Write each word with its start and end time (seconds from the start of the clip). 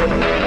jardín 0.00 0.39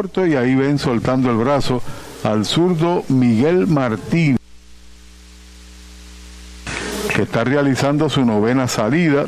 y 0.00 0.34
ahí 0.34 0.54
ven 0.54 0.78
soltando 0.78 1.30
el 1.30 1.36
brazo 1.36 1.82
al 2.24 2.46
zurdo 2.46 3.04
Miguel 3.08 3.66
Martín, 3.66 4.38
que 7.14 7.22
está 7.22 7.44
realizando 7.44 8.08
su 8.08 8.24
novena 8.24 8.66
salida. 8.66 9.26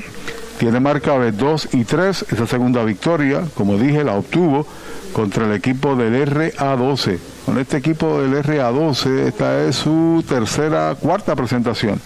Tiene 0.58 0.80
marca 0.80 1.18
de 1.18 1.32
2 1.32 1.68
y 1.74 1.84
3, 1.84 2.26
esa 2.30 2.46
segunda 2.46 2.84
victoria, 2.84 3.42
como 3.54 3.76
dije, 3.76 4.02
la 4.02 4.14
obtuvo 4.14 4.66
contra 5.12 5.44
el 5.44 5.52
equipo 5.52 5.94
del 5.94 6.26
RA12. 6.26 7.18
Con 7.44 7.58
este 7.58 7.76
equipo 7.76 8.22
del 8.22 8.42
RA12, 8.42 9.26
esta 9.26 9.64
es 9.64 9.76
su 9.76 10.24
tercera, 10.26 10.94
cuarta 10.98 11.36
presentación. 11.36 12.00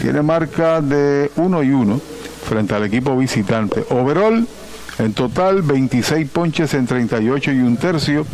Tiene 0.00 0.22
marca 0.22 0.80
de 0.80 1.30
1 1.36 1.62
y 1.62 1.70
1 1.70 2.00
frente 2.48 2.74
al 2.74 2.84
equipo 2.84 3.16
visitante. 3.16 3.84
Overall, 3.90 4.48
en 5.00 5.14
total, 5.14 5.62
26 5.62 6.28
ponches 6.30 6.74
en 6.74 6.86
38 6.86 7.52
y 7.52 7.58
un 7.60 7.76
tercio, 7.76 8.26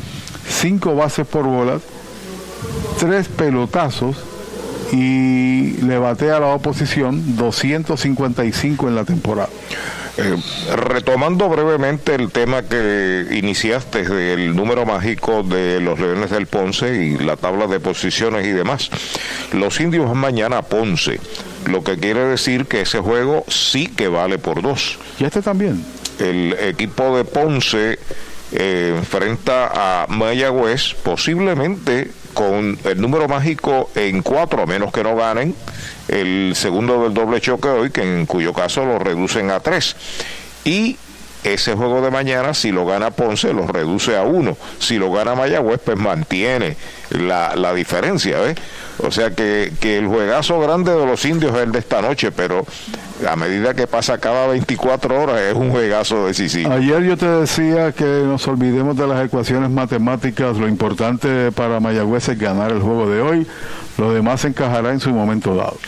5 0.49 0.95
bases 0.95 1.27
por 1.27 1.45
bolas, 1.45 1.83
3 2.99 3.29
pelotazos 3.29 4.17
y 4.93 5.73
le 5.83 5.99
batea 5.99 6.37
a 6.37 6.41
la 6.41 6.47
oposición 6.49 7.37
255 7.37 8.89
en 8.89 8.95
la 8.95 9.05
temporada. 9.05 9.49
Eh, 10.19 10.35
retomando 10.75 11.49
brevemente 11.49 12.15
el 12.15 12.31
tema 12.31 12.63
que 12.63 13.27
iniciaste 13.33 14.03
del 14.03 14.57
número 14.57 14.87
mágico 14.87 15.43
de 15.43 15.79
los 15.81 15.99
Leones 16.01 16.31
del 16.31 16.47
Ponce 16.47 17.05
y 17.05 17.19
la 17.19 17.37
tabla 17.37 17.67
de 17.67 17.81
posiciones 17.81 18.47
y 18.47 18.51
demás, 18.51 18.91
los 19.53 19.79
indios 19.79 20.15
mañana 20.15 20.63
Ponce, 20.63 21.21
lo 21.67 21.85
que 21.85 21.99
quiere 21.99 22.25
decir 22.25 22.65
que 22.65 22.81
ese 22.81 22.99
juego 23.01 23.45
sí 23.49 23.89
que 23.89 24.09
vale 24.09 24.39
por 24.39 24.63
dos. 24.63 24.99
Y 25.21 25.25
este 25.25 25.43
también 25.43 25.85
el 26.19 26.57
equipo 26.61 27.17
de 27.17 27.25
Ponce 27.25 27.99
eh, 28.53 28.95
enfrenta 28.97 29.71
a 29.75 30.07
Mayagüez, 30.09 30.95
posiblemente 31.03 32.11
con 32.35 32.79
el 32.85 33.01
número 33.01 33.29
mágico 33.29 33.91
en 33.95 34.23
cuatro, 34.23 34.63
a 34.63 34.67
menos 34.67 34.93
que 34.93 35.03
no 35.03 35.17
ganen 35.17 35.55
el 36.09 36.53
segundo 36.55 37.03
del 37.03 37.15
doble 37.15 37.41
choque 37.41 37.69
hoy, 37.69 37.91
que 37.91 38.03
en 38.03 38.27
cuyo 38.27 38.53
caso 38.53 38.85
lo 38.85 38.99
reducen 38.99 39.51
a 39.51 39.61
tres. 39.61 39.97
Y 40.65 40.97
ese 41.45 41.75
juego 41.75 42.01
de 42.03 42.11
mañana, 42.11 42.55
si 42.55 42.73
lo 42.73 42.85
gana 42.85 43.11
Ponce, 43.11 43.53
lo 43.53 43.67
reduce 43.67 44.17
a 44.17 44.23
uno. 44.23 44.57
Si 44.79 44.99
lo 44.99 45.13
gana 45.13 45.35
Mayagüez, 45.35 45.81
pues 45.85 45.97
mantiene 45.97 46.77
la, 47.11 47.55
la 47.57 47.73
diferencia. 47.73 48.41
¿ves? 48.41 48.57
O 48.99 49.11
sea 49.11 49.31
que, 49.31 49.73
que 49.81 49.99
el 49.99 50.07
juegazo 50.07 50.59
grande 50.61 50.93
de 50.93 51.07
los 51.07 51.25
indios 51.25 51.55
es 51.55 51.63
el 51.63 51.73
de 51.73 51.79
esta 51.79 52.03
noche, 52.03 52.33
pero 52.33 52.67
a 53.29 53.37
medida 53.37 53.75
que 53.75 53.87
pasa 53.87 54.19
cada 54.19 54.47
24 54.49 55.23
horas 55.23 55.41
es 55.41 55.55
un 55.55 55.71
juegazo 55.71 56.27
decisivo. 56.27 56.73
Ayer 56.73 57.03
yo 57.03 57.17
te 57.17 57.27
decía 57.27 57.93
que 57.93 58.05
nos 58.05 58.47
olvidemos 58.49 58.97
de 58.97 59.07
las 59.07 59.25
ecuaciones 59.25 59.71
matemáticas, 59.71 60.57
lo 60.57 60.69
importante 60.69 61.53
para 61.53 61.81
Mayagüez 61.81 62.29
es 62.29 62.39
ganar 62.39 62.73
el 62.73 62.81
juego 62.81 63.09
de 63.09 63.21
hoy, 63.23 63.47
lo 63.99 64.13
demás 64.13 64.43
se 64.43 64.49
encajará 64.49 64.91
en 64.91 65.01
su 65.01 65.11
momento 65.11 65.55
dado. 65.55 65.79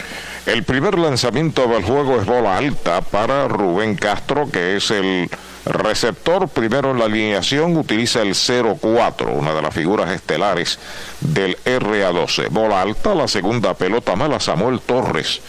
El 0.46 0.62
primer 0.62 0.98
lanzamiento 0.98 1.66
del 1.66 1.84
juego 1.84 2.18
es 2.18 2.24
bola 2.24 2.56
alta 2.56 3.02
para 3.02 3.46
Rubén 3.48 3.96
Castro, 3.96 4.48
que 4.50 4.76
es 4.76 4.90
el 4.90 5.28
receptor. 5.66 6.48
Primero 6.48 6.92
en 6.92 6.98
la 6.98 7.04
alineación 7.04 7.76
utiliza 7.76 8.22
el 8.22 8.30
0-4, 8.30 9.30
una 9.30 9.52
de 9.52 9.60
las 9.60 9.74
figuras 9.74 10.10
estelares 10.10 10.78
del 11.20 11.54
RA12. 11.64 12.48
Bola 12.48 12.80
alta, 12.80 13.14
la 13.14 13.28
segunda 13.28 13.74
pelota 13.74 14.16
mala, 14.16 14.40
Samuel 14.40 14.80
Torres. 14.80 15.42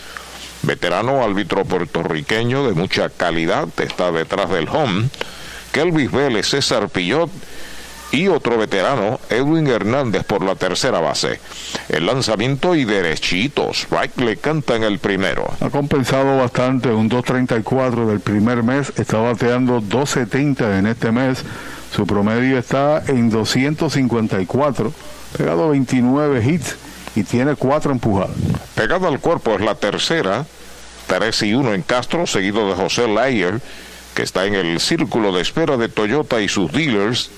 Veterano 0.62 1.24
árbitro 1.24 1.64
puertorriqueño 1.66 2.68
de 2.68 2.74
mucha 2.74 3.10
calidad, 3.10 3.68
está 3.78 4.12
detrás 4.12 4.50
del 4.50 4.68
home. 4.68 5.10
Kelvis 5.72 6.12
Vélez, 6.12 6.48
César 6.48 6.90
Pillot 6.90 7.30
y 8.12 8.28
otro 8.28 8.58
veterano, 8.58 9.20
Edwin 9.30 9.68
Hernández, 9.68 10.24
por 10.24 10.44
la 10.44 10.56
tercera 10.56 11.00
base. 11.00 11.40
El 11.90 12.08
lanzamiento 12.08 12.76
y 12.76 12.86
derechitos. 12.86 13.84
Strike 13.84 14.20
le 14.22 14.38
canta 14.38 14.76
en 14.76 14.84
el 14.84 15.00
primero. 15.00 15.48
Ha 15.60 15.70
compensado 15.70 16.38
bastante, 16.38 16.90
un 16.90 17.10
2.34 17.10 18.06
del 18.08 18.20
primer 18.20 18.64
mes, 18.64 18.92
está 18.98 19.20
bateando 19.20 19.82
2.70 19.82 20.80
en 20.80 20.88
este 20.88 21.12
mes. 21.12 21.44
Su 21.96 22.06
promedio 22.06 22.58
está 22.58 23.04
en 23.08 23.30
254, 23.30 24.94
pegado 25.38 25.70
29 25.70 26.44
hits 26.46 26.76
y 27.16 27.24
tiene 27.24 27.56
4 27.56 27.92
empujadas. 27.92 28.36
Pegado 28.76 29.08
al 29.08 29.20
cuerpo 29.20 29.56
es 29.56 29.62
la 29.62 29.76
tercera, 29.76 30.46
3 31.08 31.42
y 31.44 31.54
1 31.54 31.74
en 31.74 31.82
Castro, 31.82 32.28
seguido 32.28 32.70
de 32.70 32.76
José 32.76 33.08
Layer, 33.08 33.60
que 34.14 34.24
está 34.24 34.46
en 34.46 34.56
el 34.56 34.80
círculo 34.80 35.32
de 35.32 35.42
espera 35.42 35.78
de 35.78 35.90
Toyota 35.90 36.42
y 36.42 36.48
sus 36.48 36.72
dealers 36.72 37.30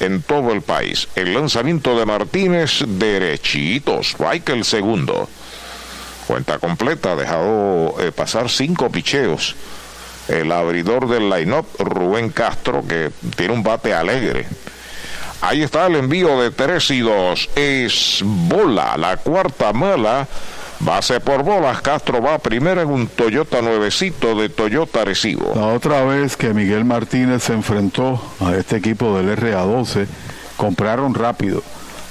en 0.00 0.22
todo 0.22 0.52
el 0.52 0.62
país. 0.62 1.08
El 1.14 1.34
lanzamiento 1.34 1.98
de 1.98 2.06
Martínez, 2.06 2.82
derechitos, 2.86 4.08
strike 4.08 4.50
el 4.50 4.64
segundo. 4.64 5.28
Cuenta 6.26 6.58
completa, 6.58 7.12
ha 7.12 7.16
dejado 7.16 7.96
eh, 8.00 8.12
pasar 8.12 8.48
cinco 8.48 8.90
picheos. 8.90 9.54
El 10.28 10.52
abridor 10.52 11.08
del 11.08 11.28
line-up, 11.28 11.66
Rubén 11.78 12.30
Castro, 12.30 12.84
que 12.86 13.10
tiene 13.36 13.54
un 13.54 13.62
bate 13.62 13.92
alegre. 13.92 14.46
Ahí 15.42 15.62
está 15.62 15.86
el 15.86 15.96
envío 15.96 16.40
de 16.40 16.50
3 16.50 16.90
y 16.92 17.00
2. 17.00 17.50
Es 17.54 18.20
bola, 18.24 18.96
la 18.96 19.16
cuarta 19.18 19.72
mala 19.72 20.26
Base 20.84 21.20
por 21.20 21.44
bolas, 21.44 21.80
Castro 21.80 22.20
va 22.20 22.38
primero 22.40 22.82
en 22.82 22.90
un 22.90 23.06
Toyota 23.06 23.62
nuevecito 23.62 24.34
de 24.34 24.48
Toyota 24.48 25.04
Recibo. 25.04 25.52
La 25.54 25.68
otra 25.68 26.02
vez 26.04 26.36
que 26.36 26.52
Miguel 26.52 26.84
Martínez 26.84 27.44
se 27.44 27.52
enfrentó 27.52 28.20
a 28.40 28.56
este 28.56 28.78
equipo 28.78 29.16
del 29.16 29.38
RA12, 29.38 30.08
compraron 30.56 31.14
rápido. 31.14 31.62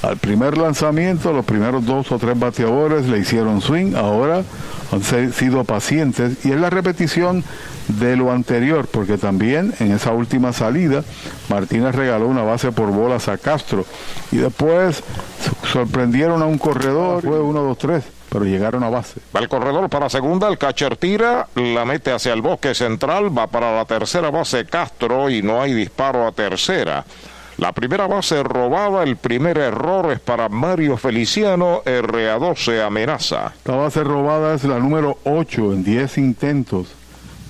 Al 0.02 0.18
primer 0.18 0.58
lanzamiento, 0.58 1.32
los 1.32 1.46
primeros 1.46 1.86
dos 1.86 2.12
o 2.12 2.18
tres 2.18 2.38
bateadores 2.38 3.08
le 3.08 3.20
hicieron 3.20 3.62
swing, 3.62 3.96
ahora 3.96 4.44
han 4.92 5.32
sido 5.34 5.64
pacientes. 5.64 6.44
Y 6.44 6.52
es 6.52 6.60
la 6.60 6.72
repetición 6.72 7.44
de 7.88 8.16
lo 8.16 8.32
anterior, 8.32 8.88
porque 8.88 9.18
también 9.18 9.74
en 9.80 9.92
esa 9.92 10.12
última 10.12 10.54
salida 10.54 11.04
Martínez 11.50 11.94
regaló 11.94 12.28
una 12.28 12.44
base 12.44 12.72
por 12.72 12.92
bolas 12.92 13.28
a 13.28 13.38
Castro. 13.38 13.86
Y 14.32 14.38
después 14.38 15.04
sorprendieron 15.72 16.42
a 16.42 16.46
un 16.46 16.58
corredor, 16.58 17.22
fue 17.22 17.40
uno, 17.40 17.62
dos, 17.62 17.78
tres 17.78 18.04
pero 18.32 18.46
llegaron 18.46 18.82
a 18.84 18.90
base. 18.90 19.20
Va 19.36 19.42
el 19.42 19.50
corredor 19.50 19.90
para 19.90 20.10
segunda, 20.10 20.48
el 20.48 20.58
catcher 20.58 20.96
tira, 20.96 21.50
la 21.56 21.84
mete 21.84 22.14
hacia 22.14 22.32
el 22.32 22.42
bosque 22.42 22.74
central, 22.74 23.38
va 23.38 23.48
para 23.48 23.76
la 23.76 23.84
tercera 23.84 24.32
base 24.32 24.66
Castro 24.66 25.30
y 25.30 25.42
no 25.42 25.62
hay 25.62 25.74
disparo 25.74 26.26
a 26.26 26.32
tercera. 26.32 27.04
La 27.58 27.74
primera 27.74 28.08
base 28.08 28.42
robada, 28.44 29.04
el 29.04 29.18
primer 29.18 29.58
error 29.58 30.12
es 30.12 30.20
para 30.20 30.50
Mario 30.50 30.98
Feliciano, 30.98 31.84
RA12 31.86 32.86
amenaza. 32.86 33.53
La 33.66 33.76
base 33.76 34.03
robada 34.03 34.56
es 34.56 34.64
la 34.64 34.80
número 34.80 35.20
8 35.26 35.74
en 35.74 35.84
10 35.84 36.18
intentos, 36.18 36.88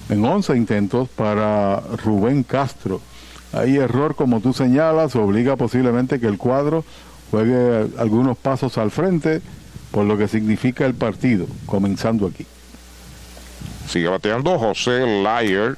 en 0.10 0.26
11 0.26 0.58
intentos 0.58 1.08
para 1.10 1.80
Rubén 2.04 2.44
Castro. 2.44 3.00
Hay 3.54 3.78
error, 3.78 4.16
como 4.16 4.42
tú 4.42 4.54
señalas, 4.54 5.16
obliga 5.16 5.56
posiblemente 5.56 6.20
que 6.20 6.28
el 6.28 6.38
cuadro 6.38 6.84
juegue 7.30 7.88
algunos 7.98 8.38
pasos 8.38 8.78
al 8.78 8.92
frente 8.92 9.42
por 9.92 10.06
lo 10.06 10.18
que 10.18 10.28
significa 10.28 10.86
el 10.86 10.96
partido, 10.96 11.46
comenzando 11.66 12.28
aquí. 12.28 12.46
Sigue 13.88 14.08
bateando 14.08 14.58
José 14.58 15.06
Lyer. 15.06 15.78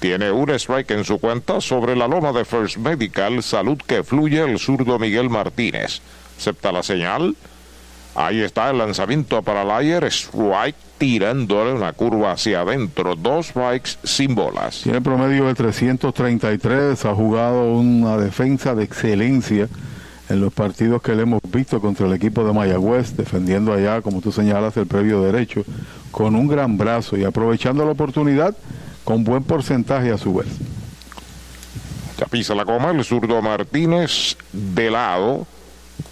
Tiene 0.00 0.30
un 0.30 0.50
strike 0.50 0.90
en 0.90 1.04
su 1.04 1.18
cuenta 1.18 1.60
sobre 1.60 1.96
la 1.96 2.06
loma 2.06 2.32
de 2.32 2.44
First 2.44 2.76
Medical. 2.76 3.42
Salud 3.42 3.78
que 3.86 4.04
fluye 4.04 4.42
el 4.42 4.58
zurdo 4.58 4.98
Miguel 4.98 5.30
Martínez. 5.30 6.00
Acepta 6.38 6.70
la 6.70 6.82
señal. 6.82 7.34
Ahí 8.14 8.40
está 8.40 8.70
el 8.70 8.78
lanzamiento 8.78 9.42
para 9.42 9.64
Layer, 9.64 10.04
strike 10.04 10.76
tirándole 10.96 11.74
una 11.74 11.92
curva 11.92 12.32
hacia 12.32 12.60
adentro, 12.62 13.14
dos 13.14 13.48
strikes 13.48 13.90
sin 14.04 14.34
bolas. 14.34 14.80
Tiene 14.82 15.02
promedio 15.02 15.46
de 15.46 15.54
333, 15.54 17.04
ha 17.04 17.14
jugado 17.14 17.72
una 17.72 18.16
defensa 18.16 18.74
de 18.74 18.84
excelencia 18.84 19.68
en 20.30 20.40
los 20.40 20.52
partidos 20.52 21.02
que 21.02 21.14
le 21.14 21.22
hemos 21.22 21.42
visto 21.52 21.80
contra 21.80 22.06
el 22.06 22.14
equipo 22.14 22.42
de 22.44 22.54
Mayagüez, 22.54 23.16
defendiendo 23.16 23.72
allá, 23.72 24.00
como 24.00 24.20
tú 24.20 24.32
señalas, 24.32 24.76
el 24.78 24.86
previo 24.86 25.20
derecho, 25.20 25.64
con 26.10 26.34
un 26.34 26.48
gran 26.48 26.78
brazo 26.78 27.16
y 27.16 27.24
aprovechando 27.24 27.84
la 27.84 27.92
oportunidad 27.92 28.56
con 29.06 29.24
buen 29.24 29.42
porcentaje 29.42 30.12
a 30.12 30.18
su 30.18 30.34
vez. 30.34 30.48
Ya 32.18 32.26
pisa 32.26 32.54
la 32.54 32.66
coma 32.66 32.90
el 32.90 33.02
zurdo 33.04 33.40
Martínez 33.40 34.36
de 34.52 34.90
lado 34.90 35.46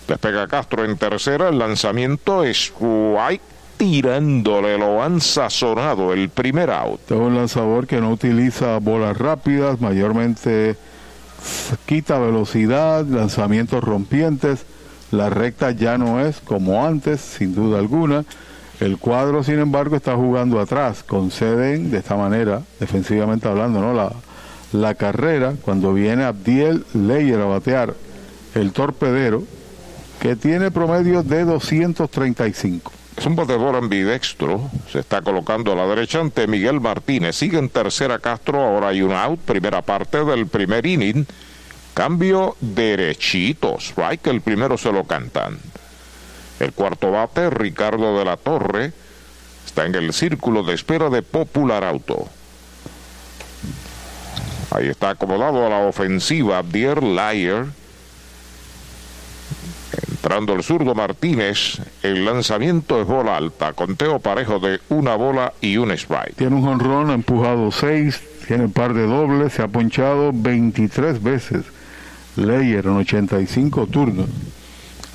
Despega 0.08 0.46
Castro 0.46 0.84
en 0.84 0.98
tercera, 0.98 1.48
el 1.48 1.58
lanzamiento 1.58 2.44
es 2.44 2.72
White 2.78 3.42
tirándole, 3.78 4.78
lo 4.78 5.02
han 5.02 5.20
sazonado 5.20 6.12
el 6.12 6.28
primer 6.28 6.70
out. 6.70 7.00
Es 7.10 7.16
un 7.16 7.34
lanzador 7.34 7.86
que 7.86 8.00
no 8.00 8.12
utiliza 8.12 8.78
bolas 8.78 9.16
rápidas, 9.16 9.80
mayormente 9.80 10.76
quita 11.86 12.18
velocidad, 12.18 13.06
lanzamientos 13.06 13.82
rompientes, 13.82 14.66
la 15.10 15.30
recta 15.30 15.70
ya 15.70 15.96
no 15.96 16.20
es 16.20 16.40
como 16.40 16.84
antes, 16.84 17.20
sin 17.20 17.54
duda 17.54 17.78
alguna. 17.78 18.24
El 18.80 18.98
cuadro, 18.98 19.44
sin 19.44 19.60
embargo, 19.60 19.96
está 19.96 20.16
jugando 20.16 20.60
atrás, 20.60 21.04
conceden 21.04 21.90
de 21.90 21.98
esta 21.98 22.16
manera, 22.16 22.62
defensivamente 22.80 23.48
hablando, 23.48 23.80
¿no? 23.80 23.94
La, 23.94 24.12
la 24.72 24.94
carrera, 24.94 25.54
cuando 25.62 25.94
viene 25.94 26.24
Abdiel 26.24 26.84
Leyer 26.92 27.40
a 27.40 27.44
batear 27.44 27.94
el 28.54 28.72
torpedero, 28.72 29.44
que 30.20 30.36
tiene 30.36 30.70
promedio 30.70 31.22
de 31.22 31.44
235. 31.44 32.92
Es 33.16 33.26
un 33.26 33.36
bateador 33.36 33.76
ambidextro, 33.76 34.70
se 34.90 34.98
está 34.98 35.22
colocando 35.22 35.72
a 35.72 35.76
la 35.76 35.86
derecha 35.86 36.20
ante 36.20 36.48
Miguel 36.48 36.80
Martínez, 36.80 37.36
sigue 37.36 37.58
en 37.58 37.68
tercera 37.68 38.18
Castro, 38.18 38.60
ahora 38.60 38.88
hay 38.88 39.02
un 39.02 39.12
out, 39.12 39.38
primera 39.40 39.82
parte 39.82 40.24
del 40.24 40.48
primer 40.48 40.84
inning, 40.84 41.24
cambio 41.94 42.56
derechito, 42.60 43.76
strike, 43.78 44.26
el 44.26 44.40
primero 44.40 44.76
se 44.76 44.90
lo 44.90 45.04
cantan. 45.04 45.58
El 46.60 46.72
cuarto 46.72 47.10
bate, 47.10 47.50
Ricardo 47.50 48.18
de 48.18 48.24
la 48.24 48.36
Torre, 48.36 48.92
está 49.66 49.86
en 49.86 49.94
el 49.94 50.12
círculo 50.12 50.62
de 50.62 50.74
espera 50.74 51.10
de 51.10 51.22
Popular 51.22 51.84
Auto. 51.84 52.28
Ahí 54.70 54.88
está 54.88 55.10
acomodado 55.10 55.66
a 55.66 55.70
la 55.70 55.78
ofensiva 55.78 56.62
Dear 56.62 57.02
Liar 57.02 57.66
Entrando 60.24 60.54
el 60.54 60.62
zurdo 60.62 60.94
Martínez, 60.94 61.82
el 62.02 62.24
lanzamiento 62.24 62.98
es 62.98 63.06
bola 63.06 63.36
alta, 63.36 63.74
conteo 63.74 64.20
parejo 64.20 64.58
de 64.58 64.80
una 64.88 65.16
bola 65.16 65.52
y 65.60 65.76
un 65.76 65.90
strike. 65.90 66.34
Tiene 66.34 66.56
un 66.56 66.62
jonrón, 66.62 67.10
ha 67.10 67.12
empujado 67.12 67.70
seis, 67.70 68.22
tiene 68.46 68.68
par 68.68 68.94
de 68.94 69.06
dobles, 69.06 69.52
se 69.52 69.60
ha 69.60 69.68
ponchado 69.68 70.30
23 70.32 71.22
veces. 71.22 71.66
Leyer 72.36 72.86
en 72.86 72.96
85 72.96 73.86
turnos. 73.88 74.30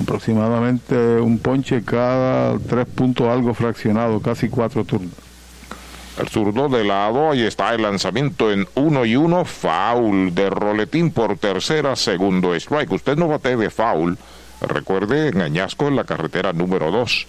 Aproximadamente 0.01 0.95
un 1.19 1.39
ponche 1.39 1.83
cada 1.83 2.57
tres 2.59 2.87
puntos 2.87 3.27
algo 3.27 3.53
fraccionado, 3.53 4.21
casi 4.21 4.49
cuatro 4.49 4.85
turnos. 4.85 5.13
El 6.17 6.27
zurdo 6.27 6.67
de 6.67 6.83
lado, 6.83 7.31
ahí 7.31 7.43
está 7.43 7.73
el 7.73 7.81
lanzamiento 7.81 8.51
en 8.51 8.67
uno 8.75 9.05
y 9.05 9.15
uno, 9.15 9.45
foul 9.45 10.35
de 10.35 10.49
roletín 10.49 11.11
por 11.11 11.37
tercera, 11.37 11.95
segundo 11.95 12.53
strike. 12.55 12.91
Usted 12.91 13.15
no 13.15 13.27
bate 13.27 13.55
de 13.55 13.69
foul 13.69 14.17
Recuerde, 14.61 15.29
en 15.29 15.41
Añasco, 15.41 15.87
en 15.87 15.95
la 15.95 16.03
carretera 16.03 16.51
número 16.51 16.91
2, 16.91 17.27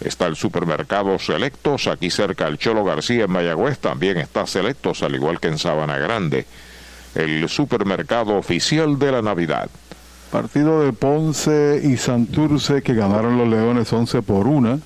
está 0.00 0.26
el 0.26 0.36
supermercado 0.36 1.18
Selectos, 1.18 1.88
aquí 1.88 2.08
cerca 2.10 2.46
el 2.46 2.58
Cholo 2.58 2.84
García 2.84 3.24
en 3.24 3.32
Mayagüez, 3.32 3.78
también 3.78 4.18
está 4.18 4.46
Selectos, 4.46 5.02
al 5.02 5.14
igual 5.14 5.40
que 5.40 5.48
en 5.48 5.58
Sabana 5.58 5.98
Grande, 5.98 6.46
el 7.16 7.48
supermercado 7.48 8.36
oficial 8.36 8.98
de 8.98 9.12
la 9.12 9.22
Navidad. 9.22 9.68
Partido 10.30 10.82
de 10.82 10.92
Ponce 10.92 11.80
y 11.82 11.96
Santurce 11.96 12.82
que 12.82 12.94
ganaron 12.94 13.38
los 13.38 13.48
Leones 13.48 13.92
11 13.92 14.22
por 14.22 14.46
1. 14.46 14.80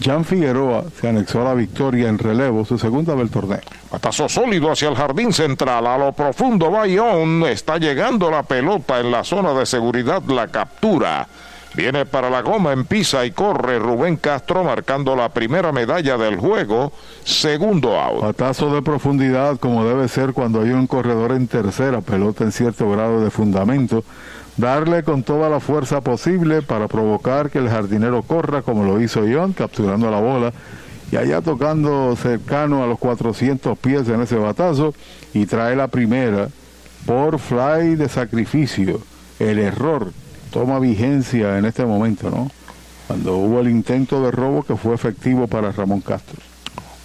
Jan 0.00 0.24
Figueroa 0.24 0.84
se 1.00 1.08
anexó 1.08 1.40
a 1.40 1.44
la 1.44 1.54
victoria 1.54 2.08
en 2.08 2.18
relevo, 2.18 2.64
su 2.64 2.78
segunda 2.78 3.16
del 3.16 3.30
torneo. 3.30 3.60
Patazo 3.90 4.28
sólido 4.28 4.70
hacia 4.70 4.88
el 4.88 4.94
jardín 4.94 5.32
central, 5.32 5.86
a 5.88 5.98
lo 5.98 6.12
profundo 6.12 6.70
Bayón, 6.70 7.42
está 7.46 7.78
llegando 7.78 8.30
la 8.30 8.44
pelota 8.44 9.00
en 9.00 9.10
la 9.10 9.24
zona 9.24 9.52
de 9.54 9.66
seguridad, 9.66 10.22
la 10.28 10.46
captura. 10.46 11.26
Viene 11.78 12.06
para 12.06 12.28
la 12.28 12.42
goma 12.42 12.72
en 12.72 12.86
pisa 12.86 13.24
y 13.24 13.30
corre 13.30 13.78
Rubén 13.78 14.16
Castro 14.16 14.64
marcando 14.64 15.14
la 15.14 15.28
primera 15.28 15.70
medalla 15.70 16.18
del 16.18 16.36
juego, 16.36 16.92
segundo 17.22 18.00
out. 18.00 18.20
Patazo 18.20 18.74
de 18.74 18.82
profundidad 18.82 19.60
como 19.60 19.84
debe 19.84 20.08
ser 20.08 20.32
cuando 20.32 20.62
hay 20.62 20.70
un 20.70 20.88
corredor 20.88 21.30
en 21.30 21.46
tercera, 21.46 22.00
pelota 22.00 22.42
en 22.42 22.50
cierto 22.50 22.90
grado 22.90 23.20
de 23.20 23.30
fundamento 23.30 24.02
darle 24.56 25.04
con 25.04 25.22
toda 25.22 25.48
la 25.48 25.60
fuerza 25.60 26.00
posible 26.00 26.62
para 26.62 26.88
provocar 26.88 27.48
que 27.48 27.58
el 27.58 27.68
jardinero 27.68 28.22
corra 28.22 28.62
como 28.62 28.82
lo 28.82 29.00
hizo 29.00 29.20
John, 29.32 29.52
capturando 29.52 30.10
la 30.10 30.18
bola 30.18 30.52
y 31.12 31.16
allá 31.16 31.42
tocando 31.42 32.16
cercano 32.16 32.82
a 32.82 32.88
los 32.88 32.98
400 32.98 33.78
pies 33.78 34.08
en 34.08 34.20
ese 34.20 34.34
batazo 34.34 34.94
y 35.32 35.46
trae 35.46 35.76
la 35.76 35.86
primera 35.86 36.48
por 37.06 37.38
fly 37.38 37.94
de 37.94 38.08
sacrificio. 38.08 39.00
El 39.38 39.60
error 39.60 40.10
toma 40.48 40.78
vigencia 40.78 41.58
en 41.58 41.64
este 41.64 41.84
momento, 41.84 42.30
¿no? 42.30 42.50
Cuando 43.06 43.36
hubo 43.36 43.60
el 43.60 43.68
intento 43.68 44.22
de 44.22 44.30
robo 44.30 44.62
que 44.62 44.76
fue 44.76 44.94
efectivo 44.94 45.46
para 45.46 45.72
Ramón 45.72 46.00
Castro. 46.00 46.40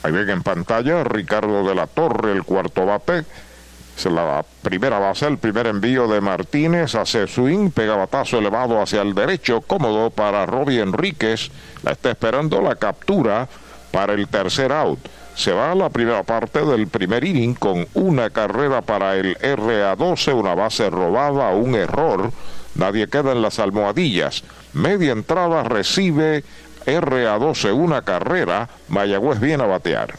Ahí 0.04 0.12
ven 0.12 0.30
en 0.30 0.44
pantalla 0.44 1.04
Ricardo 1.04 1.66
de 1.68 1.76
la 1.76 1.88
Torre, 1.88 2.34
el 2.34 2.44
cuarto 2.44 2.86
bate 2.86 3.24
es 3.98 4.06
la 4.06 4.44
primera 4.62 5.00
base, 5.00 5.28
el 5.28 5.38
primer 5.38 5.68
envío 5.68 6.08
de 6.08 6.20
Martínez, 6.20 6.96
hace 6.96 7.28
swing, 7.28 7.70
pega 7.70 7.96
batazo 7.96 8.40
elevado 8.40 8.82
hacia 8.82 9.02
el 9.02 9.14
derecho, 9.14 9.62
cómodo 9.62 10.10
para 10.10 10.46
Robbie 10.46 10.82
Enríquez. 10.82 11.52
La 11.84 11.92
está 11.92 12.12
esperando 12.12 12.62
la 12.62 12.76
captura 12.76 13.48
para 13.92 14.14
el 14.14 14.28
tercer 14.28 14.72
out. 14.72 15.00
Se 15.36 15.52
va 15.52 15.72
a 15.72 15.76
la 15.76 15.90
primera 15.90 16.24
parte 16.24 16.66
del 16.66 16.88
primer 16.88 17.24
inning 17.24 17.56
con 17.56 17.88
una 17.94 18.30
carrera 18.30 18.82
para 18.82 19.16
el 19.16 19.38
RA12, 19.38 20.34
una 20.34 20.56
base 20.56 20.90
robada, 20.90 21.50
un 21.52 21.76
error. 21.76 22.32
Nadie 22.76 23.08
queda 23.08 23.32
en 23.32 23.42
las 23.42 23.60
almohadillas. 23.60 24.44
Media 24.74 25.12
entrada 25.12 25.64
recibe 25.64 26.44
RA12 26.86 27.74
una 27.74 28.02
carrera. 28.02 28.70
Mayagüez 28.88 29.40
viene 29.40 29.64
a 29.64 29.68
batear. 29.68 30.16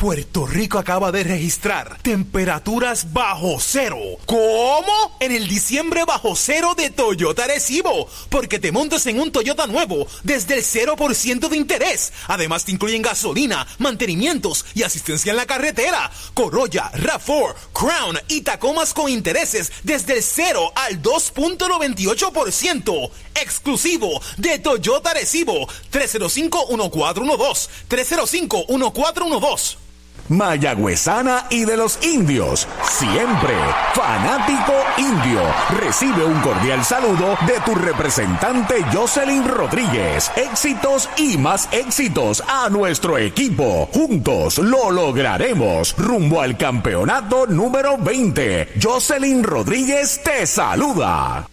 Puerto 0.00 0.46
Rico 0.46 0.78
acaba 0.78 1.10
de 1.10 1.24
registrar 1.24 1.98
temperaturas 2.02 3.12
bajo 3.12 3.58
cero. 3.58 3.98
¿Cómo? 4.26 5.16
En 5.18 5.32
el 5.32 5.48
diciembre 5.48 6.04
bajo 6.04 6.36
cero 6.36 6.74
de 6.76 6.90
Toyota 6.90 7.48
Recibo. 7.48 8.08
Porque 8.28 8.60
te 8.60 8.70
montas 8.70 9.04
en 9.08 9.18
un 9.18 9.32
Toyota 9.32 9.66
nuevo 9.66 10.06
desde 10.22 10.54
el 10.54 10.62
0% 10.62 11.48
de 11.48 11.56
interés. 11.56 12.12
Además 12.28 12.64
te 12.64 12.70
incluyen 12.70 13.02
gasolina, 13.02 13.66
mantenimientos 13.78 14.66
y 14.72 14.84
asistencia 14.84 15.30
en 15.30 15.36
la 15.36 15.46
carretera. 15.46 16.12
Corolla, 16.32 16.92
RAV4, 16.92 17.54
Crown 17.72 18.20
y 18.28 18.42
Tacomas 18.42 18.94
con 18.94 19.10
intereses 19.10 19.72
desde 19.82 20.18
el 20.18 20.22
0 20.22 20.74
al 20.76 21.02
2.98%. 21.02 23.10
Exclusivo 23.34 24.22
de 24.36 24.60
Toyota 24.60 25.12
Recibo. 25.12 25.66
305-1412. 25.90 27.68
305-1412. 27.88 29.87
Mayagüezana 30.28 31.46
y 31.50 31.64
de 31.64 31.76
los 31.76 31.98
indios. 32.04 32.66
Siempre 32.82 33.54
fanático 33.94 34.72
indio. 34.96 35.40
Recibe 35.80 36.24
un 36.24 36.40
cordial 36.40 36.84
saludo 36.84 37.36
de 37.46 37.60
tu 37.64 37.74
representante 37.74 38.84
Jocelyn 38.92 39.48
Rodríguez. 39.48 40.30
Éxitos 40.36 41.08
y 41.16 41.38
más 41.38 41.68
éxitos 41.72 42.42
a 42.46 42.68
nuestro 42.68 43.18
equipo. 43.18 43.88
Juntos 43.92 44.58
lo 44.58 44.90
lograremos. 44.90 45.94
Rumbo 45.96 46.40
al 46.40 46.56
campeonato 46.56 47.46
número 47.46 47.96
20. 47.98 48.74
Jocelyn 48.82 49.42
Rodríguez 49.42 50.20
te 50.22 50.46
saluda. 50.46 51.46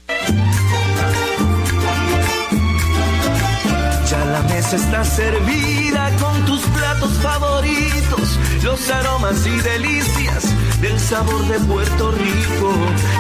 Ya 4.10 4.26
la 4.26 4.42
mesa 4.44 4.76
está 4.76 5.04
servida 5.04 6.12
con 6.20 6.46
tus 6.46 6.62
platos 6.62 7.12
favoritos 7.22 7.85
los 8.66 8.90
aromas 8.90 9.46
y 9.46 9.52
delicias 9.62 10.44
del 10.82 11.00
sabor 11.00 11.48
de 11.48 11.60
Puerto 11.60 12.12
Rico. 12.12 12.74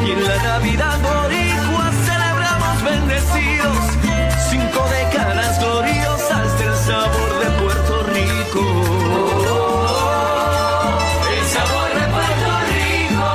Y 0.03 0.11
en 0.11 0.23
la 0.23 0.37
Navidad 0.41 0.99
boricua 0.99 1.91
celebramos 2.03 2.83
bendecidos 2.83 3.77
cinco 4.49 4.83
décadas 4.89 5.59
gloriosas 5.59 6.59
del 6.59 6.75
sabor 6.75 7.39
de 7.41 7.45
Puerto 7.61 8.03
Rico. 8.15 8.63
El 11.31 11.45
sabor 11.55 11.89
de 11.99 12.05
Puerto 12.15 12.49
Rico. 12.73 13.29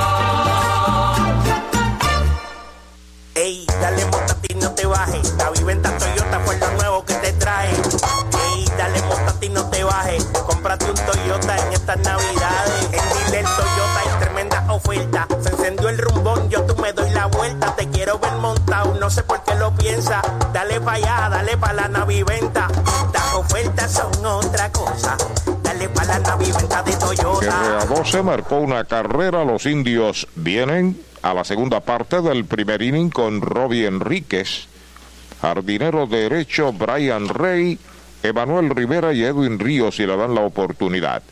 Ey, 3.36 3.66
dale 3.80 4.04
monta 4.06 4.36
no 4.60 4.70
te 4.72 4.84
bajes. 4.86 5.39
Toyota 11.10 11.56
en 11.66 11.72
estas 11.72 11.98
navidades. 11.98 12.84
En 12.92 13.26
Dile 13.26 13.42
Toyota 13.42 14.00
hay 14.00 14.20
tremenda 14.20 14.72
oferta. 14.72 15.26
Se 15.40 15.48
encendió 15.48 15.88
el 15.88 15.98
rumbón, 15.98 16.48
yo 16.48 16.62
tú 16.62 16.80
me 16.80 16.92
doy 16.92 17.10
la 17.10 17.26
vuelta. 17.26 17.74
Te 17.74 17.88
quiero 17.88 18.18
ver 18.20 18.32
montado, 18.34 18.94
no 18.94 19.10
sé 19.10 19.24
por 19.24 19.42
qué 19.42 19.56
lo 19.56 19.74
piensa. 19.74 20.22
Dale 20.52 20.80
pa' 20.80 20.92
allá, 20.92 21.28
dale 21.28 21.56
pa' 21.56 21.72
la 21.72 21.88
naviventa. 21.88 22.68
Las 23.12 23.34
ofertas 23.34 23.92
son 23.92 24.24
otra 24.24 24.70
cosa. 24.70 25.16
Dale 25.62 25.88
pa' 25.88 26.04
la 26.04 26.18
naviventa 26.20 26.82
de 26.84 26.92
Toyota. 26.94 27.80
RA12 27.80 28.22
marcó 28.22 28.58
una 28.58 28.84
carrera. 28.84 29.44
Los 29.44 29.66
indios 29.66 30.28
vienen 30.36 31.00
a 31.22 31.34
la 31.34 31.42
segunda 31.42 31.80
parte 31.80 32.22
del 32.22 32.44
primer 32.44 32.82
inning 32.82 33.10
con 33.10 33.40
Robbie 33.40 33.86
Enríquez, 33.86 34.68
jardinero 35.42 36.06
derecho 36.06 36.72
Brian 36.72 37.28
Rey, 37.28 37.78
Emanuel 38.22 38.70
Rivera 38.70 39.12
y 39.12 39.22
Edwin 39.22 39.58
Ríos 39.58 39.98
y 40.00 40.06
le 40.06 40.16
dan 40.16 40.34
la 40.34 40.42
oportunidad. 40.42 41.22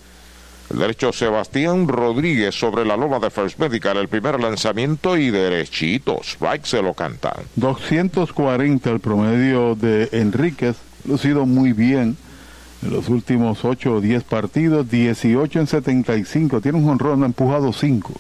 El 0.71 0.79
derecho 0.79 1.13
Sebastián 1.13 1.89
Rodríguez 1.89 2.55
sobre 2.55 2.85
la 2.85 2.97
loma 2.97 3.19
de 3.19 3.31
First 3.31 3.59
Medical, 3.59 3.97
el 3.97 4.09
primer 4.09 4.39
lanzamiento 4.39 5.17
y 5.17 5.31
derechito. 5.31 6.21
Strike 6.23 6.67
se 6.67 6.83
lo 6.83 6.93
cantan. 6.93 7.35
240 7.57 8.91
el 8.91 9.01
promedio 9.01 9.75
de 9.75 10.11
Enríquez, 10.13 10.77
lucido 11.07 11.47
muy 11.47 11.73
bien 11.73 12.19
en 12.83 12.91
los 12.91 13.09
últimos 13.09 13.65
8 13.65 13.95
o 13.95 14.01
10 14.01 14.25
partidos, 14.25 14.91
18 14.91 15.61
en 15.61 15.67
75, 15.67 16.61
tiene 16.61 16.79
un 16.79 16.89
honrón, 16.89 17.23
ha 17.23 17.27
empujado 17.27 17.73
5. 17.73 18.13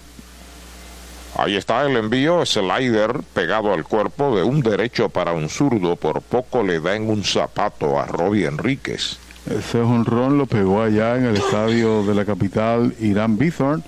Ahí 1.39 1.55
está 1.55 1.87
el 1.87 1.97
envío, 1.97 2.45
slider 2.45 3.21
pegado 3.33 3.73
al 3.73 3.85
cuerpo 3.85 4.37
de 4.37 4.43
un 4.43 4.61
derecho 4.61 5.09
para 5.09 5.33
un 5.33 5.49
zurdo. 5.49 5.95
Por 5.95 6.21
poco 6.21 6.65
le 6.65 6.81
da 6.81 6.97
en 6.97 7.09
un 7.09 7.23
zapato 7.23 8.01
a 8.01 8.07
Robbie 8.07 8.47
Enríquez. 8.47 9.19
Ese 9.49 9.79
honrón 9.79 10.37
lo 10.37 10.47
pegó 10.47 10.83
allá 10.83 11.17
en 11.17 11.27
el 11.27 11.37
estadio 11.37 12.03
de 12.05 12.17
la 12.17 12.25
capital 12.25 12.93
Irán 12.99 13.39
Bithorn, 13.39 13.85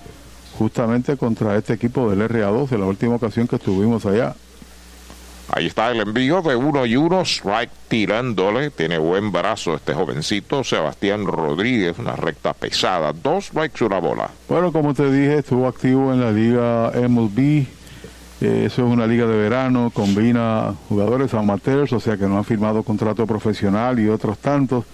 justamente 0.57 1.17
contra 1.17 1.57
este 1.57 1.73
equipo 1.73 2.09
del 2.09 2.21
RA12, 2.21 2.77
la 2.77 2.85
última 2.85 3.15
ocasión 3.15 3.49
que 3.49 3.57
estuvimos 3.57 4.05
allá. 4.05 4.33
Ahí 5.53 5.67
está 5.67 5.91
el 5.91 5.99
envío 5.99 6.41
de 6.41 6.55
uno 6.55 6.85
y 6.85 6.95
uno, 6.95 7.21
strike 7.21 7.71
tirándole. 7.89 8.69
Tiene 8.69 8.97
buen 8.97 9.33
brazo 9.33 9.75
este 9.75 9.93
jovencito, 9.93 10.63
Sebastián 10.63 11.25
Rodríguez, 11.25 11.99
una 11.99 12.15
recta 12.15 12.53
pesada. 12.53 13.11
Dos 13.11 13.47
strikes, 13.47 13.83
una 13.83 13.99
bola. 13.99 14.29
Bueno, 14.47 14.71
como 14.71 14.93
te 14.93 15.11
dije, 15.11 15.39
estuvo 15.39 15.67
activo 15.67 16.13
en 16.13 16.21
la 16.21 16.31
liga 16.31 16.93
MLB. 16.95 17.65
Eh, 18.39 18.63
eso 18.65 18.87
es 18.87 18.93
una 18.93 19.05
liga 19.05 19.27
de 19.27 19.35
verano, 19.35 19.91
combina 19.93 20.73
jugadores 20.87 21.33
amateurs, 21.33 21.91
o 21.91 21.99
sea 21.99 22.15
que 22.15 22.27
no 22.27 22.37
han 22.37 22.45
firmado 22.45 22.81
contrato 22.83 23.27
profesional 23.27 23.99
y 23.99 24.07
otros 24.07 24.37
tantos. 24.37 24.85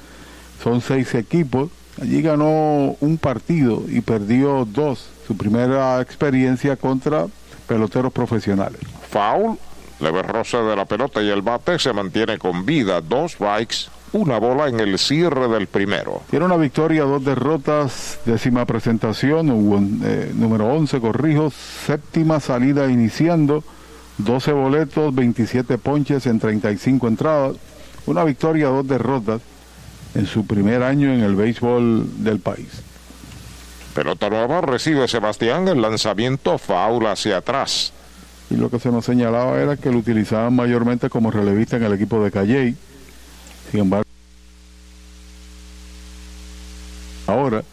Son 0.63 0.81
seis 0.81 1.13
equipos. 1.13 1.69
Allí 2.01 2.23
ganó 2.23 2.95
un 2.99 3.19
partido 3.19 3.83
y 3.87 4.01
perdió 4.01 4.65
dos. 4.65 5.07
Su 5.27 5.37
primera 5.37 6.01
experiencia 6.01 6.75
contra 6.77 7.27
peloteros 7.67 8.11
profesionales. 8.11 8.81
Foul, 9.09 9.57
leve 9.99 10.21
roce 10.21 10.57
de 10.57 10.75
la 10.75 10.85
pelota 10.85 11.21
y 11.21 11.29
el 11.29 11.41
bate 11.41 11.79
se 11.79 11.93
mantiene 11.93 12.37
con 12.37 12.65
vida. 12.65 13.01
Dos 13.01 13.33
strikes, 13.33 13.89
una 14.13 14.39
bola 14.39 14.67
en 14.67 14.79
el 14.79 14.97
cierre 14.99 15.47
del 15.47 15.67
primero. 15.67 16.21
Tiene 16.29 16.45
una 16.45 16.57
victoria, 16.57 17.03
dos 17.03 17.23
derrotas, 17.23 18.19
décima 18.25 18.65
presentación, 18.65 19.49
eh, 20.03 20.31
número 20.33 20.67
11, 20.67 20.99
corrijo, 20.99 21.51
séptima 21.85 22.39
salida 22.39 22.89
iniciando, 22.89 23.63
12 24.19 24.51
boletos, 24.51 25.13
27 25.13 25.77
ponches 25.77 26.25
en 26.25 26.39
35 26.39 27.07
entradas, 27.07 27.55
una 28.05 28.23
victoria, 28.23 28.67
dos 28.67 28.87
derrotas 28.87 29.41
en 30.15 30.25
su 30.25 30.45
primer 30.45 30.83
año 30.83 31.13
en 31.13 31.21
el 31.21 31.35
béisbol 31.35 32.23
del 32.23 32.39
país. 32.39 32.81
Pelota 33.93 34.29
nueva 34.29 34.61
recibe 34.61 35.07
Sebastián 35.07 35.67
el 35.67 35.81
lanzamiento 35.81 36.57
foul 36.57 37.05
hacia 37.07 37.37
atrás. 37.37 37.91
Y 38.49 38.55
lo 38.55 38.69
que 38.69 38.79
se 38.79 38.91
nos 38.91 39.05
señalaba 39.05 39.61
era 39.61 39.75
que 39.77 39.91
lo 39.91 39.97
utilizaban 39.97 40.55
mayormente 40.55 41.09
como 41.09 41.31
relevista 41.31 41.77
en 41.77 41.83
el 41.83 41.93
equipo 41.93 42.23
de 42.23 42.31
Calley. 42.31 42.75
Sin 43.71 43.81
embargo, 43.81 44.05
ahora 47.27 47.63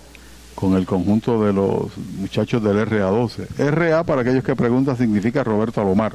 con 0.55 0.77
el 0.77 0.87
conjunto 0.87 1.45
de 1.45 1.53
los 1.53 1.97
muchachos 2.19 2.63
del 2.63 2.77
RA12. 2.89 3.49
RA, 3.71 4.05
para 4.05 4.23
aquellos 4.23 4.45
que 4.45 4.57
preguntan, 4.57 4.97
significa 4.97 5.45
Roberto 5.45 5.81
Alomar. 5.81 6.15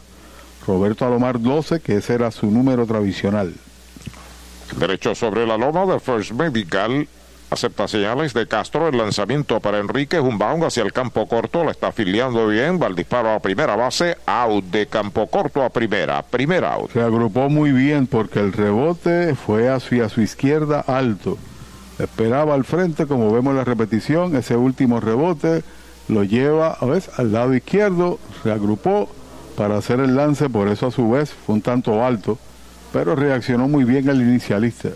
Roberto 0.65 1.05
Alomar 1.05 1.39
12, 1.39 1.79
que 1.81 1.97
ese 1.97 2.13
era 2.13 2.31
su 2.31 2.49
número 2.49 2.85
tradicional. 2.85 3.53
Derecho 4.77 5.15
sobre 5.15 5.45
la 5.45 5.57
loma 5.57 5.85
de 5.85 5.99
First 5.99 6.31
Medical. 6.31 7.07
Acepta 7.51 7.87
señales 7.87 8.33
de 8.35 8.47
Castro. 8.47 8.87
El 8.87 8.97
lanzamiento 8.97 9.59
para 9.59 9.79
Enrique. 9.79 10.19
Un 10.19 10.37
bound 10.37 10.63
hacia 10.63 10.83
el 10.83 10.93
campo 10.93 11.27
corto. 11.27 11.63
La 11.63 11.71
está 11.71 11.87
afiliando 11.87 12.47
bien. 12.47 12.79
Va 12.79 12.87
el 12.87 12.95
disparo 12.95 13.31
a 13.31 13.39
primera 13.39 13.75
base. 13.75 14.17
Out 14.27 14.65
de 14.65 14.85
campo 14.85 15.25
corto 15.27 15.63
a 15.63 15.69
primera. 15.69 16.21
Primera 16.21 16.75
out. 16.75 16.91
Se 16.91 17.01
agrupó 17.01 17.49
muy 17.49 17.71
bien 17.71 18.05
porque 18.05 18.39
el 18.39 18.53
rebote 18.53 19.33
fue 19.33 19.67
hacia 19.67 20.09
su 20.09 20.21
izquierda 20.21 20.81
alto. 20.81 21.39
Esperaba 21.97 22.53
al 22.53 22.65
frente, 22.65 23.07
como 23.07 23.33
vemos 23.33 23.51
en 23.51 23.57
la 23.57 23.65
repetición. 23.65 24.35
Ese 24.35 24.55
último 24.55 24.99
rebote 24.99 25.63
lo 26.07 26.23
lleva 26.23 26.73
a 26.73 26.85
ver, 26.85 27.01
al 27.17 27.33
lado 27.33 27.55
izquierdo. 27.55 28.19
Se 28.43 28.51
agrupó 28.51 29.09
para 29.57 29.75
hacer 29.77 29.99
el 30.01 30.15
lance. 30.15 30.49
Por 30.49 30.67
eso 30.67 30.85
a 30.87 30.91
su 30.91 31.09
vez 31.09 31.31
fue 31.31 31.55
un 31.55 31.61
tanto 31.61 32.05
alto. 32.05 32.37
Pero 32.93 33.15
reaccionó 33.15 33.67
muy 33.67 33.85
bien 33.85 34.07
el 34.07 34.21
inicialista. 34.21 34.89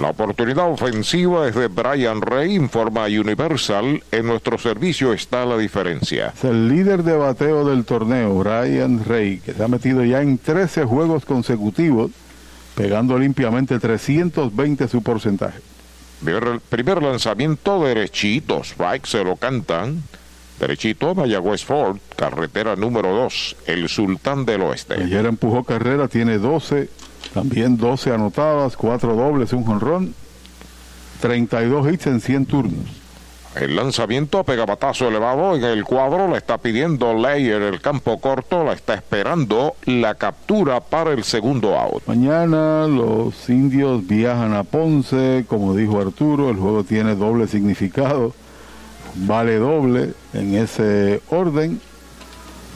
La 0.00 0.10
oportunidad 0.10 0.70
ofensiva 0.70 1.48
es 1.48 1.56
de 1.56 1.66
Brian 1.66 2.22
Rey, 2.22 2.54
informa 2.54 3.06
Universal. 3.06 4.00
En 4.12 4.26
nuestro 4.26 4.56
servicio 4.56 5.12
está 5.12 5.44
la 5.44 5.58
diferencia. 5.58 6.32
Es 6.36 6.44
el 6.44 6.68
líder 6.68 7.02
de 7.02 7.16
bateo 7.16 7.64
del 7.68 7.84
torneo, 7.84 8.38
Brian 8.38 9.04
Rey, 9.04 9.38
que 9.38 9.54
se 9.54 9.64
ha 9.64 9.66
metido 9.66 10.04
ya 10.04 10.22
en 10.22 10.38
13 10.38 10.84
juegos 10.84 11.24
consecutivos, 11.24 12.12
pegando 12.76 13.18
limpiamente 13.18 13.80
320 13.80 14.86
su 14.86 15.02
porcentaje. 15.02 15.58
Primer, 16.22 16.60
primer 16.60 17.02
lanzamiento 17.02 17.82
derechito, 17.82 18.62
Strike 18.62 19.06
se 19.06 19.24
lo 19.24 19.34
cantan. 19.34 20.04
Derechito, 20.60 21.16
Mayagüez 21.16 21.64
Ford, 21.64 21.98
carretera 22.14 22.76
número 22.76 23.12
2, 23.14 23.56
el 23.66 23.88
Sultán 23.88 24.44
del 24.44 24.62
Oeste. 24.62 24.94
Ayer 24.94 25.26
empujó 25.26 25.64
carrera, 25.64 26.06
tiene 26.06 26.38
12, 26.38 26.88
también 27.32 27.76
12 27.76 28.12
anotadas, 28.12 28.76
4 28.76 29.14
dobles, 29.14 29.52
un 29.52 29.64
jonrón, 29.64 30.14
32 31.20 31.92
hits 31.92 32.06
en 32.06 32.20
100 32.20 32.46
turnos. 32.46 32.98
El 33.56 33.74
lanzamiento 33.74 34.44
pegabatazo 34.44 35.08
elevado 35.08 35.56
en 35.56 35.64
el 35.64 35.82
cuadro, 35.82 36.28
la 36.28 36.36
está 36.36 36.58
pidiendo 36.58 37.14
Leyer 37.14 37.62
el 37.62 37.80
campo 37.80 38.20
corto, 38.20 38.62
la 38.62 38.72
está 38.72 38.94
esperando 38.94 39.74
la 39.84 40.14
captura 40.14 40.80
para 40.80 41.12
el 41.12 41.24
segundo 41.24 41.76
out. 41.76 42.06
Mañana 42.06 42.86
los 42.86 43.48
indios 43.48 44.06
viajan 44.06 44.54
a 44.54 44.62
Ponce, 44.62 45.44
como 45.48 45.74
dijo 45.74 46.00
Arturo, 46.00 46.50
el 46.50 46.56
juego 46.56 46.84
tiene 46.84 47.16
doble 47.16 47.48
significado, 47.48 48.32
vale 49.14 49.56
doble 49.56 50.12
en 50.34 50.54
ese 50.54 51.20
orden. 51.28 51.80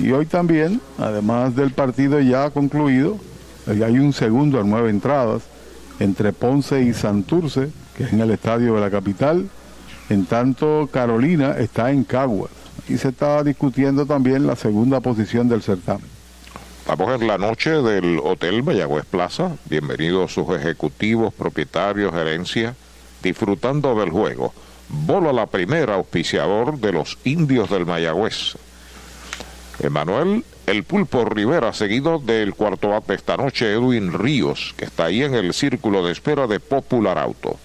Y 0.01 0.11
hoy 0.11 0.27
también, 0.27 0.81
además 0.99 1.55
del 1.55 1.71
partido 1.71 2.19
ya 2.19 2.51
concluido, 2.51 3.19
hay 3.67 3.99
un 3.99 4.13
segundo 4.13 4.61
a 4.61 4.65
nueve 4.65 4.91
entradas 4.91 5.43
entre 6.01 6.33
Ponce 6.33 6.83
y 6.83 6.95
Santurce, 6.95 7.71
que 7.97 8.05
es 8.05 8.13
en 8.13 8.21
el 8.21 8.31
estadio 8.31 8.75
de 8.75 8.81
la 8.81 8.91
capital. 8.91 9.49
En 10.09 10.27
tanto, 10.27 10.89
Carolina 10.93 11.53
está 11.59 11.91
en 11.91 12.05
Caguas. 12.05 12.51
Y 12.89 12.99
se 12.99 13.11
está 13.11 13.45
discutiendo 13.45 14.07
también 14.07 14.47
la 14.47 14.57
segunda 14.57 15.01
posición 15.01 15.49
del 15.49 15.63
certamen. 15.63 16.11
Vamos 16.87 17.21
en 17.21 17.29
la 17.29 17.39
noche 17.39 17.71
del 17.71 18.19
Hotel 18.23 18.65
Mayagüez 18.65 19.05
Plaza. 19.05 19.53
Bienvenidos 19.67 20.35
sus 20.35 20.49
ejecutivos, 20.51 21.33
propietarios, 21.33 22.13
gerencia, 22.13 22.75
disfrutando 23.23 23.95
del 23.95 24.11
juego. 24.11 24.53
Bola 24.89 25.33
la 25.33 25.47
primera, 25.47 25.95
auspiciador 25.95 26.79
de 26.79 26.93
los 26.93 27.19
indios 27.23 27.71
del 27.71 27.87
Mayagüez. 27.87 28.57
Emanuel 29.79 30.45
El 30.67 30.85
Pulpo 30.85 31.25
Rivera, 31.25 31.73
seguido 31.73 32.21
del 32.21 32.55
cuarto 32.55 32.91
bate 32.91 33.15
esta 33.15 33.37
noche, 33.37 33.73
Edwin 33.73 34.13
Ríos, 34.13 34.75
que 34.77 34.85
está 34.85 35.07
ahí 35.07 35.25
en 35.25 35.35
el 35.35 35.53
círculo 35.55 36.05
de 36.05 36.13
espera 36.13 36.47
de 36.47 36.61
Popular 36.61 37.19
Auto. 37.19 37.57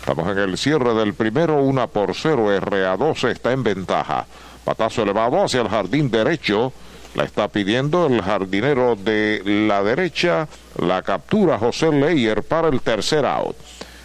Estamos 0.00 0.32
en 0.32 0.38
el 0.38 0.58
cierre 0.58 0.94
del 0.94 1.12
primero, 1.14 1.62
una 1.62 1.86
por 1.86 2.14
cero. 2.14 2.48
RA12 2.48 3.30
está 3.30 3.52
en 3.52 3.62
ventaja. 3.62 4.26
Patazo 4.64 5.02
elevado 5.02 5.44
hacia 5.44 5.60
el 5.60 5.68
jardín 5.68 6.10
derecho. 6.10 6.72
La 7.14 7.24
está 7.24 7.46
pidiendo 7.48 8.06
el 8.06 8.22
jardinero 8.22 8.96
de 8.96 9.42
la 9.44 9.82
derecha. 9.84 10.48
La 10.78 11.02
captura 11.02 11.58
José 11.58 11.92
Leyer 11.92 12.42
para 12.42 12.68
el 12.68 12.80
tercer 12.80 13.26
out. 13.26 13.54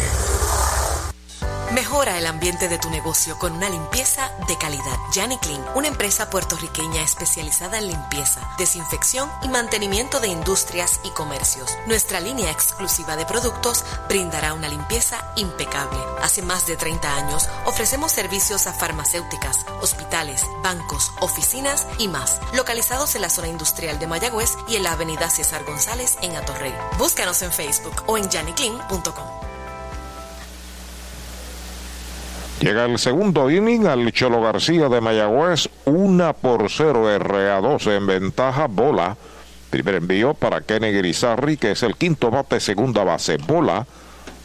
Mejora 1.74 2.20
el 2.20 2.28
ambiente 2.28 2.70
de 2.70 2.78
tu 2.78 2.92
negocio 2.92 3.40
con 3.40 3.54
una 3.54 3.68
limpieza 3.68 4.30
de 4.48 4.56
calidad. 4.60 4.96
Janny 5.12 5.40
Clean, 5.40 5.66
una 5.74 5.88
empresa 5.88 6.30
puertorriqueña 6.30 7.02
especializada 7.02 7.80
en 7.80 7.88
limpieza, 7.88 8.48
desinfección 8.60 9.28
y 9.42 9.48
mantenimiento 9.48 10.20
de 10.20 10.28
industrias 10.28 11.00
y 11.04 11.10
comercios. 11.10 11.76
Nuestra 11.88 12.20
línea 12.20 12.52
exclusiva 12.52 13.16
de 13.16 13.26
productos 13.26 13.84
brindará 14.08 14.54
una 14.54 14.68
limpieza 14.68 15.34
impecable. 15.36 15.98
Hace 16.22 16.44
más 16.44 16.68
de 16.68 16.78
30 16.78 17.16
años 17.16 17.50
ofrecemos 17.66 18.12
servicios 18.12 18.68
a 18.68 18.74
farmacéuticas, 18.74 19.66
hospitales, 19.82 20.46
bancos, 20.62 21.12
oficinas 21.22 21.88
y 21.98 22.08
más, 22.08 22.40
localizados 22.54 23.16
en 23.16 23.22
la 23.22 23.32
zona 23.32 23.48
industrial 23.48 23.98
de 23.98 24.06
Mayagüez 24.06 24.52
y 24.68 24.76
en 24.76 24.84
la 24.84 24.92
avenida 24.92 25.28
César 25.32 25.64
González 25.64 26.18
en 26.22 26.36
Atorrey. 26.36 26.76
Búscanos 27.00 27.42
en 27.42 27.52
Facebook 27.52 28.04
o 28.06 28.20
en 28.20 28.30
jannyclean.com. 28.30 29.53
Llega 32.64 32.86
el 32.86 32.98
segundo 32.98 33.52
inning 33.52 33.88
al 33.88 34.10
Cholo 34.14 34.40
García 34.40 34.88
de 34.88 35.02
Mayagüez, 35.02 35.68
1 35.84 36.34
por 36.36 36.72
0 36.72 37.20
RA12 37.20 37.98
en 37.98 38.08
ventaja, 38.08 38.68
bola. 38.68 39.18
Primer 39.70 39.96
envío 39.96 40.34
para 40.34 40.62
Kenny 40.62 40.94
Grisarri, 40.94 41.58
que 41.58 41.72
es 41.72 41.84
el 41.84 41.98
quinto 41.98 42.32
bate, 42.32 42.62
segunda 42.62 43.04
base, 43.04 43.36
bola. 43.36 43.86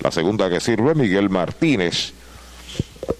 La 0.01 0.11
segunda 0.11 0.51
que 0.51 0.59
sirve 0.59 0.97
Miguel 0.97 1.31
Martínez, 1.31 2.13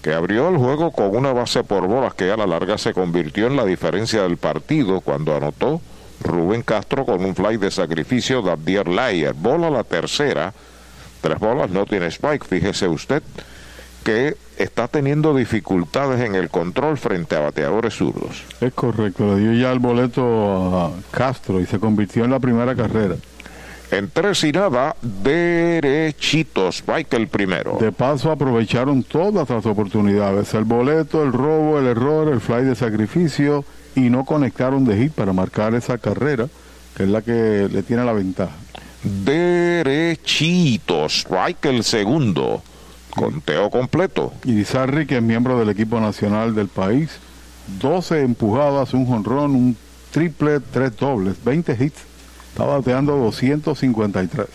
que 0.01 0.13
abrió 0.13 0.49
el 0.49 0.57
juego 0.57 0.91
con 0.91 1.15
una 1.15 1.31
base 1.31 1.63
por 1.63 1.87
bolas 1.87 2.13
que 2.13 2.29
a 2.29 2.35
la 2.35 2.45
larga 2.45 2.77
se 2.77 2.93
convirtió 2.93 3.47
en 3.47 3.55
la 3.55 3.63
diferencia 3.63 4.23
del 4.23 4.35
partido 4.35 4.99
cuando 4.99 5.33
anotó 5.33 5.79
Rubén 6.21 6.61
Castro 6.61 7.05
con 7.05 7.23
un 7.23 7.35
fly 7.35 7.55
de 7.55 7.71
sacrificio 7.71 8.41
de 8.41 8.51
Abdier 8.51 8.89
Layer. 8.89 9.33
Bola 9.33 9.69
la 9.69 9.85
tercera, 9.85 10.53
tres 11.21 11.39
bolas, 11.39 11.69
no 11.69 11.85
tiene 11.85 12.07
spike, 12.07 12.43
fíjese 12.43 12.89
usted 12.89 13.23
que 14.03 14.35
está 14.59 14.87
teniendo 14.87 15.33
dificultades 15.33 16.21
en 16.21 16.35
el 16.35 16.49
control 16.49 16.97
frente 16.97 17.35
a 17.35 17.39
bateadores 17.39 17.95
zurdos. 17.95 18.43
Es 18.59 18.73
correcto, 18.73 19.33
le 19.33 19.41
dio 19.41 19.53
ya 19.53 19.71
el 19.71 19.79
boleto 19.79 20.77
a 20.79 20.91
Castro 21.11 21.59
y 21.61 21.65
se 21.65 21.79
convirtió 21.79 22.25
en 22.25 22.31
la 22.31 22.39
primera 22.39 22.75
carrera. 22.75 23.15
En 23.91 24.09
tres 24.11 24.43
y 24.43 24.51
nada, 24.51 24.95
derechitos, 25.01 26.75
Spike 26.75 27.15
el 27.15 27.27
primero. 27.27 27.77
De 27.79 27.91
paso 27.91 28.31
aprovecharon 28.31 29.01
todas 29.01 29.49
las 29.49 29.65
oportunidades, 29.65 30.53
el 30.53 30.65
boleto, 30.65 31.23
el 31.23 31.33
robo, 31.33 31.79
el 31.79 31.87
error, 31.87 32.27
el 32.27 32.39
fly 32.39 32.65
de 32.65 32.75
sacrificio 32.75 33.65
y 33.95 34.11
no 34.11 34.25
conectaron 34.25 34.85
de 34.85 34.95
hit 34.95 35.13
para 35.13 35.33
marcar 35.33 35.73
esa 35.73 35.97
carrera, 35.97 36.47
que 36.95 37.03
es 37.03 37.09
la 37.09 37.23
que 37.23 37.67
le 37.71 37.81
tiene 37.81 38.05
la 38.05 38.13
ventaja. 38.13 38.53
Derechitos, 39.03 40.05
Spike 41.25 41.69
el 41.69 41.83
segundo. 41.83 42.61
Conteo 43.15 43.69
completo. 43.69 44.33
Irizarry, 44.45 45.05
que 45.05 45.17
es 45.17 45.23
miembro 45.23 45.59
del 45.59 45.69
equipo 45.69 45.99
nacional 45.99 46.55
del 46.55 46.67
país, 46.67 47.19
12 47.79 48.21
empujadas, 48.21 48.93
un 48.93 49.05
jonrón, 49.05 49.55
un 49.55 49.77
triple, 50.11 50.59
tres 50.59 50.95
dobles, 50.97 51.43
20 51.43 51.77
hits. 51.79 52.01
Está 52.51 52.65
bateando 52.65 53.15
253. 53.17 54.47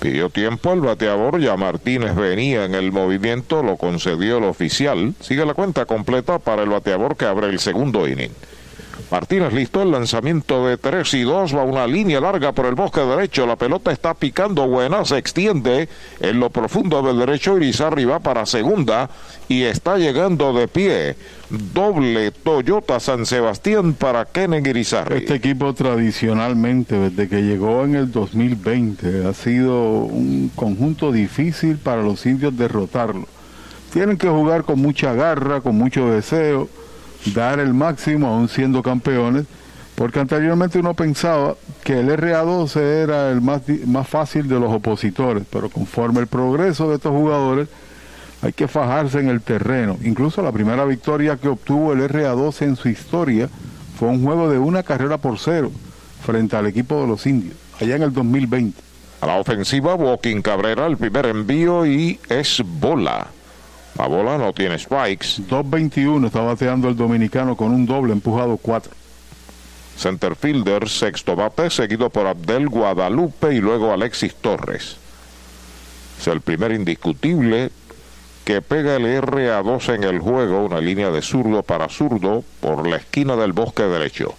Pidió 0.00 0.28
tiempo 0.28 0.72
el 0.72 0.80
bateador, 0.80 1.40
ya 1.40 1.56
Martínez 1.56 2.14
venía 2.14 2.64
en 2.64 2.74
el 2.74 2.92
movimiento, 2.92 3.62
lo 3.62 3.76
concedió 3.76 4.38
el 4.38 4.44
oficial. 4.44 5.14
Sigue 5.20 5.46
la 5.46 5.54
cuenta 5.54 5.86
completa 5.86 6.38
para 6.38 6.62
el 6.62 6.68
bateador 6.68 7.16
que 7.16 7.24
abre 7.24 7.48
el 7.48 7.58
segundo 7.58 8.06
inning. 8.06 8.32
Martínez 9.14 9.52
listo, 9.52 9.80
el 9.80 9.92
lanzamiento 9.92 10.66
de 10.66 10.76
3 10.76 11.14
y 11.14 11.22
2 11.22 11.54
va 11.54 11.62
una 11.62 11.86
línea 11.86 12.20
larga 12.20 12.50
por 12.50 12.66
el 12.66 12.74
bosque 12.74 13.00
derecho, 13.00 13.46
la 13.46 13.54
pelota 13.54 13.92
está 13.92 14.12
picando 14.12 14.66
buena, 14.66 15.04
se 15.04 15.18
extiende 15.18 15.88
en 16.18 16.40
lo 16.40 16.50
profundo 16.50 17.00
del 17.00 17.20
derecho, 17.20 17.56
Irizarri 17.56 18.06
va 18.06 18.18
para 18.18 18.44
segunda 18.44 19.08
y 19.48 19.62
está 19.62 19.98
llegando 19.98 20.52
de 20.52 20.66
pie. 20.66 21.14
Doble 21.48 22.32
Toyota 22.32 22.98
San 22.98 23.24
Sebastián 23.24 23.94
para 23.94 24.24
Kenen 24.24 24.66
Irizarri. 24.66 25.18
Este 25.18 25.36
equipo 25.36 25.72
tradicionalmente, 25.74 26.96
desde 26.96 27.28
que 27.28 27.40
llegó 27.42 27.84
en 27.84 27.94
el 27.94 28.10
2020, 28.10 29.28
ha 29.28 29.32
sido 29.32 29.90
un 30.00 30.50
conjunto 30.56 31.12
difícil 31.12 31.78
para 31.78 32.02
los 32.02 32.26
indios 32.26 32.56
derrotarlo. 32.56 33.28
Tienen 33.92 34.18
que 34.18 34.28
jugar 34.28 34.64
con 34.64 34.80
mucha 34.80 35.12
garra, 35.14 35.60
con 35.60 35.76
mucho 35.76 36.10
deseo 36.10 36.68
dar 37.32 37.60
el 37.60 37.72
máximo 37.72 38.28
aún 38.28 38.48
siendo 38.48 38.82
campeones, 38.82 39.46
porque 39.94 40.20
anteriormente 40.20 40.78
uno 40.78 40.94
pensaba 40.94 41.54
que 41.82 42.00
el 42.00 42.08
RA12 42.08 42.76
era 42.80 43.30
el 43.30 43.40
más, 43.40 43.62
más 43.86 44.08
fácil 44.08 44.48
de 44.48 44.58
los 44.58 44.72
opositores, 44.72 45.44
pero 45.50 45.68
conforme 45.68 46.20
el 46.20 46.26
progreso 46.26 46.88
de 46.88 46.96
estos 46.96 47.12
jugadores, 47.12 47.68
hay 48.42 48.52
que 48.52 48.68
fajarse 48.68 49.20
en 49.20 49.28
el 49.28 49.40
terreno. 49.40 49.96
Incluso 50.02 50.42
la 50.42 50.52
primera 50.52 50.84
victoria 50.84 51.36
que 51.36 51.48
obtuvo 51.48 51.92
el 51.92 52.00
RA12 52.00 52.62
en 52.62 52.76
su 52.76 52.88
historia 52.88 53.48
fue 53.98 54.08
un 54.08 54.22
juego 54.24 54.50
de 54.50 54.58
una 54.58 54.82
carrera 54.82 55.18
por 55.18 55.38
cero 55.38 55.70
frente 56.24 56.56
al 56.56 56.66
equipo 56.66 57.00
de 57.00 57.06
los 57.06 57.26
indios, 57.26 57.54
allá 57.80 57.96
en 57.96 58.02
el 58.02 58.12
2020. 58.12 58.82
A 59.20 59.26
la 59.26 59.36
ofensiva, 59.36 59.94
Walking 59.94 60.42
Cabrera, 60.42 60.86
el 60.86 60.96
primer 60.96 61.26
envío 61.26 61.86
y 61.86 62.18
es 62.28 62.62
bola. 62.64 63.28
La 63.96 64.08
bola 64.08 64.36
no 64.38 64.52
tiene 64.52 64.78
spikes. 64.78 65.42
2.21 65.48 66.26
está 66.26 66.40
bateando 66.40 66.88
el 66.88 66.96
dominicano 66.96 67.56
con 67.56 67.72
un 67.72 67.86
doble 67.86 68.12
empujado 68.12 68.56
4. 68.56 68.92
Center 69.96 70.34
fielder, 70.34 70.88
sexto 70.88 71.36
bate, 71.36 71.70
seguido 71.70 72.10
por 72.10 72.26
Abdel 72.26 72.68
Guadalupe 72.68 73.54
y 73.54 73.60
luego 73.60 73.92
Alexis 73.92 74.34
Torres. 74.34 74.96
Es 76.18 76.26
el 76.26 76.40
primer 76.40 76.72
indiscutible 76.72 77.70
que 78.44 78.60
pega 78.60 78.96
el 78.96 79.04
RA2 79.22 79.94
en 79.94 80.04
el 80.04 80.18
juego, 80.18 80.64
una 80.64 80.80
línea 80.80 81.10
de 81.10 81.22
zurdo 81.22 81.62
para 81.62 81.88
zurdo 81.88 82.44
por 82.60 82.86
la 82.86 82.96
esquina 82.96 83.36
del 83.36 83.52
bosque 83.52 83.84
derecho. 83.84 84.34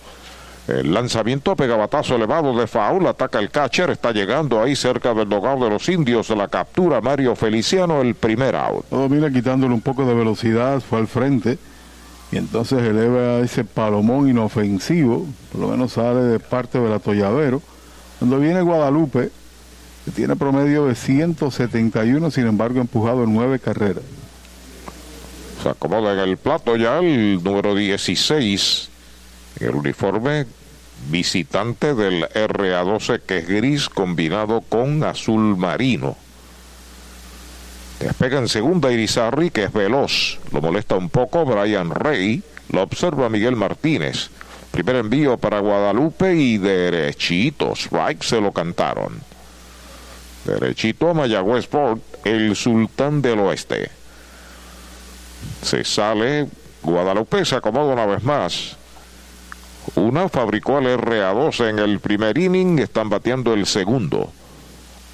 El 0.67 0.91
lanzamiento 0.95 1.55
pegabatazo 1.55 2.15
elevado 2.15 2.57
de 2.57 2.65
Faul, 2.65 3.05
ataca 3.05 3.37
el 3.37 3.51
catcher, 3.51 3.91
está 3.91 4.11
llegando 4.11 4.59
ahí 4.59 4.75
cerca 4.75 5.13
del 5.13 5.29
dogado 5.29 5.65
de 5.65 5.69
los 5.69 5.87
indios, 5.89 6.31
la 6.31 6.47
captura 6.47 7.01
Mario 7.01 7.35
Feliciano, 7.35 8.01
el 8.01 8.15
primer 8.15 8.55
out. 8.55 8.83
Todo 8.89 9.07
mira 9.07 9.29
quitándole 9.29 9.75
un 9.75 9.81
poco 9.81 10.05
de 10.07 10.15
velocidad, 10.15 10.81
fue 10.81 10.97
al 10.97 11.07
frente 11.07 11.59
y 12.31 12.37
entonces 12.37 12.81
eleva 12.81 13.41
ese 13.41 13.63
palomón 13.63 14.27
inofensivo, 14.27 15.27
por 15.51 15.61
lo 15.61 15.67
menos 15.67 15.93
sale 15.93 16.21
de 16.21 16.39
parte 16.39 16.79
del 16.79 16.93
atolladero. 16.93 17.61
Cuando 18.17 18.39
viene 18.39 18.61
Guadalupe, 18.61 19.29
que 20.03 20.11
tiene 20.11 20.35
promedio 20.35 20.87
de 20.87 20.95
171, 20.95 22.31
sin 22.31 22.47
embargo 22.47 22.81
empujado 22.81 23.23
en 23.23 23.35
nueve 23.35 23.59
carreras. 23.59 24.03
Se 25.61 25.69
acomoda 25.69 26.13
en 26.13 26.19
el 26.27 26.37
plato 26.37 26.75
ya 26.75 26.97
el 26.97 27.43
número 27.43 27.75
16 27.75 28.89
en 29.59 29.69
el 29.69 29.75
uniforme 29.75 30.45
visitante 31.09 31.93
del 31.93 32.23
RA12 32.29 33.21
que 33.21 33.39
es 33.39 33.47
gris 33.47 33.89
combinado 33.89 34.61
con 34.61 35.03
azul 35.03 35.57
marino. 35.57 36.17
Despega 37.99 38.39
en 38.39 38.47
segunda 38.47 38.91
Irizarry 38.91 39.49
que 39.51 39.63
es 39.63 39.73
veloz. 39.73 40.39
Lo 40.51 40.61
molesta 40.61 40.95
un 40.95 41.09
poco 41.09 41.45
Brian 41.45 41.91
Rey. 41.91 42.43
Lo 42.69 42.81
observa 42.81 43.29
Miguel 43.29 43.55
Martínez. 43.55 44.29
Primer 44.71 44.97
envío 44.97 45.37
para 45.37 45.59
Guadalupe 45.59 46.35
y 46.35 46.57
derechitos. 46.57 47.85
Strike 47.85 48.23
se 48.23 48.41
lo 48.41 48.51
cantaron. 48.51 49.21
Derechito 50.43 51.09
a 51.09 51.13
Mayagüez 51.13 51.63
Sport, 51.63 52.01
el 52.25 52.55
sultán 52.55 53.21
del 53.21 53.39
oeste. 53.39 53.89
Se 55.63 55.83
sale, 55.83 56.47
Guadalupe 56.83 57.45
se 57.45 57.55
acomoda 57.55 57.93
una 57.93 58.05
vez 58.05 58.23
más. 58.23 58.77
Una 59.93 60.27
fabricó 60.29 60.79
el 60.79 60.85
RA12 60.99 61.69
en 61.69 61.79
el 61.79 61.99
primer 61.99 62.37
inning, 62.37 62.79
están 62.79 63.09
bateando 63.09 63.53
el 63.53 63.65
segundo. 63.65 64.31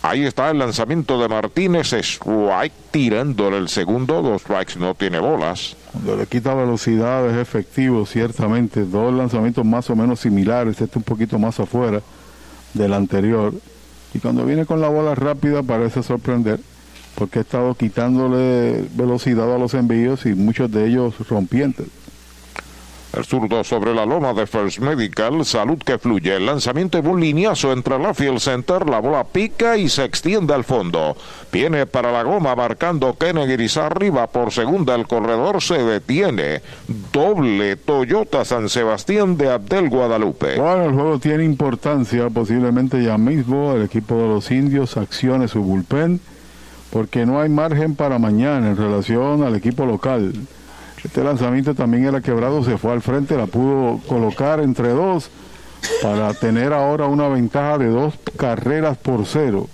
Ahí 0.03 0.25
está 0.25 0.49
el 0.49 0.57
lanzamiento 0.57 1.21
de 1.21 1.27
Martínez, 1.27 1.93
strike 1.93 2.73
tirándole 2.89 3.57
el 3.57 3.69
segundo, 3.69 4.23
dos 4.23 4.41
strikes 4.41 4.79
no 4.79 4.95
tiene 4.95 5.19
bolas. 5.19 5.75
Cuando 5.91 6.17
le 6.17 6.25
quita 6.25 6.55
velocidad 6.55 7.29
es 7.29 7.37
efectivo, 7.37 8.07
ciertamente. 8.07 8.83
Dos 8.85 9.13
lanzamientos 9.13 9.63
más 9.63 9.89
o 9.91 9.95
menos 9.95 10.21
similares, 10.21 10.81
este 10.81 10.97
un 10.97 11.03
poquito 11.03 11.37
más 11.37 11.59
afuera 11.59 12.01
del 12.73 12.93
anterior. 12.93 13.53
Y 14.15 14.19
cuando 14.19 14.43
viene 14.43 14.65
con 14.65 14.81
la 14.81 14.89
bola 14.89 15.13
rápida 15.13 15.61
parece 15.61 16.01
sorprender, 16.01 16.59
porque 17.13 17.39
ha 17.39 17.41
estado 17.43 17.75
quitándole 17.75 18.85
velocidad 18.95 19.53
a 19.53 19.59
los 19.59 19.75
envíos 19.75 20.25
y 20.25 20.33
muchos 20.33 20.71
de 20.71 20.87
ellos 20.87 21.13
rompientes. 21.29 21.85
El 23.13 23.25
zurdo 23.25 23.61
sobre 23.65 23.93
la 23.93 24.05
loma 24.05 24.33
de 24.33 24.47
First 24.47 24.79
Medical, 24.79 25.43
salud 25.43 25.77
que 25.79 25.97
fluye. 25.97 26.37
El 26.37 26.45
lanzamiento 26.45 27.01
de 27.01 27.09
un 27.09 27.19
lineazo 27.19 27.73
entre 27.73 27.99
la 27.99 28.13
Field 28.13 28.39
Center, 28.39 28.87
la 28.89 28.99
bola 28.99 29.25
pica 29.25 29.75
y 29.75 29.89
se 29.89 30.05
extiende 30.05 30.53
al 30.53 30.63
fondo. 30.63 31.17
Viene 31.51 31.85
para 31.85 32.13
la 32.13 32.23
goma 32.23 32.55
marcando 32.55 33.17
Kennedy 33.17 33.67
arriba 33.81 34.27
por 34.27 34.53
segunda. 34.53 34.95
El 34.95 35.07
corredor 35.07 35.61
se 35.61 35.83
detiene. 35.83 36.61
Doble 37.11 37.75
Toyota 37.75 38.45
San 38.45 38.69
Sebastián 38.69 39.35
de 39.35 39.51
Abdel 39.51 39.89
Guadalupe. 39.89 40.57
Bueno, 40.57 40.85
el 40.85 40.93
juego 40.93 41.19
tiene 41.19 41.43
importancia. 41.43 42.29
Posiblemente 42.29 43.03
ya 43.03 43.17
mismo 43.17 43.73
el 43.73 43.83
equipo 43.83 44.15
de 44.15 44.27
los 44.27 44.49
indios 44.51 44.95
accione 44.95 45.49
su 45.49 45.61
bullpen 45.61 46.21
porque 46.91 47.25
no 47.25 47.41
hay 47.41 47.49
margen 47.49 47.95
para 47.95 48.19
mañana 48.19 48.69
en 48.69 48.77
relación 48.77 49.43
al 49.43 49.55
equipo 49.55 49.85
local. 49.85 50.33
Este 51.03 51.23
lanzamiento 51.23 51.73
también 51.73 52.05
era 52.05 52.21
quebrado, 52.21 52.63
se 52.63 52.77
fue 52.77 52.91
al 52.91 53.01
frente, 53.01 53.35
la 53.35 53.47
pudo 53.47 53.99
colocar 54.07 54.59
entre 54.59 54.89
dos 54.89 55.29
para 56.03 56.33
tener 56.35 56.73
ahora 56.73 57.07
una 57.07 57.27
ventaja 57.27 57.79
de 57.79 57.87
dos 57.87 58.13
carreras 58.37 58.97
por 58.97 59.25
cero. 59.25 59.67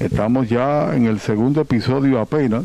Estamos 0.00 0.50
ya 0.50 0.94
en 0.94 1.06
el 1.06 1.18
segundo 1.18 1.62
episodio 1.62 2.20
apenas. 2.20 2.64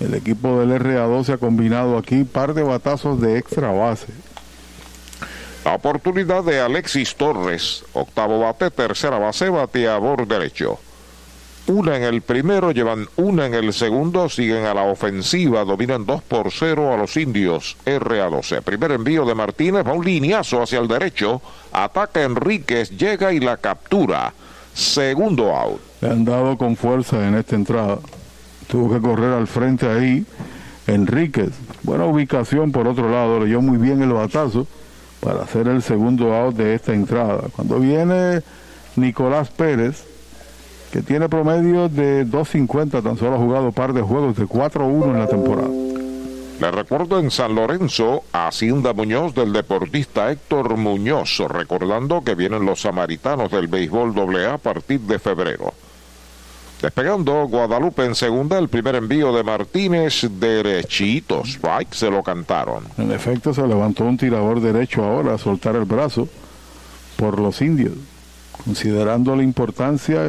El 0.00 0.14
equipo 0.14 0.58
del 0.58 0.80
RA2 0.80 1.24
se 1.24 1.32
ha 1.34 1.38
combinado 1.38 1.96
aquí 1.96 2.24
par 2.24 2.54
de 2.54 2.64
batazos 2.64 3.20
de 3.20 3.38
extra 3.38 3.70
base. 3.70 4.08
Oportunidad 5.64 6.42
de 6.42 6.60
Alexis 6.60 7.14
Torres, 7.14 7.84
octavo 7.92 8.40
bate, 8.40 8.70
tercera 8.70 9.18
base, 9.18 9.50
bateador 9.50 10.26
derecho 10.26 10.80
una 11.70 11.96
en 11.96 12.02
el 12.02 12.20
primero, 12.20 12.72
llevan 12.72 13.08
una 13.16 13.46
en 13.46 13.54
el 13.54 13.72
segundo, 13.72 14.28
siguen 14.28 14.66
a 14.66 14.74
la 14.74 14.82
ofensiva, 14.82 15.64
dominan 15.64 16.04
2 16.04 16.22
por 16.22 16.50
0 16.50 16.92
a 16.92 16.96
los 16.96 17.16
indios 17.16 17.76
RA12. 17.86 18.62
Primer 18.62 18.92
envío 18.92 19.24
de 19.24 19.36
Martínez, 19.36 19.86
va 19.86 19.92
un 19.92 20.04
lineazo 20.04 20.62
hacia 20.62 20.80
el 20.80 20.88
derecho, 20.88 21.40
ataca 21.72 22.22
Enríquez, 22.22 22.90
llega 22.90 23.32
y 23.32 23.38
la 23.38 23.56
captura. 23.56 24.32
Segundo 24.74 25.54
out. 25.54 25.80
Le 26.00 26.10
han 26.10 26.24
dado 26.24 26.58
con 26.58 26.76
fuerza 26.76 27.26
en 27.26 27.36
esta 27.36 27.54
entrada. 27.54 27.98
Tuvo 28.66 28.92
que 28.92 29.00
correr 29.00 29.32
al 29.32 29.46
frente 29.46 29.86
ahí. 29.86 30.26
Enríquez, 30.88 31.50
buena 31.84 32.04
ubicación 32.06 32.72
por 32.72 32.88
otro 32.88 33.08
lado, 33.08 33.38
leyó 33.38 33.60
muy 33.60 33.78
bien 33.78 34.02
el 34.02 34.12
batazo 34.12 34.66
para 35.20 35.42
hacer 35.42 35.68
el 35.68 35.82
segundo 35.82 36.34
out 36.34 36.56
de 36.56 36.74
esta 36.74 36.92
entrada. 36.94 37.44
Cuando 37.54 37.78
viene 37.78 38.42
Nicolás 38.96 39.50
Pérez, 39.50 40.09
que 40.90 41.02
tiene 41.02 41.28
promedio 41.28 41.88
de 41.88 42.26
2.50, 42.26 43.02
tan 43.02 43.16
solo 43.16 43.36
ha 43.36 43.38
jugado 43.38 43.72
par 43.72 43.92
de 43.92 44.02
juegos 44.02 44.36
de 44.36 44.46
4-1 44.46 45.04
en 45.04 45.18
la 45.18 45.26
temporada. 45.26 45.68
Le 46.60 46.70
recuerdo 46.70 47.18
en 47.18 47.30
San 47.30 47.54
Lorenzo, 47.54 48.24
Hacienda 48.32 48.92
Muñoz 48.92 49.34
del 49.34 49.52
deportista 49.52 50.30
Héctor 50.30 50.76
Muñoz, 50.76 51.38
recordando 51.48 52.22
que 52.22 52.34
vienen 52.34 52.66
los 52.66 52.82
samaritanos 52.82 53.50
del 53.50 53.66
béisbol 53.66 54.12
AA 54.18 54.54
a 54.54 54.58
partir 54.58 55.00
de 55.00 55.18
febrero. 55.18 55.72
Despegando 56.82 57.46
Guadalupe 57.46 58.04
en 58.04 58.14
segunda, 58.14 58.58
el 58.58 58.68
primer 58.68 58.96
envío 58.96 59.32
de 59.32 59.42
Martínez, 59.42 60.26
derechito, 60.38 61.42
strike, 61.44 61.94
se 61.94 62.10
lo 62.10 62.22
cantaron. 62.22 62.84
En 62.98 63.12
efecto, 63.12 63.54
se 63.54 63.66
levantó 63.66 64.04
un 64.04 64.18
tirador 64.18 64.60
derecho 64.60 65.04
ahora 65.04 65.34
a 65.34 65.38
soltar 65.38 65.76
el 65.76 65.84
brazo 65.84 66.28
por 67.16 67.38
los 67.38 67.60
indios, 67.62 67.94
considerando 68.64 69.36
la 69.36 69.42
importancia 69.42 70.24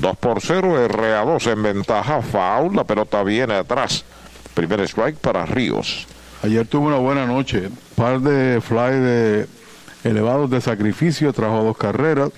2 0.00 0.16
por 0.16 0.40
0, 0.40 0.88
RA2 0.88 1.52
en 1.52 1.62
ventaja, 1.62 2.22
foul, 2.22 2.74
la 2.74 2.84
pelota 2.84 3.22
viene 3.22 3.54
atrás. 3.54 4.04
Primer 4.54 4.80
strike 4.80 5.18
para 5.18 5.44
Ríos. 5.44 6.06
Ayer 6.42 6.66
tuvo 6.66 6.86
una 6.86 6.98
buena 6.98 7.26
noche, 7.26 7.68
par 7.96 8.20
de 8.20 8.62
fly 8.62 8.92
de 8.98 9.46
elevados 10.04 10.48
de 10.50 10.62
sacrificio, 10.62 11.34
trajo 11.34 11.62
dos 11.62 11.76
carreras, 11.76 12.30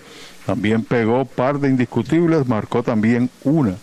también 0.44 0.82
pegó 0.82 1.24
par 1.24 1.60
de 1.60 1.68
indiscutibles, 1.68 2.48
marcó 2.48 2.82
también 2.82 3.30
una. 3.44 3.76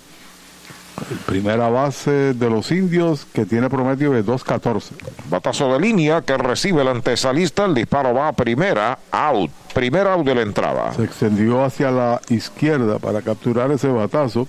El 1.12 1.18
primera 1.18 1.70
base 1.70 2.34
de 2.34 2.50
los 2.50 2.72
indios 2.72 3.28
que 3.34 3.46
tiene 3.46 3.70
promedio 3.70 4.12
de 4.12 4.24
2.14. 4.24 4.92
Batazo 5.30 5.74
de 5.74 5.80
línea 5.80 6.22
que 6.22 6.38
recibe 6.38 6.82
el 6.82 6.88
antesalista, 6.88 7.66
el 7.66 7.74
disparo 7.74 8.14
va 8.14 8.30
a 8.30 8.34
primera, 8.34 8.98
out. 9.12 9.52
Primera 9.74 10.14
out 10.14 10.26
de 10.26 10.36
la 10.36 10.42
entrada. 10.42 10.94
Se 10.94 11.04
extendió 11.04 11.64
hacia 11.64 11.92
la 11.92 12.22
izquierda 12.30 12.98
para 13.00 13.22
capturar 13.22 13.72
ese 13.72 13.90
batazo 13.90 14.48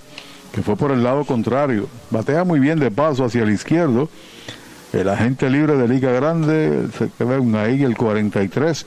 que 0.51 0.61
fue 0.63 0.75
por 0.77 0.91
el 0.91 1.03
lado 1.03 1.25
contrario. 1.25 1.87
Batea 2.09 2.43
muy 2.43 2.59
bien 2.59 2.79
de 2.79 2.91
paso 2.91 3.25
hacia 3.25 3.43
el 3.43 3.51
izquierdo. 3.51 4.09
El 4.93 5.09
agente 5.09 5.49
libre 5.49 5.75
de 5.75 5.87
Liga 5.87 6.11
Grande, 6.11 6.87
se 6.97 7.23
ve 7.25 7.59
ahí 7.59 7.83
el 7.83 7.97
43, 7.97 8.85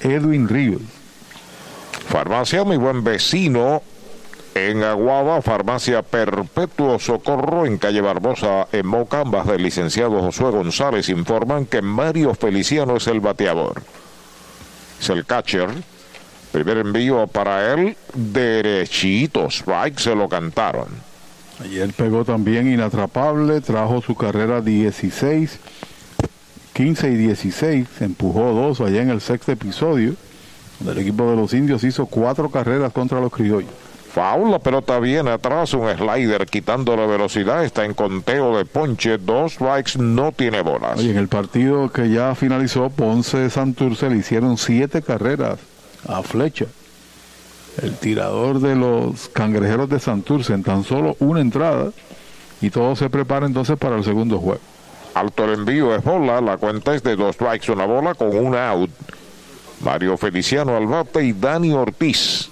Edwin 0.00 0.48
Ríos. 0.48 0.82
Farmacia, 2.08 2.64
mi 2.64 2.76
buen 2.76 3.04
vecino, 3.04 3.82
en 4.56 4.82
Aguaba, 4.82 5.42
Farmacia 5.42 6.00
Perpetuo 6.00 6.98
Socorro, 6.98 7.66
en 7.66 7.76
calle 7.76 8.00
Barbosa, 8.00 8.68
en 8.72 8.86
Moca, 8.86 9.20
ambas 9.20 9.46
del 9.46 9.62
licenciado 9.62 10.22
Josué 10.22 10.50
González 10.50 11.10
informan 11.10 11.66
que 11.66 11.82
Mario 11.82 12.34
Feliciano 12.34 12.96
es 12.96 13.06
el 13.06 13.20
bateador. 13.20 13.82
Es 14.98 15.10
el 15.10 15.26
catcher. 15.26 15.68
Primer 16.52 16.78
envío 16.78 17.26
para 17.26 17.74
él, 17.74 17.98
derechito, 18.14 19.48
strike, 19.50 19.98
se 19.98 20.14
lo 20.14 20.26
cantaron. 20.26 20.88
Ayer 21.62 21.92
pegó 21.92 22.24
también 22.24 22.72
inatrapable, 22.72 23.60
trajo 23.60 24.00
su 24.00 24.14
carrera 24.14 24.62
16, 24.62 25.58
15 26.72 27.10
y 27.10 27.16
16, 27.16 27.88
empujó 28.00 28.52
dos 28.52 28.80
allá 28.80 29.02
en 29.02 29.10
el 29.10 29.20
sexto 29.20 29.52
episodio, 29.52 30.14
donde 30.78 30.94
el 30.94 31.06
equipo 31.06 31.28
de 31.30 31.36
los 31.36 31.52
indios 31.52 31.84
hizo 31.84 32.06
cuatro 32.06 32.50
carreras 32.50 32.92
contra 32.94 33.20
los 33.20 33.30
criollos. 33.30 33.85
Foul, 34.16 34.50
la 34.50 34.58
pelota 34.58 34.98
viene 34.98 35.30
atrás, 35.30 35.74
un 35.74 35.94
slider 35.94 36.46
quitando 36.46 36.96
la 36.96 37.04
velocidad, 37.04 37.62
está 37.62 37.84
en 37.84 37.92
conteo 37.92 38.56
de 38.56 38.64
ponche, 38.64 39.18
dos 39.18 39.52
strikes, 39.52 39.98
no 39.98 40.32
tiene 40.32 40.62
bolas. 40.62 40.98
Oye, 40.98 41.10
en 41.10 41.18
el 41.18 41.28
partido 41.28 41.92
que 41.92 42.08
ya 42.08 42.34
finalizó, 42.34 42.88
Ponce 42.88 43.50
Santurce 43.50 44.08
le 44.08 44.16
hicieron 44.16 44.56
siete 44.56 45.02
carreras 45.02 45.58
a 46.08 46.22
flecha. 46.22 46.64
El 47.82 47.98
tirador 47.98 48.60
de 48.60 48.74
los 48.74 49.28
cangrejeros 49.28 49.90
de 49.90 50.00
Santurce 50.00 50.54
en 50.54 50.62
tan 50.62 50.82
solo 50.82 51.14
una 51.18 51.42
entrada 51.42 51.90
y 52.62 52.70
todo 52.70 52.96
se 52.96 53.10
prepara 53.10 53.44
entonces 53.44 53.76
para 53.76 53.98
el 53.98 54.04
segundo 54.04 54.38
juego. 54.38 54.62
Alto 55.12 55.44
el 55.44 55.58
envío 55.58 55.94
es 55.94 56.02
bola, 56.02 56.40
la 56.40 56.56
cuenta 56.56 56.94
es 56.94 57.02
de 57.02 57.16
dos 57.16 57.34
strikes, 57.34 57.70
una 57.70 57.84
bola 57.84 58.14
con 58.14 58.34
una 58.34 58.70
out. 58.70 58.90
Mario 59.82 60.16
Feliciano 60.16 60.74
al 60.74 60.86
bate 60.86 61.22
y 61.22 61.34
Dani 61.34 61.72
Ortiz 61.72 62.50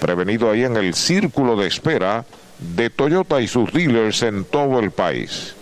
prevenido 0.00 0.50
ahí 0.50 0.64
en 0.64 0.76
el 0.76 0.94
círculo 0.94 1.56
de 1.56 1.68
espera 1.68 2.24
de 2.58 2.90
Toyota 2.90 3.40
y 3.40 3.48
sus 3.48 3.72
dealers 3.72 4.22
en 4.22 4.44
todo 4.44 4.80
el 4.80 4.90
país. 4.90 5.54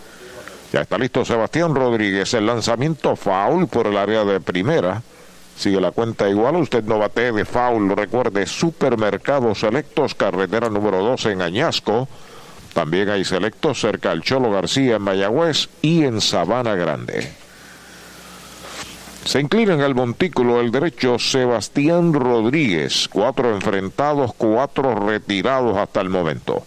Ya 0.72 0.82
está 0.82 0.98
listo 0.98 1.24
Sebastián 1.24 1.74
Rodríguez, 1.74 2.34
el 2.34 2.46
lanzamiento 2.46 3.16
foul 3.16 3.68
por 3.68 3.86
el 3.86 3.96
área 3.96 4.24
de 4.24 4.40
primera. 4.40 5.02
Sigue 5.56 5.80
la 5.80 5.90
cuenta 5.90 6.28
igual, 6.28 6.56
usted 6.56 6.84
no 6.84 6.98
bate 6.98 7.32
de 7.32 7.44
foul, 7.44 7.96
recuerde, 7.96 8.46
supermercados 8.46 9.60
selectos, 9.60 10.14
carretera 10.14 10.68
número 10.68 11.02
12 11.02 11.32
en 11.32 11.42
Añasco. 11.42 12.08
También 12.74 13.08
hay 13.08 13.24
selectos 13.24 13.80
cerca 13.80 14.10
al 14.10 14.22
Cholo 14.22 14.50
García 14.50 14.96
en 14.96 15.02
Mayagüez 15.02 15.68
y 15.82 16.04
en 16.04 16.20
Sabana 16.20 16.74
Grande. 16.74 17.32
Se 19.24 19.40
inclina 19.40 19.74
en 19.74 19.80
el 19.80 19.94
montículo 19.94 20.60
el 20.60 20.70
derecho 20.70 21.18
Sebastián 21.18 22.14
Rodríguez. 22.14 23.08
Cuatro 23.08 23.54
enfrentados, 23.54 24.32
cuatro 24.34 24.94
retirados 24.94 25.76
hasta 25.76 26.00
el 26.00 26.08
momento. 26.08 26.64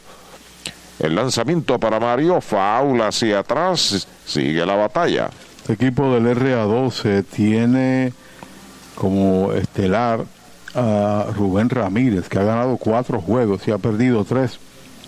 El 1.00 1.16
lanzamiento 1.16 1.80
para 1.80 2.00
Mario, 2.00 2.40
faula 2.42 3.08
hacia 3.08 3.40
atrás, 3.40 4.08
sigue 4.26 4.64
la 4.66 4.76
batalla. 4.76 5.32
El 5.68 5.74
equipo 5.74 6.14
del 6.14 6.38
RA12 6.38 7.26
tiene 7.26 8.14
como 8.94 9.52
estelar 9.54 10.26
a 10.76 11.26
Rubén 11.36 11.70
Ramírez, 11.70 12.30
que 12.30 12.38
ha 12.38 12.44
ganado 12.44 12.78
cuatro 12.78 13.20
juegos 13.20 13.68
y 13.68 13.72
ha 13.72 13.80
perdido 13.80 14.24
tres. 14.24 14.60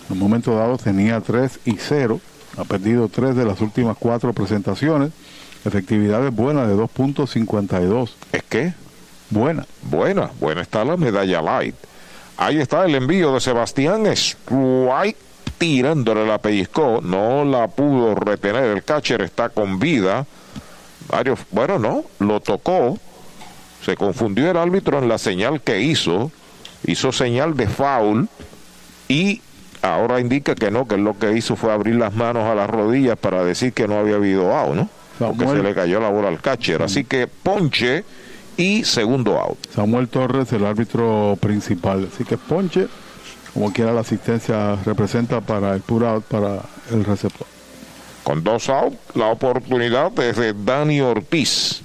En 0.08 0.14
un 0.14 0.18
momento 0.18 0.56
dado 0.56 0.76
tenía 0.76 1.20
tres 1.20 1.60
y 1.64 1.76
cero, 1.76 2.20
ha 2.56 2.64
perdido 2.64 3.08
tres 3.08 3.36
de 3.36 3.44
las 3.44 3.60
últimas 3.60 3.96
cuatro 3.96 4.32
presentaciones 4.32 5.12
Efectividad 5.64 6.26
es 6.26 6.34
buena 6.34 6.66
de 6.66 6.74
2.52. 6.74 8.10
¿Es 8.32 8.42
qué? 8.42 8.74
Buena. 9.30 9.66
Buena, 9.82 10.30
buena 10.40 10.62
está 10.62 10.84
la 10.84 10.96
medalla 10.96 11.40
light. 11.40 11.74
Ahí 12.36 12.58
está 12.58 12.84
el 12.84 12.94
envío 12.94 13.32
de 13.32 13.40
Sebastián 13.40 14.06
Strike 14.06 15.16
tirándole 15.58 16.26
la 16.26 16.38
pellizcó, 16.38 17.00
no 17.02 17.44
la 17.44 17.68
pudo 17.68 18.14
retener, 18.14 18.64
el 18.64 18.82
catcher 18.82 19.22
está 19.22 19.48
con 19.48 19.78
vida. 19.78 20.26
Varios, 21.08 21.40
bueno, 21.50 21.78
no, 21.78 22.04
lo 22.18 22.40
tocó, 22.40 22.98
se 23.84 23.96
confundió 23.96 24.50
el 24.50 24.56
árbitro 24.56 24.98
en 24.98 25.08
la 25.08 25.18
señal 25.18 25.60
que 25.60 25.80
hizo, 25.80 26.32
hizo 26.86 27.12
señal 27.12 27.56
de 27.56 27.68
foul 27.68 28.28
y 29.06 29.40
ahora 29.82 30.20
indica 30.20 30.54
que 30.54 30.70
no, 30.70 30.88
que 30.88 30.96
lo 30.96 31.18
que 31.18 31.36
hizo 31.36 31.56
fue 31.56 31.72
abrir 31.72 31.96
las 31.96 32.14
manos 32.14 32.44
a 32.44 32.54
las 32.54 32.68
rodillas 32.68 33.16
para 33.18 33.44
decir 33.44 33.72
que 33.72 33.86
no 33.86 33.98
había 33.98 34.16
habido 34.16 34.54
out, 34.54 34.74
¿no? 34.74 34.88
Porque 35.18 35.46
se 35.46 35.62
le 35.62 35.74
cayó 35.74 36.00
la 36.00 36.08
bola 36.08 36.28
al 36.28 36.40
catcher. 36.40 36.82
Así 36.82 37.04
que 37.04 37.26
ponche 37.26 38.04
y 38.56 38.84
segundo 38.84 39.38
out. 39.38 39.58
Samuel 39.74 40.08
Torres, 40.08 40.52
el 40.52 40.64
árbitro 40.64 41.36
principal. 41.40 42.08
Así 42.12 42.24
que 42.24 42.36
ponche, 42.36 42.88
como 43.52 43.72
quiera 43.72 43.92
la 43.92 44.00
asistencia 44.00 44.76
representa 44.84 45.40
para 45.40 45.74
el 45.74 45.80
puro 45.80 46.08
out, 46.08 46.24
para 46.24 46.62
el 46.90 47.04
receptor. 47.04 47.46
Con 48.22 48.42
dos 48.42 48.68
out, 48.68 48.94
la 49.14 49.26
oportunidad 49.26 50.18
es 50.20 50.36
de 50.36 50.54
Dani 50.54 51.00
Ortiz. 51.00 51.82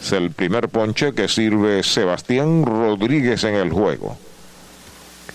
Es 0.00 0.12
el 0.12 0.30
primer 0.30 0.68
ponche 0.68 1.12
que 1.12 1.28
sirve 1.28 1.82
Sebastián 1.82 2.64
Rodríguez 2.64 3.44
en 3.44 3.54
el 3.54 3.70
juego. 3.70 4.16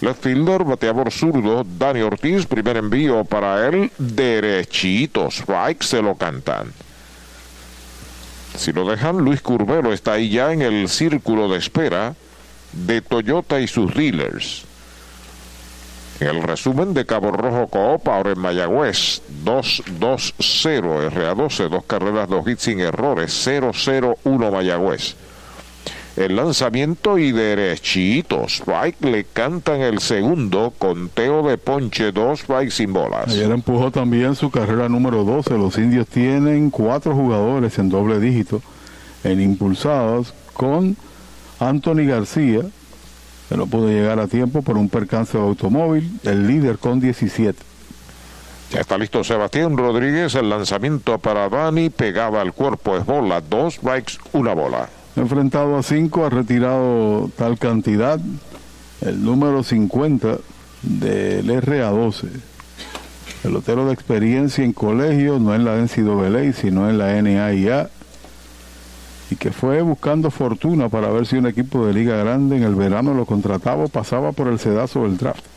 Left 0.01 0.23
fielder, 0.23 0.63
bateador 0.63 1.11
zurdo, 1.11 1.63
Dani 1.63 2.01
Ortiz, 2.01 2.45
primer 2.45 2.77
envío 2.77 3.23
para 3.23 3.67
él, 3.67 3.91
derechito, 3.97 5.27
strike, 5.29 5.81
se 5.81 6.01
lo 6.01 6.15
cantan. 6.15 6.73
Si 8.55 8.71
lo 8.71 8.87
dejan, 8.89 9.17
Luis 9.17 9.41
Curvelo 9.41 9.93
está 9.93 10.13
ahí 10.13 10.29
ya 10.29 10.53
en 10.53 10.61
el 10.61 10.87
círculo 10.89 11.49
de 11.49 11.57
espera 11.57 12.15
de 12.71 13.01
Toyota 13.01 13.59
y 13.59 13.67
sus 13.67 13.93
dealers. 13.93 14.65
El 16.19 16.41
resumen 16.43 16.93
de 16.93 17.05
Cabo 17.05 17.31
Rojo 17.31 17.67
Coop, 17.67 18.07
ahora 18.07 18.31
en 18.31 18.39
Mayagüez, 18.39 19.21
2-2-0, 19.43 21.11
RA12, 21.11 21.69
dos 21.69 21.83
carreras, 21.85 22.29
dos 22.29 22.47
hits 22.47 22.63
sin 22.63 22.79
errores, 22.79 23.45
0-0-1 23.45 24.51
Mayagüez 24.51 25.15
el 26.15 26.35
lanzamiento 26.35 27.17
y 27.17 27.31
derechito. 27.31 28.45
Strike 28.47 29.01
le 29.01 29.23
cantan 29.23 29.81
el 29.81 29.99
segundo, 29.99 30.73
conteo 30.77 31.47
de 31.47 31.57
ponche, 31.57 32.11
dos 32.11 32.41
strikes 32.41 32.71
sin 32.71 32.93
bolas. 32.93 33.29
Ayer 33.29 33.51
empujó 33.51 33.91
también 33.91 34.35
su 34.35 34.51
carrera 34.51 34.89
número 34.89 35.23
12. 35.23 35.57
Los 35.57 35.77
indios 35.77 36.07
tienen 36.07 36.69
cuatro 36.69 37.15
jugadores 37.15 37.79
en 37.79 37.89
doble 37.89 38.19
dígito 38.19 38.61
en 39.23 39.41
impulsados 39.41 40.33
con 40.53 40.97
Anthony 41.59 42.05
García, 42.07 42.61
que 43.49 43.57
no 43.57 43.67
pudo 43.67 43.87
llegar 43.87 44.19
a 44.19 44.27
tiempo 44.27 44.61
por 44.61 44.77
un 44.77 44.89
percance 44.89 45.37
de 45.37 45.43
automóvil, 45.43 46.19
el 46.23 46.47
líder 46.47 46.77
con 46.77 46.99
17. 46.99 47.57
Ya 48.71 48.81
está 48.81 48.97
listo 48.97 49.23
Sebastián 49.23 49.77
Rodríguez, 49.77 50.35
el 50.35 50.49
lanzamiento 50.49 51.19
para 51.19 51.47
Dani, 51.47 51.89
pegaba 51.89 52.41
al 52.41 52.53
cuerpo, 52.53 52.97
es 52.97 53.05
bola, 53.05 53.39
dos 53.41 53.75
strikes, 53.75 54.13
una 54.33 54.53
bola. 54.53 54.89
Enfrentado 55.15 55.77
a 55.77 55.83
cinco, 55.83 56.25
ha 56.25 56.29
retirado 56.29 57.29
tal 57.37 57.59
cantidad, 57.59 58.19
el 59.01 59.23
número 59.23 59.63
50 59.63 60.37
del 60.81 61.47
RA12. 61.47 62.29
Pelotero 63.43 63.85
de 63.85 63.93
experiencia 63.93 64.63
en 64.63 64.73
colegio, 64.73 65.37
no 65.37 65.53
en 65.53 65.65
la 65.65 65.75
NCAA, 65.75 66.53
sino 66.53 66.89
en 66.89 66.97
la 66.97 67.21
NAIA 67.21 67.89
y 69.29 69.35
que 69.35 69.51
fue 69.51 69.81
buscando 69.81 70.31
fortuna 70.31 70.89
para 70.89 71.09
ver 71.09 71.25
si 71.25 71.37
un 71.37 71.47
equipo 71.47 71.85
de 71.85 71.93
liga 71.93 72.15
grande 72.17 72.57
en 72.57 72.63
el 72.63 72.75
verano 72.75 73.13
lo 73.13 73.25
contrataba 73.25 73.85
o 73.85 73.89
pasaba 73.89 74.31
por 74.31 74.47
el 74.47 74.59
sedazo 74.59 75.03
del 75.03 75.17
draft. 75.17 75.52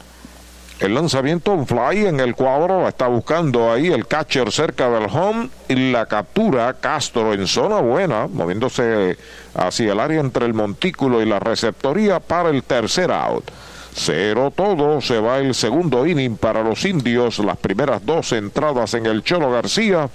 El 0.78 0.94
lanzamiento 0.94 1.52
un 1.52 1.66
fly 1.66 2.06
en 2.06 2.20
el 2.20 2.34
cuadro 2.34 2.86
está 2.86 3.08
buscando 3.08 3.72
ahí 3.72 3.86
el 3.86 4.06
catcher 4.06 4.52
cerca 4.52 4.90
del 4.90 5.08
home 5.10 5.48
y 5.68 5.90
la 5.90 6.04
captura 6.04 6.74
Castro 6.74 7.32
en 7.32 7.46
zona 7.46 7.80
buena, 7.80 8.26
moviéndose 8.26 9.16
hacia 9.54 9.92
el 9.92 10.00
área 10.00 10.20
entre 10.20 10.44
el 10.44 10.52
montículo 10.52 11.22
y 11.22 11.26
la 11.26 11.38
receptoría 11.38 12.20
para 12.20 12.50
el 12.50 12.62
tercer 12.62 13.10
out. 13.10 13.50
Cero 13.94 14.52
todo, 14.54 15.00
se 15.00 15.18
va 15.18 15.38
el 15.38 15.54
segundo 15.54 16.06
inning 16.06 16.36
para 16.36 16.62
los 16.62 16.84
indios, 16.84 17.38
las 17.38 17.56
primeras 17.56 18.04
dos 18.04 18.32
entradas 18.32 18.92
en 18.92 19.06
el 19.06 19.22
Cholo 19.22 19.50
García. 19.50 20.10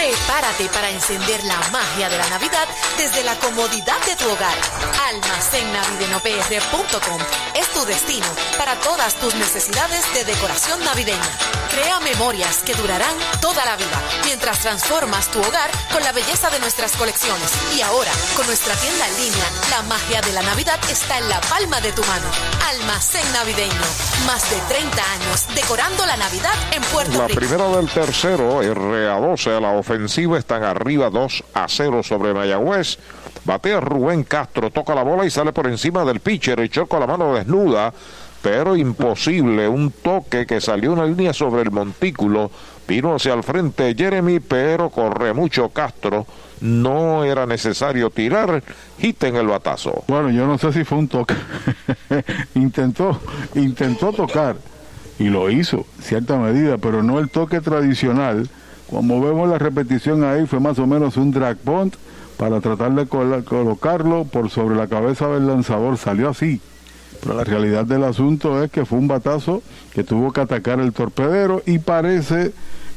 Prepárate 0.00 0.64
para 0.70 0.88
encender 0.88 1.44
la 1.44 1.60
magia 1.72 2.08
de 2.08 2.16
la 2.16 2.26
Navidad 2.30 2.66
desde 2.96 3.22
la 3.22 3.36
comodidad 3.36 4.00
de 4.06 4.16
tu 4.16 4.30
hogar. 4.30 4.56
AlmacenNavideñoPR.com 5.10 7.20
es 7.54 7.68
tu 7.68 7.84
destino 7.84 8.26
para 8.56 8.76
todas 8.76 9.16
tus 9.16 9.34
necesidades 9.34 10.10
de 10.14 10.24
decoración 10.24 10.82
navideña. 10.84 11.20
Crea 11.70 12.00
memorias 12.00 12.62
que 12.64 12.74
durarán 12.74 13.14
toda 13.42 13.62
la 13.66 13.76
vida 13.76 14.00
mientras 14.24 14.60
transformas 14.60 15.30
tu 15.30 15.38
hogar 15.38 15.70
con 15.92 16.02
la 16.02 16.12
belleza 16.12 16.48
de 16.48 16.60
nuestras 16.60 16.96
colecciones. 16.96 17.52
Y 17.76 17.82
ahora, 17.82 18.10
con 18.36 18.46
nuestra 18.46 18.74
tienda 18.76 19.06
en 19.06 19.16
línea, 19.18 19.44
la 19.70 19.82
magia 19.82 20.22
de 20.22 20.32
la 20.32 20.40
Navidad 20.42 20.80
está 20.90 21.18
en 21.18 21.28
la 21.28 21.42
palma 21.42 21.78
de 21.82 21.92
tu 21.92 22.02
mano. 22.04 22.26
Almacén 22.70 23.30
Navideño. 23.34 23.74
Más 24.26 24.50
de 24.50 24.56
30 24.68 25.12
años 25.12 25.46
decorando 25.54 26.06
la 26.06 26.16
Navidad 26.16 26.54
en 26.72 26.80
Puerto 26.84 27.18
La 27.18 27.28
Rico. 27.28 27.38
primera 27.38 27.68
del 27.68 27.86
tercero, 27.90 28.62
RA12 28.62 29.56
a 29.56 29.60
la 29.60 29.70
ofensiva, 29.90 30.38
están 30.38 30.62
arriba 30.62 31.10
2 31.10 31.44
a 31.52 31.66
0 31.68 32.02
sobre 32.04 32.32
Mayagüez. 32.32 32.98
Batea 33.44 33.80
Rubén 33.80 34.22
Castro, 34.22 34.70
toca 34.70 34.94
la 34.94 35.02
bola 35.02 35.26
y 35.26 35.30
sale 35.30 35.52
por 35.52 35.66
encima 35.66 36.04
del 36.04 36.20
pitcher, 36.20 36.60
echó 36.60 36.86
con 36.86 37.00
la 37.00 37.06
mano 37.06 37.34
desnuda, 37.34 37.92
pero 38.40 38.76
imposible, 38.76 39.66
un 39.66 39.90
toque 39.90 40.46
que 40.46 40.60
salió 40.60 40.92
una 40.92 41.06
línea 41.06 41.32
sobre 41.32 41.62
el 41.62 41.72
montículo, 41.72 42.50
vino 42.86 43.16
hacia 43.16 43.34
el 43.34 43.42
frente 43.42 43.94
Jeremy, 43.96 44.38
pero 44.38 44.90
corre 44.90 45.32
mucho 45.32 45.70
Castro, 45.70 46.24
no 46.60 47.24
era 47.24 47.44
necesario 47.46 48.10
tirar, 48.10 48.62
hit 48.98 49.24
en 49.24 49.36
el 49.36 49.48
batazo. 49.48 50.04
Bueno, 50.06 50.30
yo 50.30 50.46
no 50.46 50.56
sé 50.58 50.72
si 50.72 50.84
fue 50.84 50.98
un 50.98 51.08
toque. 51.08 51.34
intentó, 52.54 53.18
intentó 53.54 54.12
tocar 54.12 54.56
y 55.18 55.24
lo 55.24 55.50
hizo, 55.50 55.84
cierta 56.00 56.36
medida, 56.36 56.78
pero 56.78 57.02
no 57.02 57.18
el 57.18 57.28
toque 57.30 57.60
tradicional. 57.60 58.48
Como 58.90 59.20
vemos 59.20 59.48
la 59.48 59.58
repetición 59.58 60.24
ahí, 60.24 60.46
fue 60.46 60.58
más 60.60 60.78
o 60.78 60.86
menos 60.86 61.16
un 61.16 61.30
drag 61.30 61.56
punt 61.58 61.94
para 62.36 62.60
tratar 62.60 62.92
de 62.94 63.06
col- 63.06 63.44
colocarlo 63.44 64.24
por 64.24 64.50
sobre 64.50 64.74
la 64.76 64.88
cabeza 64.88 65.28
del 65.28 65.46
lanzador. 65.46 65.96
Salió 65.96 66.30
así. 66.30 66.60
Pero 67.22 67.34
la 67.34 67.44
realidad 67.44 67.84
del 67.84 68.02
asunto 68.04 68.62
es 68.64 68.70
que 68.70 68.84
fue 68.86 68.98
un 68.98 69.06
batazo 69.06 69.62
que 69.92 70.02
tuvo 70.04 70.32
que 70.32 70.40
atacar 70.40 70.80
el 70.80 70.92
torpedero 70.92 71.62
y 71.66 71.78
parece 71.78 72.52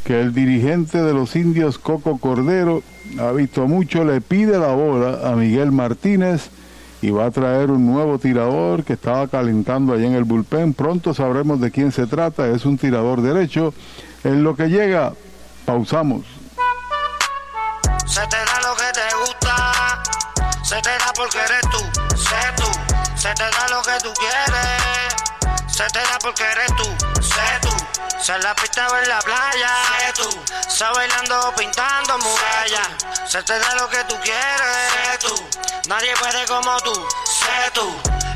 que 0.05 0.19
el 0.21 0.33
dirigente 0.33 1.01
de 1.01 1.13
los 1.13 1.35
indios, 1.35 1.77
Coco 1.77 2.17
Cordero, 2.17 2.81
ha 3.19 3.31
visto 3.31 3.67
mucho, 3.67 4.03
le 4.03 4.21
pide 4.21 4.57
la 4.57 4.73
bola 4.73 5.29
a 5.29 5.35
Miguel 5.35 5.71
Martínez 5.71 6.49
y 7.01 7.09
va 7.11 7.25
a 7.25 7.31
traer 7.31 7.69
un 7.69 7.85
nuevo 7.85 8.17
tirador 8.17 8.83
que 8.85 8.93
estaba 8.93 9.27
calentando 9.27 9.93
allá 9.93 10.07
en 10.07 10.13
el 10.13 10.23
bullpen. 10.23 10.73
Pronto 10.73 11.13
sabremos 11.13 11.59
de 11.59 11.71
quién 11.71 11.91
se 11.91 12.07
trata, 12.07 12.47
es 12.49 12.65
un 12.65 12.77
tirador 12.77 13.21
derecho. 13.21 13.73
En 14.23 14.43
lo 14.43 14.55
que 14.55 14.69
llega, 14.69 15.13
pausamos. 15.65 16.25
Se 18.05 18.25
te 18.27 18.37
da 18.37 18.61
lo 18.61 18.75
que 18.75 18.91
te 18.93 19.15
gusta, 19.15 20.03
se 20.63 20.81
te 20.81 20.89
da 20.89 21.11
porque 21.15 21.39
eres 21.39 21.61
tú, 21.71 21.79
sé 22.17 22.53
tú. 22.57 22.93
Se 23.23 23.33
te 23.35 23.43
da 23.43 23.67
lo 23.69 23.81
que 23.81 23.97
tú 24.01 24.13
quieres, 24.15 25.71
se 25.71 25.85
te 25.87 25.99
da 25.99 26.19
porque 26.19 26.43
eres 26.43 26.75
tú, 26.75 26.83
sé 27.21 27.59
tú. 27.61 27.69
Se 28.21 28.37
la 28.39 28.53
pista 28.55 28.85
en 29.01 29.07
la 29.07 29.19
playa, 29.19 29.69
sé 29.97 30.13
tú. 30.13 30.43
Se 30.67 30.83
bailando 30.83 31.53
pintando 31.55 32.17
murallas, 32.17 32.89
se 33.25 33.41
te 33.43 33.57
da 33.57 33.75
lo 33.75 33.89
que 33.89 34.03
tú 34.09 34.19
quieres, 34.21 34.91
sé 34.91 35.17
tú. 35.19 35.49
Nadie 35.87 36.13
puede 36.17 36.45
como 36.47 36.77
tú, 36.81 36.93
sé 36.93 37.71
tú. 37.73 37.95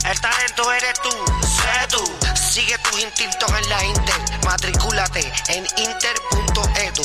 El 0.09 0.21
talento 0.21 0.71
eres 0.71 1.01
tú, 1.01 1.11
sé 1.41 1.88
tú. 1.89 2.36
Sigue 2.57 2.77
tus 2.79 3.03
instintos 3.03 3.51
en 3.61 3.69
la 3.69 3.85
Inter, 3.85 4.15
matricúlate 4.43 5.31
en 5.49 5.67
inter.edu. 5.77 7.03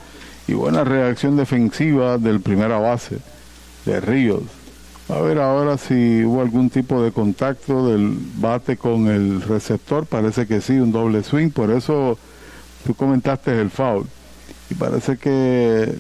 y 0.47 0.55
buena 0.55 0.85
reacción 0.85 1.37
defensiva 1.37 2.17
del 2.17 2.41
primera 2.41 2.79
base 2.79 3.19
de 3.85 4.01
Ríos. 4.01 4.43
A 5.11 5.21
ver 5.21 5.39
ahora 5.39 5.77
si 5.77 6.25
hubo 6.25 6.41
algún 6.41 6.71
tipo 6.71 7.03
de 7.03 7.13
contacto 7.13 7.89
del 7.91 8.17
bate 8.37 8.79
con 8.79 9.09
el 9.09 9.43
receptor, 9.43 10.07
parece 10.07 10.47
que 10.47 10.63
sí, 10.63 10.79
un 10.79 10.93
doble 10.93 11.23
swing, 11.23 11.51
por 11.51 11.71
eso 11.71 12.17
tú 12.87 12.95
comentaste 12.95 13.61
el 13.61 13.71
foul. 13.71 14.07
Y 14.71 14.75
parece 14.75 15.19
que 15.19 15.95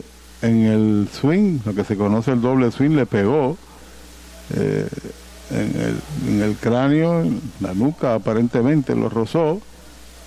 en 0.44 0.64
el 0.64 1.08
swing, 1.12 1.60
lo 1.64 1.74
que 1.74 1.84
se 1.84 1.96
conoce 1.96 2.32
el 2.32 2.40
doble 2.40 2.70
swing, 2.70 2.90
le 2.90 3.06
pegó 3.06 3.56
eh, 4.56 4.88
en, 5.50 6.42
el, 6.42 6.56
cráneo, 6.56 7.22
en 7.22 7.40
la 7.60 7.74
nuca 7.74 8.14
aparentemente 8.14 8.94
lo 8.94 9.08
rozó, 9.08 9.60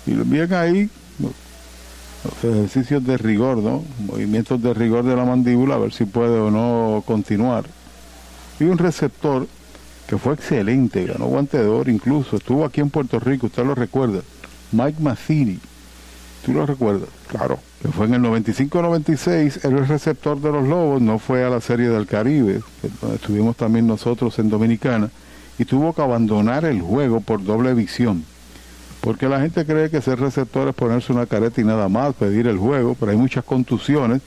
y 0.06 0.12
bien 0.12 0.52
ahí 0.54 0.90
los 1.20 2.54
ejercicios 2.54 3.04
de 3.04 3.16
rigor, 3.16 3.58
¿no? 3.58 3.84
movimientos 4.06 4.60
de 4.62 4.74
rigor 4.74 5.04
de 5.04 5.16
la 5.16 5.24
mandíbula, 5.24 5.76
a 5.76 5.78
ver 5.78 5.92
si 5.92 6.04
puede 6.04 6.38
o 6.38 6.50
no 6.50 7.02
continuar 7.06 7.64
y 8.60 8.64
un 8.64 8.78
receptor 8.78 9.46
que 10.08 10.18
fue 10.18 10.34
excelente, 10.34 11.04
ganó 11.04 11.26
guante 11.26 11.58
de 11.58 11.66
oro 11.66 11.90
incluso, 11.90 12.36
estuvo 12.36 12.64
aquí 12.64 12.80
en 12.80 12.90
Puerto 12.90 13.20
Rico, 13.20 13.46
usted 13.46 13.64
lo 13.64 13.74
recuerda, 13.74 14.20
Mike 14.72 15.00
Mazzini, 15.00 15.58
¿tú 16.44 16.52
lo 16.52 16.66
recuerdas? 16.66 17.08
Claro. 17.28 17.58
Que 17.82 17.88
fue 17.88 18.06
en 18.06 18.14
el 18.14 18.22
95-96, 18.22 19.64
era 19.64 19.78
el 19.78 19.86
receptor 19.86 20.40
de 20.40 20.50
los 20.50 20.66
Lobos, 20.66 21.00
no 21.00 21.18
fue 21.18 21.44
a 21.44 21.50
la 21.50 21.60
Serie 21.60 21.88
del 21.88 22.06
Caribe, 22.06 22.60
donde 23.00 23.16
estuvimos 23.16 23.56
también 23.56 23.86
nosotros 23.86 24.38
en 24.38 24.48
Dominicana, 24.48 25.10
y 25.58 25.64
tuvo 25.64 25.92
que 25.92 26.02
abandonar 26.02 26.64
el 26.64 26.80
juego 26.80 27.20
por 27.20 27.44
doble 27.44 27.74
visión. 27.74 28.24
Porque 29.00 29.28
la 29.28 29.40
gente 29.40 29.64
cree 29.64 29.90
que 29.90 30.00
ser 30.00 30.18
receptor 30.18 30.68
es 30.68 30.74
ponerse 30.74 31.12
una 31.12 31.26
careta 31.26 31.60
y 31.60 31.64
nada 31.64 31.88
más, 31.88 32.14
pedir 32.14 32.46
el 32.48 32.58
juego, 32.58 32.96
pero 32.98 33.12
hay 33.12 33.18
muchas 33.18 33.44
contusiones 33.44 34.22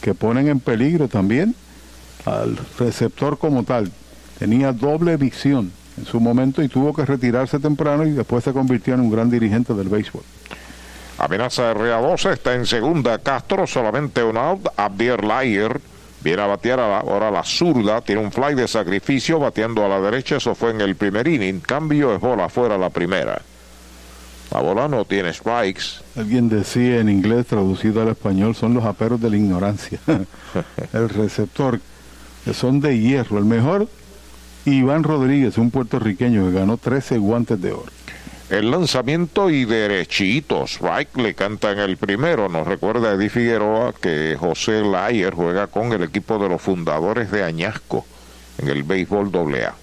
que 0.00 0.14
ponen 0.14 0.48
en 0.48 0.60
peligro 0.60 1.08
también 1.08 1.54
al 2.26 2.58
receptor 2.78 3.38
como 3.38 3.62
tal. 3.62 3.90
Tenía 4.38 4.72
doble 4.72 5.16
visión 5.16 5.72
en 5.96 6.04
su 6.04 6.20
momento 6.20 6.62
y 6.62 6.68
tuvo 6.68 6.92
que 6.92 7.06
retirarse 7.06 7.58
temprano 7.58 8.04
y 8.06 8.10
después 8.10 8.44
se 8.44 8.52
convirtió 8.52 8.94
en 8.94 9.00
un 9.00 9.10
gran 9.10 9.30
dirigente 9.30 9.74
del 9.74 9.88
béisbol. 9.88 10.22
Amenaza 11.18 11.74
RA12 11.74 12.32
está 12.32 12.54
en 12.54 12.66
segunda. 12.66 13.18
Castro 13.18 13.66
solamente 13.66 14.22
un 14.22 14.36
out. 14.36 14.66
Abdier 14.76 15.24
Layer 15.24 15.80
viene 16.22 16.42
a 16.42 16.46
batear 16.46 16.80
ahora 16.80 17.30
la 17.30 17.44
zurda. 17.44 18.00
Tiene 18.00 18.22
un 18.22 18.32
fly 18.32 18.54
de 18.54 18.66
sacrificio 18.66 19.38
bateando 19.38 19.84
a 19.84 19.88
la 19.88 20.00
derecha. 20.00 20.36
Eso 20.36 20.54
fue 20.54 20.70
en 20.70 20.80
el 20.80 20.96
primer 20.96 21.28
inning. 21.28 21.60
Cambio 21.60 22.14
es 22.14 22.20
bola 22.20 22.48
fuera 22.48 22.78
la 22.78 22.90
primera. 22.90 23.40
La 24.52 24.60
bola 24.60 24.86
no 24.86 25.04
tiene 25.04 25.32
strikes. 25.32 26.02
Alguien 26.16 26.48
decía 26.48 27.00
en 27.00 27.08
inglés 27.08 27.46
traducido 27.46 28.02
al 28.02 28.08
español 28.08 28.54
son 28.54 28.74
los 28.74 28.84
aperos 28.84 29.20
de 29.20 29.30
la 29.30 29.36
ignorancia. 29.36 29.98
el 30.92 31.08
receptor 31.08 31.80
que 32.44 32.52
son 32.52 32.80
de 32.80 32.98
hierro. 32.98 33.38
El 33.38 33.44
mejor, 33.44 33.88
Iván 34.64 35.04
Rodríguez, 35.04 35.56
un 35.56 35.70
puertorriqueño 35.70 36.46
que 36.46 36.58
ganó 36.58 36.76
13 36.76 37.18
guantes 37.18 37.60
de 37.60 37.72
oro. 37.72 37.92
El 38.52 38.70
lanzamiento 38.70 39.48
y 39.48 39.64
derechitos. 39.64 40.72
Strike 40.72 41.16
le 41.16 41.32
canta 41.32 41.72
en 41.72 41.78
el 41.78 41.96
primero. 41.96 42.50
Nos 42.50 42.66
recuerda 42.66 43.12
Eddie 43.12 43.30
Figueroa 43.30 43.94
que 43.94 44.36
José 44.38 44.82
Layer 44.82 45.32
juega 45.32 45.68
con 45.68 45.90
el 45.94 46.02
equipo 46.02 46.38
de 46.38 46.50
los 46.50 46.60
fundadores 46.60 47.30
de 47.30 47.44
Añasco 47.44 48.04
en 48.58 48.68
el 48.68 48.82
béisbol 48.82 49.30
AA. 49.34 49.74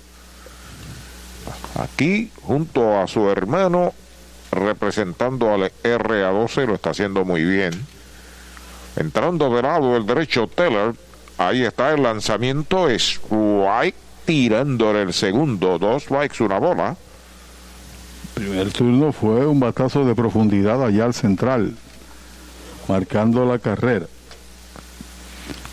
Aquí, 1.82 2.30
junto 2.44 3.00
a 3.00 3.08
su 3.08 3.28
hermano, 3.32 3.92
representando 4.52 5.52
al 5.52 5.72
RA12, 5.82 6.68
lo 6.68 6.76
está 6.76 6.92
haciendo 6.92 7.26
muy 7.26 7.44
bien. 7.44 7.74
Entrando 8.98 9.50
de 9.50 9.64
lado 9.64 9.98
el 9.98 10.06
derecho 10.06 10.46
Teller, 10.46 10.94
Ahí 11.40 11.64
está 11.64 11.92
el 11.92 12.04
lanzamiento. 12.04 12.88
Strike 12.88 13.96
tirándole 14.26 15.02
el 15.02 15.14
segundo. 15.14 15.80
Dos 15.80 16.04
strikes, 16.04 16.44
una 16.44 16.60
bola. 16.60 16.96
El 18.40 18.46
primer 18.46 18.72
turno 18.72 19.12
fue 19.12 19.46
un 19.46 19.60
batazo 19.60 20.06
de 20.06 20.16
profundidad 20.16 20.82
allá 20.82 21.04
al 21.04 21.14
central, 21.14 21.76
marcando 22.88 23.44
la 23.44 23.60
carrera. 23.60 24.06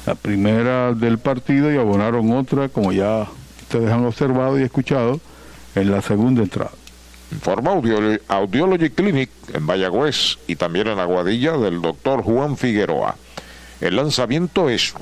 La 0.04 0.16
primera 0.16 0.92
del 0.92 1.18
partido 1.18 1.72
y 1.72 1.76
abonaron 1.76 2.32
otra, 2.32 2.68
como 2.68 2.90
ya 2.90 3.28
ustedes 3.62 3.88
han 3.88 4.04
observado 4.04 4.58
y 4.58 4.64
escuchado, 4.64 5.20
en 5.76 5.92
la 5.92 6.02
segunda 6.02 6.42
entrada. 6.42 6.72
Informa 7.30 7.70
Audiology 8.26 8.90
Clinic 8.90 9.30
en 9.54 9.64
Vallagüez 9.64 10.36
y 10.48 10.56
también 10.56 10.88
en 10.88 10.98
Aguadilla 10.98 11.56
del 11.58 11.80
doctor 11.80 12.22
Juan 12.22 12.56
Figueroa. 12.56 13.14
El 13.80 13.94
lanzamiento 13.94 14.68
es 14.68 14.92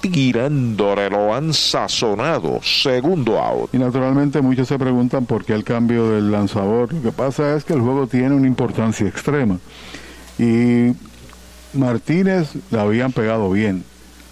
tirándole, 0.00 1.10
lo 1.10 1.34
han 1.34 1.52
sazonado. 1.52 2.60
Segundo 2.62 3.38
out. 3.38 3.74
Y 3.74 3.78
naturalmente 3.78 4.40
muchos 4.40 4.68
se 4.68 4.78
preguntan 4.78 5.26
por 5.26 5.44
qué 5.44 5.52
el 5.52 5.64
cambio 5.64 6.10
del 6.10 6.30
lanzador. 6.30 6.92
Lo 6.92 7.02
que 7.02 7.12
pasa 7.12 7.56
es 7.56 7.64
que 7.64 7.74
el 7.74 7.80
juego 7.80 8.06
tiene 8.06 8.34
una 8.34 8.46
importancia 8.46 9.06
extrema. 9.06 9.58
Y 10.38 10.92
Martínez 11.74 12.54
le 12.70 12.80
habían 12.80 13.12
pegado 13.12 13.50
bien. 13.50 13.84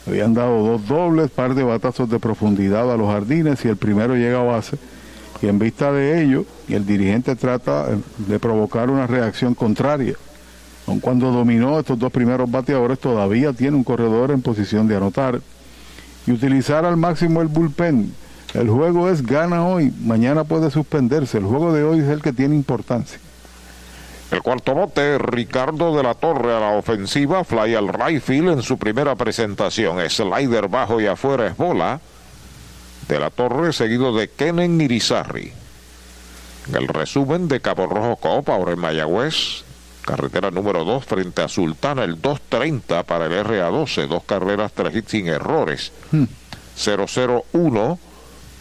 Habían 0.07 0.33
dado 0.33 0.63
dos 0.63 0.87
dobles, 0.87 1.31
par 1.31 1.55
de 1.55 1.63
batazos 1.63 2.09
de 2.09 2.19
profundidad 2.19 2.91
a 2.91 2.97
los 2.97 3.09
jardines 3.09 3.63
y 3.65 3.69
el 3.69 3.77
primero 3.77 4.17
llega 4.17 4.41
a 4.41 4.45
base. 4.45 4.79
Y 5.43 5.47
en 5.47 5.59
vista 5.59 5.93
de 5.93 6.23
ello, 6.23 6.47
el 6.69 6.87
dirigente 6.87 7.37
trata 7.37 7.87
de 8.17 8.39
provocar 8.39 8.91
una 8.91 9.07
reacción 9.07 9.55
contraria. 9.55 10.15
Aun 10.87 11.01
cuando 11.01 11.31
dominó 11.31 11.79
estos 11.79 11.99
dos 11.99 12.11
primeros 12.11 12.51
bateadores, 12.51 12.99
todavía 12.99 13.53
tiene 13.53 13.77
un 13.77 13.85
corredor 13.85 14.31
en 14.31 14.41
posición 14.41 14.89
de 14.89 14.97
anotar. 14.97 15.41
Y 16.29 16.33
utilizar 16.33 16.85
al 16.85 16.99
máximo 16.99 17.41
el 17.41 17.49
bullpen. 17.49 18.15
El 18.53 18.69
juego 18.69 19.09
es 19.09 19.25
gana 19.25 19.67
hoy, 19.67 19.95
mañana 20.03 20.45
puede 20.45 20.71
suspenderse. 20.71 21.39
El 21.39 21.45
juego 21.45 21.73
de 21.73 21.85
hoy 21.85 22.01
es 22.01 22.09
el 22.09 22.21
que 22.21 22.35
tiene 22.35 22.55
importancia. 22.55 23.19
El 24.31 24.43
cuarto 24.43 24.75
bote, 24.75 25.17
Ricardo 25.17 25.97
de 25.97 26.03
la 26.03 26.13
Torre 26.13 26.55
a 26.55 26.61
la 26.61 26.71
ofensiva, 26.73 27.45
fly 27.45 27.75
al 27.75 27.89
right 27.89 28.29
en 28.29 28.61
su 28.61 28.77
primera 28.77 29.15
presentación. 29.15 29.99
Slider 30.07 30.69
bajo 30.69 31.01
y 31.01 31.07
afuera 31.07 31.47
es 31.47 31.57
bola. 31.57 31.99
De 33.09 33.19
la 33.19 33.31
Torre 33.31 33.73
seguido 33.73 34.15
de 34.15 34.29
Kenen 34.29 34.79
Irizarri. 34.83 35.55
En 36.69 36.77
el 36.77 36.89
resumen 36.89 37.49
de 37.49 37.63
Cabo 37.63 37.87
Rojo 37.87 38.17
Copa, 38.17 38.53
ahora 38.55 38.73
en 38.73 38.81
Mayagüez, 38.81 39.65
carretera 40.09 40.51
número 40.51 40.85
2 40.85 41.05
frente 41.05 41.43
a 41.43 41.49
Sultana, 41.49 42.03
el 42.03 42.23
2.30 42.23 43.05
para 43.05 43.27
el 43.27 43.33
RA12, 43.45 44.07
dos 44.07 44.25
carreras, 44.25 44.73
tres 44.73 44.97
hits 44.97 45.11
sin 45.11 45.29
errores. 45.29 45.93
001 46.75 47.99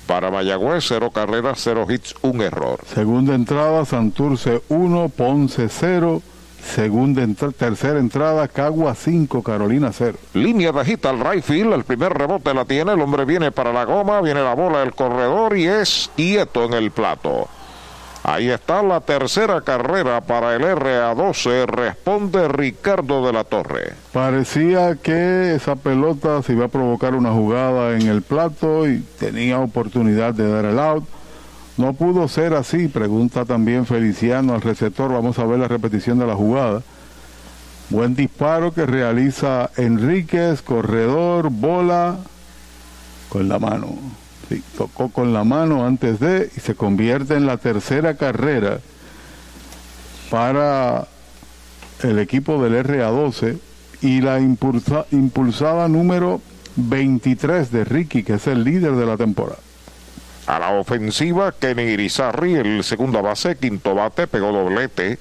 para 0.07 0.29
Mayagüez, 0.29 0.83
cero 0.85 1.09
carreras, 1.11 1.59
cero 1.63 1.85
hits, 1.89 2.15
un 2.21 2.41
error. 2.41 2.81
Segunda 2.93 3.33
entrada, 3.33 3.85
Santurce 3.85 4.61
1, 4.67 5.09
Ponce 5.09 5.69
0. 5.69 6.21
Segunda 6.61 7.23
entrada, 7.23 7.53
tercera 7.53 7.99
entrada, 7.99 8.45
Cagua 8.49 8.93
5, 8.93 9.41
Carolina 9.41 9.91
0. 9.93 10.17
Línea 10.33 10.73
bajita 10.73 11.09
al 11.11 11.19
right 11.19 11.43
field, 11.43 11.71
el 11.71 11.85
primer 11.85 12.13
rebote 12.13 12.53
la 12.53 12.65
tiene, 12.65 12.91
el 12.91 12.99
hombre 12.99 13.23
viene 13.23 13.53
para 13.53 13.71
la 13.71 13.85
goma, 13.85 14.19
viene 14.19 14.41
la 14.41 14.53
bola 14.53 14.79
del 14.79 14.93
corredor 14.93 15.55
y 15.57 15.65
es 15.65 16.09
quieto 16.17 16.65
en 16.65 16.73
el 16.73 16.91
plato. 16.91 17.47
Ahí 18.23 18.49
está 18.49 18.83
la 18.83 18.99
tercera 19.01 19.61
carrera 19.61 20.21
para 20.21 20.55
el 20.55 20.63
RA12. 20.63 21.65
Responde 21.65 22.47
Ricardo 22.47 23.25
de 23.25 23.33
la 23.33 23.43
Torre. 23.43 23.93
Parecía 24.11 24.95
que 24.95 25.55
esa 25.55 25.75
pelota 25.75 26.41
se 26.41 26.53
iba 26.53 26.65
a 26.65 26.69
provocar 26.69 27.15
una 27.15 27.31
jugada 27.31 27.97
en 27.97 28.07
el 28.07 28.21
plato 28.21 28.87
y 28.87 28.99
tenía 29.19 29.59
oportunidad 29.59 30.33
de 30.33 30.49
dar 30.49 30.65
el 30.65 30.79
out. 30.79 31.05
No 31.77 31.93
pudo 31.93 32.27
ser 32.27 32.53
así, 32.53 32.87
pregunta 32.87 33.45
también 33.45 33.85
Feliciano 33.85 34.55
al 34.55 34.61
receptor. 34.61 35.13
Vamos 35.13 35.37
a 35.39 35.45
ver 35.45 35.59
la 35.59 35.67
repetición 35.67 36.19
de 36.19 36.25
la 36.27 36.35
jugada. 36.35 36.81
Buen 37.89 38.15
disparo 38.15 38.73
que 38.73 38.85
realiza 38.85 39.69
Enríquez, 39.77 40.61
corredor, 40.61 41.49
bola 41.49 42.17
con 43.29 43.47
la 43.47 43.59
mano. 43.59 43.95
Sí, 44.49 44.63
tocó 44.77 45.09
con 45.09 45.33
la 45.33 45.43
mano 45.43 45.85
antes 45.85 46.19
de 46.19 46.49
y 46.55 46.59
se 46.59 46.75
convierte 46.75 47.35
en 47.35 47.45
la 47.45 47.57
tercera 47.57 48.15
carrera 48.15 48.79
para 50.29 51.07
el 52.03 52.19
equipo 52.19 52.61
del 52.61 52.85
RA12 52.85 53.57
y 54.01 54.21
la 54.21 54.39
impulsa, 54.39 55.05
impulsada 55.11 55.87
número 55.87 56.41
23 56.75 57.71
de 57.71 57.83
Ricky, 57.83 58.23
que 58.23 58.35
es 58.35 58.47
el 58.47 58.63
líder 58.63 58.93
de 58.93 59.05
la 59.05 59.17
temporada. 59.17 59.59
A 60.45 60.59
la 60.59 60.71
ofensiva, 60.71 61.51
Kenny 61.51 61.83
Irizarri, 61.83 62.55
el 62.55 62.83
segundo 62.83 63.21
base, 63.21 63.57
quinto 63.57 63.95
bate, 63.95 64.27
pegó 64.27 64.53
doblete 64.53 65.19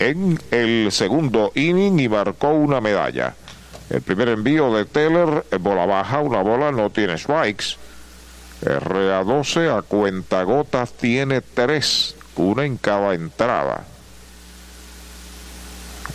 en 0.00 0.40
el 0.50 0.90
segundo 0.90 1.52
inning 1.54 2.00
y 2.00 2.08
marcó 2.08 2.48
una 2.48 2.80
medalla. 2.80 3.34
El 3.90 4.02
primer 4.02 4.30
envío 4.30 4.74
de 4.74 4.86
Teller, 4.86 5.44
bola 5.60 5.86
baja, 5.86 6.20
una 6.20 6.42
bola, 6.42 6.72
no 6.72 6.90
tiene 6.90 7.16
strikes. 7.16 7.76
RA12 8.64 9.76
a 9.76 9.82
cuentagotas 9.82 10.92
tiene 10.92 11.40
tres, 11.40 12.16
una 12.36 12.64
en 12.64 12.76
cada 12.76 13.14
entrada. 13.14 13.84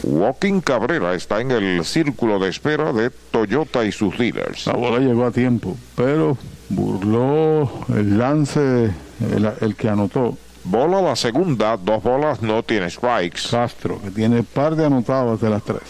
Walking 0.04 0.62
Cabrera 0.62 1.14
está 1.14 1.41
en 1.41 1.52
el 1.52 1.84
círculo 1.84 2.39
de 2.39 2.50
espera 2.50 2.93
de 2.93 3.10
Toyota 3.10 3.84
y 3.84 3.91
sus 3.91 4.18
dealers. 4.18 4.68
La 4.68 4.74
bola 4.74 5.00
llegó 5.00 5.26
a 5.26 5.32
tiempo, 5.32 5.78
pero 5.95 6.38
burló 6.70 7.70
el 7.89 8.18
lance, 8.18 8.91
el, 9.20 9.52
el 9.60 9.76
que 9.76 9.89
anotó. 9.89 10.38
Bola 10.64 11.02
la 11.02 11.16
segunda, 11.16 11.78
dos 11.78 12.04
bolas, 12.04 12.41
no 12.41 12.64
tiene 12.64 12.89
strikes. 12.89 13.41
Castro, 13.50 14.02
que 14.02 14.12
tiene 14.12 14.43
par 14.43 14.76
de 14.76 14.86
anotadas 14.86 15.41
de 15.41 15.50
las 15.50 15.64
tres. 15.64 15.82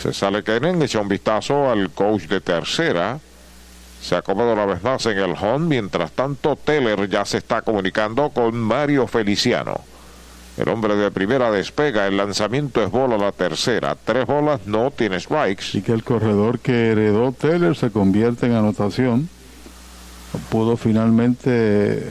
Se 0.00 0.12
sale 0.14 0.42
Kenen, 0.42 0.80
echa 0.80 1.00
un 1.00 1.08
vistazo 1.08 1.70
al 1.70 1.90
coach 1.90 2.22
de 2.22 2.40
tercera. 2.40 3.18
Se 4.00 4.16
acomoda 4.16 4.54
una 4.54 4.66
vez 4.66 4.82
más 4.82 5.04
en 5.06 5.18
el 5.18 5.34
home. 5.40 5.66
Mientras 5.66 6.12
tanto, 6.12 6.56
Teller 6.56 7.08
ya 7.08 7.24
se 7.24 7.38
está 7.38 7.62
comunicando 7.62 8.30
con 8.30 8.58
Mario 8.58 9.06
Feliciano. 9.06 9.80
El 10.56 10.68
hombre 10.68 10.96
de 10.96 11.10
primera 11.10 11.50
despega. 11.50 12.06
El 12.06 12.16
lanzamiento 12.16 12.82
es 12.82 12.90
bola 12.90 13.18
la 13.18 13.32
tercera. 13.32 13.96
Tres 14.02 14.26
bolas, 14.26 14.66
no 14.66 14.90
tiene 14.90 15.20
strikes. 15.20 15.64
Y 15.74 15.82
que 15.82 15.92
el 15.92 16.02
corredor 16.02 16.58
que 16.58 16.92
heredó 16.92 17.32
Teller 17.32 17.76
se 17.76 17.90
convierte 17.90 18.46
en 18.46 18.52
anotación. 18.52 19.28
Pudo 20.48 20.76
finalmente 20.76 22.06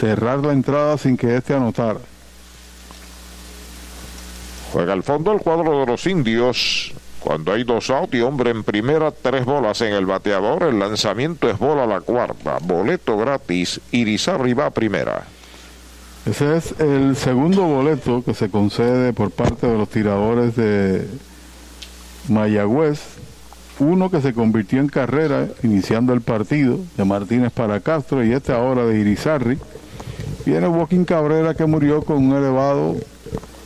cerrar 0.00 0.40
la 0.40 0.52
entrada 0.52 0.98
sin 0.98 1.16
que 1.16 1.36
éste 1.36 1.54
anotara. 1.54 2.00
Juega 4.72 4.92
al 4.92 5.02
fondo 5.02 5.32
el 5.32 5.40
cuadro 5.40 5.80
de 5.80 5.86
los 5.86 6.06
indios. 6.06 6.92
Cuando 7.26 7.52
hay 7.52 7.64
dos 7.64 7.90
out 7.90 8.14
y 8.14 8.20
hombre 8.20 8.52
en 8.52 8.62
primera, 8.62 9.10
tres 9.10 9.44
bolas 9.44 9.80
en 9.80 9.92
el 9.92 10.06
bateador, 10.06 10.62
el 10.62 10.78
lanzamiento 10.78 11.50
es 11.50 11.58
bola 11.58 11.82
a 11.82 11.86
la 11.88 12.00
cuarta. 12.00 12.58
Boleto 12.62 13.16
gratis, 13.16 13.80
Irizarri 13.90 14.54
va 14.54 14.66
a 14.66 14.70
primera. 14.70 15.24
Ese 16.24 16.56
es 16.56 16.78
el 16.78 17.16
segundo 17.16 17.64
boleto 17.64 18.22
que 18.22 18.32
se 18.32 18.48
concede 18.48 19.12
por 19.12 19.32
parte 19.32 19.66
de 19.66 19.76
los 19.76 19.88
tiradores 19.88 20.54
de 20.54 21.04
Mayagüez. 22.28 23.00
Uno 23.80 24.08
que 24.08 24.20
se 24.20 24.32
convirtió 24.32 24.78
en 24.78 24.86
carrera 24.86 25.48
iniciando 25.64 26.12
el 26.12 26.20
partido 26.20 26.78
de 26.96 27.04
Martínez 27.04 27.52
para 27.52 27.80
Castro 27.80 28.24
y 28.24 28.30
este 28.30 28.52
ahora 28.52 28.86
de 28.86 29.00
Irizarri. 29.00 29.58
Viene 30.44 30.68
Joaquín 30.68 31.04
Cabrera 31.04 31.54
que 31.54 31.66
murió 31.66 32.02
con 32.02 32.18
un 32.18 32.36
elevado 32.36 32.94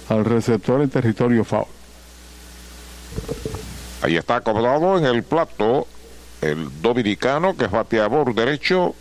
al 0.08 0.24
receptor 0.24 0.80
en 0.80 0.88
territorio 0.88 1.44
foul. 1.44 1.66
Ahí 4.02 4.16
está 4.16 4.36
acomodado 4.36 4.98
en 4.98 5.04
el 5.04 5.22
plato 5.22 5.86
el 6.40 6.68
dominicano 6.80 7.56
que 7.56 7.66
es 7.66 7.70
bateador 7.70 8.34
derecho. 8.34 8.94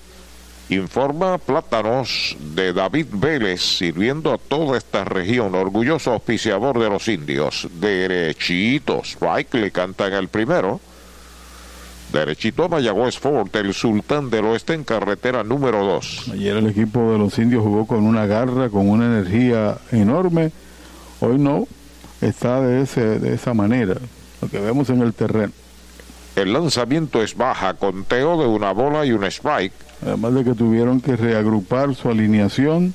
Informa 0.70 1.40
Plátanos 1.40 2.38
de 2.40 2.74
David 2.74 3.08
Vélez, 3.14 3.62
sirviendo 3.62 4.32
a 4.32 4.38
toda 4.38 4.78
esta 4.78 5.04
región, 5.04 5.56
orgulloso 5.56 6.12
auspiciador 6.12 6.78
de 6.78 6.90
los 6.90 7.08
indios. 7.08 7.68
Derechito, 7.80 9.02
strike, 9.04 9.56
le 9.56 9.72
cantan 9.72 10.14
el 10.14 10.28
primero. 10.28 10.80
Derechito 12.14 12.70
Mayagüez 12.70 13.18
Fort, 13.18 13.56
el 13.56 13.74
sultán 13.74 14.30
del 14.30 14.46
oeste 14.46 14.74
en 14.74 14.84
carretera 14.84 15.44
número 15.44 15.84
2. 15.84 16.32
Ayer 16.34 16.58
el 16.58 16.68
equipo 16.68 17.14
de 17.14 17.18
los 17.18 17.38
indios 17.40 17.64
jugó 17.64 17.88
con 17.88 18.04
una 18.04 18.28
garra, 18.28 18.70
con 18.70 18.90
una 18.90 19.06
energía 19.06 19.78
enorme. 19.92 20.52
Hoy 21.20 21.38
no, 21.40 21.68
está 22.22 22.62
de, 22.62 22.82
ese, 22.82 23.20
de 23.20 23.34
esa 23.34 23.54
manera, 23.54 23.96
lo 24.42 24.50
que 24.50 24.60
vemos 24.60 24.90
en 24.90 25.02
el 25.02 25.14
terreno. 25.14 25.54
El 26.36 26.54
lanzamiento 26.54 27.22
es 27.22 27.36
baja, 27.36 27.74
conteo 27.74 28.40
de 28.42 28.48
una 28.48 28.72
bola 28.72 29.06
y 29.06 29.12
un 29.12 29.24
strike. 29.26 29.74
Además 30.02 30.34
de 30.36 30.44
que 30.46 30.54
tuvieron 30.54 31.02
que 31.02 31.16
reagrupar 31.16 31.94
su 31.96 32.10
alineación 32.10 32.94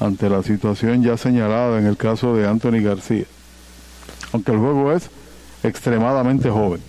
ante 0.00 0.28
la 0.28 0.42
situación 0.42 1.02
ya 1.02 1.16
señalada 1.16 1.78
en 1.78 1.86
el 1.86 1.96
caso 1.96 2.34
de 2.36 2.46
Anthony 2.46 2.82
García. 2.82 3.24
Aunque 4.32 4.52
el 4.52 4.58
juego 4.58 4.92
es 4.92 5.08
extremadamente 5.62 6.50
joven. 6.50 6.82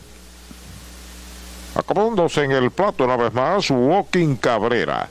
Acomodándose 1.75 2.43
en 2.43 2.51
el 2.51 2.71
plato 2.71 3.05
una 3.05 3.17
vez 3.17 3.33
más, 3.33 3.69
Walking 3.69 4.35
Cabrera. 4.35 5.09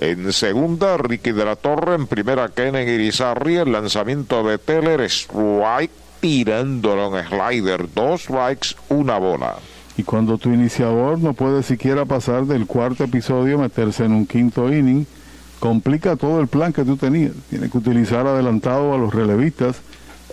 En 0.00 0.32
segunda, 0.32 0.96
Ricky 0.96 1.32
de 1.32 1.44
la 1.44 1.56
Torre. 1.56 1.94
En 1.94 2.06
primera, 2.06 2.48
Kenen 2.48 2.88
Irizarri. 2.88 3.56
El 3.56 3.72
lanzamiento 3.72 4.42
de 4.42 4.56
Teller, 4.56 5.02
strike, 5.02 5.90
tirándolo 6.20 7.18
en 7.18 7.26
slider. 7.26 7.86
Dos 7.92 8.22
strikes, 8.22 8.76
una 8.88 9.18
bola. 9.18 9.56
Y 9.98 10.02
cuando 10.02 10.38
tu 10.38 10.54
iniciador 10.54 11.18
no 11.18 11.34
puede 11.34 11.62
siquiera 11.62 12.06
pasar 12.06 12.46
del 12.46 12.66
cuarto 12.66 13.04
episodio, 13.04 13.58
meterse 13.58 14.06
en 14.06 14.12
un 14.12 14.26
quinto 14.26 14.72
inning, 14.72 15.06
complica 15.58 16.16
todo 16.16 16.40
el 16.40 16.46
plan 16.48 16.72
que 16.72 16.84
tú 16.84 16.96
tenías. 16.96 17.32
Tienes 17.50 17.70
que 17.70 17.76
utilizar 17.76 18.26
adelantado 18.26 18.94
a 18.94 18.96
los 18.96 19.12
relevistas, 19.14 19.82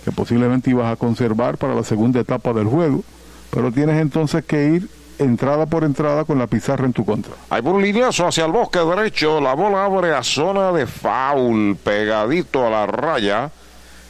que 0.02 0.12
posiblemente 0.12 0.70
ibas 0.70 0.90
a 0.90 0.96
conservar 0.96 1.58
para 1.58 1.74
la 1.74 1.84
segunda 1.84 2.20
etapa 2.20 2.54
del 2.54 2.68
juego, 2.68 3.04
pero 3.50 3.70
tienes 3.70 4.00
entonces 4.00 4.42
que 4.46 4.70
ir 4.70 4.88
entrada 5.18 5.66
por 5.66 5.84
entrada 5.84 6.24
con 6.24 6.38
la 6.38 6.46
pizarra 6.46 6.86
en 6.86 6.92
tu 6.92 7.04
contra. 7.04 7.32
Hay 7.50 7.62
un 7.64 7.82
lineazo 7.82 8.26
hacia 8.26 8.44
el 8.44 8.52
bosque 8.52 8.78
derecho, 8.78 9.40
la 9.40 9.54
bola 9.54 9.84
abre 9.84 10.14
a 10.14 10.22
zona 10.22 10.72
de 10.72 10.86
foul, 10.86 11.76
pegadito 11.76 12.66
a 12.66 12.70
la 12.70 12.86
raya. 12.86 13.50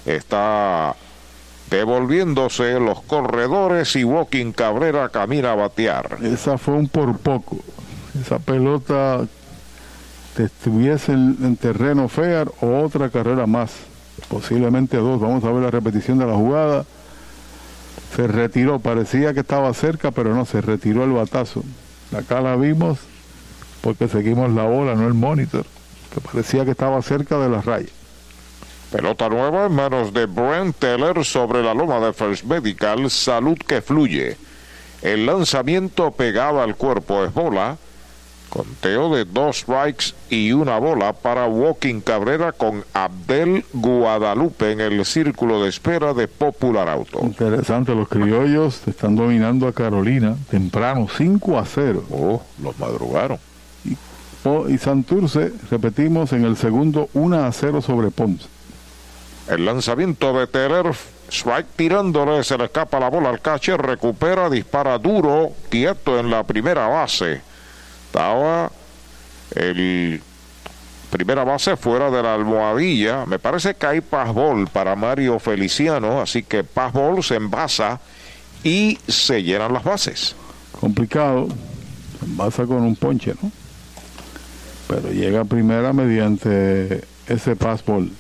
Está 0.05 0.95
devolviéndose 1.71 2.81
los 2.81 3.03
corredores 3.03 3.95
y 3.97 4.05
Walking 4.05 4.53
Cabrera 4.53 5.09
camina 5.09 5.53
a 5.53 5.57
batear. 5.57 6.19
Esa 6.23 6.57
fue 6.59 6.75
un 6.75 6.89
por 6.89 7.19
poco. 7.19 7.59
Esa 8.21 8.39
pelota 8.39 9.27
estuviese 10.39 11.13
en, 11.13 11.37
en 11.43 11.57
terreno 11.57 12.09
fair 12.09 12.49
o 12.61 12.81
otra 12.81 13.11
carrera 13.11 13.47
más, 13.47 13.73
posiblemente 14.29 14.97
dos. 14.97 15.21
Vamos 15.21 15.45
a 15.45 15.53
ver 15.53 15.63
la 15.63 15.71
repetición 15.71 16.19
de 16.19 16.27
la 16.27 16.35
jugada. 16.35 16.85
Se 18.15 18.27
retiró, 18.27 18.79
parecía 18.79 19.35
que 19.35 19.41
estaba 19.41 19.73
cerca, 19.75 20.11
pero 20.11 20.35
no, 20.35 20.45
se 20.45 20.61
retiró 20.61 21.05
el 21.05 21.13
batazo. 21.13 21.63
Acá 22.17 22.41
la 22.41 22.57
vimos 22.57 22.99
porque 23.81 24.09
seguimos 24.09 24.51
la 24.53 24.65
bola, 24.65 24.95
no 24.95 25.07
el 25.07 25.15
monitor, 25.15 25.65
que 26.13 26.21
parecía 26.21 26.65
que 26.65 26.73
estaba 26.73 27.01
cerca 27.03 27.39
de 27.39 27.49
la 27.49 27.61
raya. 27.61 27.89
Pelota 28.91 29.29
nueva 29.29 29.67
en 29.67 29.75
manos 29.75 30.15
de 30.15 30.27
Brent 30.27 30.75
Teller 30.77 31.25
sobre 31.25 31.63
la 31.63 31.75
loma 31.75 32.01
de 32.01 32.13
First 32.13 32.45
Medical, 32.45 33.11
salud 33.11 33.59
que 33.59 33.83
fluye. 33.83 34.37
El 35.03 35.27
lanzamiento 35.27 36.11
pegado 36.11 36.63
al 36.63 36.75
cuerpo 36.75 37.25
es 37.25 37.33
bola. 37.33 37.77
Conteo 38.49 39.15
de 39.15 39.25
dos 39.25 39.59
strikes 39.59 40.15
y 40.31 40.53
una 40.53 40.79
bola 40.79 41.13
para 41.13 41.47
Walking 41.47 42.01
Cabrera 42.01 42.53
con 42.53 42.85
Abdel 42.95 43.65
Guadalupe 43.73 44.73
en 44.73 44.81
el 44.81 45.05
círculo 45.05 45.63
de 45.63 45.69
espera 45.69 46.15
de 46.15 46.29
Popular 46.29 46.89
Auto. 46.89 47.21
Interesante, 47.23 47.95
los 47.95 48.09
criollos 48.09 48.87
están 48.87 49.17
dominando 49.17 49.69
a 49.69 49.73
Carolina 49.73 50.37
temprano, 50.51 51.09
5 51.15 51.59
a 51.59 51.67
0. 51.67 52.05
Oh, 52.11 52.43
los 52.63 52.79
madrugaron. 52.79 53.39
Y, 53.85 53.97
oh, 54.45 54.69
y 54.69 54.79
Santurce, 54.79 55.53
repetimos, 55.71 56.33
en 56.33 56.45
el 56.45 56.57
segundo 56.57 57.09
1 57.13 57.45
a 57.45 57.53
0 57.53 57.83
sobre 57.83 58.11
Ponce. 58.11 58.47
El 59.49 59.65
lanzamiento 59.65 60.39
de 60.39 60.47
Terer, 60.47 60.93
strike 61.31 61.69
tirándole, 61.77 62.45
se 62.45 62.59
le 62.59 62.65
escapa 62.65 63.01
la 63.01 63.09
bola 63.09 63.31
al 63.31 63.41
catcher, 63.41 63.81
recupera, 63.81 64.51
dispara 64.51 64.99
duro, 64.99 65.53
quieto 65.71 66.19
en 66.19 66.31
la 66.31 66.45
primera 66.45 66.87
base. 66.87 67.48
Estaba 68.09 68.73
el 69.55 70.23
primera 71.11 71.45
base 71.45 71.77
fuera 71.77 72.11
de 72.11 72.23
la 72.23 72.35
almohadilla. 72.35 73.27
Me 73.27 73.39
parece 73.39 73.75
que 73.75 73.87
hay 73.87 74.01
pasbol 74.01 74.67
para 74.69 74.97
Mario 74.97 75.39
Feliciano, 75.39 76.21
así 76.21 76.43
que 76.43 76.65
pasbol 76.65 77.23
se 77.23 77.37
envasa 77.37 78.01
y 78.65 78.99
se 79.07 79.43
llenan 79.43 79.73
las 79.73 79.85
bases. 79.85 80.35
Complicado, 80.81 81.49
se 82.19 82.25
envasa 82.25 82.65
con 82.65 82.83
un 82.83 82.97
ponche, 82.97 83.35
¿no? 83.43 83.51
Pero 84.89 85.11
llega 85.11 85.45
primera 85.45 85.93
mediante 85.93 87.05
ese 87.27 87.57
pasbol. 87.57 88.11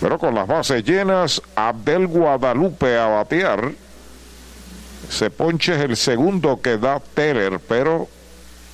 Pero 0.00 0.18
con 0.18 0.34
las 0.34 0.46
bases 0.46 0.84
llenas, 0.84 1.40
Abdel 1.54 2.06
Guadalupe 2.06 2.98
a 2.98 3.06
batear. 3.06 3.72
Se 5.14 5.30
ponche 5.30 5.76
es 5.76 5.80
el 5.80 5.96
segundo 5.96 6.60
que 6.60 6.76
da 6.76 6.98
Teller, 6.98 7.60
pero 7.60 8.08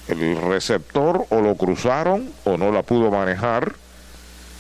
el 0.08 0.40
receptor 0.40 1.26
o 1.28 1.42
lo 1.42 1.54
cruzaron 1.54 2.32
o 2.44 2.56
no 2.56 2.72
la 2.72 2.82
pudo 2.82 3.10
manejar, 3.10 3.74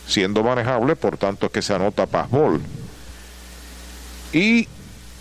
siendo 0.06 0.42
manejable, 0.42 0.94
por 0.94 1.16
tanto 1.16 1.46
es 1.46 1.52
que 1.52 1.62
se 1.62 1.72
anota 1.72 2.04
pasbol. 2.04 2.60
Y 4.34 4.68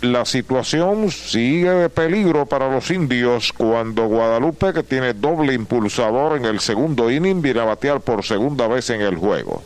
la 0.02 0.26
situación 0.26 1.10
sigue 1.10 1.70
de 1.70 1.88
peligro 1.88 2.44
para 2.44 2.70
los 2.70 2.90
indios 2.90 3.54
cuando 3.54 4.06
Guadalupe, 4.08 4.74
que 4.74 4.82
tiene 4.82 5.14
doble 5.14 5.54
impulsador 5.54 6.36
en 6.36 6.44
el 6.44 6.60
segundo 6.60 7.10
inning, 7.10 7.40
viene 7.40 7.60
a 7.60 7.64
batear 7.64 8.02
por 8.02 8.22
segunda 8.22 8.68
vez 8.68 8.90
en 8.90 9.00
el 9.00 9.16
juego. 9.16 9.62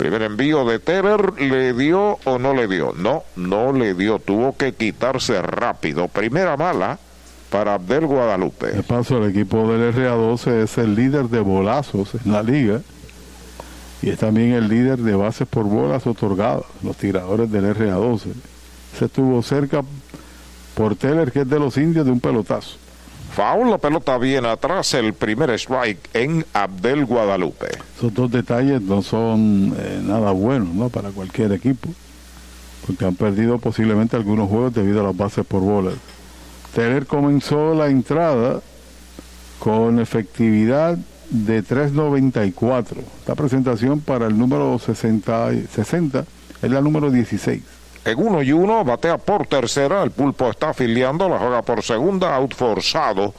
Primer 0.00 0.22
envío 0.22 0.64
de 0.64 0.78
Teller, 0.78 1.38
¿le 1.42 1.74
dio 1.74 2.18
o 2.24 2.38
no 2.38 2.54
le 2.54 2.66
dio? 2.68 2.94
No, 2.96 3.22
no 3.36 3.70
le 3.74 3.92
dio, 3.92 4.18
tuvo 4.18 4.56
que 4.56 4.72
quitarse 4.72 5.42
rápido. 5.42 6.08
Primera 6.08 6.56
mala 6.56 6.98
para 7.50 7.74
Abdel 7.74 8.06
Guadalupe. 8.06 8.68
De 8.68 8.82
paso, 8.82 9.18
el 9.18 9.28
equipo 9.28 9.70
del 9.70 9.94
RA12 9.94 10.62
es 10.62 10.78
el 10.78 10.94
líder 10.94 11.28
de 11.28 11.40
bolazos 11.40 12.14
en 12.14 12.32
la 12.32 12.42
liga 12.42 12.80
y 14.00 14.08
es 14.08 14.18
también 14.18 14.52
el 14.52 14.68
líder 14.68 15.00
de 15.00 15.14
bases 15.14 15.46
por 15.46 15.64
bolas 15.64 16.06
otorgadas, 16.06 16.64
los 16.82 16.96
tiradores 16.96 17.52
del 17.52 17.66
RA12. 17.66 18.32
Se 18.98 19.04
estuvo 19.04 19.42
cerca 19.42 19.82
por 20.76 20.96
Teller, 20.96 21.30
que 21.30 21.40
es 21.40 21.50
de 21.50 21.58
los 21.58 21.76
indios, 21.76 22.06
de 22.06 22.12
un 22.12 22.20
pelotazo. 22.20 22.78
Foul, 23.30 23.70
la 23.70 23.78
pelota 23.78 24.18
viene 24.18 24.48
atrás, 24.48 24.92
el 24.94 25.14
primer 25.14 25.50
strike 25.50 26.10
en 26.14 26.44
Abdel 26.52 27.04
Guadalupe. 27.04 27.68
Esos 27.96 28.12
dos 28.12 28.30
detalles 28.30 28.82
no 28.82 29.02
son 29.02 29.74
eh, 29.78 30.00
nada 30.02 30.32
buenos 30.32 30.74
¿no? 30.74 30.88
para 30.88 31.10
cualquier 31.10 31.52
equipo, 31.52 31.88
porque 32.86 33.04
han 33.04 33.14
perdido 33.14 33.58
posiblemente 33.58 34.16
algunos 34.16 34.48
juegos 34.48 34.74
debido 34.74 35.00
a 35.00 35.04
las 35.04 35.16
bases 35.16 35.46
por 35.46 35.60
bolas. 35.60 35.94
Teller 36.74 37.06
comenzó 37.06 37.74
la 37.74 37.88
entrada 37.88 38.60
con 39.60 40.00
efectividad 40.00 40.98
de 41.30 41.62
3.94. 41.62 42.96
Esta 43.20 43.34
presentación 43.36 44.00
para 44.00 44.26
el 44.26 44.36
número 44.36 44.76
60, 44.78 45.50
60 45.72 46.24
es 46.62 46.70
la 46.70 46.80
número 46.80 47.10
16 47.10 47.79
en 48.04 48.18
uno 48.18 48.42
y 48.42 48.52
uno, 48.52 48.84
batea 48.84 49.18
por 49.18 49.46
tercera, 49.46 50.02
el 50.02 50.10
pulpo 50.10 50.50
está 50.50 50.70
afiliando, 50.70 51.28
la 51.28 51.38
juega 51.38 51.62
por 51.62 51.82
segunda, 51.82 52.34
out 52.34 52.54
forzado, 52.54 53.34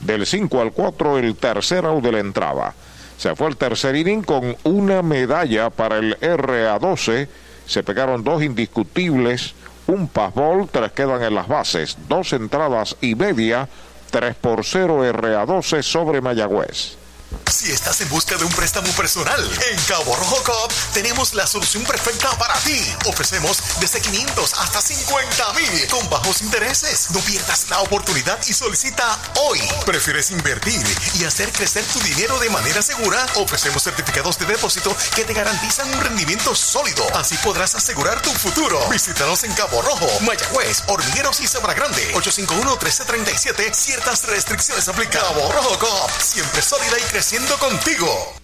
del 0.00 0.26
5 0.26 0.60
al 0.60 0.72
4, 0.72 1.18
el 1.18 1.36
tercer 1.36 1.84
out 1.84 2.02
de 2.02 2.12
la 2.12 2.20
entrada. 2.20 2.74
Se 3.16 3.34
fue 3.34 3.48
el 3.48 3.56
tercer 3.56 3.96
inning 3.96 4.22
con 4.22 4.56
una 4.64 5.02
medalla 5.02 5.70
para 5.70 5.98
el 5.98 6.18
RA12, 6.20 7.28
se 7.66 7.82
pegaron 7.82 8.22
dos 8.22 8.42
indiscutibles, 8.42 9.54
un 9.86 10.08
passball, 10.08 10.68
tres 10.70 10.92
quedan 10.92 11.22
en 11.22 11.34
las 11.34 11.48
bases, 11.48 11.96
dos 12.08 12.32
entradas 12.32 12.96
y 13.00 13.14
media, 13.14 13.68
3 14.10 14.36
por 14.36 14.64
0 14.64 15.04
RA12 15.12 15.82
sobre 15.82 16.20
Mayagüez. 16.20 17.03
Si 17.50 17.72
estás 17.72 18.00
en 18.00 18.08
busca 18.08 18.36
de 18.36 18.44
un 18.44 18.52
préstamo 18.52 18.88
personal, 18.92 19.42
en 19.70 19.80
Cabo 19.82 20.14
Rojo 20.16 20.42
Cop 20.44 20.72
tenemos 20.92 21.34
la 21.34 21.46
solución 21.46 21.82
perfecta 21.84 22.30
para 22.38 22.54
ti. 22.60 22.80
Ofrecemos 23.06 23.58
desde 23.80 24.00
500 24.00 24.54
hasta 24.54 24.80
50 24.80 25.52
mil 25.54 25.88
con 25.88 26.08
bajos 26.10 26.42
intereses. 26.42 27.10
No 27.10 27.20
pierdas 27.20 27.68
la 27.70 27.80
oportunidad 27.80 28.38
y 28.46 28.52
solicita 28.52 29.18
hoy. 29.40 29.60
¿Prefieres 29.84 30.30
invertir 30.30 30.84
y 31.14 31.24
hacer 31.24 31.50
crecer 31.52 31.84
tu 31.86 32.00
dinero 32.00 32.38
de 32.38 32.50
manera 32.50 32.82
segura? 32.82 33.26
Ofrecemos 33.36 33.82
certificados 33.82 34.38
de 34.38 34.46
depósito 34.46 34.96
que 35.14 35.24
te 35.24 35.34
garantizan 35.34 35.92
un 35.92 36.00
rendimiento 36.00 36.54
sólido. 36.54 37.04
Así 37.14 37.36
podrás 37.38 37.74
asegurar 37.74 38.20
tu 38.22 38.30
futuro. 38.30 38.80
Visítanos 38.90 39.44
en 39.44 39.52
Cabo 39.54 39.82
Rojo, 39.82 40.08
Mayagüez, 40.20 40.82
Hormigueros 40.86 41.40
y 41.40 41.46
Sabra 41.46 41.74
Grande. 41.74 42.14
851-1337. 42.14 43.74
Ciertas 43.74 44.24
restricciones 44.24 44.88
aplican. 44.88 45.22
Cabo 45.22 45.50
Rojo 45.52 45.78
Cop. 45.78 46.10
Siempre 46.20 46.62
sólida 46.62 46.98
y 46.98 47.02
creciente 47.02 47.23
creciendo 47.24 47.56
contigo. 47.58 48.43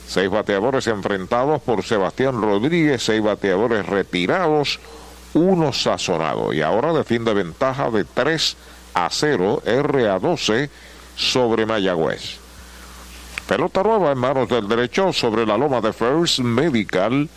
Seis 0.06 0.30
bateadores 0.30 0.86
enfrentados 0.86 1.60
por 1.62 1.82
Sebastián 1.82 2.40
Rodríguez, 2.40 3.02
seis 3.02 3.22
bateadores 3.22 3.84
retirados, 3.86 4.78
uno 5.34 5.72
sazonado. 5.72 6.52
Y 6.52 6.62
ahora 6.62 6.92
defiende 6.92 7.34
ventaja 7.34 7.90
de 7.90 8.04
3 8.04 8.56
a 8.94 9.08
0, 9.10 9.62
R 9.64 10.08
a 10.08 10.18
12 10.18 10.70
sobre 11.16 11.66
Mayagüez. 11.66 12.38
Pelota 13.48 13.82
nueva 13.82 14.12
en 14.12 14.18
manos 14.18 14.48
del 14.48 14.66
derecho 14.66 15.12
sobre 15.12 15.46
la 15.46 15.56
loma 15.56 15.80
de 15.80 15.92
First 15.92 16.40
Medical. 16.40 17.28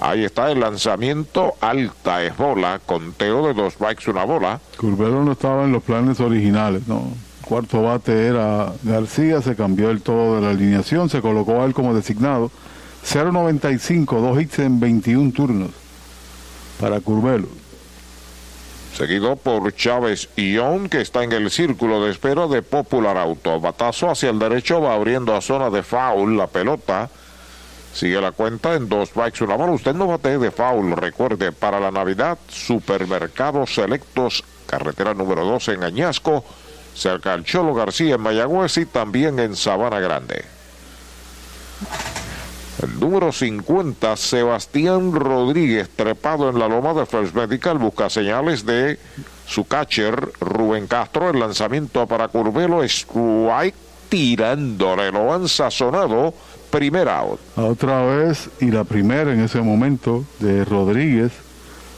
Ahí 0.00 0.24
está 0.24 0.50
el 0.50 0.60
lanzamiento 0.60 1.54
alta, 1.60 2.22
es 2.22 2.36
bola, 2.36 2.80
conteo 2.84 3.46
de 3.48 3.54
dos 3.54 3.74
strikes, 3.74 4.10
una 4.10 4.24
bola. 4.24 4.60
Curvelo 4.76 5.24
no 5.24 5.32
estaba 5.32 5.64
en 5.64 5.72
los 5.72 5.82
planes 5.82 6.20
originales, 6.20 6.86
¿no? 6.86 7.02
Cuarto 7.42 7.82
bate 7.82 8.26
era 8.26 8.72
García, 8.82 9.42
se 9.42 9.56
cambió 9.56 9.90
el 9.90 10.02
todo 10.02 10.36
de 10.36 10.42
la 10.42 10.50
alineación, 10.50 11.08
se 11.08 11.20
colocó 11.20 11.62
a 11.62 11.64
él 11.64 11.74
como 11.74 11.94
designado. 11.94 12.50
0.95, 13.04 14.20
dos 14.20 14.40
hits 14.40 14.58
en 14.60 14.78
21 14.78 15.32
turnos 15.32 15.70
para 16.78 17.00
Curvelo. 17.00 17.48
Seguido 18.94 19.36
por 19.36 19.72
Chávez 19.74 20.28
Ion, 20.36 20.88
que 20.88 21.00
está 21.00 21.22
en 21.22 21.32
el 21.32 21.50
círculo 21.50 22.04
de 22.04 22.10
espera 22.10 22.46
de 22.48 22.62
Popular 22.62 23.16
Auto. 23.16 23.60
Batazo 23.60 24.10
hacia 24.10 24.30
el 24.30 24.38
derecho 24.38 24.80
va 24.80 24.94
abriendo 24.94 25.34
a 25.34 25.40
zona 25.40 25.70
de 25.70 25.82
foul 25.82 26.36
la 26.36 26.48
pelota. 26.48 27.08
Sigue 27.92 28.20
la 28.20 28.32
cuenta 28.32 28.74
en 28.74 28.88
dos 28.88 29.08
strikes, 29.08 29.44
una 29.44 29.56
bola. 29.56 29.72
Usted 29.72 29.94
no 29.94 30.06
bate 30.06 30.38
de 30.38 30.50
foul. 30.50 30.92
Recuerde, 30.92 31.52
para 31.52 31.80
la 31.80 31.90
Navidad, 31.90 32.38
Supermercados 32.48 33.74
Selectos, 33.74 34.44
carretera 34.66 35.14
número 35.14 35.44
12 35.44 35.72
en 35.72 35.84
Añasco, 35.84 36.44
cerca 36.94 37.32
al 37.32 37.44
Cholo 37.44 37.74
García 37.74 38.16
en 38.16 38.20
Mayagüez 38.20 38.76
y 38.78 38.86
también 38.86 39.38
en 39.38 39.56
Sabana 39.56 39.98
Grande. 40.00 40.44
El 42.82 43.00
número 43.00 43.32
50, 43.32 44.16
Sebastián 44.16 45.12
Rodríguez, 45.12 45.88
trepado 45.96 46.48
en 46.48 46.60
la 46.60 46.68
loma 46.68 46.94
de 46.94 47.06
First 47.06 47.34
Medical, 47.34 47.78
busca 47.78 48.08
señales 48.08 48.64
de 48.64 49.00
su 49.46 49.64
catcher, 49.64 50.30
Rubén 50.38 50.86
Castro. 50.86 51.30
El 51.30 51.40
lanzamiento 51.40 52.06
para 52.06 52.28
Curvelo, 52.28 52.84
strike 52.84 53.74
tirándole, 54.08 55.10
lo 55.10 55.32
han 55.32 55.48
sazonado, 55.48 56.32
primer 56.70 57.08
out. 57.08 57.40
Otra 57.56 58.02
vez, 58.04 58.50
y 58.60 58.70
la 58.70 58.84
primera 58.84 59.32
en 59.32 59.40
ese 59.40 59.60
momento, 59.60 60.24
de 60.38 60.64
Rodríguez, 60.64 61.32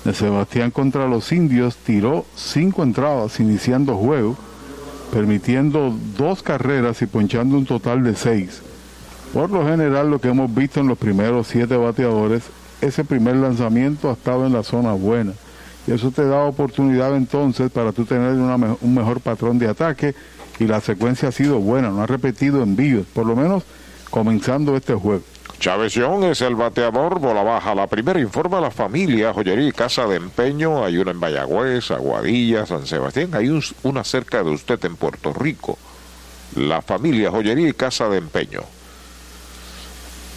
de 0.05 0.15
Sebastián 0.15 0.71
contra 0.71 1.07
los 1.07 1.31
indios, 1.33 1.77
tiró 1.77 2.25
cinco 2.35 2.83
entradas 2.83 3.41
iniciando 3.41 3.97
juego, 3.97 4.37
permitiendo 5.13 5.95
dos 6.17 6.43
carreras 6.43 7.03
y 7.03 7.07
ponchando 7.07 7.57
un 7.57 7.67
total 7.67 8.03
de 8.03 8.15
seis. 8.15 8.63
Por 9.35 9.51
lo 9.51 9.67
general, 9.67 10.11
lo 10.11 10.21
que 10.21 10.29
hemos 10.29 10.53
visto 10.53 10.81
en 10.81 10.89
los 10.89 10.99
primeros 10.99 11.47
siete 11.49 11.77
bateadores, 11.77 12.45
ese 12.81 13.05
primer 13.05 13.37
lanzamiento 13.37 14.11
ha 14.11 14.15
estado 14.15 14.47
en 14.47 14.53
la 14.53 14.63
zona 14.63 14.93
buena. 14.93 15.33
Y 15.87 15.93
eso 15.93 16.11
te 16.11 16.25
da 16.25 16.45
oportunidad 16.45 17.17
entonces 17.17 17.71
para 17.71 17.93
tú 17.93 18.05
tener 18.05 18.33
una, 18.35 18.77
un 18.81 18.95
mejor 18.95 19.21
patrón 19.21 19.59
de 19.59 19.69
ataque 19.69 20.15
y 20.59 20.67
la 20.67 20.81
secuencia 20.81 21.29
ha 21.29 21.33
sido 21.33 21.59
buena, 21.59 21.91
no 21.91 22.03
ha 22.03 22.07
repetido 22.07 22.63
envíos, 22.63 23.07
por 23.07 23.27
lo 23.27 23.35
menos 23.35 23.65
comenzando 24.11 24.77
este 24.77 24.95
juego. 24.95 25.23
Chávez 25.61 25.93
Young 25.93 26.25
es 26.25 26.41
el 26.41 26.57
bateador, 26.57 27.21
bola 27.21 27.43
baja. 27.43 27.75
La 27.75 27.87
primera 27.87 28.19
informa 28.19 28.61
la 28.61 28.71
familia, 28.71 29.33
joyería 29.35 29.69
y 29.69 29.73
casa 29.73 30.07
de 30.07 30.17
empeño. 30.17 30.83
Hay 30.83 30.97
una 30.97 31.11
en 31.11 31.19
Mayagüez, 31.19 31.91
Aguadilla, 31.91 32.65
San 32.65 32.87
Sebastián. 32.87 33.35
Hay 33.35 33.49
un, 33.51 33.63
una 33.83 34.03
cerca 34.03 34.43
de 34.43 34.51
usted 34.51 34.83
en 34.87 34.97
Puerto 34.97 35.35
Rico. 35.35 35.77
La 36.57 36.81
familia, 36.81 37.31
joyería 37.31 37.69
y 37.69 37.73
casa 37.75 38.09
de 38.09 38.19
empeño. 38.19 38.63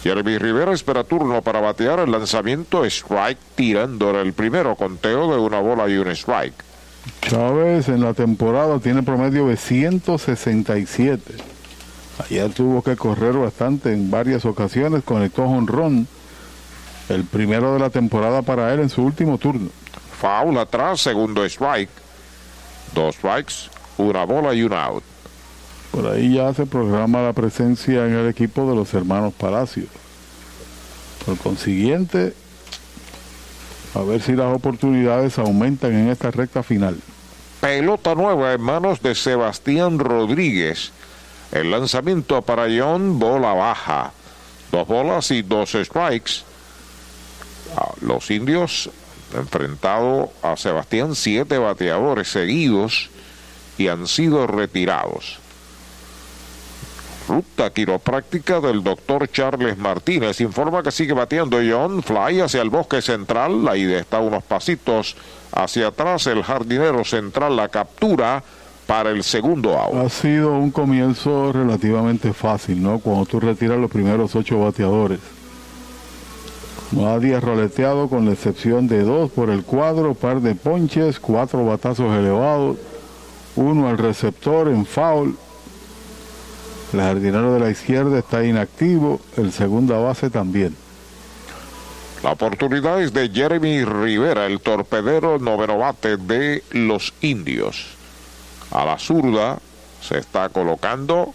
Jeremy 0.02 0.36
Rivera 0.36 0.74
espera 0.74 1.04
turno 1.04 1.40
para 1.40 1.60
batear 1.60 2.00
el 2.00 2.12
lanzamiento 2.12 2.84
strike, 2.84 3.38
tirándole 3.54 4.20
el 4.20 4.34
primero 4.34 4.76
conteo 4.76 5.32
de 5.32 5.38
una 5.38 5.60
bola 5.60 5.88
y 5.88 5.96
un 5.96 6.08
strike. 6.08 6.62
Chávez 7.22 7.88
en 7.88 8.02
la 8.02 8.12
temporada 8.12 8.78
tiene 8.78 9.02
promedio 9.02 9.46
de 9.48 9.56
167. 9.56 11.53
Ayer 12.18 12.52
tuvo 12.52 12.82
que 12.82 12.96
correr 12.96 13.32
bastante 13.34 13.92
en 13.92 14.10
varias 14.10 14.44
ocasiones, 14.44 15.02
conectó 15.04 15.44
honrón, 15.44 16.06
el 17.08 17.24
primero 17.24 17.74
de 17.74 17.80
la 17.80 17.90
temporada 17.90 18.42
para 18.42 18.72
él 18.72 18.80
en 18.80 18.88
su 18.88 19.02
último 19.02 19.38
turno. 19.38 19.70
Foul 20.20 20.56
atrás, 20.58 21.00
segundo 21.00 21.44
strike. 21.44 21.90
Dos 22.94 23.16
strikes, 23.16 23.54
una 23.98 24.24
bola 24.24 24.54
y 24.54 24.62
un 24.62 24.72
out. 24.72 25.02
Por 25.90 26.06
ahí 26.06 26.34
ya 26.34 26.52
se 26.54 26.66
programa 26.66 27.22
la 27.22 27.32
presencia 27.32 28.06
en 28.06 28.14
el 28.14 28.28
equipo 28.28 28.68
de 28.68 28.76
los 28.76 28.94
hermanos 28.94 29.32
Palacios. 29.34 29.88
Por 31.24 31.36
consiguiente, 31.38 32.34
a 33.94 34.02
ver 34.02 34.20
si 34.20 34.32
las 34.32 34.54
oportunidades 34.54 35.38
aumentan 35.38 35.92
en 35.92 36.08
esta 36.08 36.30
recta 36.30 36.62
final. 36.62 36.96
Pelota 37.60 38.14
nueva 38.14 38.52
en 38.52 38.60
manos 38.60 39.02
de 39.02 39.14
Sebastián 39.14 39.98
Rodríguez. 39.98 40.92
El 41.52 41.70
lanzamiento 41.70 42.42
para 42.42 42.64
John, 42.64 43.18
bola 43.18 43.52
baja. 43.52 44.12
Dos 44.72 44.88
bolas 44.88 45.30
y 45.30 45.42
dos 45.42 45.70
strikes. 45.72 46.42
Los 48.00 48.30
indios 48.30 48.90
enfrentado 49.34 50.30
a 50.42 50.56
Sebastián 50.56 51.14
siete 51.14 51.58
bateadores 51.58 52.28
seguidos 52.28 53.10
y 53.78 53.88
han 53.88 54.06
sido 54.06 54.46
retirados. 54.46 55.38
Ruta 57.26 57.70
quiropráctica 57.70 58.60
del 58.60 58.84
doctor 58.84 59.30
Charles 59.30 59.78
Martínez 59.78 60.40
informa 60.42 60.82
que 60.82 60.90
sigue 60.90 61.14
bateando 61.14 61.56
John 61.56 62.02
Fly 62.02 62.40
hacia 62.40 62.60
el 62.60 62.68
bosque 62.68 63.00
central. 63.00 63.66
Ahí 63.66 63.90
está 63.92 64.20
unos 64.20 64.44
pasitos 64.44 65.16
hacia 65.50 65.88
atrás. 65.88 66.26
El 66.26 66.42
jardinero 66.42 67.02
central 67.02 67.56
la 67.56 67.68
captura 67.68 68.44
para 68.86 69.10
el 69.10 69.22
segundo 69.22 69.78
out. 69.78 69.94
Ha 69.94 70.08
sido 70.08 70.52
un 70.52 70.70
comienzo 70.70 71.52
relativamente 71.52 72.32
fácil, 72.32 72.82
¿no? 72.82 72.98
Cuando 72.98 73.26
tú 73.26 73.40
retiras 73.40 73.78
los 73.78 73.90
primeros 73.90 74.34
ocho 74.34 74.60
bateadores. 74.60 75.20
Nadie 76.92 77.34
ha 77.34 77.40
roleteado 77.40 78.08
con 78.08 78.26
la 78.26 78.32
excepción 78.32 78.86
de 78.86 79.02
dos 79.02 79.30
por 79.30 79.50
el 79.50 79.64
cuadro, 79.64 80.14
par 80.14 80.40
de 80.40 80.54
ponches, 80.54 81.18
cuatro 81.18 81.64
batazos 81.64 82.14
elevados, 82.14 82.76
uno 83.56 83.88
al 83.88 83.98
receptor 83.98 84.68
en 84.68 84.84
foul 84.86 85.36
el 86.94 87.00
jardinero 87.00 87.52
de 87.52 87.60
la 87.60 87.70
izquierda 87.70 88.20
está 88.20 88.44
inactivo, 88.44 89.20
el 89.36 89.52
segunda 89.52 89.98
base 89.98 90.30
también. 90.30 90.76
La 92.22 92.32
oportunidad 92.32 93.02
es 93.02 93.12
de 93.12 93.28
Jeremy 93.28 93.84
Rivera, 93.84 94.46
el 94.46 94.60
torpedero 94.60 95.38
noveno 95.38 95.78
bate 95.78 96.16
de 96.16 96.62
los 96.70 97.12
indios. 97.20 97.93
A 98.74 98.84
la 98.84 98.98
zurda 98.98 99.58
se 100.02 100.18
está 100.18 100.48
colocando. 100.48 101.32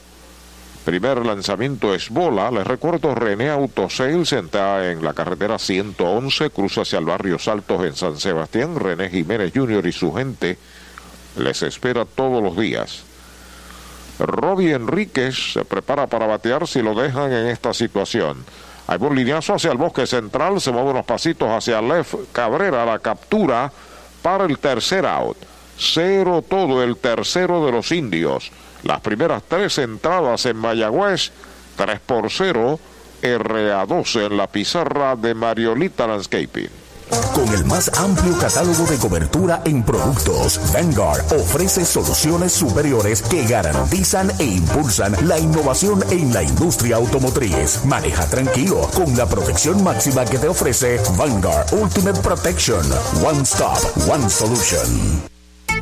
Primer 0.84 1.26
lanzamiento 1.26 1.94
es 1.94 2.10
bola. 2.10 2.52
Les 2.52 2.68
recuerdo, 2.68 3.16
René 3.16 3.50
Autosales 3.50 4.34
está 4.34 4.92
en 4.92 5.04
la 5.04 5.14
carretera 5.14 5.58
111, 5.58 6.50
cruza 6.50 6.82
hacia 6.82 7.00
el 7.00 7.06
barrio 7.06 7.40
Saltos 7.40 7.86
en 7.86 7.96
San 7.96 8.18
Sebastián. 8.18 8.76
René 8.76 9.10
Jiménez 9.10 9.54
Jr. 9.56 9.86
y 9.88 9.92
su 9.92 10.14
gente 10.14 10.58
les 11.38 11.62
espera 11.64 12.06
todos 12.06 12.44
los 12.44 12.58
días. 12.58 13.04
Robbie 14.20 14.74
Enríquez 14.74 15.54
se 15.54 15.64
prepara 15.64 16.08
para 16.08 16.28
batear 16.28 16.68
si 16.68 16.82
lo 16.82 16.94
dejan 16.94 17.32
en 17.32 17.48
esta 17.48 17.74
situación. 17.74 18.44
Hay 18.88 18.98
un 19.00 19.16
lineazo 19.16 19.54
hacia 19.54 19.72
el 19.72 19.78
bosque 19.78 20.06
central, 20.06 20.60
se 20.60 20.72
mueve 20.72 20.90
unos 20.90 21.06
pasitos 21.06 21.48
hacia 21.50 21.82
Lef 21.82 22.16
Cabrera, 22.34 22.86
la 22.86 23.00
captura 23.00 23.72
para 24.22 24.46
el 24.46 24.58
tercer 24.58 25.06
out. 25.06 25.38
Cero 25.80 26.44
todo 26.48 26.84
el 26.84 26.98
tercero 26.98 27.66
de 27.66 27.72
los 27.72 27.92
indios. 27.94 28.52
Las 28.84 29.00
primeras 29.00 29.44
tres 29.48 29.78
entradas 29.78 30.46
en 30.46 30.58
Mayagüez, 30.58 31.32
3 31.78 32.00
por 32.06 32.30
0, 32.30 32.80
RA12 33.22 34.26
en 34.28 34.38
la 34.38 34.48
pizarra 34.48 35.16
de 35.16 35.34
Mariolita 35.34 36.06
Landscaping. 36.06 36.70
Con 37.34 37.48
el 37.54 37.66
más 37.66 37.90
amplio 37.98 38.38
catálogo 38.38 38.86
de 38.86 38.98
cobertura 38.98 39.62
en 39.66 39.84
productos, 39.84 40.60
Vanguard 40.74 41.22
ofrece 41.34 41.86
soluciones 41.86 42.52
superiores 42.52 43.22
que 43.24 43.46
garantizan 43.46 44.32
e 44.40 44.44
impulsan 44.44 45.16
la 45.28 45.40
innovación 45.40 46.04
en 46.12 46.34
la 46.34 46.44
industria 46.44 46.98
automotriz. 46.98 47.84
Maneja 47.86 48.28
tranquilo 48.28 48.90
con 48.94 49.16
la 49.18 49.26
protección 49.26 49.84
máxima 49.84 50.26
que 50.26 50.38
te 50.38 50.50
ofrece 50.50 51.00
Vanguard 51.18 51.74
Ultimate 51.74 52.20
Protection. 52.22 52.86
One 53.24 53.42
Stop, 53.42 53.80
One 54.08 54.30
Solution. 54.30 55.29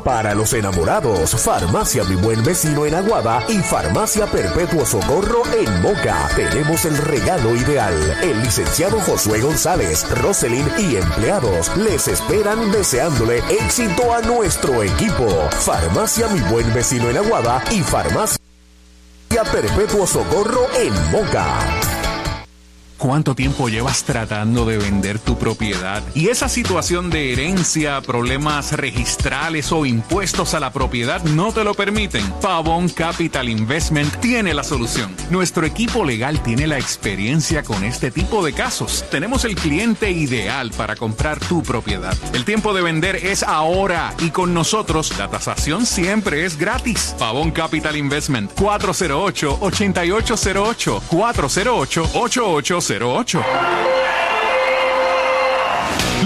Para 0.04 0.34
los 0.34 0.52
enamorados, 0.52 1.34
Farmacia 1.42 2.04
Mi 2.04 2.14
Buen 2.16 2.42
Vecino 2.42 2.86
en 2.86 2.94
Aguada 2.94 3.42
y 3.48 3.58
Farmacia 3.58 4.26
Perpetuo 4.26 4.86
Socorro 4.86 5.42
en 5.52 5.82
Moca. 5.82 6.28
Tenemos 6.34 6.84
el 6.84 6.96
regalo 6.96 7.56
ideal. 7.56 7.94
El 8.22 8.42
licenciado 8.42 9.00
Josué 9.00 9.40
González, 9.40 10.08
Roselyn 10.20 10.66
y 10.78 10.96
empleados 10.96 11.76
les 11.76 12.08
esperan 12.08 12.70
deseándole 12.70 13.38
éxito 13.48 14.14
a 14.14 14.20
nuestro 14.22 14.82
equipo. 14.82 15.26
Farmacia 15.50 16.28
Mi 16.28 16.40
Buen 16.50 16.72
Vecino 16.72 17.10
en 17.10 17.18
Aguada 17.18 17.62
y 17.70 17.80
Farmacia 17.82 18.38
Perpetuo 19.52 20.06
Socorro 20.06 20.66
en 20.76 20.92
Moca. 21.10 21.87
¿Cuánto 22.98 23.36
tiempo 23.36 23.68
llevas 23.68 24.02
tratando 24.02 24.66
de 24.66 24.76
vender 24.76 25.20
tu 25.20 25.38
propiedad? 25.38 26.02
Y 26.16 26.30
esa 26.30 26.48
situación 26.48 27.10
de 27.10 27.32
herencia, 27.32 28.00
problemas 28.00 28.72
registrales 28.72 29.70
o 29.70 29.86
impuestos 29.86 30.52
a 30.54 30.58
la 30.58 30.72
propiedad 30.72 31.22
no 31.22 31.52
te 31.52 31.62
lo 31.62 31.74
permiten. 31.74 32.28
Pavón 32.42 32.88
Capital 32.88 33.48
Investment 33.48 34.16
tiene 34.16 34.52
la 34.52 34.64
solución. 34.64 35.14
Nuestro 35.30 35.64
equipo 35.64 36.04
legal 36.04 36.42
tiene 36.42 36.66
la 36.66 36.76
experiencia 36.76 37.62
con 37.62 37.84
este 37.84 38.10
tipo 38.10 38.44
de 38.44 38.52
casos. 38.52 39.04
Tenemos 39.12 39.44
el 39.44 39.54
cliente 39.54 40.10
ideal 40.10 40.72
para 40.76 40.96
comprar 40.96 41.38
tu 41.38 41.62
propiedad. 41.62 42.16
El 42.32 42.44
tiempo 42.44 42.74
de 42.74 42.82
vender 42.82 43.14
es 43.14 43.44
ahora 43.44 44.12
y 44.18 44.30
con 44.30 44.52
nosotros 44.52 45.16
la 45.16 45.28
tasación 45.28 45.86
siempre 45.86 46.44
es 46.44 46.58
gratis. 46.58 47.14
Pavón 47.16 47.52
Capital 47.52 47.96
Investment 47.96 48.52
408 48.54 49.58
8808 49.60 51.02
408 51.08 52.02
8808 52.14 52.87
08 52.90 54.27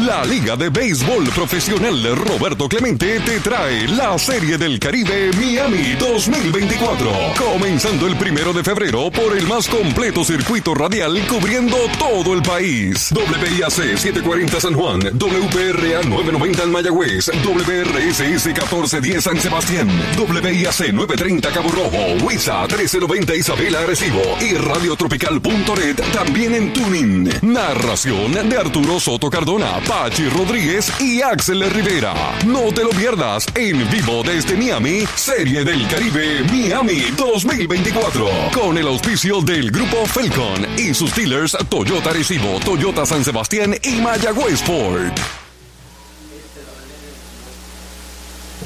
la 0.07 0.25
Liga 0.25 0.57
de 0.57 0.69
Béisbol 0.69 1.29
Profesional 1.31 2.17
Roberto 2.17 2.69
Clemente 2.69 3.21
te 3.21 3.39
trae 3.39 3.87
la 3.87 4.19
Serie 4.19 4.59
del 4.59 4.81
Caribe 4.81 5.31
Miami 5.37 5.95
2024. 5.97 7.09
Comenzando 7.39 8.09
el 8.09 8.17
primero 8.17 8.53
de 8.53 8.65
febrero 8.65 9.13
por 9.13 9.37
el 9.37 9.47
más 9.47 9.69
completo 9.69 10.25
circuito 10.25 10.75
radial 10.75 11.25
cubriendo 11.29 11.77
todo 12.01 12.35
el 12.35 12.43
país. 12.43 13.13
WIAC 13.13 13.71
740 13.71 14.61
San 14.61 14.75
Juan, 14.75 14.99
WPRA 15.01 16.03
990 16.03 16.63
en 16.65 16.73
Mayagüez, 16.73 17.31
WRSS 17.45 18.47
1410 18.47 19.23
San 19.23 19.41
Sebastián, 19.41 19.89
WIAC 20.19 20.93
930 20.93 21.51
Cabo 21.53 21.69
Rojo, 21.69 22.27
WISA 22.27 22.63
1390 22.63 23.37
Isabela 23.37 23.81
Arecibo 23.81 24.23
y 24.41 24.55
Radiotropical.net 24.55 26.03
también 26.13 26.57
en 26.57 26.73
Tuning. 26.73 27.31
Narración 27.43 28.33
de 28.49 28.59
Arturo 28.59 28.99
Soto 28.99 29.31
Cardona. 29.31 29.81
Pachi 29.93 30.27
Rodríguez 30.31 30.91
y 31.03 31.21
Axel 31.21 31.71
Rivera. 31.71 32.15
No 32.47 32.73
te 32.73 32.83
lo 32.83 32.89
pierdas 32.89 33.47
en 33.55 33.89
vivo 33.91 34.23
desde 34.23 34.57
Miami, 34.57 35.05
Serie 35.15 35.65
del 35.65 35.87
Caribe 35.87 36.43
Miami 36.51 37.11
2024. 37.15 38.27
Con 38.55 38.79
el 38.79 38.87
auspicio 38.87 39.43
del 39.43 39.71
Grupo 39.71 40.07
Felcon 40.07 40.67
y 40.79 40.95
sus 40.95 41.15
dealers 41.15 41.55
Toyota 41.69 42.11
Recibo, 42.11 42.59
Toyota 42.61 43.05
San 43.05 43.23
Sebastián 43.23 43.75
y 43.83 44.01
Mayagüez 44.01 44.63
Ford. 44.63 45.13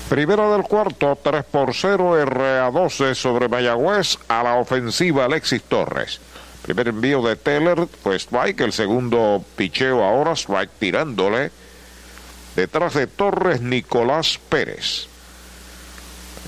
Primera 0.08 0.48
del 0.50 0.62
cuarto, 0.62 1.18
3 1.20 1.44
por 1.50 1.74
0, 1.74 2.24
RA12 2.24 3.14
sobre 3.16 3.48
Mayagüez 3.48 4.16
a 4.28 4.44
la 4.44 4.54
ofensiva 4.54 5.24
Alexis 5.24 5.64
Torres. 5.64 6.20
Primer 6.66 6.88
envío 6.88 7.22
de 7.22 7.36
Teller 7.36 7.86
fue 8.02 8.16
strike, 8.16 8.60
el 8.62 8.72
segundo 8.72 9.44
picheo 9.54 10.02
ahora, 10.02 10.32
strike 10.32 10.72
tirándole. 10.80 11.52
Detrás 12.56 12.94
de 12.94 13.06
Torres, 13.06 13.60
Nicolás 13.60 14.40
Pérez. 14.48 15.06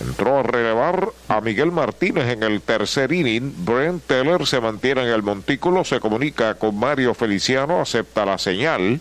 Entró 0.01 0.39
a 0.39 0.43
relevar 0.43 1.11
a 1.29 1.41
Miguel 1.41 1.71
Martínez 1.71 2.27
en 2.31 2.43
el 2.43 2.61
tercer 2.63 3.13
inning. 3.13 3.65
Brent 3.65 4.03
Teller 4.09 4.45
se 4.45 4.61
mantiene 4.61 5.03
en 5.03 5.09
el 5.09 5.23
montículo, 5.23 5.85
se 5.85 6.01
comunica 6.01 6.55
con 6.55 6.77
Mario 6.77 7.15
Feliciano, 7.15 7.81
acepta 7.81 8.27
la 8.27 8.39
señal. 8.39 9.01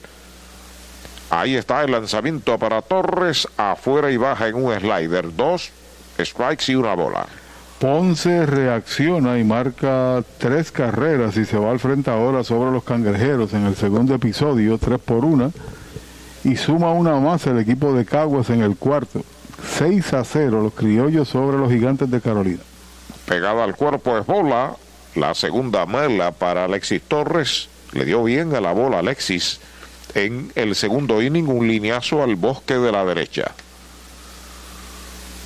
Ahí 1.32 1.56
está 1.56 1.84
el 1.84 1.92
lanzamiento 1.92 2.60
para 2.60 2.84
Torres, 2.84 3.48
afuera 3.58 4.12
y 4.12 4.18
baja 4.18 4.50
en 4.50 4.56
un 4.56 4.80
slider. 4.80 5.36
Dos 5.36 5.72
strikes 6.20 6.72
y 6.72 6.76
una 6.76 6.94
bola. 6.94 7.26
Ponce 7.80 8.48
reacciona 8.48 9.38
y 9.38 9.44
marca 9.44 10.24
tres 10.40 10.72
carreras 10.72 11.38
y 11.38 11.46
se 11.46 11.58
va 11.58 11.70
al 11.70 11.80
frente 11.80 12.10
ahora 12.10 12.44
sobre 12.44 12.72
los 12.72 12.84
cangrejeros 12.84 13.54
en 13.54 13.68
el 13.68 13.76
segundo 13.76 14.16
episodio, 14.16 14.80
tres 14.80 14.98
por 15.00 15.24
una, 15.24 15.52
y 16.44 16.56
suma 16.56 16.92
una 16.92 17.20
más 17.20 17.46
el 17.46 17.60
equipo 17.60 17.94
de 17.94 18.04
Caguas 18.04 18.50
en 18.50 18.62
el 18.64 18.78
cuarto, 18.78 19.22
6 19.78 20.14
a 20.14 20.24
0 20.24 20.64
los 20.64 20.74
criollos 20.74 21.30
sobre 21.30 21.60
los 21.60 21.72
gigantes 21.72 22.10
de 22.10 22.20
Carolina. 22.20 22.64
Pegada 23.28 23.64
al 23.64 23.76
cuerpo 23.76 24.18
es 24.18 24.26
bola, 24.26 24.76
la 25.14 25.36
segunda 25.36 25.86
mala 25.86 26.32
para 26.32 26.66
Alexis 26.66 27.04
Torres, 27.04 27.70
le 27.92 28.06
dio 28.06 28.24
bien 28.24 28.56
a 28.56 28.62
la 28.62 28.72
bola 28.72 29.00
Alexis 29.00 29.60
en 30.16 30.52
el 30.56 30.74
segundo 30.74 31.22
inning, 31.22 31.48
un 31.48 31.68
lineazo 31.68 32.24
al 32.24 32.38
bosque 32.38 32.74
de 32.74 32.92
la 32.92 33.06
derecha. 33.06 33.52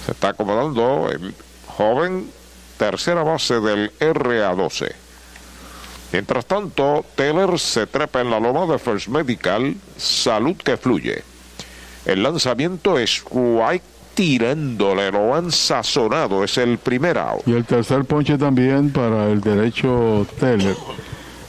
Se 0.06 0.14
está 0.14 0.30
acomodando 0.30 1.10
el 1.10 1.34
joven 1.78 2.30
tercera 2.78 3.24
base 3.24 3.59
del 3.59 3.91
RA12. 3.99 4.91
Mientras 6.11 6.45
tanto, 6.45 7.05
Taylor 7.15 7.57
se 7.59 7.88
trepa 7.88 8.22
en 8.22 8.30
la 8.30 8.39
loma 8.39 8.65
de 8.65 8.78
First 8.80 9.07
Medical, 9.07 9.76
salud 9.97 10.55
que 10.57 10.78
fluye. 10.78 11.24
El 12.05 12.24
lanzamiento 12.24 12.97
es 12.97 13.24
White 13.30 13.86
tirándole, 14.13 15.11
lo 15.11 15.34
han 15.34 15.51
sazonado, 15.51 16.43
es 16.43 16.57
el 16.57 16.78
primer 16.80 17.17
out. 17.17 17.47
Y 17.47 17.53
el 17.53 17.65
tercer 17.65 18.03
ponche 18.05 18.38
también 18.38 18.91
para 18.91 19.30
el 19.32 19.39
derecho 19.41 20.26
Taylor. 20.39 20.76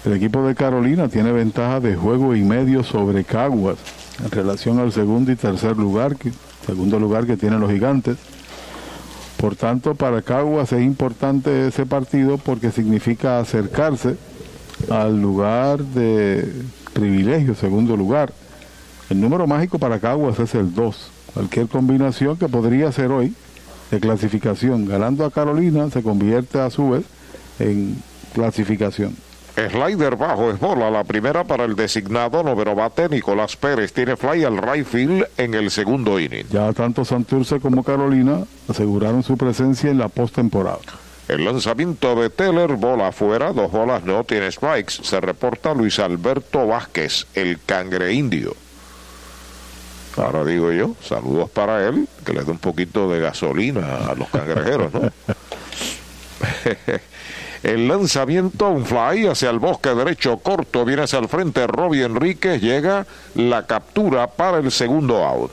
El 0.04 0.12
equipo 0.14 0.46
de 0.46 0.54
Carolina 0.54 1.08
tiene 1.08 1.32
ventaja 1.32 1.80
de 1.80 1.96
juego 1.96 2.34
y 2.34 2.42
medio 2.42 2.82
sobre 2.82 3.24
Caguas 3.24 3.78
en 4.22 4.30
relación 4.30 4.78
al 4.78 4.92
segundo 4.92 5.32
y 5.32 5.36
tercer 5.36 5.76
lugar, 5.76 6.16
segundo 6.66 6.98
lugar 6.98 7.26
que 7.26 7.36
tienen 7.36 7.60
los 7.60 7.70
gigantes. 7.70 8.16
Por 9.42 9.56
tanto, 9.56 9.96
para 9.96 10.22
Caguas 10.22 10.72
es 10.72 10.82
importante 10.82 11.66
ese 11.66 11.84
partido 11.84 12.38
porque 12.38 12.70
significa 12.70 13.40
acercarse 13.40 14.14
al 14.88 15.20
lugar 15.20 15.80
de 15.80 16.48
privilegio, 16.92 17.56
segundo 17.56 17.96
lugar. 17.96 18.32
El 19.10 19.20
número 19.20 19.48
mágico 19.48 19.80
para 19.80 19.98
Caguas 19.98 20.38
es 20.38 20.54
el 20.54 20.72
2. 20.72 21.10
Cualquier 21.34 21.66
combinación 21.66 22.36
que 22.36 22.46
podría 22.46 22.92
ser 22.92 23.10
hoy 23.10 23.34
de 23.90 23.98
clasificación, 23.98 24.86
ganando 24.86 25.24
a 25.24 25.32
Carolina, 25.32 25.90
se 25.90 26.04
convierte 26.04 26.60
a 26.60 26.70
su 26.70 26.90
vez 26.90 27.02
en 27.58 28.00
clasificación. 28.34 29.16
Slider 29.54 30.16
bajo 30.16 30.50
es 30.50 30.58
bola, 30.58 30.90
la 30.90 31.04
primera 31.04 31.44
para 31.44 31.64
el 31.64 31.76
designado 31.76 32.42
noveno 32.42 32.74
bate 32.74 33.08
Nicolás 33.08 33.56
Pérez. 33.56 33.92
Tiene 33.92 34.16
fly 34.16 34.44
al 34.44 34.56
right 34.56 34.86
field 34.86 35.26
en 35.36 35.54
el 35.54 35.70
segundo 35.70 36.18
inning. 36.18 36.46
Ya 36.50 36.72
tanto 36.72 37.04
Santurce 37.04 37.60
como 37.60 37.84
Carolina 37.84 38.44
aseguraron 38.68 39.22
su 39.22 39.36
presencia 39.36 39.90
en 39.90 39.98
la 39.98 40.08
postemporada. 40.08 40.78
El 41.28 41.44
lanzamiento 41.44 42.14
de 42.14 42.30
Teller, 42.30 42.76
bola 42.76 43.08
afuera, 43.08 43.52
dos 43.52 43.70
bolas 43.70 44.04
no 44.04 44.24
tiene 44.24 44.50
strikes. 44.50 44.94
Se 45.02 45.20
reporta 45.20 45.74
Luis 45.74 45.98
Alberto 45.98 46.66
Vázquez, 46.66 47.26
el 47.34 47.58
cangre 47.64 48.12
indio. 48.12 48.54
Ahora 50.16 50.44
digo 50.44 50.72
yo, 50.72 50.94
saludos 51.02 51.50
para 51.50 51.88
él, 51.88 52.08
que 52.24 52.32
le 52.32 52.44
dé 52.44 52.50
un 52.50 52.58
poquito 52.58 53.10
de 53.10 53.20
gasolina 53.20 54.08
a 54.08 54.14
los 54.14 54.28
cangrejeros, 54.28 54.92
¿no? 54.92 55.00
El 57.62 57.86
lanzamiento, 57.86 58.70
un 58.70 58.84
fly 58.84 59.26
hacia 59.26 59.50
el 59.50 59.60
bosque 59.60 59.94
derecho 59.94 60.38
corto, 60.38 60.84
viene 60.84 61.02
hacia 61.02 61.20
el 61.20 61.28
frente 61.28 61.66
Robbie 61.68 62.04
Enríquez, 62.04 62.60
llega 62.60 63.06
la 63.36 63.66
captura 63.66 64.26
para 64.26 64.58
el 64.58 64.72
segundo 64.72 65.24
out. 65.24 65.52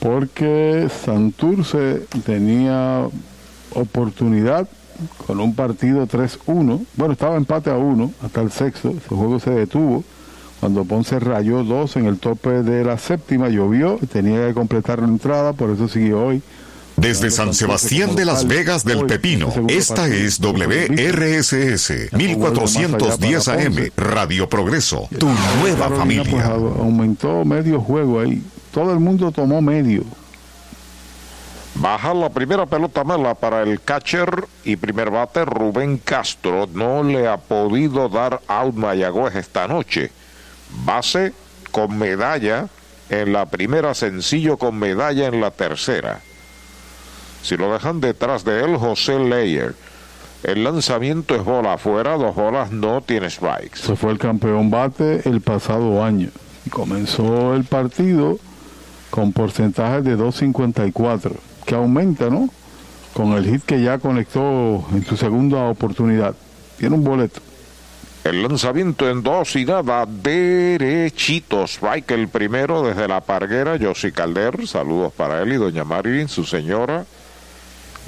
Porque 0.00 0.88
Santurce 1.04 2.06
tenía 2.24 3.06
oportunidad 3.74 4.66
con 5.26 5.40
un 5.40 5.54
partido 5.54 6.06
3-1. 6.06 6.86
Bueno, 6.96 7.12
estaba 7.12 7.36
empate 7.36 7.70
a 7.70 7.76
1 7.76 8.10
hasta 8.22 8.40
el 8.40 8.50
sexto. 8.50 8.90
Ese 8.90 9.14
juego 9.14 9.38
se 9.38 9.50
detuvo 9.50 10.02
cuando 10.60 10.84
Ponce 10.84 11.18
rayó 11.18 11.64
dos 11.64 11.96
en 11.96 12.06
el 12.06 12.18
tope 12.18 12.62
de 12.62 12.84
la 12.84 12.96
séptima. 12.96 13.48
Llovió, 13.48 13.98
tenía 14.10 14.46
que 14.46 14.54
completar 14.54 15.00
la 15.00 15.08
entrada, 15.08 15.52
por 15.52 15.70
eso 15.70 15.88
siguió 15.88 16.24
hoy 16.24 16.42
Desde 17.00 17.30
San 17.30 17.54
Sebastián 17.54 18.14
de 18.14 18.24
Las 18.24 18.46
Vegas 18.46 18.84
del 18.84 19.06
Pepino, 19.06 19.52
esta 19.68 20.06
es 20.08 20.38
WRSS 20.40 22.12
1410 22.12 23.48
AM, 23.48 23.90
Radio 23.96 24.48
Progreso, 24.48 25.08
tu 25.18 25.28
nueva 25.60 25.88
familia. 25.90 26.24
pues, 26.30 26.44
au- 26.44 26.78
aumentó 26.80 27.44
medio 27.44 27.80
juego 27.80 28.20
ahí. 28.20 28.42
Todo 28.72 28.92
el 28.92 29.00
mundo 29.00 29.32
tomó 29.32 29.60
medio. 29.62 30.04
Baja 31.74 32.12
la 32.12 32.28
primera 32.28 32.66
pelota 32.66 33.02
mala 33.04 33.34
para 33.34 33.62
el 33.62 33.80
catcher 33.80 34.44
y 34.64 34.76
primer 34.76 35.10
bate 35.10 35.44
Rubén 35.44 35.98
Castro. 35.98 36.68
No 36.72 37.02
le 37.02 37.26
ha 37.26 37.38
podido 37.38 38.08
dar 38.08 38.40
out 38.48 38.74
Mayagüez 38.74 39.36
esta 39.36 39.66
noche. 39.66 40.10
Base 40.84 41.32
con 41.70 41.96
medalla 41.96 42.68
en 43.08 43.32
la 43.32 43.46
primera, 43.46 43.94
sencillo 43.94 44.58
con 44.58 44.78
medalla 44.78 45.26
en 45.28 45.40
la 45.40 45.50
tercera. 45.50 46.20
Si 47.42 47.56
lo 47.56 47.72
dejan 47.72 48.00
detrás 48.00 48.44
de 48.44 48.64
él, 48.64 48.76
José 48.76 49.18
Leyer. 49.18 49.74
El 50.42 50.64
lanzamiento 50.64 51.34
es 51.34 51.44
bola 51.44 51.74
afuera, 51.74 52.16
dos 52.16 52.34
bolas, 52.34 52.70
no 52.70 53.02
tiene 53.02 53.28
strikes. 53.28 53.78
Se 53.78 53.94
fue 53.94 54.12
el 54.12 54.18
campeón 54.18 54.70
bate 54.70 55.28
el 55.28 55.40
pasado 55.40 56.02
año. 56.02 56.30
Y 56.64 56.70
comenzó 56.70 57.54
el 57.54 57.64
partido 57.64 58.38
con 59.10 59.32
porcentaje 59.32 60.02
de 60.02 60.16
2.54, 60.16 61.32
que 61.66 61.74
aumenta, 61.74 62.30
¿no? 62.30 62.48
Con 63.12 63.32
el 63.32 63.44
hit 63.44 63.64
que 63.64 63.82
ya 63.82 63.98
conectó 63.98 64.84
en 64.92 65.04
su 65.04 65.16
segunda 65.16 65.64
oportunidad. 65.64 66.34
Tiene 66.78 66.94
un 66.94 67.04
boleto. 67.04 67.40
El 68.22 68.42
lanzamiento 68.42 69.08
en 69.10 69.22
dos 69.22 69.56
y 69.56 69.64
nada, 69.64 70.06
derechito. 70.06 71.64
Strike 71.64 72.10
el 72.12 72.28
primero 72.28 72.82
desde 72.82 73.08
la 73.08 73.20
parguera, 73.20 73.78
Josie 73.80 74.12
Calder. 74.12 74.66
Saludos 74.66 75.12
para 75.14 75.42
él 75.42 75.52
y 75.52 75.56
doña 75.56 75.84
Marilyn, 75.84 76.28
su 76.28 76.44
señora. 76.44 77.04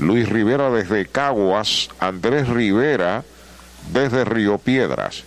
Luis 0.03 0.29
Rivera 0.29 0.71
desde 0.71 1.07
Caguas. 1.07 1.89
Andrés 2.01 2.49
Rivera 2.49 3.25
desde 3.93 4.25
Río 4.25 4.59
Piedras. 4.59 5.25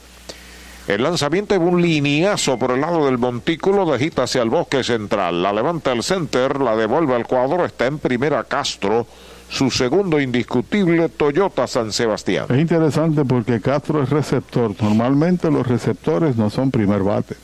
El 0.88 1.01
lanzamiento 1.01 1.55
es 1.55 1.61
un 1.61 1.82
lineazo 1.82 2.59
por 2.59 2.71
el 2.71 2.82
lado 2.82 3.05
del 3.05 3.17
montículo 3.17 3.91
de 3.91 3.97
Gita 3.97 4.23
hacia 4.23 4.43
el 4.43 4.51
bosque 4.51 4.84
central. 4.84 5.41
La 5.41 5.51
levanta 5.51 5.91
el 5.91 6.03
center, 6.03 6.61
la 6.61 6.76
devuelve 6.76 7.15
al 7.15 7.26
cuadro. 7.26 7.65
Está 7.65 7.88
en 7.88 7.97
primera 7.97 8.43
Castro. 8.43 9.07
Su 9.49 9.71
segundo 9.71 10.19
indiscutible 10.19 11.09
Toyota 11.09 11.67
San 11.67 11.91
Sebastián. 11.91 12.45
Es 12.49 12.59
interesante 12.59 13.23
porque 13.26 13.61
Castro 13.61 14.03
es 14.03 14.09
receptor. 14.09 14.76
Normalmente 14.82 15.49
los 15.49 15.67
receptores 15.67 16.36
no 16.36 16.49
son 16.49 16.71
primer 16.71 17.01
bate, 17.03 17.36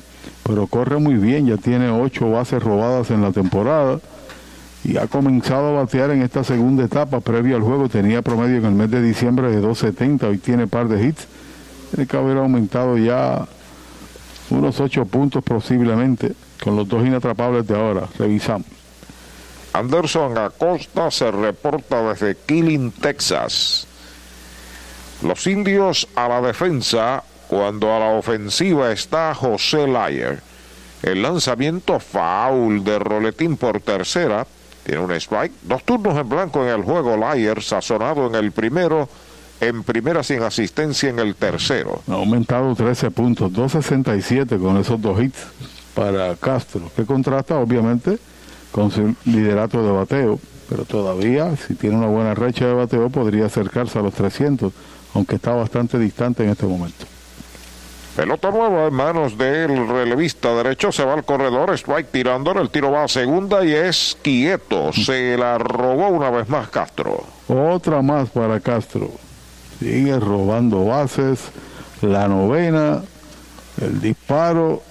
pero 0.43 0.67
corre 0.67 0.97
muy 0.97 1.15
bien. 1.15 1.47
Ya 1.47 1.57
tiene 1.57 1.89
ocho 1.89 2.29
bases 2.29 2.61
robadas 2.61 3.11
en 3.11 3.21
la 3.21 3.32
temporada 3.32 3.99
y 4.84 4.97
ha 4.97 5.07
comenzado 5.07 5.69
a 5.69 5.84
batear 5.84 6.11
en 6.11 6.21
esta 6.21 6.43
segunda 6.43 6.86
etapa. 6.86 7.19
Previo 7.19 7.55
al 7.55 7.61
juego 7.61 7.88
tenía 7.89 8.21
promedio 8.21 8.57
en 8.57 8.65
el 8.65 8.71
mes 8.71 8.89
de 8.89 9.01
diciembre 9.01 9.49
de 9.51 9.61
2.70. 9.61 10.23
Hoy 10.23 10.38
tiene 10.38 10.67
par 10.67 10.88
de 10.88 11.05
hits. 11.05 11.27
Tiene 11.91 12.07
que 12.07 12.17
haber 12.17 12.38
aumentado 12.38 12.97
ya 12.97 13.45
unos 14.49 14.79
ocho 14.79 15.05
puntos 15.05 15.43
posiblemente 15.43 16.34
con 16.63 16.75
los 16.75 16.88
dos 16.88 17.05
inatrapables 17.05 17.67
de 17.67 17.75
ahora. 17.75 18.07
Revisamos. 18.17 18.67
Anderson 19.73 20.38
Acosta 20.38 21.09
se 21.11 21.32
reporta 21.32 22.01
desde 22.09 22.36
Killing, 22.36 22.91
Texas. 22.91 23.88
Los 25.21 25.47
indios 25.47 26.07
a 26.15 26.27
la 26.27 26.41
defensa 26.41 27.23
cuando 27.47 27.93
a 27.93 27.99
la 27.99 28.09
ofensiva 28.09 28.91
está 28.91 29.34
José 29.34 29.88
Lyer. 29.88 30.41
El 31.03 31.21
lanzamiento 31.21 31.99
foul 31.99 32.84
de 32.84 32.99
Roletín 32.99 33.57
por 33.57 33.82
tercera. 33.82 34.45
Tiene 34.91 35.05
un 35.05 35.11
strike. 35.13 35.53
Dos 35.61 35.85
turnos 35.85 36.17
en 36.17 36.27
blanco 36.27 36.63
en 36.63 36.67
el 36.67 36.83
juego. 36.83 37.15
Lyer 37.15 37.63
sazonado 37.63 38.27
en 38.27 38.35
el 38.35 38.51
primero. 38.51 39.07
En 39.61 39.83
primera 39.83 40.21
sin 40.21 40.43
asistencia 40.43 41.09
en 41.09 41.17
el 41.19 41.35
tercero. 41.35 42.01
Ha 42.09 42.15
aumentado 42.15 42.75
13 42.75 43.09
puntos, 43.09 43.53
2.67 43.53 44.59
con 44.59 44.75
esos 44.75 45.01
dos 45.01 45.23
hits 45.23 45.47
para 45.95 46.35
Castro, 46.35 46.91
que 46.93 47.05
contrasta 47.05 47.55
obviamente 47.57 48.17
con 48.73 48.91
su 48.91 49.15
liderato 49.23 49.81
de 49.81 49.93
bateo, 49.93 50.39
pero 50.67 50.83
todavía 50.83 51.55
si 51.55 51.75
tiene 51.75 51.95
una 51.95 52.07
buena 52.07 52.33
recha 52.33 52.65
de 52.65 52.73
bateo 52.73 53.09
podría 53.09 53.45
acercarse 53.45 53.97
a 53.97 54.01
los 54.01 54.13
300, 54.13 54.73
aunque 55.13 55.35
está 55.35 55.53
bastante 55.53 55.97
distante 55.99 56.43
en 56.43 56.49
este 56.49 56.65
momento. 56.65 57.05
Pelota 58.16 58.51
nueva 58.51 58.88
en 58.88 58.93
manos 58.93 59.38
del 59.38 59.88
relevista 59.88 60.53
derecho. 60.53 60.91
Se 60.91 61.05
va 61.05 61.14
al 61.14 61.24
corredor. 61.24 61.72
Strike 61.72 62.12
tirando. 62.12 62.51
El 62.51 62.70
tiro 62.70 62.91
va 62.91 63.05
a 63.05 63.07
segunda 63.07 63.64
y 63.64 63.72
es 63.72 64.18
quieto. 64.22 64.91
Se 64.91 65.38
la 65.38 65.57
robó 65.57 66.09
una 66.09 66.30
vez 66.30 66.49
más 66.49 66.70
Castro. 66.70 67.24
Otra 67.47 68.01
más 68.01 68.30
para 68.30 68.59
Castro. 68.59 69.12
Sigue 69.80 70.20
robando 70.20 70.86
bases. 70.86 71.51
La 72.01 72.28
novena. 72.28 73.01
El 73.82 74.01
disparo. 74.01 74.82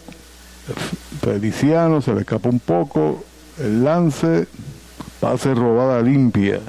Feliciano 1.20 2.00
se 2.00 2.14
le 2.14 2.20
escapa 2.22 2.48
un 2.48 2.60
poco. 2.60 3.22
El 3.58 3.84
lance. 3.84 4.46
Base 5.20 5.54
robada 5.54 6.00
limpia. 6.00 6.60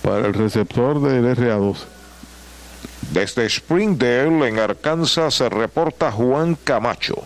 Para 0.00 0.28
el 0.28 0.32
receptor 0.32 1.02
del 1.02 1.36
RA12. 1.36 1.97
Desde 3.12 3.48
Springdale, 3.48 4.48
en 4.48 4.58
Arkansas, 4.58 5.34
se 5.34 5.48
reporta 5.48 6.12
Juan 6.12 6.56
Camacho. 6.62 7.24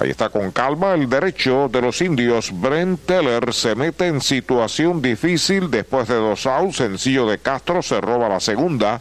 Ahí 0.00 0.10
está 0.10 0.28
con 0.28 0.52
calma 0.52 0.94
el 0.94 1.08
derecho 1.08 1.68
de 1.68 1.80
los 1.80 2.00
indios. 2.02 2.52
Brent 2.52 3.00
Teller 3.06 3.52
se 3.52 3.74
mete 3.74 4.06
en 4.06 4.20
situación 4.20 5.02
difícil 5.02 5.70
después 5.70 6.06
de 6.06 6.14
dos 6.14 6.46
outs. 6.46 6.76
Sencillo 6.76 7.26
de 7.26 7.38
Castro 7.38 7.82
se 7.82 8.00
roba 8.00 8.28
la 8.28 8.38
segunda. 8.38 9.00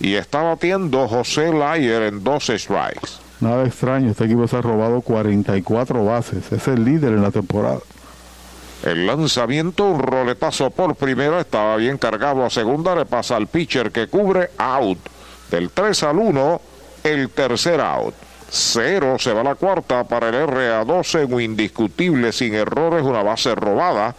Y 0.00 0.14
está 0.14 0.42
batiendo 0.42 1.06
José 1.06 1.52
Lyer 1.52 2.02
en 2.02 2.24
dos 2.24 2.46
strikes. 2.46 3.20
Nada 3.40 3.64
extraño, 3.64 4.10
este 4.10 4.24
equipo 4.24 4.48
se 4.48 4.56
ha 4.56 4.62
robado 4.62 5.00
44 5.02 6.04
bases. 6.04 6.50
Es 6.50 6.66
el 6.66 6.84
líder 6.84 7.12
en 7.12 7.22
la 7.22 7.30
temporada. 7.30 7.80
El 8.82 9.06
lanzamiento, 9.06 9.84
un 9.84 9.98
roletazo 9.98 10.70
por 10.70 10.94
primera, 10.94 11.40
estaba 11.40 11.76
bien 11.76 11.98
cargado 11.98 12.44
a 12.44 12.50
segunda, 12.50 12.94
le 12.94 13.06
pasa 13.06 13.36
al 13.36 13.48
pitcher 13.48 13.90
que 13.90 14.06
cubre 14.06 14.50
out. 14.56 14.98
Del 15.50 15.70
3 15.70 16.02
al 16.04 16.18
1, 16.18 16.60
el 17.02 17.30
tercer 17.30 17.80
out. 17.80 18.14
Cero 18.50 19.16
se 19.18 19.32
va 19.32 19.42
la 19.42 19.56
cuarta 19.56 20.04
para 20.04 20.28
el 20.28 20.46
RA12, 20.46 21.30
un 21.30 21.40
indiscutible 21.40 22.32
sin 22.32 22.54
errores, 22.54 23.02
una 23.02 23.22
base 23.22 23.54
robada. 23.54 24.14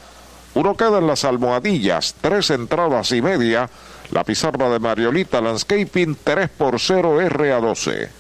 Uno 0.53 0.75
queda 0.75 0.97
en 0.99 1.07
las 1.07 1.23
almohadillas, 1.25 2.15
tres 2.19 2.49
entradas 2.49 3.11
y 3.11 3.21
media. 3.21 3.69
La 4.11 4.23
pizarra 4.23 4.69
de 4.69 4.79
Mariolita 4.79 5.39
Landscaping, 5.39 6.17
3 6.23 6.49
por 6.49 6.79
0 6.79 7.21
RA12. 7.21 8.18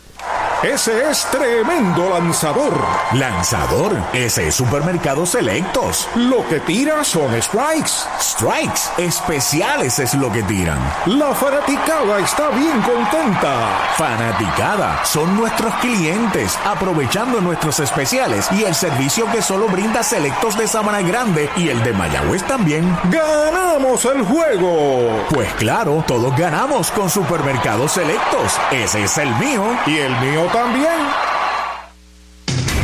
Ese 0.63 1.09
es 1.09 1.25
tremendo 1.31 2.09
lanzador. 2.09 2.73
Lanzador, 3.13 3.95
ese 4.11 4.49
es 4.49 4.55
Supermercado 4.55 5.25
Selectos. 5.25 6.09
Lo 6.15 6.45
que 6.49 6.59
tira 6.59 7.05
son 7.05 7.41
strikes. 7.41 7.91
Strikes, 8.19 8.81
especiales 8.97 9.99
es 9.99 10.15
lo 10.15 10.29
que 10.29 10.43
tiran. 10.43 10.77
La 11.05 11.33
fanaticada 11.33 12.19
está 12.19 12.49
bien 12.49 12.81
contenta. 12.81 13.69
Fanaticada, 13.95 15.05
son 15.05 15.37
nuestros 15.37 15.73
clientes, 15.75 16.59
aprovechando 16.65 17.39
nuestros 17.39 17.79
especiales 17.79 18.49
y 18.51 18.65
el 18.65 18.75
servicio 18.75 19.31
que 19.31 19.41
solo 19.41 19.69
brinda 19.69 20.03
Selectos 20.03 20.57
de 20.57 20.67
Sabana 20.67 21.01
Grande 21.01 21.49
y 21.55 21.69
el 21.69 21.81
de 21.83 21.93
Mayagüez 21.93 22.43
también. 22.43 22.97
¡Ganamos 23.05 24.03
el 24.03 24.23
juego! 24.23 25.25
Pues 25.29 25.53
claro, 25.53 26.03
todos 26.05 26.35
ganamos 26.35 26.91
con 26.91 27.09
Supermercado 27.09 27.87
Selectos. 27.87 28.59
Ese 28.71 29.05
es 29.05 29.17
el 29.17 29.33
mío 29.35 29.63
y 29.85 29.99
el 29.99 30.18
mío 30.21 30.47
también. 30.51 31.29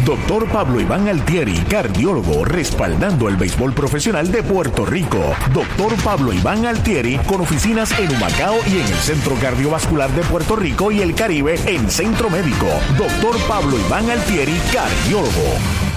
Doctor 0.05 0.47
Pablo 0.49 0.79
Iván 0.79 1.07
Altieri, 1.07 1.57
cardiólogo, 1.67 2.45
respaldando 2.45 3.27
el 3.27 3.37
béisbol 3.37 3.73
profesional 3.73 4.31
de 4.31 4.43
Puerto 4.43 4.85
Rico. 4.85 5.19
Doctor 5.51 5.95
Pablo 6.03 6.31
Iván 6.31 6.65
Altieri, 6.67 7.17
con 7.25 7.41
oficinas 7.41 7.97
en 7.97 8.15
Humacao 8.15 8.57
y 8.67 8.79
en 8.79 8.85
el 8.85 8.97
Centro 8.97 9.33
Cardiovascular 9.41 10.11
de 10.11 10.21
Puerto 10.23 10.55
Rico 10.55 10.91
y 10.91 11.01
el 11.01 11.15
Caribe 11.15 11.59
en 11.65 11.89
Centro 11.89 12.29
Médico. 12.29 12.67
Doctor 12.97 13.35
Pablo 13.47 13.79
Iván 13.79 14.09
Altieri, 14.11 14.61
cardiólogo. 14.71 15.94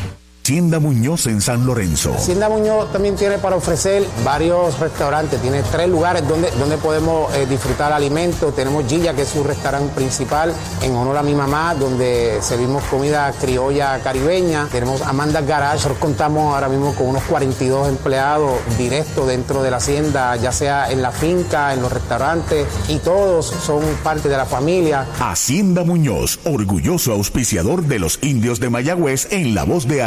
Hacienda 0.49 0.79
Muñoz 0.79 1.27
en 1.27 1.43
San 1.43 1.67
Lorenzo. 1.67 2.15
Hacienda 2.15 2.49
Muñoz 2.49 2.91
también 2.91 3.17
tiene 3.17 3.37
para 3.37 3.57
ofrecer 3.57 4.03
varios 4.25 4.81
restaurantes, 4.81 5.43
tiene 5.43 5.63
tres 5.63 5.91
lugares 5.91 6.27
donde, 6.27 6.51
donde 6.53 6.79
podemos 6.79 7.31
eh, 7.35 7.45
disfrutar 7.45 7.93
alimentos. 7.93 8.57
Tenemos 8.57 8.87
Gilla, 8.87 9.13
que 9.13 9.23
es 9.23 9.29
su 9.29 9.45
restaurante 9.45 9.95
principal, 9.95 10.55
en 10.81 10.97
honor 10.97 11.19
a 11.19 11.23
mi 11.23 11.35
mamá, 11.35 11.75
donde 11.75 12.39
servimos 12.41 12.83
comida 12.85 13.31
criolla 13.39 14.01
caribeña. 14.03 14.69
Tenemos 14.73 15.03
Amanda 15.03 15.43
Garage, 15.43 15.75
nosotros 15.75 15.99
contamos 15.99 16.55
ahora 16.55 16.71
mismo 16.71 16.95
con 16.95 17.09
unos 17.09 17.25
42 17.25 17.87
empleados 17.87 18.53
directos 18.79 19.29
dentro 19.29 19.63
de 19.63 19.71
la 19.71 19.77
hacienda, 19.77 20.35
ya 20.37 20.51
sea 20.51 20.91
en 20.91 21.03
la 21.03 21.13
finca, 21.13 21.75
en 21.75 21.83
los 21.83 21.93
restaurantes, 21.93 22.67
y 22.89 23.01
todos 23.01 23.45
son 23.45 23.83
parte 24.03 24.31
de 24.31 24.37
la 24.39 24.47
familia. 24.47 25.07
Hacienda 25.21 25.85
Muñoz, 25.85 26.41
orgulloso 26.47 27.13
auspiciador 27.13 27.83
de 27.83 27.99
los 27.99 28.19
indios 28.23 28.61
de 28.61 28.71
Mayagüez 28.71 29.31
en 29.31 29.55
la 29.55 29.65
voz 29.65 29.87
de 29.87 30.03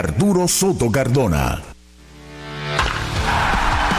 Soto 0.47 0.89
Cardona. 0.89 1.70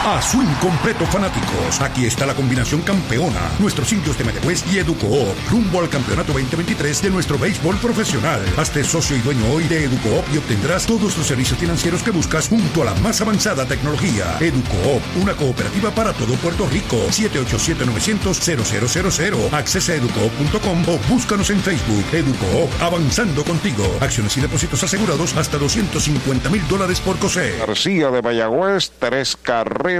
A 0.05 0.21
Swing 0.21 0.53
Completo 0.59 1.05
Fanáticos, 1.05 1.79
aquí 1.79 2.05
está 2.05 2.25
la 2.25 2.33
combinación 2.33 2.81
campeona. 2.81 3.39
Nuestros 3.57 3.93
indios 3.93 4.17
de 4.17 4.25
Mayagüez 4.25 4.61
y 4.69 4.79
Educoop, 4.79 5.33
rumbo 5.49 5.79
al 5.79 5.87
campeonato 5.87 6.33
2023 6.33 7.03
de 7.03 7.09
nuestro 7.09 7.39
béisbol 7.39 7.77
profesional. 7.77 8.41
Hazte 8.57 8.83
socio 8.83 9.15
y 9.15 9.21
dueño 9.21 9.49
hoy 9.49 9.63
de 9.63 9.85
Educoop 9.85 10.25
y 10.33 10.39
obtendrás 10.39 10.85
todos 10.85 11.17
los 11.17 11.25
servicios 11.25 11.57
financieros 11.57 12.03
que 12.03 12.11
buscas 12.11 12.49
junto 12.49 12.81
a 12.81 12.85
la 12.87 12.93
más 12.95 13.21
avanzada 13.21 13.65
tecnología. 13.65 14.35
Educoop, 14.41 15.01
una 15.21 15.35
cooperativa 15.35 15.89
para 15.91 16.11
todo 16.11 16.35
Puerto 16.35 16.67
Rico. 16.67 16.97
787-900-0000. 17.07 19.53
Accesa 19.53 19.93
a 19.93 19.95
educoop.com 19.95 20.83
o 20.89 20.99
búscanos 21.07 21.49
en 21.49 21.61
Facebook. 21.61 22.03
Educoop, 22.11 22.69
avanzando 22.81 23.45
contigo. 23.45 23.85
Acciones 24.01 24.35
y 24.35 24.41
depósitos 24.41 24.83
asegurados 24.83 25.33
hasta 25.37 25.57
250 25.57 26.49
mil 26.49 26.67
dólares 26.67 26.99
por 26.99 27.17
COSE. 27.19 27.55
García 27.59 28.11
de 28.11 28.21
Mayagüez, 28.21 28.91
tres 28.99 29.37
carreras, 29.41 29.92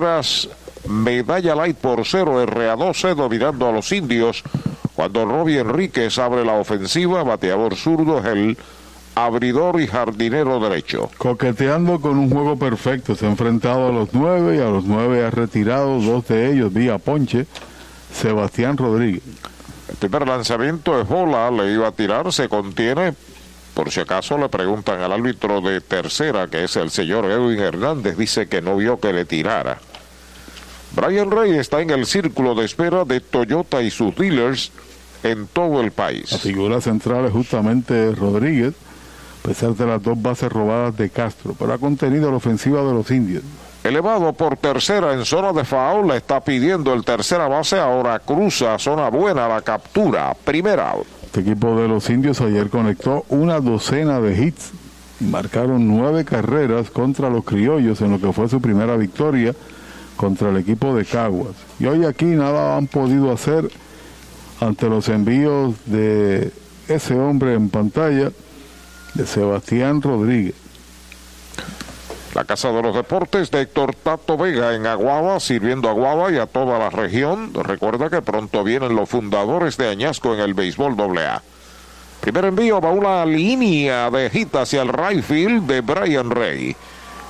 medalla 0.88 1.56
light 1.56 1.78
por 1.78 2.06
cero, 2.06 2.44
RA12 2.46 3.16
dominando 3.16 3.68
a 3.68 3.72
los 3.72 3.92
indios. 3.92 4.44
Cuando 4.96 5.26
Robbie 5.26 5.60
Enríquez 5.60 6.18
abre 6.20 6.46
la 6.46 6.54
ofensiva, 6.54 7.24
bateador 7.24 7.76
zurdo 7.76 8.20
es 8.20 8.26
el 8.26 8.58
abridor 9.16 9.80
y 9.80 9.88
jardinero 9.88 10.60
derecho. 10.60 11.10
Coqueteando 11.18 12.00
con 12.00 12.18
un 12.18 12.30
juego 12.30 12.58
perfecto, 12.58 13.16
se 13.16 13.26
ha 13.26 13.30
enfrentado 13.30 13.90
a 13.90 13.92
los 13.92 14.10
nueve 14.14 14.58
y 14.58 14.60
a 14.60 14.70
los 14.70 14.86
nueve 14.86 15.26
ha 15.26 15.32
retirado 15.32 16.00
dos 16.00 16.28
de 16.28 16.52
ellos 16.52 16.74
vía 16.74 16.98
ponche. 16.98 17.46
Sebastián 18.14 18.78
Rodríguez. 18.78 19.24
El 19.90 19.96
primer 19.98 20.28
lanzamiento 20.28 21.00
es 21.00 21.08
bola, 21.08 21.50
le 21.52 21.74
iba 21.74 21.88
a 21.88 21.92
tirar, 21.92 22.32
se 22.32 22.48
contiene. 22.48 23.14
Por 23.74 23.92
si 23.92 24.00
acaso 24.02 24.38
le 24.38 24.50
preguntan 24.50 25.02
al 25.02 25.14
árbitro 25.14 25.62
de 25.62 25.82
tercera, 25.82 26.48
que 26.48 26.64
es 26.64 26.76
el 26.76 26.92
señor 26.92 27.26
Edwin 27.26 27.60
Hernández, 27.60 28.18
dice 28.18 28.48
que 28.48 28.62
no 28.62 28.78
vio 28.78 29.00
que 29.00 29.14
le 29.14 29.26
tirara. 29.26 29.80
Brian 30.96 31.32
Rey 31.32 31.58
está 31.58 31.82
en 31.82 31.90
el 31.90 32.06
círculo 32.06 32.54
de 32.54 32.66
espera 32.66 33.04
de 33.04 33.20
Toyota 33.20 33.82
y 33.82 33.90
sus 33.90 34.16
dealers 34.16 34.72
en 35.24 35.48
todo 35.48 35.82
el 35.82 35.92
país. 35.92 36.32
La 36.32 36.38
figura 36.38 36.82
central 36.82 37.26
es 37.26 37.32
justamente 37.32 38.12
Rodríguez, 38.12 38.76
a 39.44 39.48
pesar 39.48 39.74
de 39.76 39.88
las 39.88 40.04
dos 40.04 40.22
bases 40.22 40.52
robadas 40.52 40.96
de 40.96 41.10
Castro, 41.10 41.56
pero 41.58 41.74
ha 41.74 41.80
contenido 41.80 42.30
la 42.30 42.38
ofensiva 42.38 42.84
de 42.84 42.94
los 42.94 43.10
indios. 43.10 43.44
Elevado 43.84 44.32
por 44.34 44.56
tercera 44.56 45.14
en 45.14 45.26
zona 45.26 45.52
de 45.52 45.66
foul, 45.66 46.12
está 46.12 46.42
pidiendo 46.42 46.94
el 46.94 47.04
tercera 47.04 47.48
base, 47.48 47.80
ahora 47.80 48.20
cruza 48.20 48.78
zona 48.78 49.10
buena 49.10 49.48
la 49.48 49.62
captura, 49.62 50.34
primera 50.46 50.92
out. 50.92 51.23
Este 51.34 51.50
equipo 51.50 51.76
de 51.82 51.88
los 51.88 52.12
indios 52.12 52.42
ayer 52.42 52.70
conectó 52.70 53.26
una 53.28 53.60
docena 53.60 54.22
de 54.22 54.40
hits 54.40 54.70
y 55.20 55.24
marcaron 55.24 55.88
nueve 55.88 56.26
carreras 56.26 56.92
contra 56.92 57.28
los 57.32 57.44
criollos 57.44 58.02
en 58.02 58.12
lo 58.12 58.22
que 58.22 58.32
fue 58.32 58.48
su 58.48 58.62
primera 58.62 58.96
victoria 58.98 59.56
contra 60.16 60.52
el 60.52 60.58
equipo 60.58 60.96
de 60.96 61.06
Caguas. 61.06 61.56
Y 61.80 61.88
hoy 61.88 62.06
aquí 62.06 62.26
nada 62.26 62.78
han 62.78 62.86
podido 62.86 63.32
hacer 63.32 63.68
ante 64.60 64.88
los 64.88 65.10
envíos 65.10 65.74
de 65.88 66.52
ese 66.88 67.16
hombre 67.16 67.56
en 67.56 67.70
pantalla, 67.70 68.32
de 69.16 69.26
Sebastián 69.26 70.04
Rodríguez. 70.04 70.54
La 72.34 72.46
Casa 72.46 72.72
de 72.72 72.82
los 72.82 72.96
Deportes 72.96 73.52
de 73.52 73.62
Héctor 73.62 73.94
Tato 73.94 74.38
Vega 74.38 74.74
en 74.74 74.88
Aguaba, 74.88 75.40
sirviendo 75.40 75.88
a 75.88 75.92
Aguaba 75.92 76.32
y 76.32 76.38
a 76.38 76.48
toda 76.48 76.80
la 76.80 76.90
región. 76.90 77.54
Recuerda 77.54 78.10
que 78.10 78.24
pronto 78.24 78.64
vienen 78.64 78.96
los 78.96 79.08
fundadores 79.08 79.78
de 79.78 79.90
Añasco 79.90 80.34
en 80.34 80.40
el 80.40 80.56
béisbol 80.56 80.96
AA. 81.00 81.44
Primer 82.22 82.46
envío 82.46 82.82
va 82.82 82.90
una 82.90 83.24
línea 83.24 84.10
de 84.10 84.32
hit 84.32 84.56
hacia 84.56 84.82
el 84.82 84.90
right 84.90 85.24
field 85.24 85.68
de 85.68 85.82
Brian 85.82 86.32
Rey. 86.32 86.76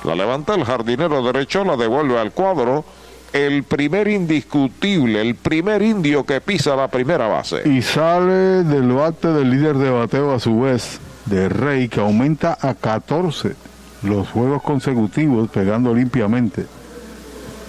La 0.04 0.14
levanta 0.14 0.54
el 0.54 0.64
jardinero 0.64 1.22
derecho, 1.22 1.64
la 1.64 1.76
devuelve 1.76 2.18
al 2.18 2.32
cuadro. 2.32 2.86
El 3.34 3.64
primer 3.64 4.08
indiscutible, 4.08 5.20
el 5.20 5.34
primer 5.34 5.82
indio 5.82 6.24
que 6.24 6.40
pisa 6.40 6.76
la 6.76 6.88
primera 6.88 7.26
base. 7.26 7.68
Y 7.68 7.82
sale 7.82 8.64
del 8.64 8.90
bate 8.92 9.28
del 9.28 9.50
líder 9.50 9.76
de 9.76 9.90
bateo 9.90 10.32
a 10.32 10.40
su 10.40 10.60
vez, 10.60 10.98
de 11.26 11.50
Rey, 11.50 11.88
que 11.88 12.00
aumenta 12.00 12.56
a 12.58 12.74
14 12.74 13.73
los 14.04 14.28
juegos 14.28 14.62
consecutivos 14.62 15.48
pegando 15.50 15.94
limpiamente. 15.94 16.66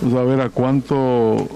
Vamos 0.02 0.20
a 0.20 0.24
ver 0.24 0.42
a 0.42 0.50
cuánto 0.50 1.48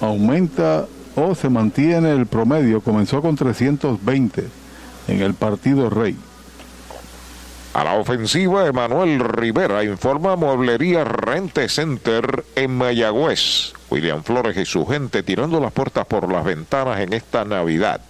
aumenta 0.00 0.86
o 1.16 1.34
se 1.34 1.48
mantiene 1.48 2.12
el 2.12 2.26
promedio. 2.26 2.80
Comenzó 2.80 3.22
con 3.22 3.36
320 3.36 4.44
en 5.08 5.22
el 5.22 5.34
partido 5.34 5.90
Rey. 5.90 6.16
A 7.72 7.84
la 7.84 7.94
ofensiva, 7.94 8.66
Emanuel 8.66 9.20
Rivera 9.20 9.84
informa 9.84 10.34
Mueblería 10.34 11.04
Rente 11.04 11.68
Center 11.68 12.44
en 12.56 12.76
Mayagüez. 12.76 13.74
William 13.90 14.24
Flores 14.24 14.56
y 14.56 14.64
su 14.64 14.86
gente 14.86 15.22
tirando 15.22 15.60
las 15.60 15.72
puertas 15.72 16.04
por 16.06 16.30
las 16.32 16.44
ventanas 16.44 17.00
en 17.00 17.12
esta 17.12 17.44
Navidad. 17.44 18.00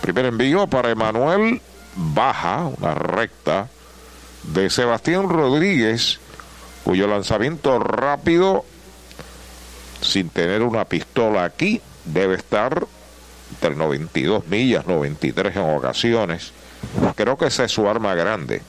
Primer 0.00 0.26
envío 0.26 0.66
para 0.66 0.90
Emanuel, 0.90 1.60
baja, 1.94 2.68
una 2.78 2.94
recta 2.94 3.68
de 4.42 4.70
Sebastián 4.70 5.28
Rodríguez, 5.28 6.18
cuyo 6.84 7.06
lanzamiento 7.06 7.78
rápido, 7.78 8.64
sin 10.00 10.28
tener 10.30 10.62
una 10.62 10.84
pistola 10.84 11.44
aquí, 11.44 11.80
debe 12.04 12.34
estar 12.34 12.86
entre 13.52 13.76
92 13.76 14.46
millas, 14.48 14.86
93 14.86 15.56
en 15.56 15.76
ocasiones. 15.76 16.52
Creo 17.14 17.36
que 17.36 17.46
esa 17.46 17.64
es 17.64 17.72
su 17.72 17.88
arma 17.88 18.14
grande. 18.14 18.62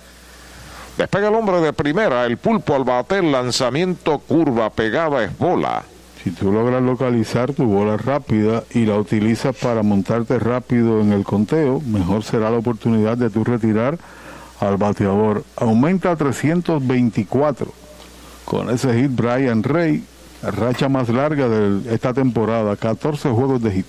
Despega 0.97 1.29
el 1.29 1.35
hombre 1.35 1.59
de 1.61 1.73
primera, 1.73 2.25
el 2.25 2.37
pulpo 2.37 2.75
al 2.75 2.83
bate, 2.83 3.17
el 3.17 3.31
lanzamiento 3.31 4.19
curva 4.19 4.69
pegada 4.69 5.23
es 5.23 5.35
bola. 5.37 5.83
Si 6.23 6.31
tú 6.31 6.51
logras 6.51 6.81
localizar 6.81 7.51
tu 7.53 7.65
bola 7.65 7.97
rápida 7.97 8.63
y 8.71 8.85
la 8.85 8.97
utilizas 8.97 9.55
para 9.55 9.81
montarte 9.81 10.37
rápido 10.39 11.01
en 11.01 11.11
el 11.11 11.23
conteo, 11.23 11.81
mejor 11.81 12.23
será 12.23 12.49
la 12.49 12.59
oportunidad 12.59 13.17
de 13.17 13.29
tu 13.29 13.43
retirar 13.43 13.97
al 14.67 14.77
bateador. 14.77 15.43
Aumenta 15.55 16.11
a 16.11 16.15
324 16.15 17.71
con 18.45 18.69
ese 18.69 18.93
hit 18.93 19.11
Brian 19.11 19.63
Rey, 19.63 20.03
racha 20.41 20.89
más 20.89 21.09
larga 21.09 21.47
de 21.47 21.93
esta 21.93 22.13
temporada, 22.13 22.75
14 22.75 23.29
juegos 23.29 23.61
de 23.61 23.71
hit. 23.71 23.85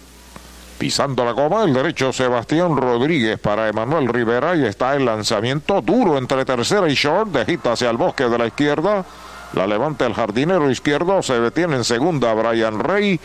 Pisando 0.78 1.24
la 1.24 1.32
goma, 1.32 1.64
el 1.64 1.72
derecho 1.72 2.12
Sebastián 2.12 2.76
Rodríguez 2.76 3.38
para 3.38 3.68
Emanuel 3.68 4.08
Rivera 4.08 4.56
y 4.56 4.64
está 4.64 4.94
el 4.94 5.04
lanzamiento 5.04 5.80
duro 5.80 6.18
entre 6.18 6.44
tercera 6.44 6.88
y 6.88 6.94
short, 6.94 7.30
de 7.30 7.44
hit 7.44 7.66
hacia 7.66 7.90
el 7.90 7.96
bosque 7.96 8.24
de 8.24 8.38
la 8.38 8.46
izquierda. 8.46 9.04
La 9.54 9.68
levanta 9.68 10.04
el 10.04 10.14
jardinero 10.14 10.68
izquierdo, 10.68 11.22
se 11.22 11.38
detiene 11.38 11.76
en 11.76 11.84
segunda 11.84 12.34
Brian 12.34 12.80
Rey. 12.80 13.20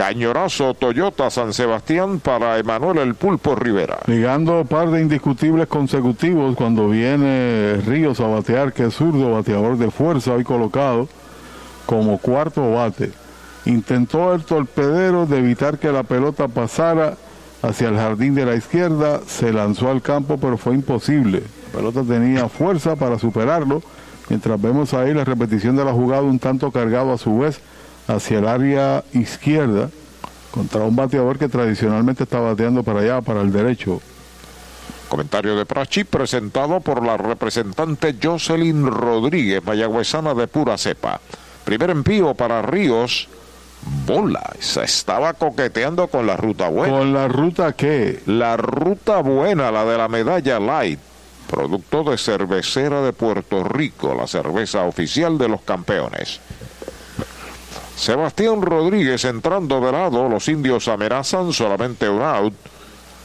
Cañorazo 0.00 0.72
Toyota 0.72 1.28
San 1.28 1.52
Sebastián 1.52 2.20
para 2.20 2.58
Emanuel 2.58 2.96
El 3.00 3.14
Pulpo 3.14 3.54
Rivera. 3.54 3.98
Ligando 4.06 4.64
par 4.64 4.90
de 4.90 5.02
indiscutibles 5.02 5.66
consecutivos 5.66 6.56
cuando 6.56 6.88
viene 6.88 7.76
Ríos 7.84 8.18
a 8.20 8.26
batear, 8.26 8.72
que 8.72 8.86
es 8.86 8.94
zurdo, 8.94 9.32
bateador 9.32 9.76
de 9.76 9.90
fuerza, 9.90 10.32
hoy 10.32 10.42
colocado 10.42 11.06
como 11.84 12.16
cuarto 12.16 12.72
bate. 12.72 13.12
Intentó 13.66 14.32
el 14.32 14.44
torpedero 14.44 15.26
de 15.26 15.36
evitar 15.36 15.78
que 15.78 15.92
la 15.92 16.02
pelota 16.02 16.48
pasara 16.48 17.18
hacia 17.60 17.90
el 17.90 17.96
jardín 17.96 18.34
de 18.34 18.46
la 18.46 18.54
izquierda, 18.54 19.20
se 19.26 19.52
lanzó 19.52 19.90
al 19.90 20.00
campo 20.00 20.38
pero 20.38 20.56
fue 20.56 20.74
imposible. 20.74 21.42
La 21.74 21.78
pelota 21.78 22.02
tenía 22.04 22.48
fuerza 22.48 22.96
para 22.96 23.18
superarlo, 23.18 23.82
mientras 24.30 24.58
vemos 24.62 24.94
ahí 24.94 25.12
la 25.12 25.26
repetición 25.26 25.76
de 25.76 25.84
la 25.84 25.92
jugada 25.92 26.22
un 26.22 26.38
tanto 26.38 26.70
cargado 26.70 27.12
a 27.12 27.18
su 27.18 27.40
vez 27.40 27.60
hacia 28.06 28.38
el 28.38 28.48
área 28.48 29.04
izquierda 29.12 29.90
contra 30.50 30.80
un 30.80 30.96
bateador 30.96 31.38
que 31.38 31.48
tradicionalmente 31.48 32.24
está 32.24 32.40
bateando 32.40 32.82
para 32.82 33.00
allá, 33.00 33.20
para 33.20 33.40
el 33.40 33.52
derecho. 33.52 34.00
Comentario 35.08 35.56
de 35.56 35.66
Prachi 35.66 36.04
presentado 36.04 36.80
por 36.80 37.04
la 37.04 37.16
representante 37.16 38.14
Jocelyn 38.22 38.86
Rodríguez, 38.86 39.64
mayagüezana 39.64 40.34
de 40.34 40.46
pura 40.46 40.78
cepa. 40.78 41.20
Primer 41.64 41.90
envío 41.90 42.34
para 42.34 42.62
Ríos. 42.62 43.28
Bola, 44.06 44.52
se 44.60 44.84
estaba 44.84 45.32
coqueteando 45.32 46.06
con 46.08 46.26
la 46.26 46.36
ruta 46.36 46.68
buena. 46.68 46.98
¿Con 46.98 47.12
la 47.12 47.28
ruta 47.28 47.72
qué? 47.72 48.20
La 48.26 48.56
ruta 48.56 49.20
buena, 49.22 49.70
la 49.70 49.84
de 49.84 49.98
la 49.98 50.06
medalla 50.06 50.60
light. 50.60 51.00
Producto 51.48 52.04
de 52.04 52.16
cervecera 52.16 53.00
de 53.00 53.12
Puerto 53.12 53.64
Rico, 53.64 54.14
la 54.14 54.26
cerveza 54.26 54.84
oficial 54.84 55.38
de 55.38 55.48
los 55.48 55.62
campeones. 55.62 56.40
Sebastián 58.00 58.62
Rodríguez 58.62 59.26
entrando 59.26 59.78
de 59.78 59.92
lado, 59.92 60.26
los 60.26 60.48
indios 60.48 60.88
amenazan 60.88 61.52
solamente 61.52 62.08
un 62.08 62.22
out. 62.22 62.54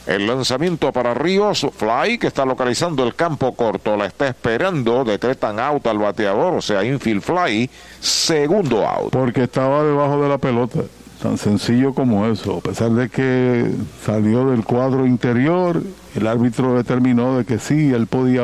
El 0.05 0.27
lanzamiento 0.27 0.91
para 0.91 1.13
Ríos, 1.13 1.65
Fly, 1.77 2.17
que 2.17 2.27
está 2.27 2.43
localizando 2.43 3.05
el 3.05 3.15
campo 3.15 3.55
corto, 3.55 3.95
la 3.95 4.07
está 4.07 4.27
esperando, 4.27 5.05
decretan 5.05 5.61
out 5.61 5.87
al 5.87 5.97
bateador, 5.99 6.55
o 6.55 6.61
sea, 6.61 6.83
infield 6.83 7.21
fly, 7.21 7.69
segundo 8.01 8.85
out. 8.85 9.13
Porque 9.13 9.43
estaba 9.43 9.81
debajo 9.81 10.21
de 10.21 10.27
la 10.27 10.39
pelota, 10.39 10.81
tan 11.23 11.37
sencillo 11.37 11.93
como 11.93 12.27
eso. 12.27 12.57
A 12.57 12.61
pesar 12.61 12.91
de 12.91 13.07
que 13.07 13.71
salió 14.05 14.49
del 14.51 14.65
cuadro 14.65 15.05
interior, 15.05 15.81
el 16.15 16.27
árbitro 16.27 16.75
determinó 16.75 17.37
de 17.37 17.45
que 17.45 17.59
sí, 17.59 17.93
él 17.93 18.07
podía 18.07 18.43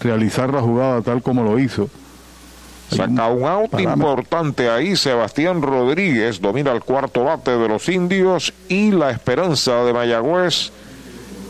realizar 0.00 0.54
la 0.54 0.62
jugada 0.62 1.02
tal 1.02 1.22
como 1.22 1.42
lo 1.42 1.58
hizo. 1.58 1.90
Saca 2.90 3.28
un 3.28 3.44
out 3.44 3.80
importante 3.80 4.70
ahí. 4.70 4.96
Sebastián 4.96 5.62
Rodríguez 5.62 6.40
domina 6.40 6.72
el 6.72 6.80
cuarto 6.80 7.24
bate 7.24 7.56
de 7.56 7.68
los 7.68 7.88
indios 7.88 8.52
y 8.68 8.92
la 8.92 9.10
esperanza 9.10 9.84
de 9.84 9.92
Mayagüez 9.92 10.72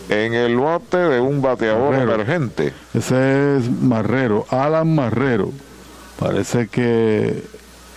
en 0.08 0.34
el 0.34 0.56
bate 0.56 0.96
de 0.96 1.20
un 1.20 1.42
bateador 1.42 1.94
emergente. 1.94 2.72
Ese 2.94 3.58
es 3.58 3.70
Marrero, 3.70 4.46
Alan 4.50 4.94
Marrero. 4.94 5.50
Parece 6.18 6.68
que 6.68 7.42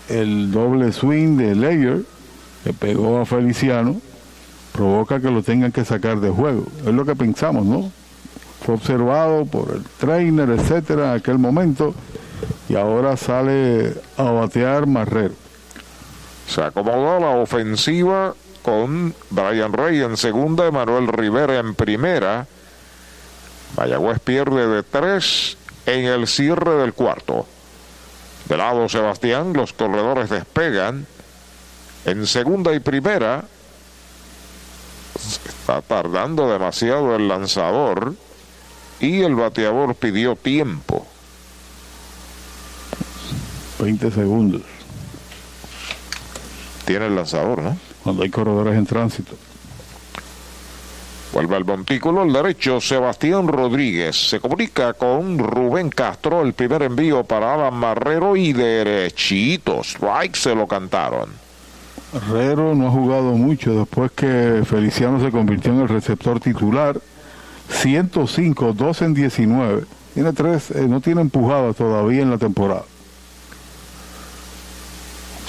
el 0.10 0.52
doble 0.52 0.91
swing 0.91 1.38
de 1.38 1.56
Layer 1.56 2.02
que 2.64 2.74
pegó 2.74 3.20
a 3.20 3.26
Feliciano 3.26 4.02
provoca 4.74 5.20
que 5.20 5.32
lo 5.32 5.44
tengan 5.44 5.72
que 5.72 5.86
sacar 5.86 6.20
de 6.20 6.30
juego. 6.30 6.66
Es 6.86 6.94
lo 6.94 7.06
que 7.06 7.16
pensamos, 7.16 7.66
¿no? 7.66 7.91
Fue 8.66 8.76
observado 8.76 9.45
por 9.45 9.72
el 9.72 9.84
trainer, 9.98 10.49
etcétera, 10.49 11.11
en 11.11 11.20
aquel 11.20 11.40
momento 11.40 11.94
y 12.68 12.76
ahora 12.76 13.18
sale 13.18 13.94
a 14.18 14.24
batear 14.24 14.88
Marrero. 14.88 15.34
Se 16.48 16.61
acomodó 16.61 17.20
la 17.20 17.30
ofensiva 17.41 18.34
con 18.64 19.14
Brian 19.30 19.74
Rey 19.74 20.02
en 20.02 20.18
segunda, 20.18 20.68
y 20.68 20.72
Manuel 20.72 21.07
Rivera 21.07 21.60
en 21.60 21.76
primera. 21.76 22.48
Mayagüez 23.78 24.20
pierde 24.20 24.68
de 24.68 24.84
tres 24.84 25.57
en 25.86 26.06
el 26.06 26.28
cierre 26.28 26.76
del 26.76 26.94
cuarto. 26.94 27.45
De 28.48 28.57
lado 28.57 28.90
Sebastián, 28.90 29.53
los 29.53 29.74
corredores 29.74 30.30
despegan. 30.30 31.06
En 32.06 32.26
segunda 32.26 32.74
y 32.74 32.80
primera, 32.80 33.44
está 35.16 35.82
tardando 35.82 36.49
demasiado 36.49 37.16
el 37.16 37.28
lanzador 37.28 38.16
y 38.99 39.22
el 39.22 39.36
bateador 39.36 39.95
pidió 39.95 40.36
tiempo. 40.36 41.06
20 43.80 44.11
segundos. 44.11 44.61
Tiene 46.85 47.07
el 47.07 47.15
lanzador, 47.15 47.61
¿no? 47.61 47.77
Cuando 48.03 48.23
hay 48.23 48.30
corredores 48.30 48.76
en 48.76 48.85
tránsito. 48.85 49.35
Vuelve 51.31 51.56
al 51.56 51.65
montículo 51.65 52.23
el 52.23 52.34
derecho 52.34 52.81
Sebastián 52.81 53.47
Rodríguez. 53.47 54.30
Se 54.30 54.39
comunica 54.39 54.93
con 54.93 55.38
Rubén 55.38 55.89
Castro. 55.89 56.41
El 56.41 56.53
primer 56.53 56.81
envío 56.81 57.23
para 57.23 57.53
Alan 57.53 57.76
Marrero 57.76 58.35
y 58.35 58.51
derechito. 58.51 59.81
Strike 59.81 60.35
se 60.35 60.56
lo 60.56 60.68
cantaron. 60.68 61.30
Marrero 62.14 62.73
no 62.73 62.88
ha 62.88 62.91
jugado 62.91 63.34
mucho 63.34 63.76
después 63.76 64.11
que 64.11 64.64
Feliciano 64.65 65.22
se 65.23 65.30
convirtió 65.30 65.72
en 65.72 65.81
el 65.81 65.88
receptor 65.88 66.39
titular. 66.39 66.99
105, 67.69 68.73
2 68.73 69.01
en 69.03 69.14
19. 69.14 69.84
Tiene 70.15 70.34
tres, 70.34 70.72
eh, 70.72 70.88
no 70.88 70.99
tiene 71.01 71.22
empujado 71.22 71.76
todavía 71.76 72.23
en 72.23 72.31
la 72.31 72.39
temporada. 72.39 72.85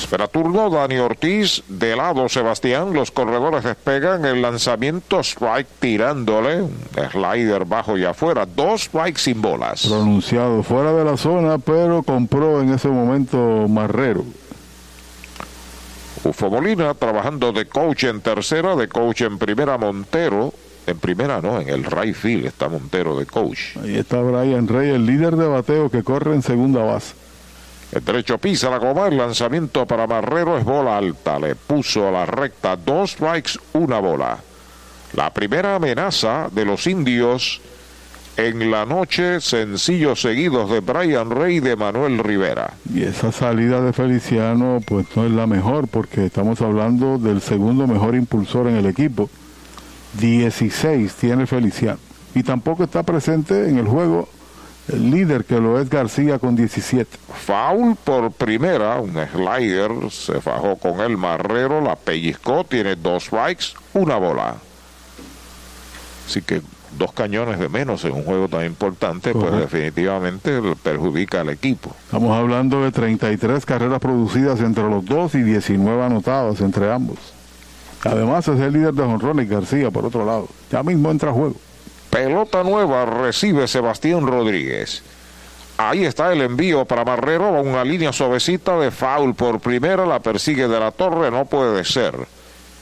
Espera 0.01 0.29
turno 0.29 0.71
Dani 0.71 0.97
Ortiz, 0.97 1.63
de 1.69 1.95
lado 1.95 2.27
Sebastián, 2.29 2.95
los 2.95 3.11
corredores 3.11 3.63
despegan 3.63 4.25
el 4.25 4.41
lanzamiento 4.41 5.21
strike 5.21 5.69
tirándole, 5.79 6.65
slider 7.13 7.67
bajo 7.67 7.99
y 7.99 8.05
afuera, 8.05 8.47
dos 8.47 8.85
strikes 8.85 9.21
sin 9.21 9.43
bolas. 9.43 9.87
Pronunciado 9.87 10.63
fuera 10.63 10.93
de 10.95 11.05
la 11.05 11.19
zona, 11.19 11.59
pero 11.59 12.03
compró 12.03 12.63
en 12.63 12.73
ese 12.73 12.89
momento 12.89 13.69
Marrero. 13.69 14.25
Ufo 16.25 16.51
Molina 16.51 16.95
trabajando 16.95 17.53
de 17.53 17.67
coach 17.67 18.05
en 18.05 18.23
tercera, 18.23 18.77
de 18.77 18.89
coach 18.89 19.21
en 19.21 19.39
primera 19.39 19.77
Montero, 19.77 20.55
en 20.87 20.99
primera 20.99 21.43
no, 21.43 21.61
en 21.61 21.69
el 21.69 21.85
right 21.85 22.17
field 22.17 22.47
está 22.47 22.69
Montero 22.69 23.19
de 23.19 23.27
coach. 23.27 23.77
Ahí 23.77 23.97
está 23.97 24.21
Brian 24.23 24.67
Rey, 24.67 24.91
el 24.91 25.05
líder 25.05 25.37
de 25.37 25.47
bateo 25.47 25.91
que 25.91 26.03
corre 26.03 26.35
en 26.35 26.43
segunda 26.43 26.83
base. 26.83 27.15
El 27.93 28.05
derecho 28.05 28.39
pisa 28.39 28.71
la 28.71 28.79
goma, 28.79 29.09
el 29.09 29.17
lanzamiento 29.17 29.85
para 29.85 30.07
Marrero 30.07 30.57
es 30.57 30.65
bola 30.65 30.97
alta, 30.97 31.41
le 31.41 31.57
puso 31.57 32.07
a 32.07 32.13
la 32.13 32.27
recta 32.27 32.77
dos 32.77 33.13
strikes, 33.13 33.59
una 33.73 33.99
bola. 33.99 34.39
La 35.15 35.33
primera 35.35 35.75
amenaza 35.75 36.49
de 36.53 36.65
los 36.65 36.87
indios 36.87 37.61
en 38.37 38.71
la 38.71 38.87
noche, 38.87 39.41
sencillos 39.41 40.21
seguidos 40.21 40.71
de 40.71 40.79
Brian 40.81 41.31
Rey 41.31 41.57
y 41.57 41.61
de 41.61 41.75
Manuel 41.75 42.19
Rivera. 42.21 42.75
Y 42.95 43.03
esa 43.03 43.33
salida 43.33 43.81
de 43.81 43.93
Feliciano 43.93 44.81
pues 44.87 45.07
no 45.17 45.27
es 45.27 45.33
la 45.33 45.49
mejor 45.49 45.89
porque 45.89 46.27
estamos 46.27 46.61
hablando 46.63 47.19
del 47.19 47.41
segundo 47.41 47.89
mejor 47.89 48.15
impulsor 48.15 48.69
en 48.69 48.77
el 48.77 48.87
equipo. 48.87 49.29
16 50.21 51.13
tiene 51.15 51.47
Feliciano. 51.47 51.99
Y 52.37 52.45
tampoco 52.45 52.85
está 52.85 53.03
presente 53.03 53.69
en 53.69 53.79
el 53.79 53.87
juego 53.87 54.29
el 54.89 55.11
líder 55.11 55.45
que 55.45 55.61
lo 55.61 55.81
es 55.81 55.89
García 55.89 56.39
con 56.39 56.57
17. 56.57 57.19
Foul 57.47 57.97
por 57.97 58.33
primera, 58.33 59.01
un 59.01 59.13
slider, 59.13 59.91
se 60.11 60.41
fajó 60.41 60.77
con 60.77 61.01
el 61.01 61.17
marrero, 61.17 61.81
la 61.81 61.97
pellizcó, 61.97 62.65
tiene 62.65 62.97
dos 62.97 63.25
strikes, 63.25 63.67
una 63.95 64.17
bola. 64.17 64.57
Así 66.27 66.43
que 66.43 66.63
dos 66.99 67.13
cañones 67.13 67.59
de 67.59 67.69
menos 67.69 68.05
en 68.05 68.13
un 68.13 68.25
juego 68.25 68.49
tan 68.49 68.65
importante, 68.65 69.33
pues 69.33 69.53
definitivamente 69.53 70.61
perjudica 70.83 71.41
al 71.43 71.51
equipo. 71.51 71.95
Estamos 72.05 72.37
hablando 72.37 72.83
de 72.83 72.91
33 72.91 73.65
carreras 73.65 74.01
producidas 74.01 74.61
entre 74.61 74.89
los 74.89 75.05
dos 75.05 75.35
y 75.35 75.43
19 75.43 76.03
anotadas 76.03 76.61
entre 76.61 76.93
ambos. 76.93 77.19
Además 78.05 78.49
es 78.49 78.59
el 78.61 78.73
líder 78.73 78.95
de 78.95 79.03
Jonrón 79.03 79.41
y 79.41 79.47
García 79.47 79.91
por 79.91 80.07
otro 80.07 80.25
lado. 80.25 80.49
Ya 80.71 80.83
mismo 80.83 81.11
entra 81.11 81.31
a 81.31 81.35
juego. 81.35 81.55
Pelota 82.11 82.65
nueva 82.65 83.07
recibe 83.07 83.69
Sebastián 83.69 84.27
Rodríguez. 84.27 85.03
Ahí 85.79 86.05
está 86.05 86.33
el 86.33 86.43
envío 86.43 86.85
para 86.85 87.05
Marrero 87.05 87.63
una 87.63 87.85
línea 87.85 88.13
suavecita 88.13 88.77
de 88.79 88.91
foul 88.91 89.35
por 89.35 89.61
primera. 89.61 90.05
La 90.05 90.21
persigue 90.21 90.67
de 90.67 90.81
la 90.81 90.91
torre, 90.91 91.31
no 91.31 91.45
puede 91.45 91.85
ser. 91.85 92.15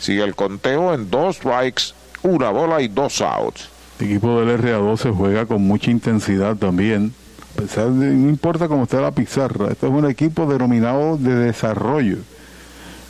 Sigue 0.00 0.24
el 0.24 0.34
conteo 0.34 0.94
en 0.94 1.10
dos 1.10 1.36
strikes, 1.36 1.94
una 2.22 2.48
bola 2.48 2.80
y 2.80 2.88
dos 2.88 3.20
outs. 3.20 3.68
El 4.00 4.06
equipo 4.06 4.40
del 4.40 4.60
RA12 4.60 5.14
juega 5.14 5.46
con 5.46 5.62
mucha 5.62 5.90
intensidad 5.90 6.56
también. 6.56 7.12
A 7.54 7.60
pesar 7.60 7.90
de, 7.90 8.06
no 8.06 8.28
importa 8.30 8.66
cómo 8.66 8.84
esté 8.84 9.00
la 9.00 9.10
pizarra, 9.10 9.68
este 9.70 9.86
es 9.86 9.92
un 9.92 10.08
equipo 10.08 10.46
denominado 10.46 11.18
de 11.18 11.34
desarrollo 11.34 12.18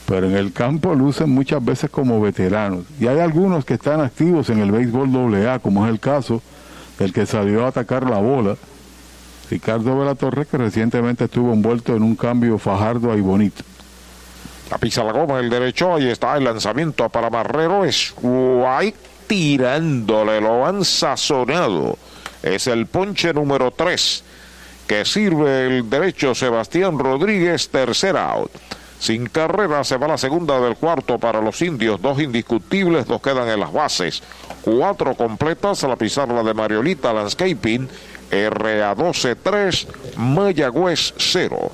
pero 0.08 0.26
en 0.26 0.34
el 0.34 0.54
campo 0.54 0.94
lucen 0.94 1.28
muchas 1.28 1.62
veces 1.62 1.90
como 1.90 2.18
veteranos. 2.18 2.86
Y 2.98 3.06
hay 3.06 3.18
algunos 3.18 3.66
que 3.66 3.74
están 3.74 4.00
activos 4.00 4.48
en 4.48 4.58
el 4.60 4.72
béisbol 4.72 5.34
AA, 5.34 5.58
como 5.58 5.84
es 5.84 5.92
el 5.92 6.00
caso 6.00 6.40
del 6.98 7.12
que 7.12 7.26
salió 7.26 7.66
a 7.66 7.68
atacar 7.68 8.08
la 8.08 8.16
bola, 8.16 8.56
Ricardo 9.50 9.98
Vela 9.98 10.14
Torres, 10.14 10.48
que 10.48 10.56
recientemente 10.56 11.24
estuvo 11.24 11.52
envuelto 11.52 11.94
en 11.94 12.02
un 12.02 12.16
cambio 12.16 12.56
fajardo 12.58 13.16
y 13.18 13.20
bonito. 13.20 13.62
La 14.70 14.78
pisa 14.78 15.04
la 15.04 15.12
goma 15.12 15.40
el 15.40 15.50
derecho, 15.50 15.94
ahí 15.94 16.08
está 16.08 16.38
el 16.38 16.44
lanzamiento 16.44 17.10
para 17.10 17.28
Marrero, 17.28 17.84
es 17.84 18.14
White 18.22 18.98
tirándole, 19.26 20.40
lo 20.40 20.64
han 20.64 20.86
sazonado. 20.86 21.98
Es 22.42 22.66
el 22.66 22.86
ponche 22.86 23.34
número 23.34 23.72
3 23.72 24.24
que 24.86 25.04
sirve 25.04 25.66
el 25.66 25.90
derecho 25.90 26.34
Sebastián 26.34 26.98
Rodríguez, 26.98 27.68
tercera 27.68 28.30
out. 28.32 28.50
Sin 28.98 29.26
carrera 29.26 29.84
se 29.84 29.96
va 29.96 30.08
la 30.08 30.18
segunda 30.18 30.60
del 30.60 30.76
cuarto 30.76 31.18
para 31.18 31.40
los 31.40 31.62
indios. 31.62 32.02
Dos 32.02 32.20
indiscutibles, 32.20 33.06
dos 33.06 33.22
quedan 33.22 33.48
en 33.48 33.60
las 33.60 33.72
bases. 33.72 34.22
Cuatro 34.62 35.14
completas 35.14 35.84
a 35.84 35.88
la 35.88 35.96
pizarra 35.96 36.42
de 36.42 36.54
Mariolita 36.54 37.12
Landscaping. 37.12 37.88
RA12-3, 38.30 39.86
Mayagüez 40.16 41.14
0. 41.16 41.72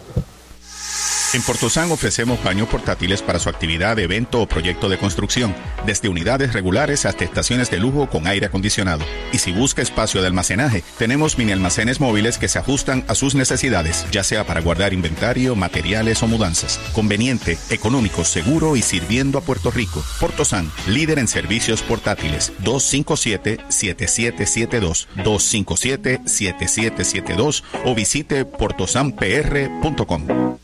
En 1.34 1.42
Portosan 1.42 1.90
ofrecemos 1.90 2.42
baños 2.44 2.68
portátiles 2.68 3.20
para 3.20 3.40
su 3.40 3.48
actividad, 3.48 3.98
evento 3.98 4.40
o 4.40 4.46
proyecto 4.46 4.88
de 4.88 4.98
construcción, 4.98 5.52
desde 5.84 6.08
unidades 6.08 6.52
regulares 6.52 7.06
hasta 7.06 7.24
estaciones 7.24 7.72
de 7.72 7.80
lujo 7.80 8.08
con 8.08 8.28
aire 8.28 8.46
acondicionado. 8.46 9.04
Y 9.32 9.38
si 9.38 9.50
busca 9.50 9.82
espacio 9.82 10.20
de 10.20 10.28
almacenaje, 10.28 10.84
tenemos 10.96 11.36
mini 11.36 11.50
almacenes 11.50 11.98
móviles 11.98 12.38
que 12.38 12.46
se 12.46 12.60
ajustan 12.60 13.04
a 13.08 13.16
sus 13.16 13.34
necesidades, 13.34 14.06
ya 14.12 14.22
sea 14.22 14.46
para 14.46 14.60
guardar 14.60 14.94
inventario, 14.94 15.56
materiales 15.56 16.22
o 16.22 16.28
mudanzas. 16.28 16.78
Conveniente, 16.92 17.58
económico, 17.68 18.24
seguro 18.24 18.76
y 18.76 18.82
sirviendo 18.82 19.38
a 19.38 19.40
Puerto 19.40 19.72
Rico. 19.72 20.04
Portosan, 20.20 20.70
líder 20.86 21.18
en 21.18 21.26
servicios 21.26 21.82
portátiles. 21.82 22.52
257-7772, 22.62 25.08
257-7772 25.16 27.64
o 27.84 27.92
visite 27.96 28.44
portosanpr.com. 28.44 30.54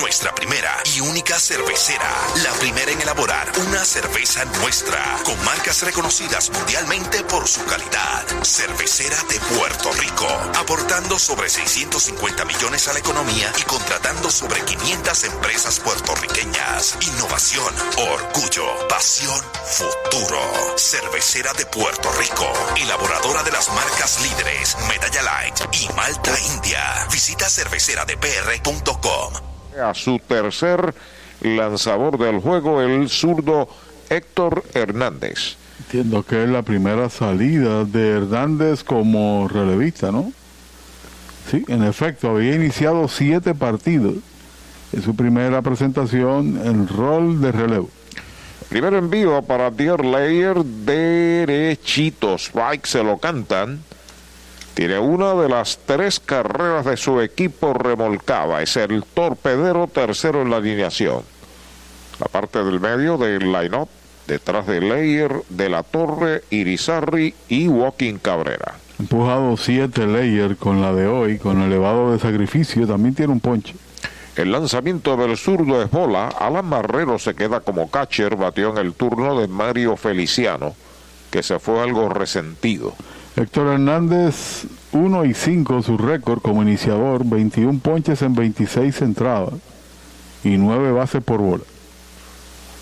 Nuestra 0.00 0.34
primera 0.34 0.70
y 0.96 1.00
única 1.00 1.38
cervecera. 1.40 2.10
La 2.44 2.52
primera 2.54 2.92
en 2.92 3.00
elaborar 3.00 3.50
una 3.66 3.84
cerveza 3.84 4.44
nuestra. 4.60 5.18
Con 5.24 5.42
marcas 5.44 5.82
reconocidas 5.82 6.50
mundialmente 6.50 7.24
por 7.24 7.48
su 7.48 7.64
calidad. 7.64 8.24
Cervecera 8.42 9.16
de 9.30 9.40
Puerto 9.56 9.90
Rico. 9.92 10.26
Aportando 10.56 11.18
sobre 11.18 11.48
650 11.48 12.44
millones 12.44 12.88
a 12.88 12.92
la 12.92 12.98
economía 12.98 13.50
y 13.58 13.62
contratando 13.62 14.30
sobre 14.30 14.60
500 14.62 15.24
empresas 15.24 15.80
puertorriqueñas. 15.80 16.98
Innovación, 17.00 17.74
orgullo, 17.96 18.88
pasión, 18.88 19.42
futuro. 19.64 20.40
Cervecera 20.76 21.52
de 21.54 21.64
Puerto 21.66 22.12
Rico. 22.12 22.52
Elaboradora 22.76 23.42
de 23.42 23.52
las 23.52 23.72
marcas 23.72 24.20
líderes 24.20 24.76
Medalla 24.88 25.22
Light 25.22 25.60
y 25.72 25.88
Malta 25.94 26.38
India. 26.54 27.06
Visita 27.10 27.48
cerveceradepr.com 27.48 29.47
a 29.78 29.94
su 29.94 30.18
tercer 30.18 30.94
lanzador 31.40 32.18
del 32.18 32.40
juego, 32.40 32.82
el 32.82 33.08
zurdo 33.08 33.68
Héctor 34.10 34.64
Hernández. 34.74 35.56
Entiendo 35.80 36.22
que 36.22 36.42
es 36.42 36.48
la 36.48 36.62
primera 36.62 37.08
salida 37.08 37.84
de 37.84 38.10
Hernández 38.10 38.82
como 38.82 39.48
relevista, 39.48 40.10
¿no? 40.10 40.32
Sí, 41.50 41.64
en 41.68 41.84
efecto, 41.84 42.30
había 42.30 42.54
iniciado 42.54 43.08
siete 43.08 43.54
partidos 43.54 44.16
en 44.92 45.02
su 45.02 45.14
primera 45.14 45.62
presentación 45.62 46.60
en 46.64 46.88
rol 46.88 47.40
de 47.40 47.52
relevo. 47.52 47.90
Primer 48.68 48.92
envío 48.94 49.40
para 49.42 49.70
Dear 49.70 50.04
Layer 50.04 50.62
derechitos. 50.62 52.48
Spike 52.48 52.86
se 52.86 53.02
lo 53.02 53.16
cantan. 53.16 53.82
Tiene 54.78 55.00
una 55.00 55.34
de 55.34 55.48
las 55.48 55.80
tres 55.86 56.20
carreras 56.20 56.84
de 56.84 56.96
su 56.96 57.20
equipo 57.20 57.74
remolcada. 57.74 58.62
Es 58.62 58.76
el 58.76 59.02
torpedero 59.02 59.88
tercero 59.88 60.42
en 60.42 60.50
la 60.50 60.58
alineación. 60.58 61.22
La 62.20 62.26
parte 62.26 62.62
del 62.62 62.78
medio 62.78 63.18
del 63.18 63.50
line-up, 63.50 63.88
detrás 64.28 64.68
de 64.68 64.80
Leyer, 64.80 65.42
de 65.48 65.68
la 65.68 65.82
Torre, 65.82 66.44
Irizarri 66.50 67.34
y 67.48 67.66
Walking 67.66 68.18
Cabrera. 68.18 68.76
Empujado 69.00 69.56
siete 69.56 70.06
Leyer 70.06 70.56
con 70.56 70.80
la 70.80 70.92
de 70.92 71.08
hoy, 71.08 71.38
con 71.38 71.60
elevado 71.60 72.12
de 72.12 72.20
sacrificio, 72.20 72.86
también 72.86 73.16
tiene 73.16 73.32
un 73.32 73.40
ponche. 73.40 73.74
El 74.36 74.52
lanzamiento 74.52 75.16
del 75.16 75.36
zurdo 75.36 75.82
es 75.82 75.90
bola. 75.90 76.28
Alan 76.28 76.66
Marrero 76.66 77.18
se 77.18 77.34
queda 77.34 77.58
como 77.58 77.90
catcher. 77.90 78.36
Batió 78.36 78.70
en 78.70 78.78
el 78.78 78.92
turno 78.92 79.40
de 79.40 79.48
Mario 79.48 79.96
Feliciano, 79.96 80.76
que 81.32 81.42
se 81.42 81.58
fue 81.58 81.82
algo 81.82 82.08
resentido. 82.10 82.94
Héctor 83.38 83.68
Hernández, 83.68 84.66
1 84.90 85.24
y 85.24 85.32
5 85.32 85.82
su 85.82 85.96
récord 85.96 86.40
como 86.40 86.62
iniciador, 86.62 87.24
21 87.24 87.78
ponches 87.78 88.20
en 88.22 88.34
26 88.34 89.00
entradas 89.02 89.54
y 90.42 90.56
9 90.56 90.90
bases 90.90 91.22
por 91.22 91.40
bola. 91.40 91.62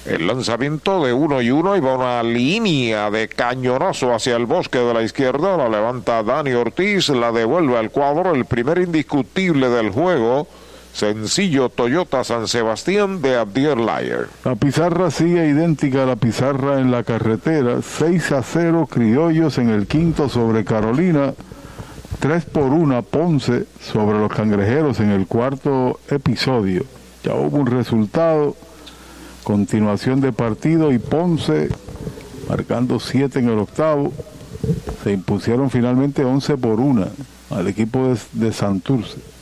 El 0.07 0.27
lanzamiento 0.27 1.05
de 1.05 1.13
1 1.13 1.43
y 1.43 1.51
1 1.51 1.77
y 1.77 1.81
va 1.81 1.97
una 1.97 2.23
línea 2.23 3.11
de 3.11 3.29
cañonazo 3.29 4.15
hacia 4.15 4.37
el 4.37 4.47
bosque 4.47 4.79
de 4.79 4.95
la 4.95 5.03
izquierda, 5.03 5.59
la 5.59 5.69
levanta 5.69 6.23
Dani 6.23 6.53
Ortiz, 6.53 7.11
la 7.11 7.33
devuelve 7.33 7.77
al 7.77 7.91
cuadro, 7.91 8.35
el 8.35 8.47
primer 8.47 8.79
indiscutible 8.79 9.69
del 9.69 9.91
juego 9.91 10.49
Sencillo 10.97 11.69
Toyota 11.69 12.25
San 12.25 12.49
Sebastián 12.49 13.21
de 13.21 13.37
Abdiel 13.37 13.85
Layer. 13.85 14.29
La 14.47 14.55
pizarra 14.55 15.11
sigue 15.11 15.47
idéntica 15.47 16.05
a 16.05 16.07
la 16.07 16.17
pizarra 16.17 16.81
en 16.81 16.91
la 16.91 17.05
carretera. 17.05 17.83
6 17.83 18.33
a 18.33 18.43
0 18.43 18.89
Criollos 18.91 19.59
en 19.59 19.69
el 19.69 19.87
quinto 19.87 20.31
sobre 20.31 20.65
Carolina. 20.65 21.35
3 22.21 22.47
por 22.47 22.73
1 22.73 23.03
Ponce 23.03 23.67
sobre 23.79 24.19
los 24.19 24.33
cangrejeros 24.33 24.99
en 25.01 25.11
el 25.11 25.27
cuarto 25.27 26.01
episodio. 26.09 26.87
Ya 27.23 27.35
hubo 27.35 27.59
un 27.59 27.67
resultado. 27.67 28.57
Continuación 29.45 30.23
de 30.23 30.33
partido 30.33 30.93
y 30.93 30.99
Ponce 30.99 31.69
marcando 32.49 33.01
7 33.01 33.39
en 33.41 33.51
el 33.51 33.59
octavo. 33.59 34.15
Se 35.05 35.13
impusieron 35.13 35.69
finalmente 35.69 36.25
11 36.25 36.57
por 36.57 36.81
1 36.81 37.07
al 37.51 37.69
equipo 37.69 38.09
de, 38.09 38.19
de 38.33 38.51
Santurce. 38.55 39.36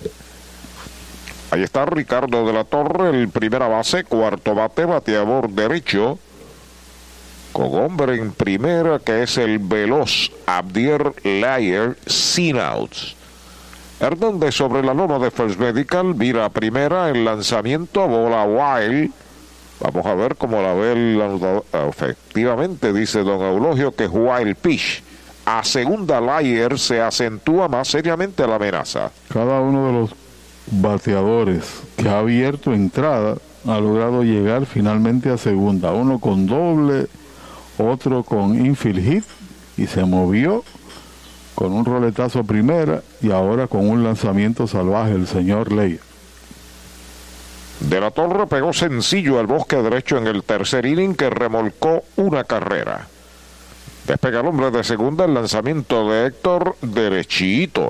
Ahí 1.54 1.62
está 1.62 1.86
Ricardo 1.86 2.44
de 2.44 2.52
la 2.52 2.64
Torre, 2.64 3.10
el 3.10 3.28
primera 3.28 3.68
base, 3.68 4.02
cuarto 4.02 4.56
bate, 4.56 4.86
bateador 4.86 5.48
derecho. 5.48 6.18
Con 7.52 7.72
hombre 7.76 8.16
en 8.16 8.32
primera, 8.32 8.98
que 8.98 9.22
es 9.22 9.38
el 9.38 9.60
veloz 9.60 10.32
Abdier 10.46 11.14
Layer, 11.22 11.96
sin 12.06 12.58
outs. 12.58 13.14
Hernández 14.00 14.56
sobre 14.56 14.82
la 14.82 14.94
loma 14.94 15.20
de 15.20 15.30
First 15.30 15.60
Medical, 15.60 16.14
vira 16.14 16.48
primera, 16.48 17.08
el 17.08 17.24
lanzamiento, 17.24 18.04
bola 18.08 18.42
wild. 18.42 19.12
Vamos 19.78 20.06
a 20.06 20.14
ver 20.16 20.34
cómo 20.34 20.60
la 20.60 20.74
ve 20.74 20.90
el 20.90 21.62
Efectivamente, 21.88 22.92
dice 22.92 23.20
don 23.20 23.40
Eulogio 23.40 23.94
que 23.94 24.06
es 24.06 24.10
wild 24.12 24.56
pitch. 24.56 25.04
A 25.46 25.62
segunda 25.62 26.20
Layer 26.20 26.80
se 26.80 27.00
acentúa 27.00 27.68
más 27.68 27.86
seriamente 27.86 28.44
la 28.44 28.56
amenaza. 28.56 29.12
Cada 29.28 29.60
uno 29.60 29.86
de 29.86 29.92
los 29.92 30.23
bateadores 30.70 31.82
que 31.96 32.08
ha 32.08 32.18
abierto 32.18 32.72
entrada 32.72 33.36
ha 33.66 33.80
logrado 33.80 34.22
llegar 34.22 34.66
finalmente 34.66 35.30
a 35.30 35.38
segunda. 35.38 35.92
Uno 35.92 36.18
con 36.18 36.46
doble, 36.46 37.06
otro 37.78 38.22
con 38.22 38.64
infield 38.64 39.04
hit 39.04 39.24
y 39.76 39.86
se 39.86 40.04
movió 40.04 40.62
con 41.54 41.72
un 41.72 41.84
roletazo 41.84 42.44
primera 42.44 43.02
y 43.22 43.30
ahora 43.30 43.66
con 43.66 43.88
un 43.88 44.04
lanzamiento 44.04 44.66
salvaje 44.66 45.12
el 45.12 45.26
señor 45.26 45.72
Ley. 45.72 45.98
De 47.80 48.00
la 48.00 48.10
Torre 48.10 48.46
pegó 48.46 48.72
sencillo 48.72 49.38
al 49.38 49.46
bosque 49.46 49.76
derecho 49.76 50.16
en 50.16 50.26
el 50.26 50.42
tercer 50.42 50.86
inning 50.86 51.14
que 51.14 51.30
remolcó 51.30 52.02
una 52.16 52.44
carrera. 52.44 53.08
Despega 54.06 54.40
el 54.40 54.46
hombre 54.46 54.70
de 54.70 54.84
segunda 54.84 55.24
el 55.24 55.32
lanzamiento 55.32 56.10
de 56.10 56.26
Héctor 56.26 56.76
derechito, 56.82 57.88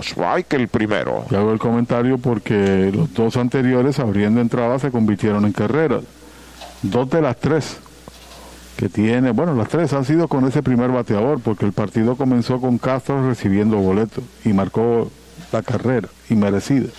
que 0.48 0.56
el 0.56 0.68
primero. 0.68 1.24
Y 1.28 1.34
hago 1.34 1.52
el 1.52 1.58
comentario 1.58 2.18
porque 2.18 2.92
los 2.94 3.12
dos 3.14 3.36
anteriores 3.36 3.98
abriendo 3.98 4.40
entrada 4.40 4.78
se 4.78 4.92
convirtieron 4.92 5.44
en 5.44 5.52
carreras. 5.52 6.04
Dos 6.82 7.10
de 7.10 7.20
las 7.20 7.36
tres 7.38 7.78
que 8.76 8.88
tiene, 8.88 9.32
bueno, 9.32 9.54
las 9.54 9.68
tres 9.68 9.92
han 9.92 10.04
sido 10.04 10.28
con 10.28 10.46
ese 10.46 10.62
primer 10.62 10.90
bateador 10.90 11.40
porque 11.40 11.64
el 11.64 11.72
partido 11.72 12.16
comenzó 12.16 12.60
con 12.60 12.78
Castro 12.78 13.28
recibiendo 13.28 13.76
boleto 13.76 14.22
y 14.44 14.52
marcó 14.52 15.10
la 15.52 15.62
carrera 15.62 16.08
y 16.28 16.34
merecida. 16.34 16.90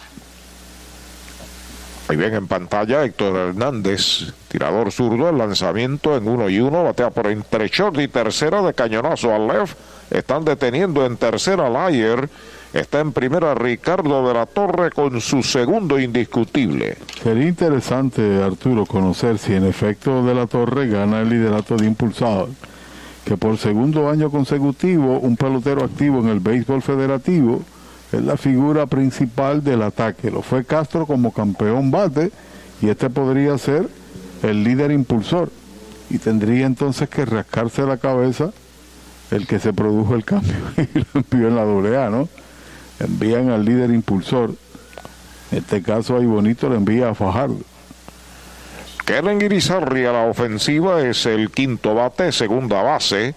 Ahí 2.07 2.17
ven 2.17 2.33
en 2.33 2.47
pantalla 2.47 3.03
Héctor 3.03 3.35
Hernández, 3.35 4.33
tirador 4.55 4.89
zurdo, 4.89 5.27
el 5.27 5.37
lanzamiento 5.37 6.15
en 6.15 6.29
uno 6.29 6.49
y 6.49 6.61
uno, 6.61 6.85
batea 6.85 7.09
por 7.09 7.27
entre 7.27 7.67
short 7.67 7.99
y 7.99 8.07
tercera 8.07 8.61
de 8.61 8.73
cañonazo 8.73 9.35
al 9.35 9.47
left. 9.47 9.77
Están 10.09 10.45
deteniendo 10.45 11.05
en 11.05 11.17
tercera 11.17 11.69
Layer. 11.69 12.29
Está 12.71 13.01
en 13.01 13.11
primera 13.11 13.53
Ricardo 13.53 14.25
de 14.25 14.33
la 14.33 14.45
Torre 14.45 14.91
con 14.91 15.19
su 15.19 15.43
segundo 15.43 15.99
indiscutible. 15.99 16.97
Sería 17.21 17.47
interesante, 17.47 18.41
Arturo, 18.41 18.85
conocer 18.85 19.37
si 19.39 19.53
en 19.53 19.65
efecto 19.65 20.25
de 20.25 20.33
la 20.33 20.47
Torre 20.47 20.87
gana 20.87 21.19
el 21.19 21.29
liderato 21.29 21.75
de 21.75 21.85
impulsado 21.85 22.47
que 23.25 23.37
por 23.37 23.57
segundo 23.57 24.07
año 24.07 24.29
consecutivo 24.29 25.19
un 25.19 25.35
pelotero 25.35 25.83
activo 25.83 26.19
en 26.19 26.27
el 26.27 26.39
béisbol 26.39 26.83
federativo 26.83 27.63
es 28.11 28.21
la 28.21 28.37
figura 28.37 28.85
principal 28.85 29.63
del 29.63 29.81
ataque. 29.81 30.29
Lo 30.29 30.43
fue 30.43 30.63
Castro 30.63 31.07
como 31.07 31.33
campeón 31.33 31.89
bate 31.89 32.31
y 32.83 32.89
este 32.89 33.09
podría 33.09 33.57
ser 33.57 33.89
el 34.49 34.63
líder 34.63 34.91
impulsor. 34.91 35.51
Y 36.09 36.19
tendría 36.19 36.65
entonces 36.65 37.09
que 37.09 37.25
rascarse 37.25 37.81
la 37.83 37.97
cabeza 37.97 38.51
el 39.31 39.47
que 39.47 39.59
se 39.59 39.73
produjo 39.73 40.15
el 40.15 40.23
cambio 40.23 40.55
y 40.77 40.99
lo 40.99 41.05
envió 41.13 41.47
en 41.47 41.55
la 41.55 42.05
AA, 42.05 42.09
¿no? 42.09 42.29
Envían 42.99 43.49
al 43.49 43.65
líder 43.65 43.89
impulsor. 43.89 44.53
En 45.51 45.57
este 45.59 45.81
caso 45.81 46.17
ahí 46.17 46.25
bonito 46.25 46.69
le 46.69 46.75
envía 46.75 47.09
a 47.09 47.15
Fajardo. 47.15 47.59
Kellen 49.05 49.41
Irizarri 49.41 50.05
a 50.05 50.11
la 50.11 50.25
ofensiva 50.25 51.01
es 51.01 51.25
el 51.25 51.51
quinto 51.51 51.93
bate, 51.93 52.31
segunda 52.31 52.81
base. 52.81 53.35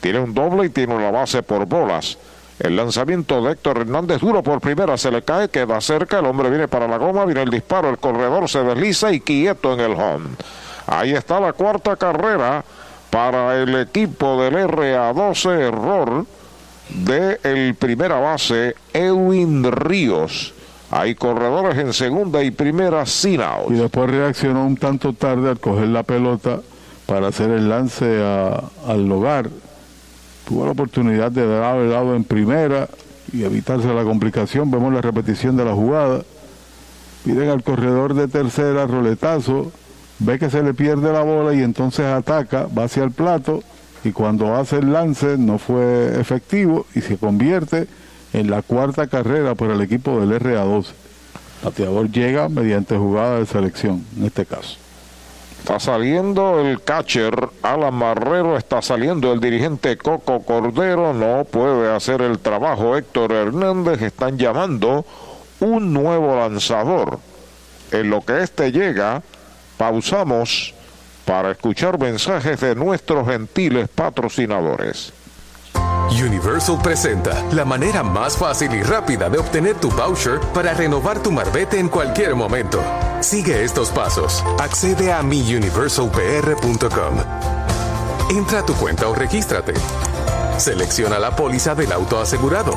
Tiene 0.00 0.20
un 0.20 0.34
doble 0.34 0.66
y 0.66 0.70
tiene 0.70 0.94
una 0.94 1.10
base 1.10 1.42
por 1.42 1.66
bolas. 1.66 2.18
El 2.62 2.76
lanzamiento 2.76 3.42
de 3.42 3.52
Héctor 3.52 3.78
Hernández 3.78 4.20
duro 4.20 4.40
por 4.40 4.60
primera 4.60 4.96
se 4.96 5.10
le 5.10 5.22
cae, 5.22 5.48
queda 5.48 5.80
cerca, 5.80 6.20
el 6.20 6.26
hombre 6.26 6.48
viene 6.48 6.68
para 6.68 6.86
la 6.86 6.96
goma, 6.96 7.24
viene 7.24 7.42
el 7.42 7.50
disparo, 7.50 7.90
el 7.90 7.98
corredor 7.98 8.48
se 8.48 8.62
desliza 8.62 9.12
y 9.12 9.20
quieto 9.20 9.72
en 9.72 9.80
el 9.80 9.92
home. 9.92 10.28
Ahí 10.86 11.12
está 11.12 11.40
la 11.40 11.54
cuarta 11.54 11.96
carrera 11.96 12.64
para 13.10 13.60
el 13.60 13.74
equipo 13.74 14.40
del 14.40 14.54
RA12, 14.54 15.58
error 15.58 16.24
de 16.88 17.40
el 17.42 17.74
primera 17.74 18.20
base, 18.20 18.76
Ewin 18.92 19.64
Ríos. 19.72 20.54
Hay 20.92 21.16
corredores 21.16 21.76
en 21.78 21.92
segunda 21.92 22.44
y 22.44 22.52
primera 22.52 23.04
sin 23.06 23.40
out. 23.40 23.70
Y 23.70 23.74
después 23.74 24.08
reaccionó 24.08 24.64
un 24.64 24.76
tanto 24.76 25.14
tarde 25.14 25.50
al 25.50 25.58
coger 25.58 25.88
la 25.88 26.04
pelota 26.04 26.60
para 27.06 27.26
hacer 27.26 27.50
el 27.50 27.68
lance 27.68 28.22
al 28.86 29.10
hogar. 29.10 29.48
Tuvo 30.46 30.64
la 30.64 30.72
oportunidad 30.72 31.30
de 31.30 31.46
dar 31.46 31.78
el 31.78 31.90
lado 31.90 32.14
en 32.14 32.24
primera 32.24 32.88
y 33.32 33.44
evitarse 33.44 33.92
la 33.92 34.04
complicación. 34.04 34.70
Vemos 34.70 34.92
la 34.92 35.00
repetición 35.00 35.56
de 35.56 35.64
la 35.64 35.74
jugada. 35.74 36.22
Piden 37.24 37.48
al 37.48 37.62
corredor 37.62 38.14
de 38.14 38.28
tercera, 38.28 38.86
roletazo. 38.86 39.72
Ve 40.18 40.38
que 40.38 40.50
se 40.50 40.62
le 40.62 40.74
pierde 40.74 41.12
la 41.12 41.22
bola 41.22 41.54
y 41.54 41.62
entonces 41.62 42.06
ataca, 42.06 42.66
va 42.76 42.84
hacia 42.84 43.02
el 43.02 43.10
plato 43.10 43.62
y 44.04 44.12
cuando 44.12 44.54
hace 44.54 44.78
el 44.78 44.92
lance 44.92 45.36
no 45.38 45.58
fue 45.58 46.20
efectivo 46.20 46.86
y 46.94 47.00
se 47.00 47.16
convierte 47.16 47.86
en 48.32 48.50
la 48.50 48.62
cuarta 48.62 49.06
carrera 49.06 49.54
por 49.54 49.70
el 49.70 49.80
equipo 49.80 50.20
del 50.20 50.40
RA12. 50.40 50.86
Bateador 51.62 52.10
llega 52.10 52.48
mediante 52.48 52.96
jugada 52.96 53.38
de 53.38 53.46
selección, 53.46 54.04
en 54.16 54.24
este 54.26 54.44
caso. 54.46 54.81
Está 55.62 55.78
saliendo 55.78 56.58
el 56.58 56.82
catcher 56.82 57.48
Alan 57.62 57.94
Marrero, 57.94 58.56
está 58.56 58.82
saliendo 58.82 59.32
el 59.32 59.38
dirigente 59.38 59.96
Coco 59.96 60.42
Cordero, 60.42 61.14
no 61.14 61.44
puede 61.44 61.88
hacer 61.94 62.20
el 62.20 62.40
trabajo 62.40 62.96
Héctor 62.96 63.30
Hernández, 63.30 64.02
están 64.02 64.36
llamando 64.36 65.06
un 65.60 65.92
nuevo 65.92 66.34
lanzador. 66.34 67.20
En 67.92 68.10
lo 68.10 68.22
que 68.22 68.42
este 68.42 68.72
llega, 68.72 69.22
pausamos 69.76 70.74
para 71.24 71.52
escuchar 71.52 71.96
mensajes 71.96 72.58
de 72.58 72.74
nuestros 72.74 73.28
gentiles 73.28 73.88
patrocinadores. 73.88 75.12
Universal 76.10 76.78
presenta 76.82 77.42
la 77.52 77.64
manera 77.64 78.02
más 78.02 78.36
fácil 78.36 78.74
y 78.74 78.82
rápida 78.82 79.28
de 79.28 79.38
obtener 79.38 79.76
tu 79.76 79.90
voucher 79.90 80.40
para 80.52 80.74
renovar 80.74 81.22
tu 81.22 81.30
marbete 81.32 81.78
en 81.78 81.88
cualquier 81.88 82.34
momento. 82.34 82.82
Sigue 83.20 83.64
estos 83.64 83.90
pasos. 83.90 84.44
Accede 84.58 85.12
a 85.12 85.22
miuniversalpr.com. 85.22 87.16
Entra 88.30 88.58
a 88.60 88.66
tu 88.66 88.74
cuenta 88.74 89.08
o 89.08 89.14
regístrate. 89.14 89.74
Selecciona 90.58 91.18
la 91.18 91.34
póliza 91.34 91.74
del 91.74 91.92
auto 91.92 92.20
asegurado. 92.20 92.74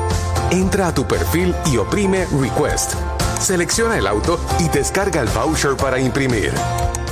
Entra 0.50 0.88
a 0.88 0.94
tu 0.94 1.06
perfil 1.06 1.54
y 1.66 1.76
oprime 1.76 2.26
Request. 2.40 2.94
Selecciona 3.40 3.98
el 3.98 4.06
auto 4.06 4.40
y 4.58 4.68
descarga 4.68 5.20
el 5.20 5.28
voucher 5.28 5.76
para 5.76 5.98
imprimir. 6.00 6.52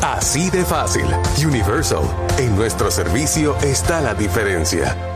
Así 0.03 0.51
de 0.51 0.65
fácil. 0.65 1.07
Universal. 1.45 2.03
En 2.39 2.57
nuestro 2.57 2.91
servicio 2.91 3.57
está 3.62 4.01
la 4.01 4.15
diferencia. 4.15 5.14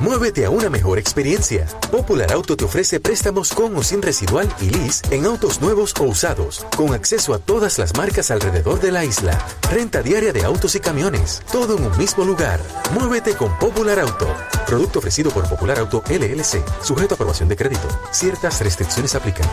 Muévete 0.00 0.44
a 0.44 0.50
una 0.50 0.68
mejor 0.68 0.98
experiencia. 0.98 1.66
Popular 1.90 2.32
Auto 2.32 2.56
te 2.56 2.64
ofrece 2.64 2.98
préstamos 2.98 3.52
con 3.52 3.76
o 3.76 3.82
sin 3.82 4.02
residual 4.02 4.52
y 4.60 4.70
lease 4.70 5.02
en 5.14 5.26
autos 5.26 5.60
nuevos 5.60 5.94
o 6.00 6.04
usados, 6.04 6.66
con 6.76 6.92
acceso 6.94 7.34
a 7.34 7.38
todas 7.38 7.78
las 7.78 7.96
marcas 7.96 8.30
alrededor 8.30 8.80
de 8.80 8.90
la 8.90 9.04
isla. 9.04 9.38
Renta 9.70 10.02
diaria 10.02 10.32
de 10.32 10.44
autos 10.44 10.74
y 10.74 10.80
camiones, 10.80 11.42
todo 11.52 11.76
en 11.76 11.84
un 11.84 11.98
mismo 11.98 12.24
lugar. 12.24 12.60
Muévete 12.92 13.36
con 13.36 13.56
Popular 13.58 14.00
Auto. 14.00 14.26
Producto 14.66 14.98
ofrecido 14.98 15.30
por 15.30 15.48
Popular 15.48 15.78
Auto 15.78 16.02
LLC, 16.08 16.64
sujeto 16.82 17.14
a 17.14 17.16
aprobación 17.16 17.48
de 17.48 17.56
crédito. 17.56 17.88
Ciertas 18.10 18.60
restricciones 18.60 19.14
aplican. 19.14 19.48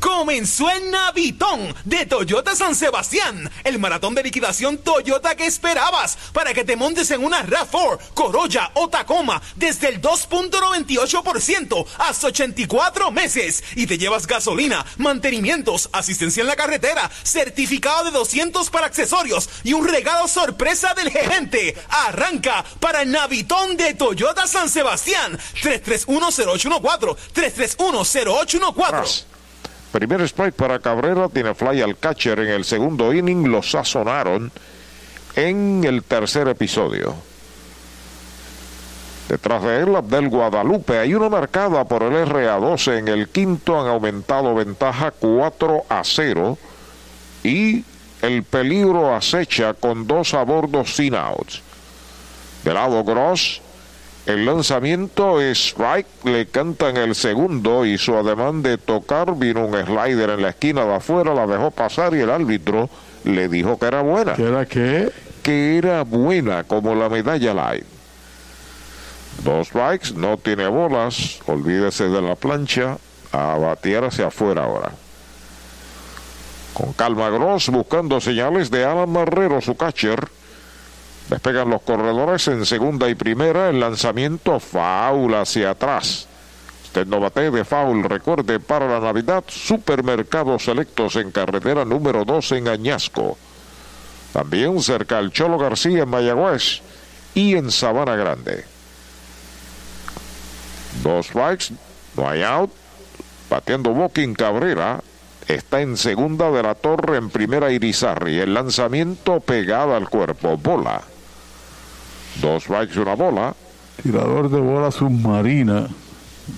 Comenzó 0.00 0.70
el 0.70 0.90
Navitón 0.90 1.74
de 1.84 2.06
Toyota 2.06 2.56
San 2.56 2.74
Sebastián, 2.74 3.50
el 3.64 3.78
maratón 3.78 4.14
de 4.14 4.22
liquidación 4.22 4.78
Toyota 4.78 5.34
que 5.34 5.44
esperabas 5.44 6.16
para 6.32 6.54
que 6.54 6.64
te 6.64 6.74
montes 6.74 7.10
en 7.10 7.22
una 7.22 7.46
RAV4, 7.46 7.98
Corolla 8.14 8.70
o 8.74 8.88
Tacoma 8.88 9.42
desde 9.56 9.88
el 9.88 10.00
2.98% 10.00 11.86
hasta 11.98 12.28
84 12.28 13.10
meses 13.10 13.62
y 13.76 13.86
te 13.86 13.98
llevas 13.98 14.26
gasolina, 14.26 14.86
mantenimientos, 14.96 15.90
asistencia 15.92 16.40
en 16.40 16.46
la 16.46 16.56
carretera, 16.56 17.10
certificado 17.22 18.04
de 18.04 18.12
200 18.12 18.70
para 18.70 18.86
accesorios 18.86 19.50
y 19.64 19.74
un 19.74 19.86
regalo 19.86 20.28
sorpresa 20.28 20.94
del 20.94 21.10
gerente. 21.10 21.76
Arranca 21.90 22.64
para 22.80 23.02
el 23.02 23.10
Navitón 23.10 23.76
de 23.76 23.92
Toyota 23.92 24.46
San 24.46 24.70
Sebastián 24.70 25.38
3310814 25.62 27.16
3310814. 27.34 29.30
Primer 29.92 30.22
strike 30.22 30.54
para 30.54 30.78
Cabrera, 30.78 31.28
tiene 31.28 31.54
fly 31.54 31.82
al 31.82 31.96
catcher 31.98 32.38
en 32.40 32.48
el 32.48 32.64
segundo 32.64 33.12
inning, 33.12 33.50
lo 33.50 33.62
sazonaron 33.62 34.52
en 35.34 35.82
el 35.84 36.02
tercer 36.04 36.48
episodio. 36.48 37.14
Detrás 39.28 39.62
de 39.62 39.78
él, 39.78 39.94
Abdel 39.94 40.28
Guadalupe. 40.28 40.98
Hay 40.98 41.14
una 41.14 41.28
marcada 41.28 41.84
por 41.84 42.02
el 42.02 42.26
RA12 42.26 42.98
en 42.98 43.06
el 43.06 43.28
quinto. 43.28 43.80
Han 43.80 43.86
aumentado 43.86 44.56
ventaja 44.56 45.12
4 45.12 45.84
a 45.88 46.02
0. 46.02 46.58
Y 47.44 47.84
el 48.22 48.42
peligro 48.42 49.14
acecha 49.14 49.74
con 49.74 50.08
dos 50.08 50.34
a 50.34 50.42
bordo 50.42 50.84
sin 50.84 51.14
outs. 51.14 51.62
De 52.64 52.74
lado 52.74 53.04
Gross, 53.04 53.62
el 54.26 54.44
lanzamiento 54.44 55.40
es 55.40 55.58
strike, 55.58 56.06
le 56.24 56.46
cantan 56.46 56.96
el 56.96 57.14
segundo, 57.14 57.84
hizo 57.84 58.18
ademán 58.18 58.62
de 58.62 58.78
tocar, 58.78 59.36
vino 59.36 59.64
un 59.64 59.74
slider 59.74 60.30
en 60.30 60.42
la 60.42 60.50
esquina 60.50 60.84
de 60.84 60.94
afuera, 60.94 61.34
la 61.34 61.46
dejó 61.46 61.70
pasar 61.70 62.14
y 62.14 62.20
el 62.20 62.30
árbitro 62.30 62.90
le 63.24 63.48
dijo 63.48 63.78
que 63.78 63.86
era 63.86 64.02
buena. 64.02 64.34
¿Que 64.34 64.44
era 64.44 64.66
qué? 64.66 65.10
Que 65.42 65.78
era 65.78 66.02
buena, 66.04 66.64
como 66.64 66.94
la 66.94 67.08
medalla 67.08 67.54
light. 67.54 67.84
Dos 69.42 69.68
strikes, 69.68 70.12
no 70.14 70.36
tiene 70.36 70.68
bolas, 70.68 71.40
olvídese 71.46 72.08
de 72.08 72.20
la 72.20 72.34
plancha, 72.34 72.98
a 73.32 73.56
batear 73.56 74.04
hacia 74.04 74.26
afuera 74.26 74.64
ahora. 74.64 74.92
Con 76.74 76.92
calma 76.92 77.30
Gross 77.30 77.68
buscando 77.68 78.20
señales 78.20 78.70
de 78.70 78.84
Alan 78.84 79.10
Marrero, 79.10 79.60
su 79.60 79.76
catcher. 79.76 80.28
Despegan 81.30 81.70
los 81.70 81.82
corredores 81.82 82.48
en 82.48 82.66
segunda 82.66 83.08
y 83.08 83.14
primera. 83.14 83.70
El 83.70 83.78
lanzamiento 83.78 84.58
foul 84.58 85.32
hacia 85.36 85.70
atrás. 85.70 86.26
Usted 86.82 87.06
no 87.06 87.20
bate 87.20 87.52
de 87.52 87.64
foul. 87.64 88.02
Recuerde 88.02 88.58
para 88.58 88.88
la 88.88 88.98
Navidad, 88.98 89.44
supermercados 89.46 90.64
selectos 90.64 91.14
en 91.14 91.30
carretera 91.30 91.84
número 91.84 92.24
2 92.24 92.50
en 92.52 92.66
Añasco. 92.66 93.38
También 94.32 94.82
cerca 94.82 95.18
al 95.18 95.30
Cholo 95.30 95.56
García 95.56 96.02
en 96.02 96.08
Mayagüez 96.08 96.80
y 97.32 97.54
en 97.54 97.70
Sabana 97.70 98.16
Grande. 98.16 98.64
Dos 101.04 101.26
strikes, 101.26 101.66
no 102.16 102.28
hay 102.28 102.42
out. 102.42 102.72
Bateando 103.48 103.90
Walking 103.90 104.34
Cabrera. 104.34 105.00
Está 105.46 105.80
en 105.80 105.96
segunda 105.96 106.50
de 106.50 106.62
la 106.64 106.74
torre, 106.74 107.18
en 107.18 107.30
primera 107.30 107.70
Irizarri. 107.70 108.40
El 108.40 108.54
lanzamiento 108.54 109.38
pegado 109.38 109.94
al 109.94 110.08
cuerpo. 110.08 110.56
Bola. 110.56 111.02
Dos 112.36 112.64
strikes, 112.64 112.98
una 112.98 113.14
bola. 113.14 113.54
Tirador 114.02 114.50
de 114.50 114.60
bola 114.60 114.90
submarina. 114.90 115.88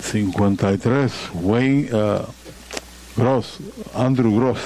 53. 0.01 1.31
Wayne 1.33 1.89
uh, 1.93 2.25
Gross. 3.15 3.57
Andrew 3.95 4.35
Gross. 4.35 4.59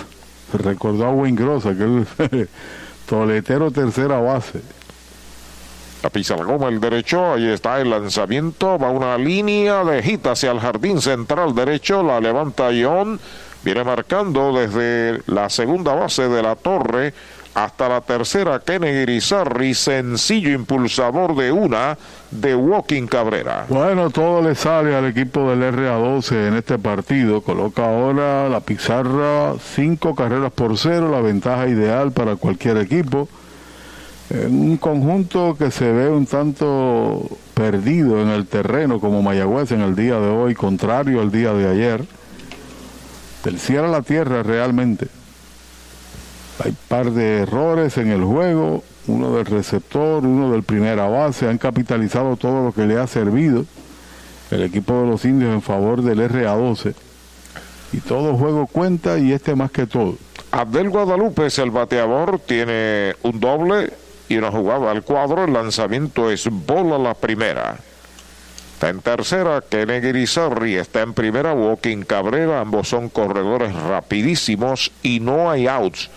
Recordó 0.53 1.05
a 1.05 1.11
Wayne 1.11 1.37
Gross, 1.37 1.65
aquel 1.65 2.07
toletero 3.09 3.71
tercera 3.71 4.19
base. 4.19 4.61
La 6.03 6.09
pisa 6.11 6.35
la 6.37 6.43
goma 6.43 6.67
el 6.69 6.79
derecho, 6.79 7.33
ahí 7.33 7.47
está 7.47 7.81
el 7.81 7.89
lanzamiento, 7.89 8.77
va 8.77 8.91
una 8.91 9.17
línea 9.17 9.83
de 9.83 10.03
hit 10.03 10.27
hacia 10.27 10.51
el 10.51 10.59
jardín 10.59 11.01
central 11.01 11.55
derecho, 11.55 12.03
la 12.03 12.19
levanta 12.19 12.71
Ion, 12.71 13.19
viene 13.63 13.83
marcando 13.83 14.53
desde 14.53 15.23
la 15.25 15.49
segunda 15.49 15.95
base 15.95 16.29
de 16.29 16.43
la 16.43 16.55
torre 16.55 17.13
hasta 17.57 17.89
la 17.89 18.01
tercera 18.01 18.59
Kennedy 18.59 18.99
Irizarry, 19.01 19.73
sencillo 19.73 20.51
impulsador 20.51 21.35
de 21.35 21.51
una 21.51 21.97
de 22.29 22.55
Walking 22.55 23.07
Cabrera. 23.07 23.65
Bueno, 23.67 24.11
todo 24.11 24.43
le 24.43 24.53
sale 24.53 24.95
al 24.95 25.05
equipo 25.05 25.49
del 25.49 25.73
RA12 25.73 26.49
en 26.49 26.53
este 26.53 26.77
partido. 26.77 27.41
Coloca 27.41 27.83
ahora 27.83 28.47
la 28.47 28.59
pizarra, 28.59 29.55
cinco 29.73 30.13
carreras 30.13 30.51
por 30.51 30.77
cero, 30.77 31.09
la 31.09 31.19
ventaja 31.19 31.67
ideal 31.67 32.11
para 32.11 32.35
cualquier 32.35 32.77
equipo. 32.77 33.27
En 34.29 34.53
un 34.53 34.77
conjunto 34.77 35.55
que 35.57 35.71
se 35.71 35.91
ve 35.91 36.09
un 36.09 36.27
tanto 36.27 37.27
perdido 37.55 38.21
en 38.21 38.27
el 38.27 38.45
terreno 38.45 38.99
como 38.99 39.23
Mayagüez 39.23 39.71
en 39.71 39.81
el 39.81 39.95
día 39.95 40.19
de 40.19 40.29
hoy, 40.29 40.53
contrario 40.53 41.21
al 41.21 41.31
día 41.31 41.53
de 41.53 41.67
ayer. 41.67 42.05
Del 43.43 43.57
cielo 43.57 43.85
a 43.85 43.87
la 43.87 44.01
tierra 44.03 44.43
realmente. 44.43 45.07
Hay 46.63 46.75
par 46.87 47.11
de 47.11 47.39
errores 47.39 47.97
en 47.97 48.11
el 48.11 48.23
juego, 48.23 48.83
uno 49.07 49.35
del 49.35 49.45
receptor, 49.45 50.25
uno 50.25 50.51
del 50.51 50.63
primera 50.63 51.07
base, 51.07 51.47
han 51.47 51.57
capitalizado 51.57 52.35
todo 52.35 52.65
lo 52.65 52.73
que 52.73 52.85
le 52.85 52.99
ha 52.99 53.07
servido 53.07 53.65
el 54.51 54.63
equipo 54.63 55.01
de 55.01 55.07
los 55.07 55.25
indios 55.25 55.53
en 55.53 55.61
favor 55.61 56.01
del 56.01 56.19
RA12. 56.19 56.93
Y 57.93 57.99
todo 57.99 58.35
juego 58.35 58.67
cuenta 58.67 59.17
y 59.17 59.31
este 59.31 59.55
más 59.55 59.71
que 59.71 59.85
todo. 59.85 60.17
Abdel 60.51 60.89
Guadalupe 60.89 61.45
es 61.45 61.59
el 61.59 61.71
bateador, 61.71 62.39
tiene 62.39 63.15
un 63.23 63.39
doble 63.39 63.93
y 64.29 64.37
una 64.37 64.51
jugada 64.51 64.91
al 64.91 65.03
cuadro. 65.03 65.45
El 65.45 65.53
lanzamiento 65.53 66.31
es 66.31 66.47
bola 66.49 66.97
la 66.97 67.13
primera. 67.13 67.77
Está 68.73 68.89
en 68.89 69.01
tercera, 69.01 69.63
Kennedy 69.67 70.07
Guirizarri 70.07 70.75
está 70.75 71.01
en 71.01 71.13
primera, 71.13 71.53
Walking 71.53 72.03
Cabrera, 72.03 72.61
ambos 72.61 72.87
son 72.87 73.09
corredores 73.09 73.73
rapidísimos 73.73 74.91
y 75.01 75.19
no 75.19 75.49
hay 75.49 75.65
outs. 75.65 76.11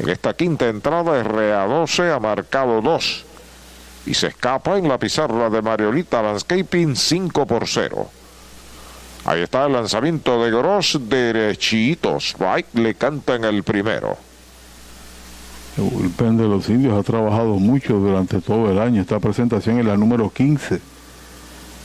En 0.00 0.08
esta 0.08 0.32
quinta 0.32 0.66
entrada, 0.66 1.22
RA12 1.22 2.16
ha 2.16 2.18
marcado 2.18 2.80
dos 2.80 3.22
y 4.06 4.14
se 4.14 4.28
escapa 4.28 4.78
en 4.78 4.88
la 4.88 4.96
pizarra 4.96 5.50
de 5.50 5.60
Mariolita 5.60 6.22
Landscaping 6.22 6.96
5 6.96 7.46
por 7.46 7.68
0. 7.68 8.08
Ahí 9.26 9.42
está 9.42 9.66
el 9.66 9.74
lanzamiento 9.74 10.42
de 10.42 10.50
Gross 10.52 10.98
derechito. 11.02 12.16
Strike 12.16 12.74
le 12.76 12.94
canta 12.94 13.34
en 13.34 13.44
el 13.44 13.62
primero. 13.62 14.16
El 15.76 15.84
bullpen 15.84 16.38
de 16.38 16.48
los 16.48 16.70
indios 16.70 16.98
ha 16.98 17.02
trabajado 17.02 17.56
mucho 17.56 17.98
durante 17.98 18.40
todo 18.40 18.70
el 18.72 18.78
año. 18.78 19.02
Esta 19.02 19.20
presentación 19.20 19.80
es 19.80 19.84
la 19.84 19.98
número 19.98 20.30
15 20.30 20.80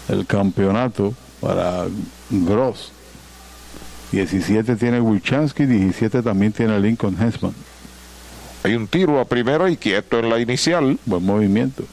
del 0.07 0.25
campeonato 0.25 1.13
para 1.41 1.83
Gross. 2.29 2.93
17 4.13 4.77
tiene 4.77 5.01
Wilchansky, 5.01 5.65
17 5.65 6.21
también 6.21 6.53
tiene 6.53 6.79
Lincoln 6.79 7.21
Hessman. 7.21 7.53
Hay 8.65 8.73
un 8.73 8.87
tiro 8.87 9.19
a 9.19 9.25
primera 9.25 9.69
y 9.69 9.77
quieto 9.77 10.17
en 10.17 10.27
la 10.27 10.39
inicial. 10.39 10.97
Buen 11.05 11.23
movimiento. 11.23 11.83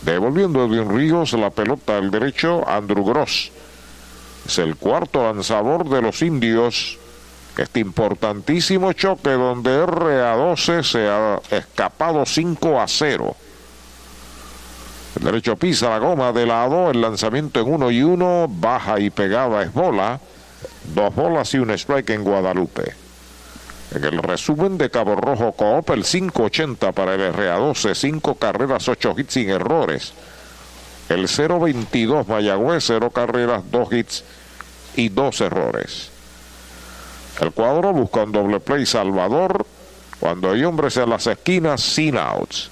Devolviendo 0.00 0.64
Edwin 0.64 0.88
Ríos 0.88 1.34
la 1.34 1.50
pelota 1.50 1.98
al 1.98 2.10
derecho, 2.10 2.66
Andrew 2.66 3.04
Gross. 3.04 3.52
Es 4.46 4.58
el 4.60 4.76
cuarto 4.76 5.22
lanzador 5.22 5.86
de 5.90 6.00
los 6.00 6.22
indios. 6.22 6.98
Este 7.58 7.80
importantísimo 7.80 8.94
choque 8.94 9.28
donde 9.32 9.84
RA12 9.84 10.82
se 10.84 11.06
ha 11.06 11.38
escapado 11.50 12.24
5 12.24 12.80
a 12.80 12.88
0. 12.88 13.36
El 15.16 15.22
derecho 15.22 15.56
pisa 15.56 15.90
la 15.90 15.98
goma 15.98 16.32
de 16.32 16.46
lado, 16.46 16.90
el 16.90 17.02
lanzamiento 17.02 17.60
en 17.60 17.74
uno 17.74 17.90
y 17.90 18.02
uno, 18.02 18.46
baja 18.48 18.98
y 18.98 19.10
pegada 19.10 19.62
es 19.62 19.74
bola. 19.74 20.18
Dos 20.94 21.14
bolas 21.14 21.52
y 21.52 21.58
un 21.58 21.72
strike 21.72 22.08
en 22.08 22.24
Guadalupe. 22.24 23.09
En 23.92 24.04
el 24.04 24.18
resumen 24.18 24.78
de 24.78 24.88
Cabo 24.88 25.16
Rojo 25.16 25.52
Coop, 25.52 25.90
el 25.90 26.04
580 26.04 26.92
para 26.92 27.14
el 27.14 27.34
RA12, 27.34 27.94
5 27.94 28.34
carreras, 28.36 28.88
8 28.88 29.14
hits 29.18 29.32
sin 29.32 29.50
errores. 29.50 30.12
El 31.08 31.26
022 31.26 32.28
Mayagüez, 32.28 32.84
0 32.86 33.10
carreras, 33.10 33.64
2 33.68 33.92
hits 33.92 34.24
y 34.94 35.08
2 35.08 35.40
errores. 35.40 36.10
El 37.40 37.50
cuadro 37.52 37.92
busca 37.92 38.22
un 38.22 38.32
doble 38.32 38.60
play 38.60 38.86
Salvador 38.86 39.66
cuando 40.20 40.52
hay 40.52 40.62
hombres 40.62 40.96
en 40.98 41.10
las 41.10 41.26
esquinas 41.26 41.80
sin 41.80 42.16
outs. 42.16 42.70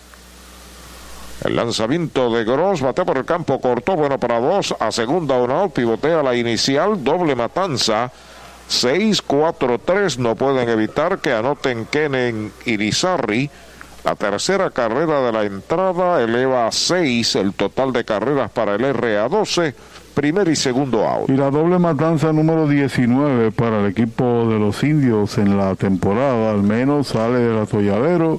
El 1.44 1.56
lanzamiento 1.56 2.30
de 2.30 2.44
Gross, 2.44 2.80
bate 2.80 3.04
por 3.04 3.16
el 3.16 3.24
campo, 3.24 3.60
cortó, 3.60 3.96
bueno 3.96 4.18
para 4.18 4.40
dos, 4.40 4.74
a 4.78 4.92
segunda 4.92 5.36
una 5.36 5.62
out, 5.62 5.72
pivotea 5.72 6.22
la 6.22 6.34
inicial, 6.34 7.02
doble 7.02 7.34
matanza. 7.34 8.10
6-4-3 8.68 10.18
no 10.18 10.34
pueden 10.34 10.68
evitar 10.68 11.18
que 11.18 11.32
anoten 11.32 11.86
Kenen 11.86 12.52
Irizarri. 12.66 13.50
La 14.04 14.14
tercera 14.14 14.70
carrera 14.70 15.22
de 15.22 15.32
la 15.32 15.44
entrada 15.44 16.22
eleva 16.22 16.66
a 16.66 16.72
6 16.72 17.36
el 17.36 17.54
total 17.54 17.92
de 17.92 18.04
carreras 18.04 18.50
para 18.50 18.74
el 18.74 18.82
RA12, 18.82 19.74
primer 20.14 20.48
y 20.48 20.56
segundo 20.56 21.06
out. 21.06 21.28
Y 21.28 21.36
la 21.36 21.50
doble 21.50 21.78
matanza 21.78 22.32
número 22.32 22.68
19 22.68 23.52
para 23.52 23.80
el 23.80 23.86
equipo 23.86 24.46
de 24.48 24.58
los 24.58 24.82
indios 24.82 25.38
en 25.38 25.56
la 25.56 25.74
temporada, 25.74 26.50
al 26.50 26.62
menos 26.62 27.08
sale 27.08 27.38
del 27.38 27.58
atolladero, 27.58 28.38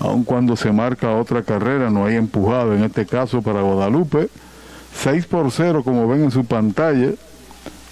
aun 0.00 0.24
cuando 0.24 0.56
se 0.56 0.72
marca 0.72 1.16
otra 1.16 1.42
carrera, 1.42 1.90
no 1.90 2.06
hay 2.06 2.16
empujado 2.16 2.74
en 2.74 2.84
este 2.84 3.04
caso 3.04 3.42
para 3.42 3.62
Guadalupe. 3.62 4.28
6 4.94 5.26
por 5.26 5.50
0 5.50 5.82
como 5.84 6.08
ven 6.08 6.24
en 6.24 6.30
su 6.30 6.46
pantalla 6.46 7.10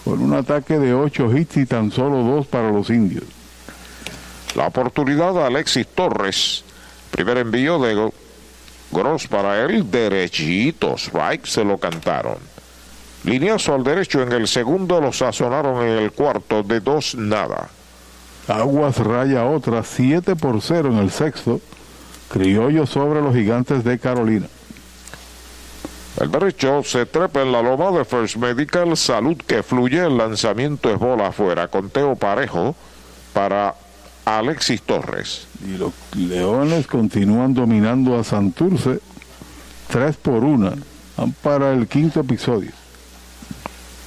con 0.05 0.21
un 0.21 0.35
ataque 0.35 0.79
de 0.79 0.95
8 0.95 1.37
hits 1.37 1.57
y 1.57 1.67
tan 1.67 1.91
solo 1.91 2.23
2 2.23 2.47
para 2.47 2.71
los 2.71 2.91
indios. 2.91 3.25
La 4.55 4.67
oportunidad 4.67 5.33
de 5.33 5.43
Alexis 5.43 5.87
Torres. 5.87 6.65
Primer 7.11 7.39
envío 7.39 7.79
de 7.79 8.11
Gross 8.91 9.27
para 9.27 9.65
él, 9.65 9.91
derechito, 9.91 10.95
strike, 10.97 11.47
se 11.47 11.65
lo 11.65 11.79
cantaron. 11.79 12.37
Lineazo 13.25 13.75
al 13.75 13.83
derecho 13.83 14.23
en 14.23 14.33
el 14.33 14.47
segundo, 14.47 15.01
lo 15.01 15.13
sazonaron 15.13 15.83
en 15.83 15.99
el 15.99 16.13
cuarto, 16.13 16.63
de 16.63 16.81
dos 16.81 17.15
nada. 17.15 17.71
Aguas 18.47 18.99
raya 18.99 19.47
otra, 19.47 19.83
7 19.83 20.37
por 20.37 20.61
0 20.61 20.91
en 20.91 20.99
el 20.99 21.11
sexto. 21.11 21.61
Criollo 22.29 22.87
sobre 22.87 23.23
los 23.23 23.35
gigantes 23.35 23.83
de 23.85 23.99
Carolina. 23.99 24.47
El 26.21 26.31
derecho 26.31 26.83
se 26.85 27.07
trepa 27.07 27.43
en 27.43 27.51
la 27.51 27.61
loma 27.61 27.91
de 27.91 28.05
First 28.05 28.37
Medical. 28.37 28.97
Salud 28.97 29.37
que 29.37 29.65
fluye. 29.65 30.07
El 30.07 30.17
lanzamiento 30.17 30.89
es 30.91 30.99
bola 30.99 31.29
afuera. 31.29 31.67
Conteo 31.67 32.15
parejo 32.15 32.77
para 33.33 33.75
Alexis 34.25 34.81
Torres. 34.83 35.49
Y 35.67 35.77
los 35.77 35.93
Leones 36.17 36.87
continúan 36.87 37.53
dominando 37.53 38.17
a 38.17 38.23
Santurce. 38.23 39.01
3 39.89 40.17
por 40.17 40.45
1. 40.45 40.73
Van 41.17 41.33
para 41.43 41.73
el 41.73 41.89
quinto 41.89 42.21
episodio. 42.21 42.71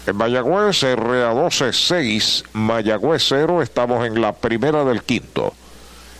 En 0.05 0.15
Mayagüez, 0.15 0.83
RA12 0.83 1.73
6, 1.73 2.43
Mayagüez 2.53 3.25
0. 3.27 3.61
Estamos 3.61 4.07
en 4.07 4.21
la 4.21 4.31
primera 4.31 4.85
del 4.85 5.03
quinto. 5.03 5.53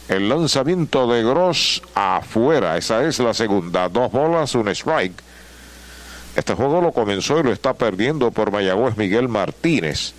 El 0.10 0.28
lanzamiento 0.28 1.08
de 1.08 1.24
Gross 1.24 1.82
afuera. 1.96 2.76
Esa 2.76 3.06
es 3.06 3.20
la 3.20 3.34
segunda. 3.34 3.88
Dos 3.88 4.12
bolas, 4.12 4.54
un 4.56 4.68
strike. 4.68 5.27
Este 6.38 6.54
juego 6.54 6.82
lo 6.82 6.92
comenzó 6.92 7.40
y 7.40 7.44
lo 7.44 7.52
está 7.52 7.74
perdiendo 7.74 8.30
por 8.30 8.52
Mayagüez 8.52 8.96
Miguel 8.96 9.28
Martínez. 9.28 10.14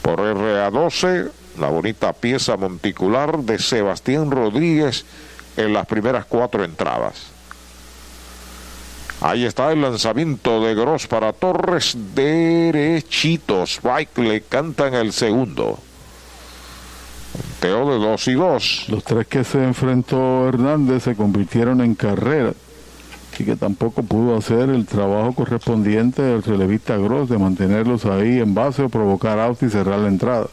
Por 0.00 0.20
RA12, 0.20 1.28
la 1.58 1.68
bonita 1.68 2.12
pieza 2.12 2.56
monticular 2.56 3.36
de 3.38 3.58
Sebastián 3.58 4.30
Rodríguez 4.30 5.04
en 5.56 5.72
las 5.72 5.88
primeras 5.88 6.24
cuatro 6.24 6.62
entradas. 6.62 7.32
Ahí 9.20 9.44
está 9.44 9.72
el 9.72 9.82
lanzamiento 9.82 10.62
de 10.64 10.76
Gross 10.76 11.08
para 11.08 11.32
Torres 11.32 11.96
derechitos. 12.14 13.72
Spike 13.72 14.22
le 14.22 14.42
cantan 14.42 14.94
el 14.94 15.12
segundo. 15.12 15.80
Teo 17.58 17.90
de 17.90 17.98
2 17.98 18.28
y 18.28 18.34
2. 18.34 18.84
Los 18.90 19.02
tres 19.02 19.26
que 19.26 19.42
se 19.42 19.64
enfrentó 19.64 20.48
Hernández 20.48 21.02
se 21.02 21.16
convirtieron 21.16 21.80
en 21.80 21.96
carrera. 21.96 22.52
Así 23.38 23.44
que 23.44 23.54
tampoco 23.54 24.02
pudo 24.02 24.36
hacer 24.36 24.68
el 24.68 24.84
trabajo 24.84 25.32
correspondiente 25.32 26.22
del 26.22 26.42
relevista 26.42 26.96
Gross 26.96 27.28
de 27.28 27.38
mantenerlos 27.38 28.04
ahí 28.04 28.40
en 28.40 28.52
base 28.52 28.82
o 28.82 28.88
provocar 28.88 29.38
out 29.38 29.62
y 29.62 29.70
cerrar 29.70 30.00
la 30.00 30.08
entrada. 30.08 30.48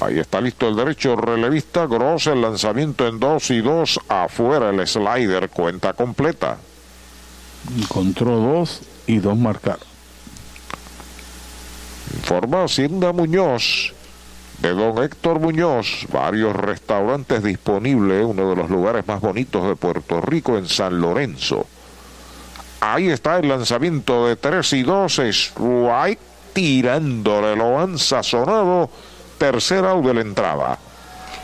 Ahí 0.00 0.18
está 0.18 0.40
listo 0.40 0.66
el 0.66 0.74
derecho 0.74 1.14
relevista 1.14 1.86
Gross, 1.86 2.26
el 2.26 2.42
lanzamiento 2.42 3.06
en 3.06 3.20
2 3.20 3.50
y 3.52 3.60
2, 3.60 4.00
afuera 4.08 4.70
el 4.70 4.84
slider, 4.84 5.48
cuenta 5.48 5.92
completa. 5.92 6.58
Encontró 7.78 8.40
dos 8.40 8.80
y 9.06 9.18
dos 9.18 9.38
marcaron. 9.38 9.86
Informa 12.16 12.64
Hacienda 12.64 13.12
Muñoz 13.12 13.94
de 14.58 14.70
don 14.70 15.02
Héctor 15.02 15.38
Muñoz, 15.38 16.06
varios 16.12 16.54
restaurantes 16.54 17.42
disponibles, 17.42 18.24
uno 18.24 18.50
de 18.50 18.56
los 18.56 18.70
lugares 18.70 19.06
más 19.06 19.20
bonitos 19.20 19.66
de 19.66 19.76
Puerto 19.76 20.20
Rico 20.20 20.58
en 20.58 20.66
San 20.66 21.00
Lorenzo. 21.00 21.66
Ahí 22.80 23.08
está 23.08 23.38
el 23.38 23.48
lanzamiento 23.48 24.26
de 24.26 24.36
3 24.36 24.72
y 24.74 24.82
2, 24.82 25.18
Strike 25.18 26.20
tirándole, 26.52 27.54
lo 27.54 27.78
han 27.78 27.98
sazonado, 27.98 28.90
tercera 29.38 29.94
o 29.94 30.02
de 30.02 30.14
la 30.14 30.20
entrada. 30.20 30.78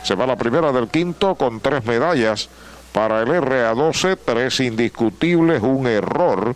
Se 0.03 0.15
va 0.15 0.27
la 0.27 0.35
primera 0.35 0.71
del 0.71 0.89
quinto 0.89 1.35
con 1.35 1.61
tres 1.61 1.85
medallas 1.85 2.49
para 2.91 3.21
el 3.21 3.29
RA12, 3.29 4.17
tres 4.23 4.59
indiscutibles, 4.59 5.63
un 5.63 5.87
error. 5.87 6.55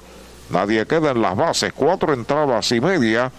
Nadie 0.50 0.86
queda 0.86 1.12
en 1.12 1.22
las 1.22 1.36
bases, 1.36 1.74
cuatro 1.74 2.14
entradas 2.14 2.72
y 2.72 2.82
media 2.82 3.32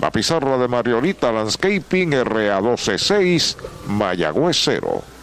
la 0.00 0.10
pizarra 0.10 0.56
de 0.58 0.68
Mariolita 0.68 1.32
Landscaping 1.32 2.12
RA126 2.12 3.56
Mayagüez 3.86 4.56
0. 4.64 5.17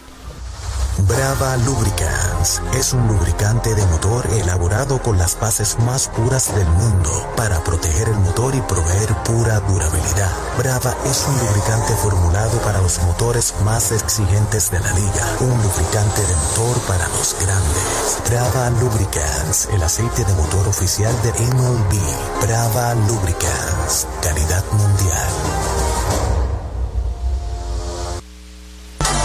Brava 0.98 1.58
Lubricants 1.58 2.62
es 2.74 2.94
un 2.94 3.06
lubricante 3.06 3.74
de 3.74 3.84
motor 3.86 4.26
elaborado 4.32 5.00
con 5.02 5.18
las 5.18 5.38
bases 5.38 5.78
más 5.80 6.08
puras 6.08 6.54
del 6.54 6.66
mundo 6.66 7.10
para 7.36 7.62
proteger 7.62 8.08
el 8.08 8.16
motor 8.16 8.54
y 8.54 8.60
proveer 8.62 9.14
pura 9.24 9.60
durabilidad. 9.60 10.30
Brava 10.56 10.96
es 11.04 11.26
un 11.28 11.38
lubricante 11.38 11.92
formulado 11.96 12.58
para 12.62 12.80
los 12.80 12.98
motores 13.02 13.54
más 13.62 13.92
exigentes 13.92 14.70
de 14.70 14.80
la 14.80 14.92
liga, 14.92 15.36
un 15.40 15.62
lubricante 15.62 16.22
de 16.22 16.34
motor 16.34 16.80
para 16.88 17.06
los 17.08 17.36
grandes. 17.40 18.18
Brava 18.30 18.70
Lubricants, 18.80 19.68
el 19.72 19.82
aceite 19.82 20.24
de 20.24 20.32
motor 20.34 20.66
oficial 20.66 21.14
de 21.22 21.30
MLB. 21.32 22.46
Brava 22.46 22.94
Lubricants, 22.94 24.06
calidad 24.22 24.64
mundial. 24.72 25.75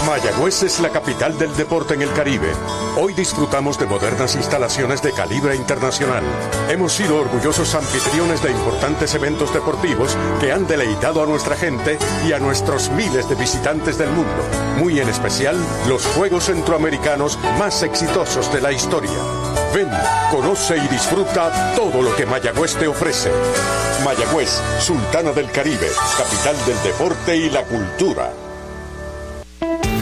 Mayagüez 0.06 0.64
es 0.64 0.80
la 0.80 0.90
capital 0.90 1.38
del 1.38 1.54
deporte 1.56 1.94
en 1.94 2.02
el 2.02 2.12
Caribe. 2.12 2.52
Hoy 2.96 3.14
disfrutamos 3.14 3.78
de 3.78 3.86
modernas 3.86 4.34
instalaciones 4.34 5.00
de 5.00 5.12
calibre 5.12 5.54
internacional. 5.54 6.24
Hemos 6.68 6.92
sido 6.92 7.18
orgullosos 7.18 7.74
anfitriones 7.74 8.42
de 8.42 8.50
importantes 8.50 9.14
eventos 9.14 9.54
deportivos 9.54 10.16
que 10.40 10.50
han 10.50 10.66
deleitado 10.66 11.22
a 11.22 11.26
nuestra 11.26 11.56
gente 11.56 11.98
y 12.26 12.32
a 12.32 12.40
nuestros 12.40 12.90
miles 12.90 13.28
de 13.28 13.36
visitantes 13.36 13.96
del 13.96 14.10
mundo. 14.10 14.42
Muy 14.78 14.98
en 14.98 15.08
especial, 15.08 15.56
los 15.88 16.04
Juegos 16.06 16.46
Centroamericanos 16.46 17.38
más 17.58 17.82
exitosos 17.82 18.52
de 18.52 18.60
la 18.60 18.72
historia. 18.72 19.18
Ven, 19.72 19.90
conoce 20.30 20.76
y 20.78 20.88
disfruta 20.88 21.74
todo 21.76 22.02
lo 22.02 22.14
que 22.16 22.26
Mayagüez 22.26 22.74
te 22.74 22.88
ofrece. 22.88 23.30
Mayagüez, 24.04 24.50
Sultana 24.80 25.30
del 25.30 25.50
Caribe, 25.52 25.88
capital 26.18 26.56
del 26.66 26.82
deporte 26.82 27.36
y 27.36 27.50
la 27.50 27.62
cultura. 27.62 28.32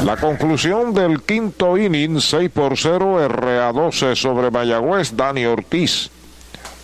La 0.02 0.16
conclusión 0.16 0.94
del 0.94 1.20
quinto 1.20 1.76
inning, 1.76 2.22
6 2.22 2.50
por 2.54 2.78
0, 2.78 3.28
RA12 3.28 4.16
sobre 4.16 4.50
Mayagüez, 4.50 5.14
Dani 5.14 5.44
Ortiz. 5.44 6.08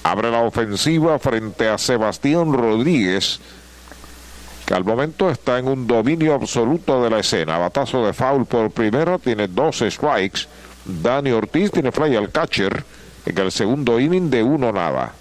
Abre 0.02 0.30
la 0.30 0.42
ofensiva 0.42 1.18
frente 1.18 1.66
a 1.66 1.78
Sebastián 1.78 2.52
Rodríguez 2.52 3.40
al 4.72 4.84
momento 4.84 5.30
está 5.30 5.58
en 5.58 5.66
un 5.66 5.86
dominio 5.86 6.34
absoluto 6.34 7.02
de 7.02 7.10
la 7.10 7.18
escena. 7.18 7.58
Batazo 7.58 8.06
de 8.06 8.12
foul 8.12 8.46
por 8.46 8.70
primero, 8.70 9.18
tiene 9.18 9.48
dos 9.48 9.78
strikes. 9.78 10.46
Dani 10.84 11.32
Ortiz 11.32 11.70
tiene 11.70 11.92
fly 11.92 12.16
al 12.16 12.30
catcher 12.30 12.84
en 13.26 13.38
el 13.38 13.52
segundo 13.52 13.98
inning 13.98 14.30
de 14.30 14.42
uno 14.42 14.72
nada. 14.72 15.12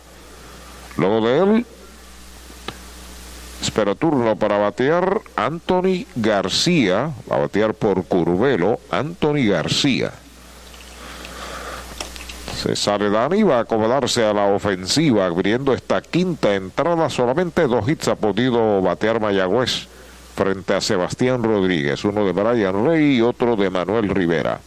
Luego 0.97 1.27
de 1.27 1.37
él, 1.39 1.65
espera 3.61 3.95
turno 3.95 4.35
para 4.35 4.57
batear 4.57 5.21
Anthony 5.35 6.05
García, 6.15 7.11
va 7.29 7.37
a 7.37 7.39
batear 7.39 7.73
por 7.73 8.05
Curvelo, 8.05 8.79
Anthony 8.91 9.47
García. 9.47 10.11
Se 12.59 12.75
sale 12.75 13.09
Dani, 13.09 13.41
va 13.43 13.59
a 13.59 13.61
acomodarse 13.61 14.25
a 14.25 14.33
la 14.33 14.47
ofensiva, 14.47 15.25
abriendo 15.25 15.73
esta 15.73 16.01
quinta 16.01 16.53
entrada. 16.55 17.09
Solamente 17.09 17.61
dos 17.67 17.87
hits 17.87 18.09
ha 18.09 18.15
podido 18.15 18.81
batear 18.81 19.21
Mayagüez 19.21 19.87
frente 20.35 20.73
a 20.73 20.81
Sebastián 20.81 21.41
Rodríguez, 21.41 22.03
uno 22.03 22.25
de 22.25 22.33
Brian 22.33 22.85
Rey 22.85 23.15
y 23.15 23.21
otro 23.21 23.55
de 23.55 23.69
Manuel 23.69 24.09
Rivera. 24.09 24.59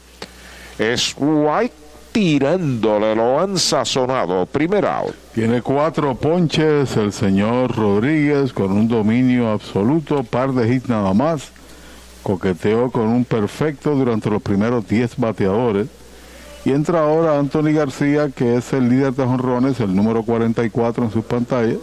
Es 0.78 1.14
White 1.18 1.74
tirándole, 2.12 3.14
lo 3.14 3.38
han 3.38 3.58
sazonado. 3.58 4.46
Primer 4.46 4.86
out. 4.86 5.14
Tiene 5.34 5.60
cuatro 5.60 6.14
ponches 6.14 6.96
el 6.96 7.12
señor 7.12 7.76
Rodríguez 7.76 8.54
con 8.54 8.72
un 8.72 8.88
dominio 8.88 9.50
absoluto, 9.50 10.22
par 10.22 10.54
de 10.54 10.74
hits 10.74 10.88
nada 10.88 11.12
más. 11.12 11.50
Coqueteó 12.22 12.90
con 12.90 13.08
un 13.08 13.26
perfecto 13.26 13.94
durante 13.94 14.30
los 14.30 14.40
primeros 14.40 14.88
10 14.88 15.18
bateadores 15.18 15.88
y 16.64 16.70
entra 16.70 17.00
ahora 17.00 17.38
Anthony 17.38 17.72
García, 17.74 18.30
que 18.30 18.56
es 18.56 18.72
el 18.72 18.88
líder 18.88 19.14
de 19.14 19.24
jonrones, 19.24 19.80
el 19.80 19.94
número 19.94 20.22
44 20.22 21.04
en 21.04 21.10
sus 21.10 21.24
pantallas. 21.24 21.78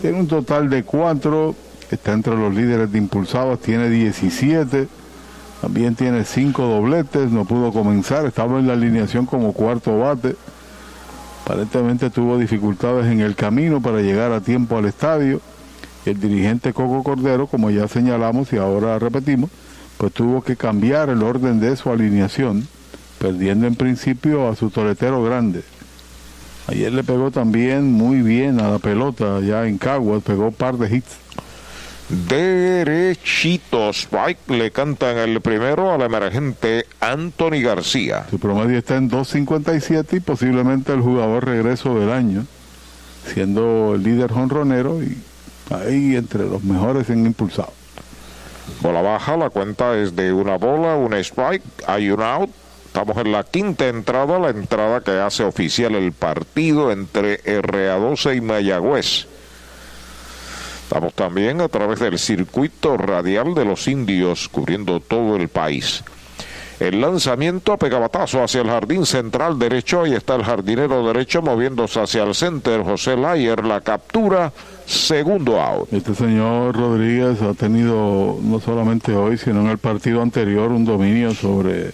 Tiene 0.00 0.20
un 0.20 0.28
total 0.28 0.70
de 0.70 0.84
4, 0.84 1.54
está 1.90 2.12
entre 2.12 2.36
los 2.36 2.54
líderes 2.54 2.92
de 2.92 2.98
impulsados, 2.98 3.60
tiene 3.60 3.90
17. 3.90 4.86
También 5.60 5.96
tiene 5.96 6.24
5 6.24 6.62
dobletes, 6.62 7.32
no 7.32 7.46
pudo 7.46 7.72
comenzar, 7.72 8.26
estaba 8.26 8.60
en 8.60 8.68
la 8.68 8.74
alineación 8.74 9.26
como 9.26 9.52
cuarto 9.52 9.98
bate. 9.98 10.36
Aparentemente 11.42 12.10
tuvo 12.10 12.38
dificultades 12.38 13.06
en 13.06 13.20
el 13.20 13.34
camino 13.34 13.80
para 13.80 14.00
llegar 14.00 14.30
a 14.30 14.40
tiempo 14.40 14.76
al 14.76 14.84
estadio. 14.84 15.40
El 16.04 16.20
dirigente 16.20 16.72
Coco 16.72 17.02
Cordero, 17.02 17.48
como 17.48 17.70
ya 17.70 17.88
señalamos 17.88 18.52
y 18.52 18.58
ahora 18.58 19.00
repetimos, 19.00 19.50
pues 19.98 20.12
tuvo 20.12 20.42
que 20.42 20.54
cambiar 20.54 21.08
el 21.08 21.24
orden 21.24 21.58
de 21.58 21.74
su 21.74 21.90
alineación 21.90 22.68
perdiendo 23.18 23.66
en 23.66 23.74
principio 23.74 24.48
a 24.48 24.56
su 24.56 24.70
toletero 24.70 25.22
grande. 25.22 25.62
Ayer 26.68 26.92
le 26.92 27.04
pegó 27.04 27.30
también 27.30 27.92
muy 27.92 28.22
bien 28.22 28.60
a 28.60 28.70
la 28.70 28.78
pelota 28.78 29.40
ya 29.40 29.66
en 29.66 29.78
Caguas, 29.78 30.22
pegó 30.22 30.48
un 30.48 30.54
par 30.54 30.76
de 30.76 30.96
hits. 30.96 31.16
Derechitos, 32.08 33.98
Spike 33.98 34.52
le 34.52 34.70
cantan 34.70 35.18
el 35.18 35.40
primero 35.40 35.92
al 35.92 36.02
emergente 36.02 36.86
Anthony 37.00 37.62
García. 37.62 38.26
Su 38.30 38.38
promedio 38.38 38.78
está 38.78 38.96
en 38.96 39.10
2.57 39.10 40.16
y 40.16 40.20
posiblemente 40.20 40.92
el 40.92 41.00
jugador 41.00 41.46
regreso 41.46 41.98
del 41.98 42.12
año, 42.12 42.46
siendo 43.32 43.94
el 43.96 44.04
líder 44.04 44.30
jonronero 44.30 45.02
y 45.02 45.18
ahí 45.70 46.14
entre 46.14 46.44
los 46.46 46.62
mejores 46.62 47.10
en 47.10 47.26
impulsado. 47.26 47.72
Bola 48.82 49.02
baja, 49.02 49.36
la 49.36 49.50
cuenta 49.50 49.96
es 49.96 50.14
de 50.14 50.32
una 50.32 50.58
bola, 50.58 50.96
un 50.96 51.12
strike, 51.14 51.62
hay 51.86 52.10
un 52.10 52.22
out. 52.22 52.50
Estamos 52.96 53.18
en 53.18 53.30
la 53.30 53.44
quinta 53.44 53.88
entrada, 53.88 54.38
la 54.38 54.48
entrada 54.48 55.02
que 55.02 55.10
hace 55.10 55.44
oficial 55.44 55.94
el 55.96 56.12
partido 56.12 56.90
entre 56.90 57.44
RA12 57.44 58.38
y 58.38 58.40
Mayagüez. 58.40 59.26
Estamos 60.84 61.12
también 61.12 61.60
a 61.60 61.68
través 61.68 62.00
del 62.00 62.18
circuito 62.18 62.96
radial 62.96 63.52
de 63.52 63.66
los 63.66 63.86
indios, 63.86 64.48
cubriendo 64.48 65.00
todo 65.00 65.36
el 65.36 65.48
país. 65.48 66.04
El 66.80 67.02
lanzamiento 67.02 67.76
pegabatazo 67.76 68.42
hacia 68.42 68.62
el 68.62 68.68
jardín 68.68 69.04
central 69.04 69.58
derecho. 69.58 70.04
Ahí 70.04 70.14
está 70.14 70.34
el 70.34 70.44
jardinero 70.44 71.06
derecho 71.06 71.42
moviéndose 71.42 72.00
hacia 72.00 72.22
el 72.22 72.34
center. 72.34 72.82
José 72.82 73.14
Layer, 73.14 73.62
la 73.62 73.82
captura, 73.82 74.54
segundo 74.86 75.60
out. 75.60 75.92
Este 75.92 76.14
señor 76.14 76.74
Rodríguez 76.74 77.42
ha 77.42 77.52
tenido 77.52 78.38
no 78.40 78.58
solamente 78.58 79.14
hoy, 79.14 79.36
sino 79.36 79.60
en 79.60 79.66
el 79.66 79.76
partido 79.76 80.22
anterior 80.22 80.72
un 80.72 80.86
dominio 80.86 81.34
sobre 81.34 81.92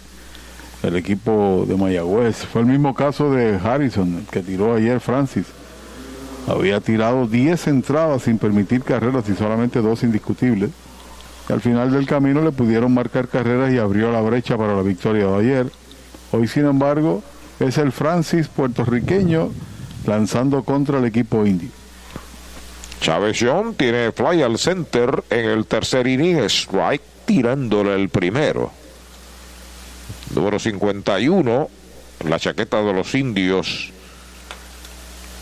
el 0.82 0.96
equipo 0.96 1.64
de 1.66 1.76
Mayagüez. 1.76 2.36
Fue 2.46 2.62
el 2.62 2.66
mismo 2.66 2.94
caso 2.94 3.30
de 3.32 3.58
Harrison, 3.62 4.26
que 4.30 4.40
tiró 4.42 4.74
ayer 4.74 5.00
Francis. 5.00 5.46
Había 6.46 6.80
tirado 6.80 7.26
10 7.26 7.66
entradas 7.68 8.22
sin 8.22 8.38
permitir 8.38 8.82
carreras 8.82 9.28
y 9.28 9.34
solamente 9.34 9.80
dos 9.80 10.02
indiscutibles 10.02 10.70
al 11.48 11.60
final 11.60 11.90
del 11.90 12.06
camino 12.06 12.42
le 12.42 12.52
pudieron 12.52 12.94
marcar 12.94 13.28
carreras 13.28 13.72
y 13.72 13.78
abrió 13.78 14.10
la 14.12 14.20
brecha 14.20 14.56
para 14.56 14.74
la 14.74 14.82
victoria 14.82 15.26
de 15.26 15.38
ayer. 15.38 15.72
Hoy, 16.30 16.48
sin 16.48 16.66
embargo, 16.66 17.22
es 17.60 17.78
el 17.78 17.92
Francis 17.92 18.48
puertorriqueño 18.48 19.50
lanzando 20.06 20.62
contra 20.64 20.98
el 20.98 21.04
equipo 21.04 21.44
indio. 21.44 21.68
Chávez 23.00 23.36
John 23.40 23.74
tiene 23.74 24.12
fly 24.12 24.42
al 24.42 24.58
center 24.58 25.24
en 25.28 25.44
el 25.46 25.66
tercer 25.66 26.06
inning, 26.06 26.38
strike 26.44 27.02
tirándole 27.26 27.94
el 27.96 28.08
primero. 28.08 28.70
Número 30.34 30.58
51, 30.58 31.68
la 32.28 32.38
chaqueta 32.38 32.82
de 32.82 32.92
los 32.92 33.14
indios. 33.14 33.90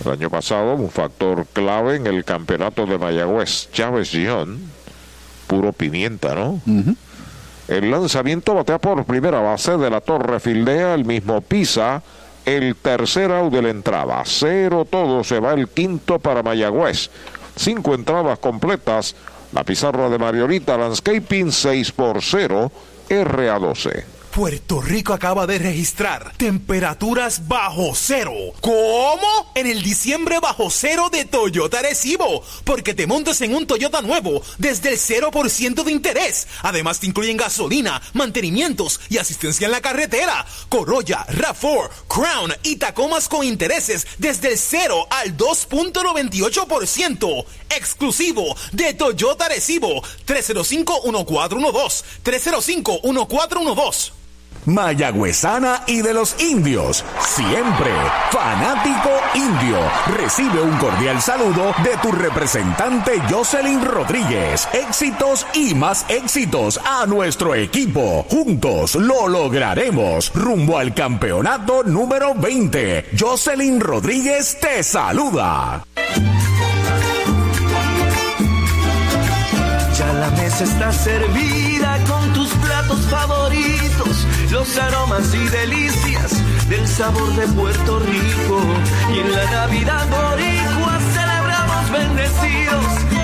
El 0.04 0.12
año 0.12 0.30
pasado, 0.30 0.74
un 0.74 0.90
factor 0.90 1.46
clave 1.52 1.96
en 1.96 2.06
el 2.06 2.24
campeonato 2.24 2.86
de 2.86 2.98
Mayagüez, 2.98 3.70
Chávez 3.72 4.10
John 4.12 4.58
puro 5.50 5.72
pimienta, 5.72 6.34
¿no? 6.36 6.60
El 7.66 7.90
lanzamiento 7.90 8.54
batea 8.54 8.78
por 8.78 9.04
primera 9.04 9.40
base 9.40 9.76
de 9.76 9.90
la 9.90 10.00
torre 10.00 10.38
fildea, 10.38 10.94
el 10.94 11.04
mismo 11.04 11.40
pisa, 11.40 12.02
el 12.46 12.76
tercer 12.76 13.32
out 13.32 13.52
de 13.52 13.62
la 13.62 13.70
entrada. 13.70 14.22
Cero 14.24 14.86
todo, 14.88 15.24
se 15.24 15.40
va 15.40 15.52
el 15.54 15.66
quinto 15.68 16.20
para 16.20 16.44
Mayagüez. 16.44 17.10
Cinco 17.56 17.94
entradas 17.94 18.38
completas. 18.38 19.16
La 19.52 19.64
pizarra 19.64 20.08
de 20.08 20.18
Mariolita 20.18 20.78
Landscaping 20.78 21.50
6 21.50 21.90
por 21.90 22.22
0, 22.22 22.70
RA12. 23.08 24.04
Puerto 24.34 24.80
Rico 24.80 25.12
acaba 25.12 25.46
de 25.48 25.58
registrar 25.58 26.32
temperaturas 26.36 27.48
bajo 27.48 27.96
cero. 27.96 28.32
¿Cómo? 28.60 29.50
En 29.56 29.66
el 29.66 29.82
diciembre 29.82 30.38
bajo 30.38 30.70
cero 30.70 31.08
de 31.10 31.24
Toyota 31.24 31.82
Recibo. 31.82 32.44
Porque 32.62 32.94
te 32.94 33.08
montas 33.08 33.40
en 33.40 33.56
un 33.56 33.66
Toyota 33.66 34.02
nuevo 34.02 34.40
desde 34.56 34.90
el 34.90 34.98
0% 34.98 35.82
de 35.82 35.90
interés. 35.90 36.46
Además 36.62 37.00
te 37.00 37.06
incluyen 37.06 37.36
gasolina, 37.36 38.00
mantenimientos 38.12 39.00
y 39.08 39.18
asistencia 39.18 39.64
en 39.64 39.72
la 39.72 39.80
carretera. 39.80 40.46
Corolla, 40.68 41.26
RAV4, 41.26 41.90
Crown 42.06 42.52
y 42.62 42.76
Tacomas 42.76 43.28
con 43.28 43.44
intereses 43.44 44.06
desde 44.18 44.52
el 44.52 44.58
0 44.58 45.08
al 45.10 45.36
2.98%. 45.36 47.44
Exclusivo 47.70 48.56
de 48.70 48.94
Toyota 48.94 49.48
Recibo. 49.48 50.04
305-1412. 50.24 52.04
305-1412. 52.22 54.19
Mayagüezana 54.66 55.82
y 55.86 56.02
de 56.02 56.14
los 56.14 56.40
indios. 56.40 57.04
Siempre 57.20 57.90
fanático 58.30 59.10
indio. 59.34 59.78
Recibe 60.16 60.60
un 60.62 60.76
cordial 60.78 61.20
saludo 61.20 61.74
de 61.82 61.96
tu 62.02 62.12
representante 62.12 63.20
Jocelyn 63.28 63.84
Rodríguez. 63.84 64.68
Éxitos 64.72 65.46
y 65.54 65.74
más 65.74 66.04
éxitos 66.08 66.78
a 66.84 67.06
nuestro 67.06 67.54
equipo. 67.54 68.26
Juntos 68.30 68.94
lo 68.94 69.28
lograremos. 69.28 70.32
Rumbo 70.34 70.78
al 70.78 70.94
campeonato 70.94 71.82
número 71.84 72.34
20. 72.34 73.10
Jocelyn 73.18 73.80
Rodríguez 73.80 74.58
te 74.60 74.82
saluda. 74.82 75.84
Ya 79.98 80.12
la 80.14 80.30
mesa 80.30 80.64
está 80.64 80.92
servida 80.92 81.98
con 82.08 82.32
tus 82.32 82.48
platos 82.54 83.00
favoritos 83.10 83.89
los 84.50 84.76
aromas 84.78 85.32
y 85.34 85.48
delicias 85.48 86.68
del 86.68 86.86
sabor 86.86 87.34
de 87.36 87.46
Puerto 87.48 88.00
Rico. 88.00 88.60
Y 89.14 89.20
en 89.20 89.32
la 89.32 89.50
Navidad 89.50 90.06
boricua 90.08 90.98
celebramos 91.12 91.90
bendecidos 91.90 93.19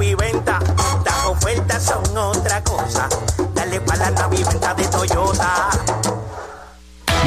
naviventa. 0.00 0.58
Las 1.04 1.26
ofertas 1.26 1.84
son 1.84 2.16
otra 2.16 2.64
cosa. 2.64 3.06
Dale 3.54 3.78
pa' 3.80 3.96
la 3.96 4.10
naviventa 4.10 4.72
de 4.74 4.84
Toyota. 4.84 5.68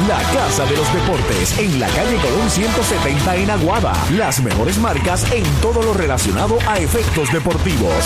La 0.08 0.18
Casa 0.34 0.64
de 0.66 0.76
los 0.76 0.92
Deportes 0.92 1.56
en 1.56 1.78
la 1.78 1.86
calle 1.86 2.16
Colón 2.16 2.50
170 2.50 3.36
en 3.36 3.48
Aguada. 3.50 3.92
Las 4.10 4.40
mejores 4.40 4.76
marcas 4.78 5.24
en 5.30 5.44
todo 5.60 5.80
lo 5.82 5.94
relacionado 5.94 6.58
a 6.66 6.78
efectos 6.78 7.32
deportivos. 7.32 8.04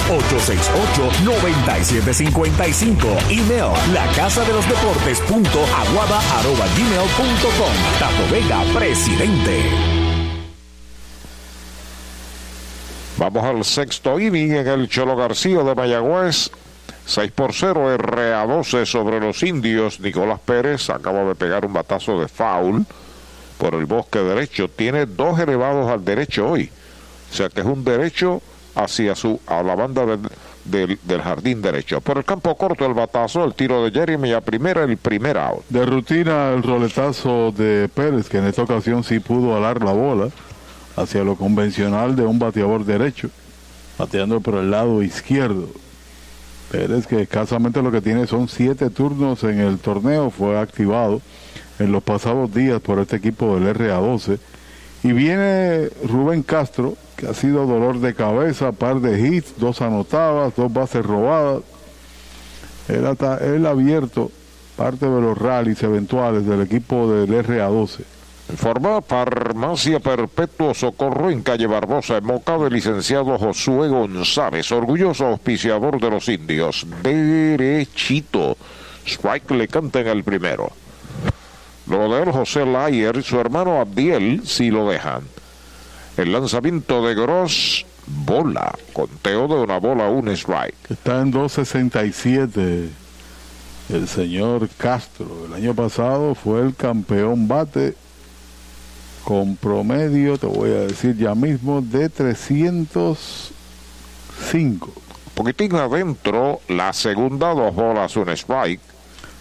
868-9755. 1.24 3.30
Email 3.30 3.72
la 3.94 4.06
casa 4.12 4.44
de 4.44 4.52
los 4.52 4.68
deportes 4.68 5.18
punto 5.20 5.64
aguada 5.64 6.20
arroba 6.38 6.66
gmail 6.76 7.08
punto 7.16 7.48
com. 7.56 7.72
Tato 7.98 8.28
Vega, 8.30 8.62
presidente. 8.78 10.07
Vamos 13.18 13.42
al 13.42 13.64
sexto 13.64 14.20
inning 14.20 14.52
en 14.52 14.68
el 14.68 14.88
Cholo 14.88 15.16
García 15.16 15.64
de 15.64 15.74
Mayagüez. 15.74 16.52
6 17.04 17.32
por 17.32 17.52
0 17.52 17.98
RA12 17.98 18.86
sobre 18.86 19.18
los 19.18 19.42
indios. 19.42 19.98
Nicolás 19.98 20.38
Pérez 20.38 20.88
acaba 20.88 21.24
de 21.24 21.34
pegar 21.34 21.66
un 21.66 21.72
batazo 21.72 22.20
de 22.20 22.28
foul 22.28 22.86
por 23.58 23.74
el 23.74 23.86
bosque 23.86 24.20
derecho. 24.20 24.68
Tiene 24.68 25.06
dos 25.06 25.36
elevados 25.40 25.90
al 25.90 26.04
derecho 26.04 26.48
hoy. 26.48 26.70
O 27.32 27.34
sea 27.34 27.48
que 27.48 27.62
es 27.62 27.66
un 27.66 27.82
derecho 27.82 28.40
hacia 28.76 29.16
su, 29.16 29.40
a 29.48 29.64
la 29.64 29.74
banda 29.74 30.06
del, 30.06 30.96
del, 31.02 31.20
jardín 31.20 31.60
derecho. 31.60 32.00
Por 32.00 32.18
el 32.18 32.24
campo 32.24 32.56
corto 32.56 32.86
el 32.86 32.94
batazo, 32.94 33.42
el 33.42 33.54
tiro 33.54 33.82
de 33.82 33.90
Jeremy 33.90 34.32
a 34.32 34.40
primera, 34.40 34.84
el 34.84 34.96
primer 34.96 35.38
out. 35.38 35.64
De 35.68 35.84
rutina 35.84 36.52
el 36.52 36.62
roletazo 36.62 37.50
de 37.50 37.90
Pérez, 37.92 38.28
que 38.28 38.38
en 38.38 38.46
esta 38.46 38.62
ocasión 38.62 39.02
sí 39.02 39.18
pudo 39.18 39.56
alar 39.56 39.82
la 39.82 39.92
bola 39.92 40.30
hacia 40.98 41.24
lo 41.24 41.36
convencional 41.36 42.16
de 42.16 42.24
un 42.24 42.38
bateador 42.38 42.84
derecho, 42.84 43.30
bateando 43.98 44.40
por 44.40 44.54
el 44.56 44.70
lado 44.70 45.02
izquierdo. 45.02 45.68
Pérez, 46.70 47.06
que 47.06 47.22
escasamente 47.22 47.82
lo 47.82 47.90
que 47.90 48.02
tiene 48.02 48.26
son 48.26 48.48
siete 48.48 48.90
turnos 48.90 49.42
en 49.44 49.60
el 49.60 49.78
torneo, 49.78 50.30
fue 50.30 50.58
activado 50.58 51.22
en 51.78 51.92
los 51.92 52.02
pasados 52.02 52.52
días 52.52 52.80
por 52.80 52.98
este 52.98 53.16
equipo 53.16 53.58
del 53.58 53.74
RA12. 53.74 54.38
Y 55.04 55.12
viene 55.12 55.88
Rubén 56.04 56.42
Castro, 56.42 56.96
que 57.16 57.28
ha 57.28 57.34
sido 57.34 57.66
dolor 57.66 58.00
de 58.00 58.14
cabeza, 58.14 58.72
par 58.72 59.00
de 59.00 59.20
hits, 59.20 59.54
dos 59.58 59.80
anotadas, 59.80 60.54
dos 60.56 60.72
bases 60.72 61.06
robadas. 61.06 61.62
Él, 62.88 63.06
ha, 63.06 63.70
abierto 63.70 64.30
parte 64.76 65.06
de 65.06 65.20
los 65.20 65.38
rallies 65.38 65.82
eventuales 65.82 66.46
del 66.46 66.62
equipo 66.62 67.10
del 67.10 67.30
RA12. 67.46 68.17
Informa 68.50 69.02
Farmacia 69.02 70.00
Perpetuo 70.00 70.72
Socorro 70.72 71.30
en 71.30 71.42
calle 71.42 71.66
Barbosa, 71.66 72.16
en 72.16 72.24
Moca, 72.24 72.56
del 72.56 72.72
licenciado 72.72 73.36
Josué 73.36 73.88
González, 73.88 74.72
orgulloso 74.72 75.26
auspiciador 75.26 76.00
de 76.00 76.10
los 76.10 76.28
indios. 76.30 76.86
Derechito. 77.02 78.56
Strike 79.06 79.50
le 79.50 79.68
canta 79.68 80.00
en 80.00 80.08
el 80.08 80.24
primero. 80.24 80.72
Luego 81.86 82.16
de 82.16 82.32
José 82.32 82.64
Layer 82.64 83.16
y 83.16 83.22
su 83.22 83.38
hermano 83.38 83.80
Abdiel, 83.80 84.42
si 84.46 84.70
lo 84.70 84.88
dejan. 84.88 85.22
El 86.16 86.32
lanzamiento 86.32 87.06
de 87.06 87.14
Gross 87.14 87.84
bola. 88.06 88.74
Conteo 88.94 89.46
de 89.46 89.54
una 89.54 89.78
bola, 89.78 90.08
un 90.08 90.28
strike. 90.28 90.90
Está 90.90 91.20
en 91.20 91.32
2.67 91.32 92.88
el 93.90 94.08
señor 94.08 94.68
Castro. 94.76 95.46
El 95.46 95.54
año 95.54 95.74
pasado 95.74 96.34
fue 96.34 96.62
el 96.62 96.74
campeón 96.74 97.46
bate 97.48 97.94
con 99.28 99.56
promedio, 99.56 100.38
te 100.38 100.46
voy 100.46 100.70
a 100.70 100.86
decir 100.86 101.14
ya 101.14 101.34
mismo, 101.34 101.82
de 101.82 102.08
305. 102.08 104.90
Poquitín 105.34 105.74
adentro, 105.74 106.62
la 106.68 106.94
segunda, 106.94 107.52
dos 107.52 107.74
bolas, 107.74 108.16
un 108.16 108.30
strike. 108.30 108.80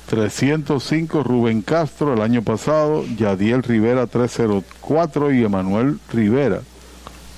305 0.10 1.24
Rubén 1.24 1.62
Castro 1.62 2.16
el 2.16 2.22
año 2.22 2.42
pasado, 2.42 3.06
Yadiel 3.06 3.64
Rivera 3.64 4.08
304 4.08 5.32
y 5.32 5.46
Emanuel 5.46 6.02
Rivera 6.12 6.60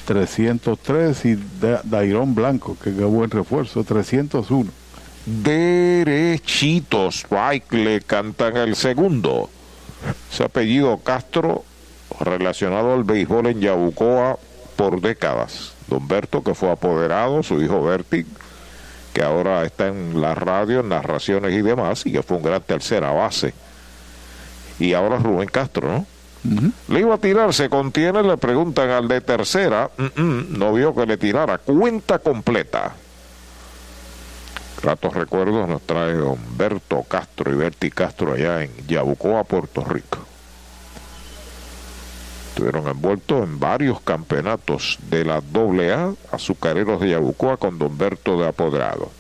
303 0.06 1.26
y 1.26 1.38
Dairón 1.84 2.34
Blanco, 2.34 2.76
que 2.84 2.96
qué 2.96 3.04
buen 3.04 3.30
refuerzo, 3.30 3.84
301. 3.84 4.72
Derechito, 5.44 7.12
strike 7.12 7.72
le 7.74 8.02
cantan 8.02 8.58
el 8.58 8.76
segundo. 8.76 9.52
Ese 10.32 10.46
apellido 10.46 10.98
Castro 10.98 11.64
relacionado 12.20 12.94
al 12.94 13.04
béisbol 13.04 13.48
en 13.48 13.62
Yabucoa 13.62 14.38
por 14.76 15.02
décadas. 15.02 15.74
Don 15.88 16.08
Berto, 16.08 16.44
que 16.44 16.54
fue 16.54 16.72
apoderado, 16.72 17.44
su 17.44 17.62
hijo 17.62 17.84
Berti, 17.84 18.26
que 19.14 19.24
ahora 19.24 19.66
está 19.66 19.88
en 19.88 20.22
la 20.22 20.36
radio, 20.36 20.82
en 20.82 20.90
narraciones 20.90 21.54
y 21.54 21.62
demás, 21.62 22.06
y 22.06 22.12
que 22.12 22.24
fue 22.24 22.38
un 22.38 22.44
gran 22.44 22.62
tercera 22.62 23.12
base. 23.12 23.54
Y 24.80 24.94
ahora 24.94 25.18
Rubén 25.18 25.50
Castro, 25.50 25.92
¿no? 25.92 26.06
Le 26.88 27.00
iba 27.02 27.16
a 27.16 27.18
tirar, 27.18 27.54
se 27.54 27.70
contiene, 27.70 28.24
le 28.24 28.38
preguntan 28.38 28.90
al 28.90 29.08
de 29.10 29.20
tercera, 29.20 29.90
no 30.16 30.74
vio 30.74 30.96
que 30.96 31.06
le 31.06 31.18
tirara, 31.18 31.58
cuenta 31.58 32.20
completa. 32.20 32.94
Ratos 34.82 35.14
recuerdos 35.14 35.68
nos 35.68 35.82
trae 35.82 36.22
Humberto 36.22 37.04
Castro 37.04 37.52
y 37.52 37.56
Berti 37.56 37.92
Castro 37.92 38.34
allá 38.34 38.64
en 38.64 38.72
Yabucoa, 38.88 39.44
Puerto 39.44 39.84
Rico. 39.84 40.29
Estuvieron 42.50 42.88
envueltos 42.88 43.44
en 43.44 43.60
varios 43.60 44.02
campeonatos 44.02 45.00
de 45.10 45.24
la 45.24 45.36
AA, 45.36 46.14
azucareros 46.32 47.00
de 47.00 47.12
Yabucoa 47.12 47.58
con 47.58 47.80
Don 47.80 47.98
Berto 47.98 48.40
de 48.40 48.48
Apodrado. 48.48 49.12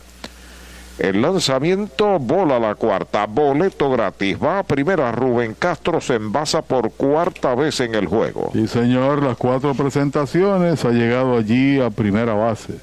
El 0.99 1.21
lanzamiento 1.21 2.19
bola 2.19 2.59
la 2.59 2.75
cuarta, 2.75 3.25
boleto 3.25 3.89
gratis. 3.89 4.37
Va 4.43 4.59
a 4.59 4.63
primera, 4.63 5.13
Rubén 5.13 5.55
Castro 5.57 6.01
se 6.01 6.15
envasa 6.15 6.61
por 6.61 6.91
cuarta 6.91 7.55
vez 7.55 7.79
en 7.79 7.95
el 7.95 8.05
juego. 8.05 8.49
Sí, 8.51 8.67
señor, 8.67 9.23
las 9.23 9.37
cuatro 9.37 9.73
presentaciones 9.73 10.83
ha 10.83 10.89
llegado 10.89 11.37
allí 11.37 11.79
a 11.79 11.89
primera 11.89 12.33
base. 12.33 12.73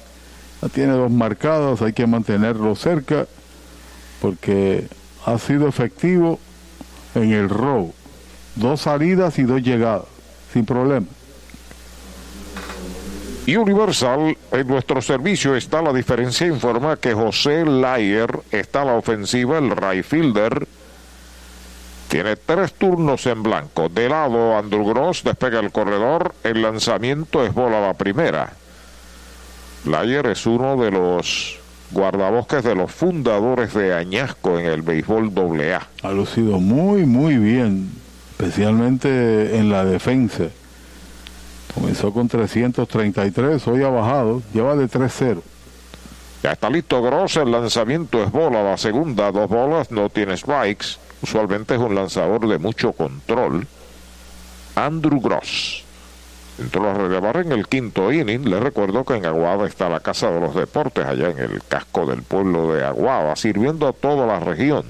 Ya 0.63 0.69
tiene 0.69 0.93
dos 0.93 1.11
marcadas, 1.11 1.83
hay 1.83 1.93
que 1.93 2.07
mantenerlo 2.07 2.75
cerca 2.75 3.27
porque 4.19 4.87
ha 5.27 5.37
sido 5.37 5.67
efectivo 5.67 6.39
en 7.13 7.33
el 7.33 7.49
robo. 7.49 7.93
Dos 8.55 8.81
salidas 8.81 9.37
y 9.37 9.43
dos 9.43 9.61
llegadas, 9.61 10.05
sin 10.57 10.65
problema. 10.65 11.05
Y 13.45 13.55
Universal, 13.55 14.35
en 14.51 14.67
nuestro 14.67 15.01
servicio 15.01 15.55
está 15.55 15.81
la 15.81 15.93
diferencia, 15.93 16.47
informa 16.47 16.97
que 16.97 17.13
José 17.13 17.63
Layer 17.63 18.27
está 18.51 18.81
a 18.81 18.85
la 18.85 18.93
ofensiva, 18.95 19.57
el 19.57 19.69
right 19.71 20.03
fielder. 20.03 20.67
Tiene 22.09 22.35
tres 22.35 22.73
turnos 22.73 23.25
en 23.25 23.43
blanco. 23.43 23.87
De 23.89 24.09
lado, 24.09 24.57
Andrew 24.57 24.85
Gross 24.85 25.23
despega 25.23 25.59
el 25.59 25.71
corredor. 25.71 26.33
El 26.43 26.61
lanzamiento 26.61 27.45
es 27.45 27.53
bola 27.53 27.79
la 27.81 27.93
primera. 27.93 28.51
Layer 29.85 30.25
es 30.27 30.45
uno 30.45 30.77
de 30.77 30.91
los 30.91 31.59
guardabosques 31.91 32.63
de 32.63 32.75
los 32.75 32.91
fundadores 32.91 33.73
de 33.73 33.93
Añasco 33.93 34.57
en 34.57 34.67
el 34.67 34.81
béisbol 34.81 35.31
AA. 35.61 35.87
Ha 36.03 36.11
lucido 36.11 36.59
muy, 36.59 37.05
muy 37.05 37.37
bien, 37.37 37.91
especialmente 38.37 39.57
en 39.57 39.71
la 39.71 39.83
defensa. 39.83 40.45
Comenzó 41.73 42.13
con 42.13 42.27
333, 42.27 43.67
hoy 43.67 43.83
ha 43.83 43.89
bajado, 43.89 44.43
lleva 44.53 44.75
de 44.75 44.87
3-0. 44.87 45.41
Ya 46.43 46.51
está 46.51 46.69
listo 46.69 47.01
Gross, 47.01 47.37
el 47.37 47.51
lanzamiento 47.51 48.23
es 48.23 48.31
bola, 48.31 48.61
la 48.61 48.77
segunda, 48.77 49.31
dos 49.31 49.49
bolas, 49.49 49.89
no 49.89 50.09
tiene 50.09 50.37
strikes. 50.37 50.97
Usualmente 51.23 51.73
es 51.73 51.81
un 51.81 51.95
lanzador 51.95 52.47
de 52.47 52.59
mucho 52.59 52.93
control. 52.93 53.65
Andrew 54.75 55.19
Gross. 55.19 55.83
Entró 56.59 57.09
la 57.09 57.19
barra 57.19 57.41
en 57.41 57.51
el 57.51 57.67
quinto 57.67 58.11
inning. 58.11 58.49
Le 58.49 58.59
recuerdo 58.59 59.03
que 59.03 59.15
en 59.15 59.25
Aguada 59.25 59.67
está 59.67 59.89
la 59.89 59.99
Casa 59.99 60.29
de 60.29 60.39
los 60.39 60.55
Deportes, 60.55 61.05
allá 61.05 61.29
en 61.29 61.39
el 61.39 61.63
casco 61.63 62.05
del 62.05 62.21
pueblo 62.21 62.73
de 62.73 62.83
Aguada, 62.83 63.35
sirviendo 63.35 63.87
a 63.87 63.93
toda 63.93 64.27
la 64.27 64.39
región. 64.39 64.85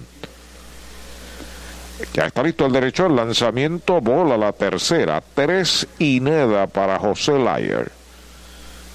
Ya 2.14 2.26
está 2.26 2.44
listo 2.44 2.66
el 2.66 2.74
derecho 2.74 3.06
al 3.06 3.16
lanzamiento, 3.16 4.02
bola 4.02 4.38
la 4.38 4.54
tercera, 4.54 5.22
tres 5.34 5.88
y 5.98 6.20
nada 6.20 6.68
para 6.68 7.00
José 7.00 7.40
Layer. 7.40 7.92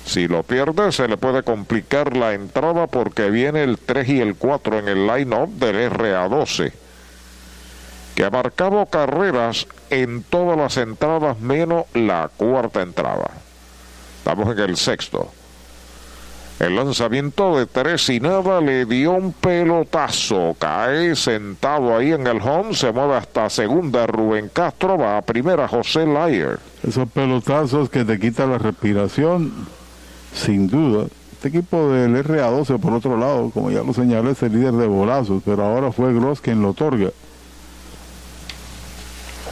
Si 0.05 0.29
lo 0.29 0.43
pierde 0.43 0.93
se 0.93 1.09
le 1.09 1.17
puede 1.17 1.43
complicar 1.43 2.17
la 2.17 2.35
entrada 2.35 2.87
porque 2.87 3.31
viene 3.31 3.63
el 3.63 3.79
3 3.79 4.09
y 4.09 4.21
el 4.21 4.35
4 4.35 4.81
en 4.81 4.89
el 4.89 5.07
line-up 5.07 5.49
del 5.51 5.91
RA12, 5.91 6.73
que 8.15 8.25
ha 8.25 8.31
marcado 8.31 8.85
carreras 8.87 9.67
en 9.91 10.23
todas 10.23 10.57
las 10.57 10.77
entradas 10.77 11.39
menos 11.41 11.85
la 11.95 12.31
cuarta 12.37 12.83
entrada. 12.83 13.31
Estamos 14.19 14.57
en 14.57 14.59
el 14.59 14.77
sexto. 14.77 15.33
El 16.63 16.77
lanzamiento 16.77 17.59
de 17.59 17.67
tres 17.67 18.09
y 18.09 18.21
nada 18.21 18.61
le 18.61 18.85
dio 18.85 19.15
un 19.15 19.33
pelotazo. 19.33 20.55
Cae 20.61 21.17
sentado 21.17 21.97
ahí 21.97 22.13
en 22.13 22.25
el 22.25 22.41
home. 22.41 22.73
Se 22.73 22.93
mueve 22.93 23.17
hasta 23.17 23.51
segunda 23.51 24.07
Rubén 24.07 24.49
Castro. 24.49 24.97
Va 24.97 25.19
a 25.19 25.23
primera 25.23 25.67
José 25.67 26.07
Layer. 26.07 26.61
Esos 26.87 27.09
pelotazos 27.11 27.91
que 27.91 28.05
te 28.05 28.17
quitan 28.21 28.51
la 28.51 28.59
respiración, 28.59 29.53
sin 30.33 30.69
duda. 30.69 31.09
Este 31.33 31.49
equipo 31.49 31.91
del 31.91 32.15
RA12, 32.25 32.79
por 32.79 32.93
otro 32.93 33.17
lado, 33.17 33.51
como 33.51 33.73
ya 33.73 33.83
lo 33.83 33.93
señalé, 33.93 34.31
es 34.31 34.43
el 34.45 34.53
líder 34.53 34.75
de 34.75 34.87
bolazos, 34.87 35.43
pero 35.45 35.65
ahora 35.65 35.91
fue 35.91 36.15
Gross 36.15 36.41
quien 36.41 36.63
lo 36.63 36.69
otorga. 36.71 37.11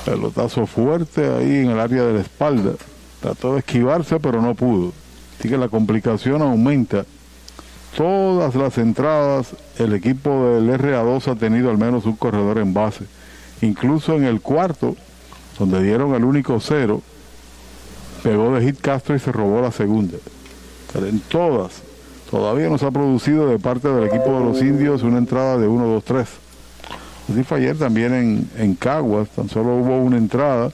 Pelotazo 0.05 0.65
fuerte 0.65 1.29
ahí 1.29 1.57
en 1.57 1.71
el 1.73 1.81
área 1.81 2.05
de 2.05 2.13
la 2.13 2.21
espalda. 2.21 2.75
Trató 3.21 3.55
de 3.55 3.59
esquivarse, 3.59 4.21
pero 4.21 4.41
no 4.41 4.55
pudo. 4.55 4.93
Así 5.41 5.49
que 5.49 5.57
la 5.57 5.71
complicación 5.71 6.43
aumenta. 6.43 7.07
Todas 7.97 8.55
las 8.55 8.77
entradas, 8.77 9.57
el 9.79 9.95
equipo 9.95 10.51
del 10.51 10.69
RA2 10.79 11.29
ha 11.29 11.35
tenido 11.35 11.71
al 11.71 11.79
menos 11.79 12.05
un 12.05 12.17
corredor 12.17 12.59
en 12.59 12.75
base. 12.75 13.07
Incluso 13.63 14.17
en 14.17 14.25
el 14.25 14.43
cuarto, 14.43 14.97
donde 15.59 15.83
dieron 15.83 16.15
el 16.15 16.25
único 16.25 16.61
cero, 16.61 17.01
pegó 18.23 18.55
de 18.55 18.67
hit 18.67 18.83
Castro 18.83 19.17
y 19.17 19.19
se 19.19 19.33
robó 19.33 19.63
la 19.63 19.73
segunda. 19.73 20.19
En 20.95 21.21
todas, 21.21 21.81
todavía 22.31 22.69
no 22.69 22.77
se 22.77 22.85
ha 22.85 22.91
producido 22.91 23.49
de 23.49 23.59
parte 23.59 23.89
del 23.89 24.09
equipo 24.09 24.39
de 24.39 24.45
los 24.45 24.61
indios 24.61 25.03
una 25.03 25.17
entrada 25.17 25.57
de 25.57 25.67
1, 25.67 25.87
2, 25.87 26.05
3. 26.05 26.29
Así 27.33 27.45
fue 27.45 27.59
ayer 27.59 27.79
también 27.79 28.13
en, 28.13 28.51
en 28.59 28.75
Caguas, 28.75 29.31
tan 29.31 29.49
solo 29.49 29.77
hubo 29.77 30.01
una 30.01 30.19
entrada 30.19 30.71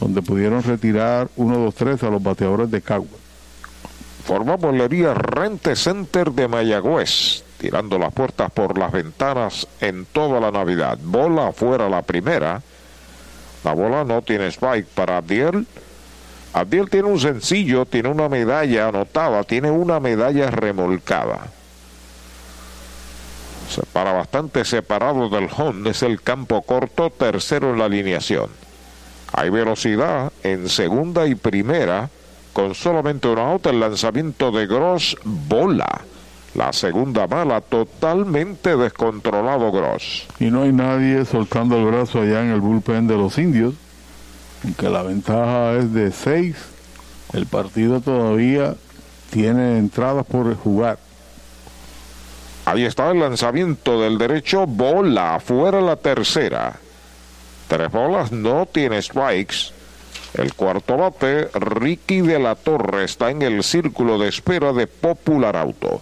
donde 0.00 0.20
pudieron 0.20 0.62
retirar 0.62 1.30
1, 1.36 1.58
2, 1.58 1.74
3 1.74 2.02
a 2.02 2.10
los 2.10 2.22
bateadores 2.22 2.70
de 2.70 2.82
Caguas. 2.82 3.29
Forma 4.24 4.56
bolería 4.56 5.14
Rente 5.14 5.74
Center 5.74 6.30
de 6.30 6.46
Mayagüez, 6.46 7.42
tirando 7.58 7.98
las 7.98 8.12
puertas 8.12 8.50
por 8.50 8.78
las 8.78 8.92
ventanas 8.92 9.66
en 9.80 10.06
toda 10.06 10.40
la 10.40 10.50
Navidad. 10.50 10.98
Bola 11.02 11.48
afuera 11.48 11.88
la 11.88 12.02
primera. 12.02 12.62
La 13.64 13.72
bola 13.72 14.04
no 14.04 14.22
tiene 14.22 14.48
spike 14.48 14.88
para 14.94 15.18
Abdiel. 15.18 15.66
Abdiel 16.52 16.90
tiene 16.90 17.08
un 17.08 17.20
sencillo, 17.20 17.86
tiene 17.86 18.08
una 18.08 18.28
medalla 18.28 18.88
anotada, 18.88 19.44
tiene 19.44 19.70
una 19.70 20.00
medalla 20.00 20.50
remolcada. 20.50 21.48
Para 23.92 24.12
bastante 24.12 24.64
separado 24.64 25.28
del 25.28 25.48
home, 25.56 25.90
es 25.90 26.02
el 26.02 26.22
campo 26.22 26.62
corto, 26.62 27.10
tercero 27.10 27.70
en 27.70 27.78
la 27.78 27.84
alineación. 27.84 28.48
Hay 29.32 29.50
velocidad 29.50 30.32
en 30.42 30.68
segunda 30.68 31.26
y 31.26 31.36
primera 31.36 32.10
con 32.52 32.74
solamente 32.74 33.28
una 33.28 33.52
out, 33.52 33.66
el 33.66 33.80
lanzamiento 33.80 34.50
de 34.50 34.66
Gross 34.66 35.16
bola. 35.24 36.02
La 36.54 36.72
segunda 36.72 37.28
mala, 37.28 37.60
totalmente 37.60 38.76
descontrolado 38.76 39.70
Gross. 39.70 40.26
Y 40.40 40.46
no 40.46 40.62
hay 40.62 40.72
nadie 40.72 41.24
soltando 41.24 41.76
el 41.76 41.84
brazo 41.84 42.22
allá 42.22 42.42
en 42.42 42.50
el 42.50 42.60
bullpen 42.60 43.06
de 43.06 43.16
los 43.16 43.38
indios, 43.38 43.74
aunque 44.64 44.90
la 44.90 45.02
ventaja 45.02 45.74
es 45.74 45.92
de 45.92 46.10
seis, 46.10 46.56
el 47.32 47.46
partido 47.46 48.00
todavía 48.00 48.74
tiene 49.30 49.78
entradas 49.78 50.26
por 50.26 50.54
jugar. 50.56 50.98
Ahí 52.66 52.84
está 52.84 53.10
el 53.10 53.20
lanzamiento 53.20 54.00
del 54.00 54.18
derecho, 54.18 54.66
bola, 54.66 55.40
fuera 55.40 55.80
la 55.80 55.96
tercera. 55.96 56.78
Tres 57.68 57.90
bolas, 57.90 58.32
no 58.32 58.66
tiene 58.66 59.00
strikes. 59.00 59.72
El 60.34 60.54
cuarto 60.54 60.96
bate, 60.96 61.48
Ricky 61.54 62.20
de 62.20 62.38
la 62.38 62.54
Torre, 62.54 63.04
está 63.04 63.30
en 63.30 63.42
el 63.42 63.64
círculo 63.64 64.18
de 64.18 64.28
espera 64.28 64.72
de 64.72 64.86
Popular 64.86 65.56
Auto. 65.56 66.00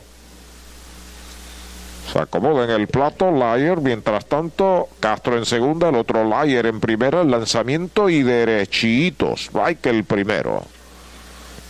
Se 2.12 2.18
acomoda 2.18 2.64
en 2.64 2.70
el 2.70 2.88
plato 2.88 3.30
Lyer, 3.30 3.80
mientras 3.80 4.26
tanto 4.26 4.88
Castro 5.00 5.36
en 5.36 5.44
segunda, 5.44 5.88
el 5.88 5.94
otro 5.94 6.24
Lyer 6.24 6.66
en 6.66 6.80
primera, 6.80 7.22
el 7.22 7.30
lanzamiento 7.30 8.08
y 8.08 8.22
derechitos, 8.22 9.50
que 9.82 9.90
el 9.90 10.04
primero. 10.04 10.62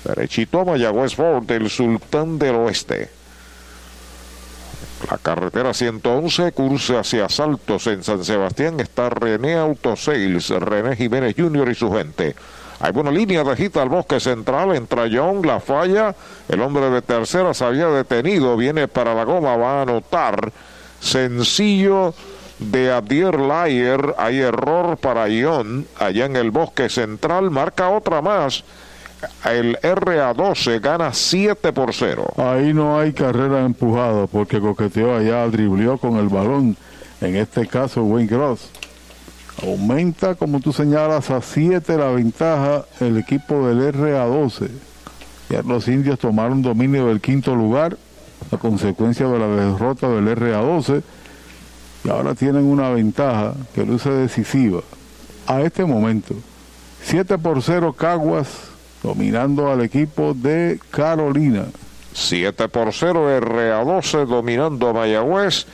Derechito 0.04 0.60
a 0.60 0.64
Mayagüez 0.64 1.14
Ford, 1.14 1.50
el 1.50 1.70
sultán 1.70 2.38
del 2.38 2.54
oeste. 2.54 3.17
La 5.06 5.16
carretera 5.16 5.72
111 5.72 6.52
cursa 6.52 7.00
hacia 7.00 7.28
Saltos 7.28 7.86
en 7.86 8.02
San 8.02 8.24
Sebastián. 8.24 8.80
Está 8.80 9.08
René 9.08 9.54
Autosales, 9.54 10.50
René 10.50 10.96
Jiménez 10.96 11.36
Jr. 11.38 11.70
y 11.70 11.74
su 11.74 11.92
gente. 11.92 12.34
Hay 12.80 12.92
buena 12.92 13.10
línea 13.10 13.44
de 13.44 13.56
gita 13.56 13.80
al 13.80 13.88
bosque 13.88 14.18
central. 14.18 14.74
Entra 14.74 15.08
John, 15.10 15.46
la 15.46 15.60
falla. 15.60 16.14
El 16.48 16.60
hombre 16.60 16.90
de 16.90 17.00
tercera 17.00 17.54
se 17.54 17.64
había 17.64 17.86
detenido. 17.86 18.56
Viene 18.56 18.88
para 18.88 19.14
la 19.14 19.24
goma, 19.24 19.56
va 19.56 19.78
a 19.78 19.82
anotar. 19.82 20.52
Sencillo 21.00 22.12
de 22.58 22.90
Abdier 22.90 23.38
Layer. 23.38 24.14
Hay 24.18 24.40
error 24.40 24.96
para 24.96 25.26
John 25.30 25.86
allá 25.98 26.26
en 26.26 26.34
el 26.34 26.50
bosque 26.50 26.88
central. 26.88 27.52
Marca 27.52 27.88
otra 27.88 28.20
más 28.20 28.64
el 29.44 29.76
RA12 29.80 30.80
gana 30.80 31.12
7 31.12 31.72
por 31.72 31.94
0. 31.94 32.26
Ahí 32.36 32.72
no 32.72 32.98
hay 32.98 33.12
carrera 33.12 33.64
empujada 33.64 34.26
porque 34.26 34.60
coqueteó 34.60 35.16
allá, 35.16 35.46
dribleó 35.48 35.98
con 35.98 36.16
el 36.16 36.28
balón. 36.28 36.76
En 37.20 37.36
este 37.36 37.66
caso, 37.66 38.04
Wayne 38.04 38.28
Gross. 38.28 38.70
Aumenta, 39.62 40.36
como 40.36 40.60
tú 40.60 40.72
señalas, 40.72 41.30
a 41.30 41.40
7 41.40 41.96
la 41.96 42.10
ventaja 42.10 42.84
el 43.00 43.16
equipo 43.18 43.66
del 43.66 43.92
RA12. 43.92 44.68
Ya 45.50 45.62
los 45.62 45.88
indios 45.88 46.18
tomaron 46.18 46.62
dominio 46.62 47.06
del 47.06 47.20
quinto 47.20 47.56
lugar 47.56 47.96
a 48.52 48.56
consecuencia 48.56 49.26
de 49.26 49.38
la 49.38 49.48
derrota 49.48 50.08
del 50.08 50.28
RA12 50.28 51.02
y 52.04 52.08
ahora 52.08 52.34
tienen 52.34 52.64
una 52.64 52.90
ventaja 52.90 53.54
que 53.74 53.84
luce 53.84 54.10
decisiva. 54.10 54.80
A 55.46 55.62
este 55.62 55.84
momento, 55.84 56.34
7 57.02 57.38
por 57.38 57.62
0 57.62 57.94
Caguas 57.94 58.67
dominando 59.02 59.70
al 59.70 59.82
equipo 59.82 60.34
de 60.34 60.80
Carolina. 60.90 61.66
7 62.12 62.68
por 62.68 62.92
0 62.92 63.40
RA12 63.40 64.26
dominando 64.26 64.88
a 64.88 64.92
Mayagüez 64.92 65.66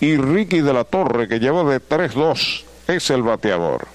y 0.00 0.16
Ricky 0.16 0.60
de 0.60 0.72
la 0.72 0.84
Torre 0.84 1.28
que 1.28 1.38
lleva 1.38 1.62
de 1.64 1.80
3-2 1.80 2.64
es 2.88 3.10
el 3.10 3.22
bateador. 3.22 3.86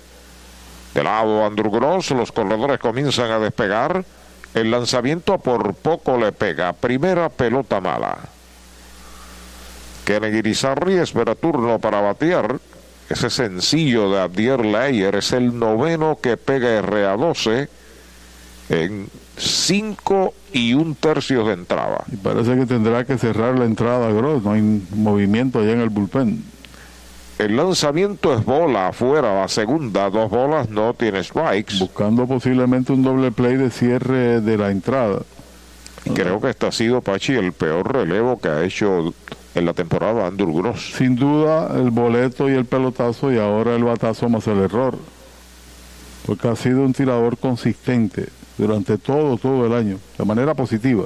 De 0.93 1.03
lado 1.03 1.45
Andrew 1.45 1.71
Gross, 1.71 2.11
los 2.11 2.31
corredores 2.31 2.79
comienzan 2.79 3.31
a 3.31 3.39
despegar. 3.39 4.03
El 4.53 4.71
lanzamiento 4.71 5.37
por 5.37 5.75
poco 5.75 6.17
le 6.17 6.31
pega. 6.31 6.73
Primera 6.73 7.29
pelota 7.29 7.79
mala. 7.79 8.17
Kennedy 10.05 10.41
Rizarri 10.41 10.95
espera 10.95 11.35
turno 11.35 11.77
para 11.77 12.01
batear. 12.01 12.59
Ese 13.09 13.29
sencillo 13.29 14.09
de 14.11 14.21
Abdier 14.21 14.65
Layer 14.65 15.15
es 15.15 15.31
el 15.33 15.57
noveno 15.57 16.17
que 16.21 16.37
pega 16.37 16.81
RA12 16.81 17.67
en 18.69 19.07
5 19.37 20.33
y 20.53 20.73
un 20.73 20.95
tercio 20.95 21.43
de 21.45 21.53
entrada. 21.53 22.03
Y 22.11 22.17
parece 22.17 22.55
que 22.55 22.65
tendrá 22.65 23.03
que 23.03 23.17
cerrar 23.17 23.57
la 23.57 23.65
entrada 23.65 24.11
Gross, 24.11 24.43
no 24.43 24.51
hay 24.51 24.61
movimiento 24.95 25.59
allá 25.59 25.73
en 25.73 25.81
el 25.81 25.89
bullpen. 25.89 26.43
El 27.39 27.55
lanzamiento 27.55 28.33
es 28.33 28.43
bola 28.43 28.89
afuera, 28.89 29.41
la 29.41 29.47
segunda, 29.47 30.09
dos 30.09 30.29
bolas, 30.29 30.69
no 30.69 30.93
tiene 30.93 31.23
strikes. 31.23 31.77
Buscando 31.79 32.27
posiblemente 32.27 32.91
un 32.91 33.01
doble 33.01 33.31
play 33.31 33.55
de 33.55 33.69
cierre 33.71 34.41
de 34.41 34.57
la 34.57 34.71
entrada. 34.71 35.21
Y 36.05 36.09
creo 36.11 36.41
que 36.41 36.49
este 36.49 36.67
ha 36.67 36.71
sido, 36.71 37.01
Pachi, 37.01 37.33
el 37.33 37.53
peor 37.53 37.93
relevo 37.93 38.39
que 38.39 38.49
ha 38.49 38.63
hecho 38.63 39.13
en 39.55 39.65
la 39.65 39.73
temporada 39.73 40.27
Andrew 40.27 40.53
Gross. 40.53 40.93
Sin 40.97 41.15
duda, 41.15 41.71
el 41.79 41.91
boleto 41.91 42.49
y 42.49 42.53
el 42.53 42.65
pelotazo 42.65 43.31
y 43.31 43.37
ahora 43.37 43.75
el 43.75 43.85
batazo 43.85 44.27
más 44.27 44.45
el 44.47 44.59
error. 44.59 44.97
Porque 46.25 46.49
ha 46.49 46.55
sido 46.57 46.81
un 46.83 46.93
tirador 46.93 47.37
consistente 47.37 48.27
durante 48.59 48.97
todo, 48.97 49.37
todo 49.37 49.65
el 49.65 49.73
año, 49.73 49.97
de 50.17 50.25
manera 50.25 50.53
positiva. 50.53 51.05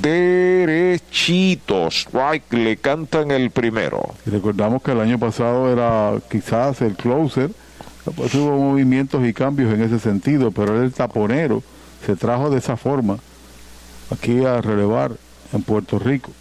Derechitos, 0.00 1.94
Strike 1.94 2.50
le 2.54 2.78
cantan 2.78 3.30
el 3.30 3.50
primero. 3.50 4.14
Y 4.26 4.30
recordamos 4.30 4.82
que 4.82 4.92
el 4.92 5.00
año 5.00 5.18
pasado 5.18 5.70
era 5.70 6.14
quizás 6.30 6.80
el 6.80 6.96
closer, 6.96 7.50
después 8.06 8.34
hubo 8.34 8.56
movimientos 8.58 9.22
y 9.26 9.34
cambios 9.34 9.72
en 9.74 9.82
ese 9.82 9.98
sentido, 9.98 10.50
pero 10.50 10.82
el 10.82 10.92
taponero 10.92 11.62
se 12.04 12.16
trajo 12.16 12.48
de 12.48 12.58
esa 12.58 12.78
forma 12.78 13.18
aquí 14.10 14.44
a 14.44 14.62
relevar 14.62 15.12
en 15.52 15.62
Puerto 15.62 15.98
Rico. 15.98 16.32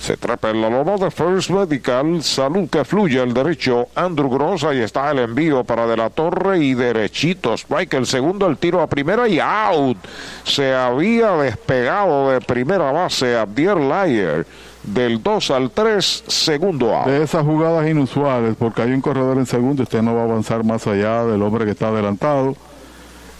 Se 0.00 0.16
trapa 0.16 0.48
en 0.48 0.62
la 0.62 0.70
loma 0.70 0.96
de 0.96 1.10
First 1.10 1.50
Medical. 1.50 2.22
Salud 2.22 2.70
que 2.70 2.86
fluye 2.86 3.22
el 3.22 3.34
derecho. 3.34 3.88
Andrew 3.94 4.30
Gross. 4.30 4.64
Ahí 4.64 4.78
está 4.78 5.10
el 5.10 5.18
envío 5.18 5.62
para 5.62 5.86
De 5.86 5.94
la 5.94 6.08
Torre 6.08 6.58
y 6.58 6.72
derechito. 6.72 7.52
Spike 7.52 7.98
el 7.98 8.06
segundo, 8.06 8.46
el 8.46 8.56
tiro 8.56 8.80
a 8.80 8.86
primera 8.86 9.28
y 9.28 9.38
out. 9.38 9.98
Se 10.44 10.74
había 10.74 11.32
despegado 11.32 12.30
de 12.30 12.40
primera 12.40 12.90
base 12.92 13.36
Abdier 13.36 13.76
Layer. 13.76 14.46
Del 14.82 15.22
2 15.22 15.50
al 15.50 15.70
3, 15.70 16.24
segundo 16.26 16.96
out. 16.96 17.06
De 17.06 17.22
esas 17.22 17.44
jugadas 17.44 17.86
inusuales, 17.86 18.56
porque 18.58 18.80
hay 18.80 18.92
un 18.92 19.02
corredor 19.02 19.36
en 19.36 19.44
segundo, 19.44 19.82
usted 19.82 20.00
no 20.00 20.14
va 20.14 20.22
a 20.22 20.24
avanzar 20.24 20.64
más 20.64 20.86
allá 20.86 21.26
del 21.26 21.42
hombre 21.42 21.66
que 21.66 21.72
está 21.72 21.88
adelantado. 21.88 22.56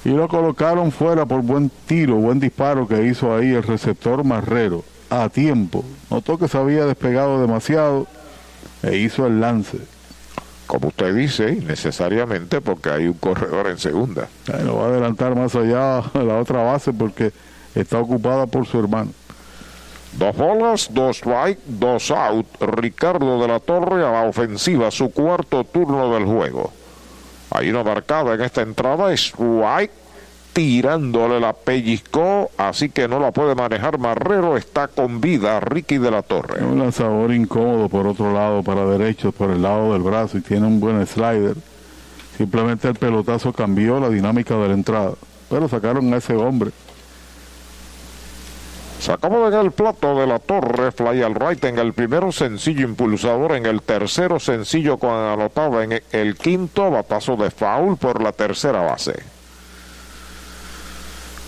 Y 0.04 0.10
lo 0.10 0.28
colocaron 0.28 0.92
fuera 0.92 1.24
por 1.24 1.40
buen 1.40 1.70
tiro, 1.86 2.16
buen 2.16 2.38
disparo 2.38 2.86
que 2.86 3.06
hizo 3.06 3.34
ahí 3.34 3.54
el 3.54 3.62
receptor 3.62 4.22
Marrero 4.22 4.84
a 5.08 5.30
tiempo. 5.30 5.82
Notó 6.10 6.38
que 6.38 6.48
se 6.48 6.58
había 6.58 6.86
despegado 6.86 7.40
demasiado 7.40 8.06
e 8.82 8.96
hizo 8.96 9.26
el 9.26 9.40
lance. 9.40 9.78
Como 10.66 10.88
usted 10.88 11.14
dice, 11.14 11.52
necesariamente 11.66 12.60
porque 12.60 12.90
hay 12.90 13.06
un 13.06 13.14
corredor 13.14 13.68
en 13.68 13.78
segunda. 13.78 14.28
lo 14.64 14.76
va 14.76 14.84
a 14.84 14.88
adelantar 14.88 15.34
más 15.34 15.54
allá 15.54 15.98
a 15.98 16.18
la 16.18 16.38
otra 16.38 16.62
base 16.62 16.92
porque 16.92 17.32
está 17.74 17.98
ocupada 17.98 18.46
por 18.46 18.66
su 18.66 18.78
hermano. 18.78 19.10
Dos 20.12 20.36
bolas, 20.36 20.88
dos 20.92 21.18
strike, 21.18 21.60
dos 21.66 22.10
out. 22.10 22.46
Ricardo 22.60 23.40
de 23.40 23.48
la 23.48 23.60
Torre 23.60 24.04
a 24.04 24.10
la 24.10 24.22
ofensiva, 24.22 24.90
su 24.90 25.10
cuarto 25.10 25.62
turno 25.64 26.12
del 26.14 26.24
juego. 26.24 26.72
Hay 27.50 27.70
una 27.70 27.84
marcada 27.84 28.34
en 28.34 28.40
esta 28.42 28.62
entrada, 28.62 29.12
strike 29.12 29.99
tirándole 30.52 31.40
la 31.40 31.52
pellizcó, 31.52 32.50
así 32.56 32.90
que 32.90 33.08
no 33.08 33.20
la 33.20 33.30
puede 33.30 33.54
manejar 33.54 33.98
Marrero, 33.98 34.56
está 34.56 34.88
con 34.88 35.20
vida 35.20 35.60
Ricky 35.60 35.98
de 35.98 36.10
la 36.10 36.22
Torre. 36.22 36.64
Un 36.64 36.78
lanzador 36.78 37.32
incómodo 37.32 37.88
por 37.88 38.06
otro 38.06 38.32
lado, 38.32 38.62
para 38.62 38.84
derecho, 38.84 39.32
por 39.32 39.50
el 39.50 39.62
lado 39.62 39.92
del 39.92 40.02
brazo 40.02 40.38
y 40.38 40.40
tiene 40.40 40.66
un 40.66 40.80
buen 40.80 41.06
slider. 41.06 41.56
Simplemente 42.36 42.88
el 42.88 42.94
pelotazo 42.94 43.52
cambió 43.52 44.00
la 44.00 44.08
dinámica 44.08 44.56
de 44.56 44.68
la 44.68 44.74
entrada, 44.74 45.12
pero 45.48 45.68
sacaron 45.68 46.12
a 46.12 46.16
ese 46.16 46.34
hombre. 46.34 46.70
Se 49.00 49.12
acabó 49.12 49.50
de 49.50 49.58
el 49.58 49.72
plato 49.72 50.18
de 50.18 50.26
la 50.26 50.38
torre, 50.38 50.92
fly 50.92 51.22
al 51.22 51.34
right 51.34 51.64
en 51.64 51.78
el 51.78 51.94
primero 51.94 52.32
sencillo 52.32 52.86
impulsador, 52.86 53.52
en 53.52 53.64
el 53.64 53.80
tercero 53.80 54.38
sencillo 54.38 54.98
con 54.98 55.14
anotada 55.14 55.84
en 55.84 56.02
el 56.12 56.36
quinto 56.36 56.90
batazo 56.90 57.36
de 57.36 57.50
foul 57.50 57.96
por 57.96 58.22
la 58.22 58.32
tercera 58.32 58.82
base. 58.82 59.39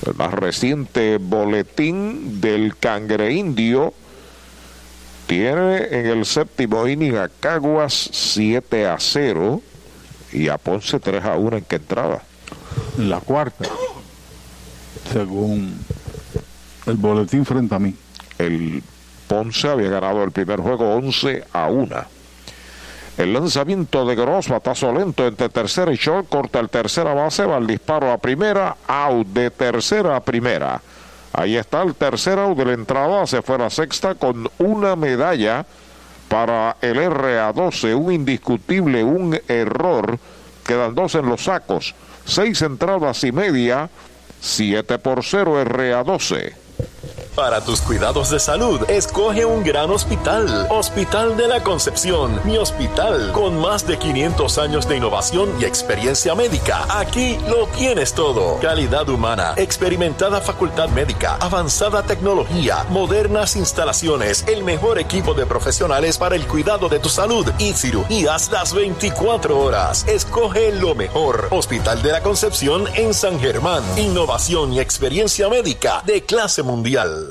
El 0.06 0.14
más 0.14 0.34
reciente 0.34 1.18
boletín 1.18 2.40
del 2.40 2.76
cangre 2.76 3.32
indio 3.32 3.94
tiene 5.26 5.76
en 5.90 6.06
el 6.06 6.26
séptimo 6.26 6.88
inning 6.88 7.16
a 7.16 7.28
Caguas 7.28 8.10
7 8.12 8.86
a 8.86 8.96
0 8.98 9.62
y 10.32 10.48
a 10.48 10.58
Ponce 10.58 10.98
3 10.98 11.24
a 11.24 11.36
1 11.36 11.58
en 11.58 11.64
que 11.64 11.76
entraba. 11.76 12.22
En 12.98 13.10
la 13.10 13.20
cuarta, 13.20 13.68
según 15.12 15.78
el 16.86 16.96
boletín 16.96 17.44
frente 17.44 17.74
a 17.74 17.78
mí. 17.78 17.94
El 18.38 18.82
Ponce 19.28 19.68
había 19.68 19.88
ganado 19.88 20.24
el 20.24 20.32
primer 20.32 20.60
juego 20.60 20.94
11 20.96 21.44
a 21.52 21.66
1. 21.68 22.21
El 23.18 23.34
lanzamiento 23.34 24.06
de 24.06 24.14
Gross, 24.14 24.48
batazo 24.48 24.92
lento 24.92 25.26
entre 25.26 25.50
tercera 25.50 25.92
y 25.92 25.96
short, 25.96 26.28
corta 26.28 26.60
el 26.60 26.70
tercera 26.70 27.12
base, 27.12 27.44
va 27.44 27.58
el 27.58 27.66
disparo 27.66 28.10
a 28.10 28.18
primera, 28.18 28.76
out 28.86 29.26
de 29.28 29.50
tercera 29.50 30.16
a 30.16 30.20
primera. 30.20 30.80
Ahí 31.34 31.56
está 31.56 31.82
el 31.82 31.94
tercer 31.94 32.38
out 32.38 32.56
de 32.56 32.64
la 32.64 32.72
entrada, 32.72 33.26
se 33.26 33.42
fue 33.42 33.58
la 33.58 33.70
sexta 33.70 34.14
con 34.14 34.48
una 34.58 34.96
medalla 34.96 35.66
para 36.28 36.76
el 36.80 36.96
RA12, 36.96 37.94
un 37.94 38.12
indiscutible, 38.12 39.04
un 39.04 39.38
error. 39.46 40.18
Quedan 40.64 40.94
dos 40.94 41.14
en 41.14 41.26
los 41.26 41.44
sacos, 41.44 41.94
seis 42.24 42.62
entradas 42.62 43.24
y 43.24 43.32
media, 43.32 43.90
7 44.40 44.98
por 44.98 45.22
0 45.22 45.64
RA12. 45.64 46.52
Para 47.34 47.64
tus 47.64 47.80
cuidados 47.80 48.28
de 48.28 48.38
salud, 48.38 48.82
escoge 48.90 49.46
un 49.46 49.64
gran 49.64 49.90
hospital. 49.90 50.66
Hospital 50.68 51.34
de 51.34 51.48
la 51.48 51.62
Concepción, 51.62 52.38
mi 52.44 52.58
hospital, 52.58 53.32
con 53.32 53.58
más 53.58 53.86
de 53.86 53.98
500 53.98 54.58
años 54.58 54.86
de 54.86 54.98
innovación 54.98 55.48
y 55.58 55.64
experiencia 55.64 56.34
médica. 56.34 56.84
Aquí 56.90 57.38
lo 57.48 57.68
tienes 57.68 58.12
todo. 58.12 58.58
Calidad 58.60 59.08
humana, 59.08 59.54
experimentada 59.56 60.42
facultad 60.42 60.90
médica, 60.90 61.36
avanzada 61.36 62.02
tecnología, 62.02 62.84
modernas 62.90 63.56
instalaciones, 63.56 64.44
el 64.46 64.62
mejor 64.62 64.98
equipo 64.98 65.32
de 65.32 65.46
profesionales 65.46 66.18
para 66.18 66.36
el 66.36 66.46
cuidado 66.46 66.90
de 66.90 66.98
tu 66.98 67.08
salud 67.08 67.50
y 67.58 67.72
cirugías 67.72 68.50
las 68.52 68.74
24 68.74 69.58
horas. 69.58 70.06
Escoge 70.06 70.70
lo 70.72 70.94
mejor. 70.94 71.48
Hospital 71.50 72.02
de 72.02 72.12
la 72.12 72.20
Concepción 72.22 72.84
en 72.94 73.14
San 73.14 73.40
Germán. 73.40 73.82
Innovación 73.96 74.74
y 74.74 74.80
experiencia 74.80 75.48
médica 75.48 76.02
de 76.04 76.22
clase 76.24 76.62
mundial. 76.62 77.21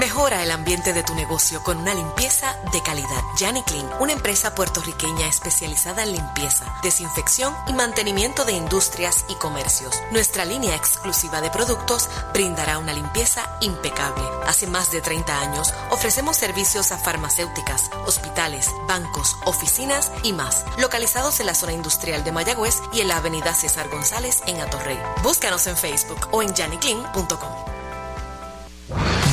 Mejora 0.00 0.42
el 0.42 0.50
ambiente 0.50 0.94
de 0.94 1.02
tu 1.02 1.14
negocio 1.14 1.62
con 1.62 1.76
una 1.76 1.92
limpieza 1.92 2.56
de 2.72 2.82
calidad. 2.82 3.22
Yanni 3.36 3.62
Clean, 3.64 3.86
una 4.00 4.14
empresa 4.14 4.54
puertorriqueña 4.54 5.28
especializada 5.28 6.04
en 6.04 6.12
limpieza, 6.12 6.64
desinfección 6.82 7.54
y 7.68 7.74
mantenimiento 7.74 8.46
de 8.46 8.52
industrias 8.52 9.26
y 9.28 9.34
comercios. 9.34 10.00
Nuestra 10.10 10.46
línea 10.46 10.74
exclusiva 10.74 11.42
de 11.42 11.50
productos 11.50 12.08
brindará 12.32 12.78
una 12.78 12.94
limpieza 12.94 13.46
impecable. 13.60 14.22
Hace 14.46 14.66
más 14.66 14.90
de 14.90 15.02
30 15.02 15.38
años 15.38 15.74
ofrecemos 15.90 16.38
servicios 16.38 16.92
a 16.92 16.98
farmacéuticas, 16.98 17.90
hospitales, 18.06 18.70
bancos, 18.88 19.36
oficinas 19.44 20.12
y 20.22 20.32
más, 20.32 20.64
localizados 20.78 21.40
en 21.40 21.46
la 21.46 21.54
zona 21.54 21.74
industrial 21.74 22.24
de 22.24 22.32
Mayagüez 22.32 22.76
y 22.94 23.02
en 23.02 23.08
la 23.08 23.18
avenida 23.18 23.52
César 23.52 23.90
González 23.90 24.40
en 24.46 24.62
Atorrey. 24.62 24.98
Búscanos 25.22 25.66
en 25.66 25.76
Facebook 25.76 26.28
o 26.30 26.42
en 26.42 26.54
yanniclean.com. 26.54 27.69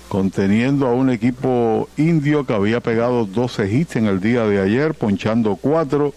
conteniendo 0.07 0.87
a 0.87 0.93
un 0.93 1.09
equipo 1.09 1.89
indio 1.97 2.45
que 2.45 2.53
había 2.53 2.79
pegado 2.79 3.25
12 3.25 3.71
hits 3.71 3.95
en 3.97 4.05
el 4.05 4.21
día 4.21 4.45
de 4.45 4.61
ayer, 4.61 4.93
ponchando 4.93 5.57
4. 5.57 6.13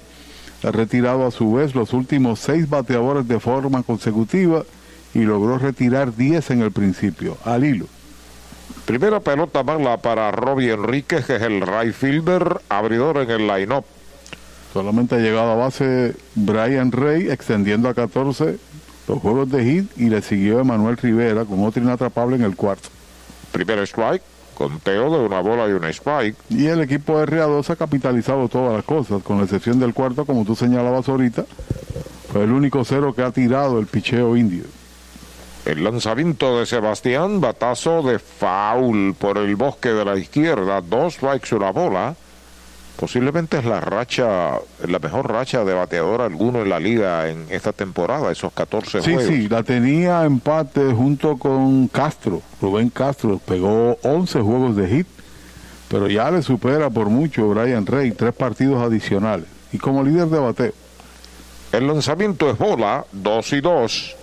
Ha 0.65 0.71
retirado 0.71 1.27
a 1.27 1.31
su 1.31 1.53
vez 1.53 1.75
los 1.75 1.93
últimos 1.93 2.39
6 2.41 2.69
bateadores 2.69 3.27
de 3.27 3.41
forma 3.41 3.83
consecutiva 3.83 4.65
y 5.15 5.21
logró 5.21 5.59
retirar 5.59 6.15
10 6.15 6.51
en 6.51 6.63
el 6.63 6.71
principio, 6.71 7.37
al 7.45 7.65
hilo. 7.65 7.87
Primera 8.85 9.21
pelota 9.21 9.63
mala 9.63 9.97
para 9.97 10.31
Robbie 10.31 10.73
Enríquez, 10.73 11.27
que 11.27 11.37
es 11.37 11.43
el 11.43 11.63
right 11.63 11.93
fielder, 11.93 12.61
abridor 12.69 13.19
en 13.19 13.31
el 13.31 13.47
line-up. 13.47 13.85
Solamente 14.73 15.17
ha 15.17 15.19
llegado 15.19 15.53
a 15.53 15.57
base 15.57 16.15
Brian 16.35 16.93
Rey, 16.93 17.31
extendiendo 17.31 17.89
a 17.89 17.95
14 17.95 18.59
los 19.09 19.19
juegos 19.21 19.51
de 19.51 19.65
hit 19.65 19.91
y 19.97 20.11
le 20.11 20.23
siguió 20.23 20.61
Emanuel 20.61 20.97
Rivera 20.97 21.45
con 21.45 21.65
otro 21.65 21.83
inatrapable 21.83 22.37
en 22.37 22.43
el 22.43 22.55
cuarto. 22.55 22.91
Primer 23.53 23.79
strike, 23.81 24.23
conteo 24.55 25.11
de 25.11 25.25
una 25.25 25.41
bola 25.41 25.69
y 25.69 25.73
un 25.73 25.85
strike. 25.85 26.37
Y 26.51 26.67
el 26.67 26.83
equipo 26.83 27.19
de 27.19 27.27
RA2 27.27 27.71
ha 27.71 27.77
capitalizado 27.77 28.49
todas 28.49 28.75
las 28.75 28.85
cosas, 28.85 29.23
con 29.23 29.39
la 29.39 29.45
excepción 29.45 29.81
del 29.81 29.95
cuarto, 29.95 30.27
como 30.27 30.45
tú 30.45 30.55
señalabas 30.55 31.09
ahorita, 31.09 31.47
fue 32.31 32.45
el 32.45 32.53
único 32.53 32.85
cero 32.85 33.15
que 33.15 33.23
ha 33.23 33.31
tirado 33.31 33.79
el 33.79 33.87
picheo 33.87 34.37
indio. 34.37 34.65
El 35.65 35.85
lanzamiento 35.85 36.59
de 36.59 36.67
Sebastián, 36.67 37.41
batazo 37.41 38.03
de 38.03 38.19
foul 38.19 39.15
por 39.19 39.39
el 39.39 39.57
bosque 39.57 39.91
de 39.91 40.05
la 40.05 40.17
izquierda, 40.17 40.81
dos 40.81 41.15
strikes 41.15 41.55
una 41.55 41.71
bola 41.71 42.17
posiblemente 42.99 43.59
es 43.59 43.65
la 43.65 43.81
racha, 43.81 44.59
la 44.87 44.99
mejor 44.99 45.31
racha 45.31 45.65
de 45.65 45.73
bateador 45.73 46.21
alguno 46.21 46.63
en 46.63 46.69
la 46.69 46.81
liga 46.81 47.29
en 47.29 47.47
esta 47.49 47.73
temporada, 47.73 48.33
esos 48.33 48.53
14 48.53 49.03
sí, 49.03 49.13
juegos. 49.13 49.25
Sí, 49.25 49.43
sí, 49.43 49.49
la 49.49 49.63
tenía 49.63 50.25
empate 50.25 50.93
junto 50.93 51.37
con 51.37 51.87
Castro. 51.89 52.43
Rubén 52.61 52.91
Castro 52.91 53.39
pegó 53.39 53.99
11 54.03 54.41
juegos 54.41 54.77
de 54.77 54.89
hit, 54.89 55.07
pero 55.89 56.09
ya 56.09 56.31
le 56.33 56.43
supera 56.43 56.91
por 56.91 57.09
mucho 57.09 57.49
Brian 57.49 57.87
Rey, 57.87 58.11
tres 58.11 58.35
partidos 58.35 58.83
adicionales. 58.83 59.47
Y 59.73 59.79
como 59.79 60.03
líder 60.03 60.27
de 60.27 60.39
bateo. 60.39 60.73
El 61.71 61.87
lanzamiento 61.87 62.51
es 62.51 62.59
bola, 62.59 63.05
2 63.13 63.53
y 63.53 63.61
2 63.61 64.17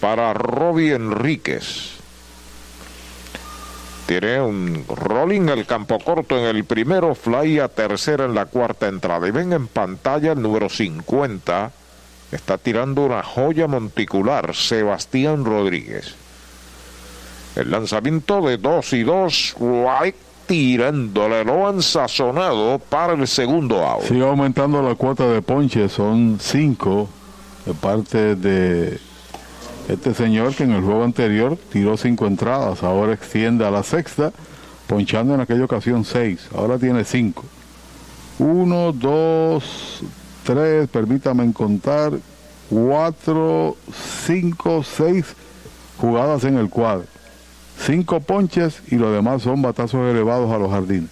para 0.00 0.32
Robbie 0.34 0.94
Enríquez. 0.94 2.01
Tiene 4.12 4.42
un 4.42 4.84
rolling 4.86 5.48
el 5.48 5.64
campo 5.64 5.98
corto 5.98 6.36
en 6.36 6.44
el 6.44 6.64
primero, 6.64 7.14
fly 7.14 7.60
a 7.60 7.68
tercera 7.68 8.26
en 8.26 8.34
la 8.34 8.44
cuarta 8.44 8.86
entrada. 8.86 9.26
Y 9.26 9.30
ven 9.30 9.54
en 9.54 9.68
pantalla 9.68 10.32
el 10.32 10.42
número 10.42 10.68
50. 10.68 11.72
Está 12.30 12.58
tirando 12.58 13.06
una 13.06 13.22
joya 13.22 13.66
monticular, 13.68 14.54
Sebastián 14.54 15.46
Rodríguez. 15.46 16.14
El 17.56 17.70
lanzamiento 17.70 18.42
de 18.42 18.58
2 18.58 18.92
y 18.92 19.02
2, 19.02 19.54
White 19.58 20.18
tirándole, 20.46 21.42
lo 21.42 21.66
han 21.66 21.80
sazonado 21.80 22.78
para 22.78 23.14
el 23.14 23.26
segundo 23.26 23.82
out. 23.82 24.02
Sigue 24.02 24.28
aumentando 24.28 24.82
la 24.82 24.94
cuota 24.94 25.26
de 25.26 25.40
ponche, 25.40 25.88
son 25.88 26.36
5 26.38 27.08
de 27.64 27.72
parte 27.72 28.36
de 28.36 29.00
este 29.88 30.14
señor 30.14 30.54
que 30.54 30.64
en 30.64 30.72
el 30.72 30.82
juego 30.82 31.04
anterior 31.04 31.58
tiró 31.70 31.96
cinco 31.96 32.26
entradas, 32.26 32.82
ahora 32.82 33.12
extiende 33.12 33.66
a 33.66 33.70
la 33.70 33.82
sexta, 33.82 34.32
ponchando 34.86 35.34
en 35.34 35.40
aquella 35.40 35.64
ocasión 35.64 36.04
seis, 36.04 36.48
ahora 36.54 36.78
tiene 36.78 37.04
cinco. 37.04 37.44
Uno, 38.38 38.92
dos, 38.92 40.02
tres, 40.44 40.88
permítame 40.88 41.52
contar, 41.52 42.12
cuatro, 42.70 43.76
cinco, 44.26 44.82
seis 44.82 45.34
jugadas 45.98 46.44
en 46.44 46.58
el 46.58 46.68
cuadro. 46.68 47.06
Cinco 47.78 48.20
ponches 48.20 48.82
y 48.88 48.96
lo 48.96 49.12
demás 49.12 49.42
son 49.42 49.62
batazos 49.62 50.10
elevados 50.10 50.50
a 50.50 50.58
los 50.58 50.70
jardines. 50.70 51.10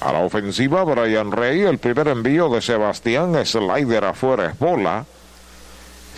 A 0.00 0.12
la 0.12 0.20
ofensiva, 0.20 0.84
Brian 0.84 1.32
Rey, 1.32 1.62
el 1.62 1.78
primer 1.78 2.08
envío 2.08 2.48
de 2.48 2.62
Sebastián, 2.62 3.34
slider 3.44 4.04
afuera 4.04 4.50
es 4.50 4.58
bola. 4.58 5.04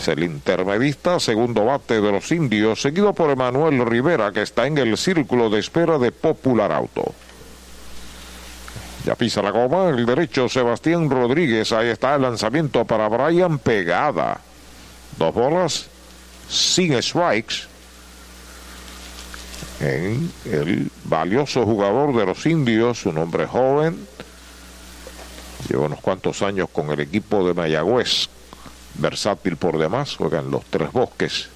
Es 0.00 0.08
el 0.08 0.22
intermedista, 0.24 1.20
segundo 1.20 1.66
bate 1.66 2.00
de 2.00 2.10
los 2.10 2.32
indios, 2.32 2.80
seguido 2.80 3.12
por 3.12 3.28
Emanuel 3.28 3.84
Rivera, 3.84 4.32
que 4.32 4.40
está 4.40 4.66
en 4.66 4.78
el 4.78 4.96
círculo 4.96 5.50
de 5.50 5.60
espera 5.60 5.98
de 5.98 6.10
Popular 6.10 6.72
Auto. 6.72 7.12
Ya 9.04 9.14
pisa 9.14 9.42
la 9.42 9.50
goma, 9.50 9.90
el 9.90 10.06
derecho 10.06 10.48
Sebastián 10.48 11.10
Rodríguez, 11.10 11.70
ahí 11.72 11.88
está 11.88 12.14
el 12.14 12.22
lanzamiento 12.22 12.86
para 12.86 13.10
Brian 13.10 13.58
Pegada. 13.58 14.40
Dos 15.18 15.34
bolas, 15.34 15.86
sin 16.48 17.02
strikes 17.02 17.56
en 19.80 20.32
el 20.46 20.90
valioso 21.04 21.66
jugador 21.66 22.16
de 22.16 22.24
los 22.24 22.46
indios, 22.46 23.04
un 23.04 23.18
hombre 23.18 23.46
joven, 23.46 24.06
lleva 25.68 25.84
unos 25.84 26.00
cuantos 26.00 26.40
años 26.40 26.70
con 26.72 26.90
el 26.90 27.00
equipo 27.00 27.46
de 27.46 27.52
Mayagüez, 27.52 28.30
versátil 28.94 29.56
por 29.56 29.78
demás, 29.78 30.16
juega 30.16 30.40
en 30.40 30.50
los 30.50 30.64
tres 30.64 30.92
bosques. 30.92 31.48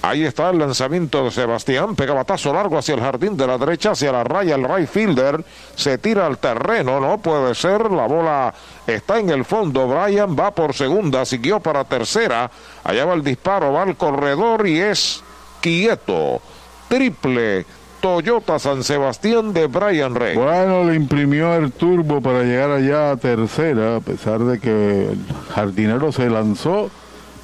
Ahí 0.00 0.24
está 0.24 0.50
el 0.50 0.58
lanzamiento 0.58 1.24
de 1.24 1.32
Sebastián, 1.32 1.96
pega 1.96 2.14
batazo 2.14 2.52
largo 2.52 2.78
hacia 2.78 2.94
el 2.94 3.00
jardín 3.00 3.36
de 3.36 3.48
la 3.48 3.58
derecha, 3.58 3.90
hacia 3.90 4.12
la 4.12 4.22
raya, 4.22 4.54
el 4.54 4.62
right 4.62 4.88
fielder 4.88 5.44
se 5.74 5.98
tira 5.98 6.24
al 6.24 6.38
terreno, 6.38 7.00
no 7.00 7.18
puede 7.18 7.52
ser, 7.56 7.90
la 7.90 8.06
bola 8.06 8.54
está 8.86 9.18
en 9.18 9.30
el 9.30 9.44
fondo, 9.44 9.88
Brian 9.88 10.36
va 10.38 10.52
por 10.52 10.72
segunda, 10.72 11.24
siguió 11.24 11.58
para 11.58 11.82
tercera, 11.82 12.48
allá 12.84 13.04
va 13.06 13.14
el 13.14 13.24
disparo, 13.24 13.72
va 13.72 13.82
al 13.82 13.96
corredor 13.96 14.68
y 14.68 14.78
es 14.78 15.20
quieto, 15.60 16.40
triple 16.88 17.66
Toyota 18.00 18.58
San 18.58 18.84
Sebastián 18.84 19.52
de 19.52 19.66
Brian 19.66 20.14
Rey. 20.14 20.36
Bueno, 20.36 20.84
le 20.84 20.94
imprimió 20.94 21.54
el 21.54 21.72
turbo 21.72 22.20
para 22.20 22.44
llegar 22.44 22.70
allá 22.70 23.10
a 23.10 23.16
tercera, 23.16 23.96
a 23.96 24.00
pesar 24.00 24.40
de 24.40 24.60
que 24.60 25.10
el 25.10 25.18
jardinero 25.54 26.12
se 26.12 26.30
lanzó. 26.30 26.90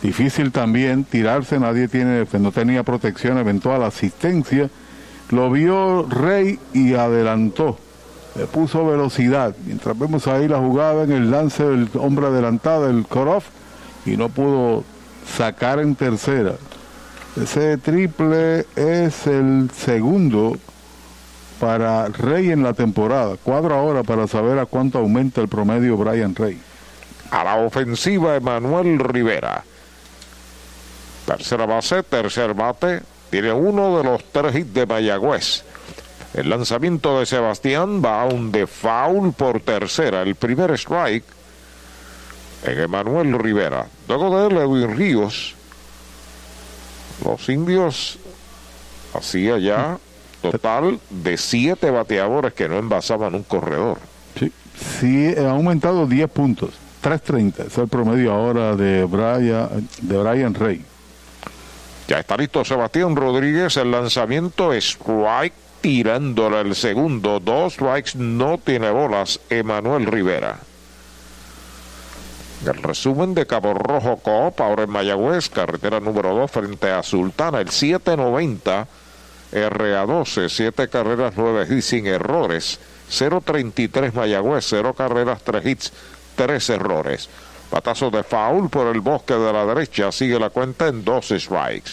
Difícil 0.02 0.52
también 0.52 1.04
tirarse, 1.04 1.58
nadie 1.58 1.88
tiene, 1.88 2.26
no 2.38 2.52
tenía 2.52 2.82
protección, 2.82 3.38
eventual 3.38 3.82
asistencia. 3.82 4.70
Lo 5.30 5.50
vio 5.50 6.06
Rey 6.08 6.58
y 6.72 6.94
adelantó. 6.94 7.78
Le 8.36 8.46
puso 8.46 8.86
velocidad. 8.86 9.56
Mientras 9.64 9.98
vemos 9.98 10.26
ahí 10.26 10.46
la 10.46 10.58
jugada 10.58 11.04
en 11.04 11.12
el 11.12 11.30
lance 11.30 11.64
del 11.64 11.88
hombre 11.94 12.26
adelantado, 12.26 12.88
el 12.90 13.06
Koroff, 13.06 13.46
y 14.06 14.16
no 14.16 14.28
pudo 14.28 14.84
sacar 15.36 15.80
en 15.80 15.94
tercera. 15.94 16.54
Ese 17.40 17.78
triple 17.78 18.64
es 18.76 19.26
el 19.26 19.68
segundo 19.74 20.56
para 21.58 22.06
Rey 22.06 22.52
en 22.52 22.62
la 22.62 22.74
temporada. 22.74 23.36
Cuadro 23.42 23.74
ahora 23.74 24.04
para 24.04 24.28
saber 24.28 24.60
a 24.60 24.66
cuánto 24.66 24.98
aumenta 24.98 25.40
el 25.40 25.48
promedio 25.48 25.96
Brian 25.96 26.36
Rey. 26.36 26.60
A 27.32 27.42
la 27.42 27.56
ofensiva 27.56 28.36
Emanuel 28.36 29.00
Rivera. 29.00 29.64
Tercera 31.26 31.66
base, 31.66 32.04
tercer 32.04 32.54
bate. 32.54 33.02
Tiene 33.30 33.52
uno 33.52 33.98
de 33.98 34.04
los 34.04 34.22
tres 34.30 34.54
hits 34.54 34.72
de 34.72 34.86
Mayagüez. 34.86 35.64
El 36.34 36.50
lanzamiento 36.50 37.18
de 37.18 37.26
Sebastián 37.26 38.00
va 38.00 38.22
a 38.22 38.26
un 38.26 38.52
de 38.52 38.68
foul 38.68 39.32
por 39.32 39.58
tercera. 39.58 40.22
El 40.22 40.36
primer 40.36 40.70
strike 40.78 41.24
en 42.62 42.78
Emanuel 42.78 43.36
Rivera. 43.40 43.86
Luego 44.06 44.38
de 44.38 44.46
él, 44.46 44.56
Edwin 44.56 44.96
Ríos 44.96 45.56
los 47.22 47.48
indios 47.48 48.18
hacía 49.14 49.58
ya 49.58 49.98
total 50.42 51.00
de 51.10 51.36
siete 51.36 51.90
bateadores 51.90 52.52
que 52.52 52.68
no 52.68 52.78
envasaban 52.78 53.34
un 53.34 53.42
corredor. 53.42 53.98
Sí, 54.38 54.52
sí 55.00 55.34
ha 55.36 55.50
aumentado 55.50 56.06
10 56.06 56.30
puntos. 56.30 56.74
3.30 57.02 57.66
es 57.66 57.78
el 57.78 57.88
promedio 57.88 58.32
ahora 58.32 58.74
de 58.74 59.04
Brian, 59.04 59.88
de 60.00 60.16
Brian 60.16 60.54
Rey. 60.54 60.82
Ya 62.08 62.18
está 62.18 62.36
listo 62.36 62.64
Sebastián 62.64 63.16
Rodríguez. 63.16 63.76
El 63.76 63.90
lanzamiento 63.90 64.72
strike 64.72 65.54
tirándole 65.80 66.60
el 66.60 66.74
segundo. 66.74 67.40
Dos 67.40 67.74
strikes 67.74 68.12
no 68.16 68.58
tiene 68.58 68.90
bolas. 68.90 69.40
Emanuel 69.50 70.06
Rivera. 70.06 70.58
El 72.66 72.82
resumen 72.82 73.34
de 73.34 73.46
Cabo 73.46 73.74
Rojo 73.74 74.16
Coop, 74.16 74.58
ahora 74.60 74.84
en 74.84 74.90
Mayagüez, 74.90 75.50
carretera 75.50 76.00
número 76.00 76.34
2 76.34 76.50
frente 76.50 76.90
a 76.90 77.02
Sultana, 77.02 77.60
el 77.60 77.68
790 77.68 78.86
RA12, 79.52 80.48
7 80.48 80.88
carreras, 80.88 81.34
9 81.36 81.66
hits 81.68 81.84
sin 81.84 82.06
errores, 82.06 82.80
033 83.10 84.14
Mayagüez, 84.14 84.64
0 84.66 84.94
carreras, 84.94 85.42
3 85.42 85.66
hits, 85.66 85.92
3 86.36 86.70
errores. 86.70 87.28
Batazo 87.70 88.10
de 88.10 88.22
foul 88.22 88.70
por 88.70 88.86
el 88.86 89.00
bosque 89.00 89.34
de 89.34 89.52
la 89.52 89.66
derecha, 89.66 90.10
sigue 90.10 90.40
la 90.40 90.48
cuenta 90.48 90.88
en 90.88 91.04
12 91.04 91.40
strikes. 91.40 91.90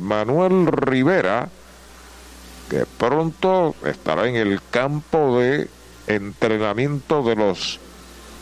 Manuel 0.00 0.66
Rivera, 0.66 1.48
que 2.68 2.84
pronto 2.98 3.76
estará 3.84 4.26
en 4.26 4.34
el 4.34 4.60
campo 4.70 5.38
de 5.38 5.68
entrenamiento 6.08 7.22
de 7.22 7.36
los 7.36 7.78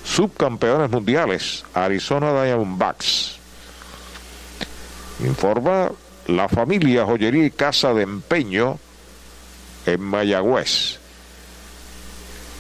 subcampeones 0.04 0.90
mundiales, 0.90 1.64
Arizona 1.74 2.44
Diamondbacks. 2.44 3.38
Informa 5.20 5.90
la 6.26 6.48
familia 6.48 7.04
Joyería 7.04 7.46
y 7.46 7.50
Casa 7.50 7.94
de 7.94 8.02
Empeño 8.02 8.78
en 9.86 10.00
Mayagüez. 10.00 10.98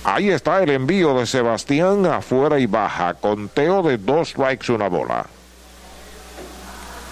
Ahí 0.04 0.30
está 0.30 0.62
el 0.62 0.70
envío 0.70 1.18
de 1.18 1.26
Sebastián 1.26 2.04
afuera 2.06 2.58
y 2.58 2.66
baja. 2.66 3.14
Conteo 3.14 3.82
de 3.82 3.96
dos 3.96 4.30
strikes, 4.30 4.70
una 4.70 4.88
bola. 4.88 5.26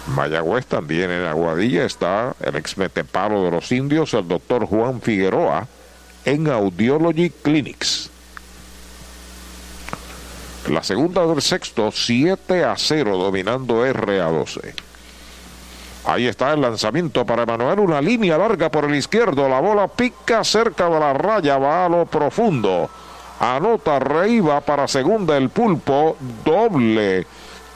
Mayagüez 0.07 0.65
también 0.67 1.09
en 1.09 1.25
Aguadilla 1.25 1.85
está 1.85 2.35
el 2.41 2.55
ex 2.55 2.77
metepalo 2.77 3.43
de 3.45 3.51
los 3.51 3.71
indios, 3.71 4.13
el 4.13 4.27
doctor 4.27 4.65
Juan 4.65 5.01
Figueroa, 5.01 5.67
en 6.25 6.49
Audiology 6.49 7.29
Clinics. 7.29 8.09
La 10.69 10.81
segunda 10.81 11.25
del 11.25 11.41
sexto, 11.41 11.91
7 11.91 12.63
a 12.63 12.75
0, 12.77 13.17
dominando 13.17 13.85
R 13.85 14.21
a 14.21 14.25
12. 14.25 14.73
Ahí 16.05 16.27
está 16.27 16.53
el 16.53 16.61
lanzamiento 16.61 17.25
para 17.25 17.43
Emanuel, 17.43 17.79
una 17.79 18.01
línea 18.01 18.37
larga 18.37 18.69
por 18.69 18.85
el 18.85 18.95
izquierdo, 18.95 19.47
la 19.47 19.61
bola 19.61 19.87
pica 19.87 20.43
cerca 20.43 20.89
de 20.89 20.99
la 20.99 21.13
raya, 21.13 21.57
va 21.57 21.85
a 21.85 21.89
lo 21.89 22.05
profundo. 22.05 22.89
Anota 23.39 23.99
Rey, 23.99 24.41
para 24.65 24.87
segunda 24.87 25.37
el 25.37 25.49
pulpo, 25.49 26.17
doble. 26.45 27.25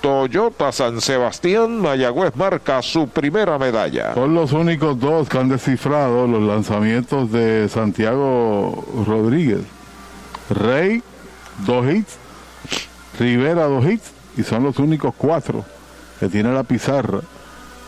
Toyota 0.01 0.71
San 0.71 1.01
Sebastián, 1.01 1.81
Mayagüez 1.81 2.35
marca 2.35 2.81
su 2.81 3.07
primera 3.09 3.57
medalla. 3.57 4.13
Son 4.13 4.33
los 4.33 4.51
únicos 4.51 4.99
dos 4.99 5.27
que 5.27 5.37
han 5.37 5.49
descifrado 5.49 6.27
los 6.27 6.43
lanzamientos 6.43 7.31
de 7.31 7.67
Santiago 7.67 8.85
Rodríguez. 9.05 9.61
Rey, 10.49 11.01
dos 11.65 11.85
hits, 11.87 12.17
Rivera 13.19 13.65
dos 13.65 13.85
hits 13.85 14.11
y 14.37 14.43
son 14.43 14.63
los 14.63 14.77
únicos 14.77 15.13
cuatro 15.17 15.65
que 16.19 16.29
tiene 16.29 16.53
la 16.53 16.63
pizarra 16.63 17.21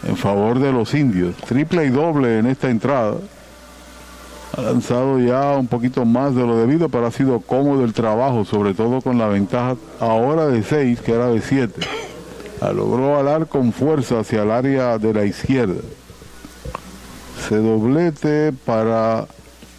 en 0.08 0.18
favor 0.18 0.60
de 0.60 0.72
los 0.72 0.94
indios. 0.94 1.36
Triple 1.36 1.86
y 1.86 1.90
doble 1.90 2.40
en 2.40 2.48
esta 2.48 2.70
entrada. 2.70 3.16
Ha 4.58 4.62
lanzado 4.62 5.20
ya 5.20 5.52
un 5.52 5.68
poquito 5.68 6.06
más 6.06 6.34
de 6.34 6.46
lo 6.46 6.58
debido, 6.58 6.90
pero 6.90 7.06
ha 7.06 7.12
sido 7.12 7.40
cómodo 7.40 7.84
el 7.84 7.94
trabajo, 7.94 8.46
sobre 8.46 8.74
todo 8.74 9.02
con 9.02 9.18
la 9.18 9.28
ventaja 9.28 9.76
ahora 10.00 10.48
de 10.48 10.64
seis, 10.64 11.00
que 11.02 11.14
era 11.14 11.28
de 11.28 11.42
siete. 11.42 11.82
La 12.60 12.74
logró 12.74 13.18
alar 13.18 13.48
con 13.48 13.72
fuerza 13.72 14.20
hacia 14.20 14.44
el 14.44 14.52
área 14.52 14.98
de 14.98 15.14
la 15.14 15.26
izquierda. 15.26 15.82
Se 17.48 17.58
doblete 17.58 18.52
para 18.66 19.28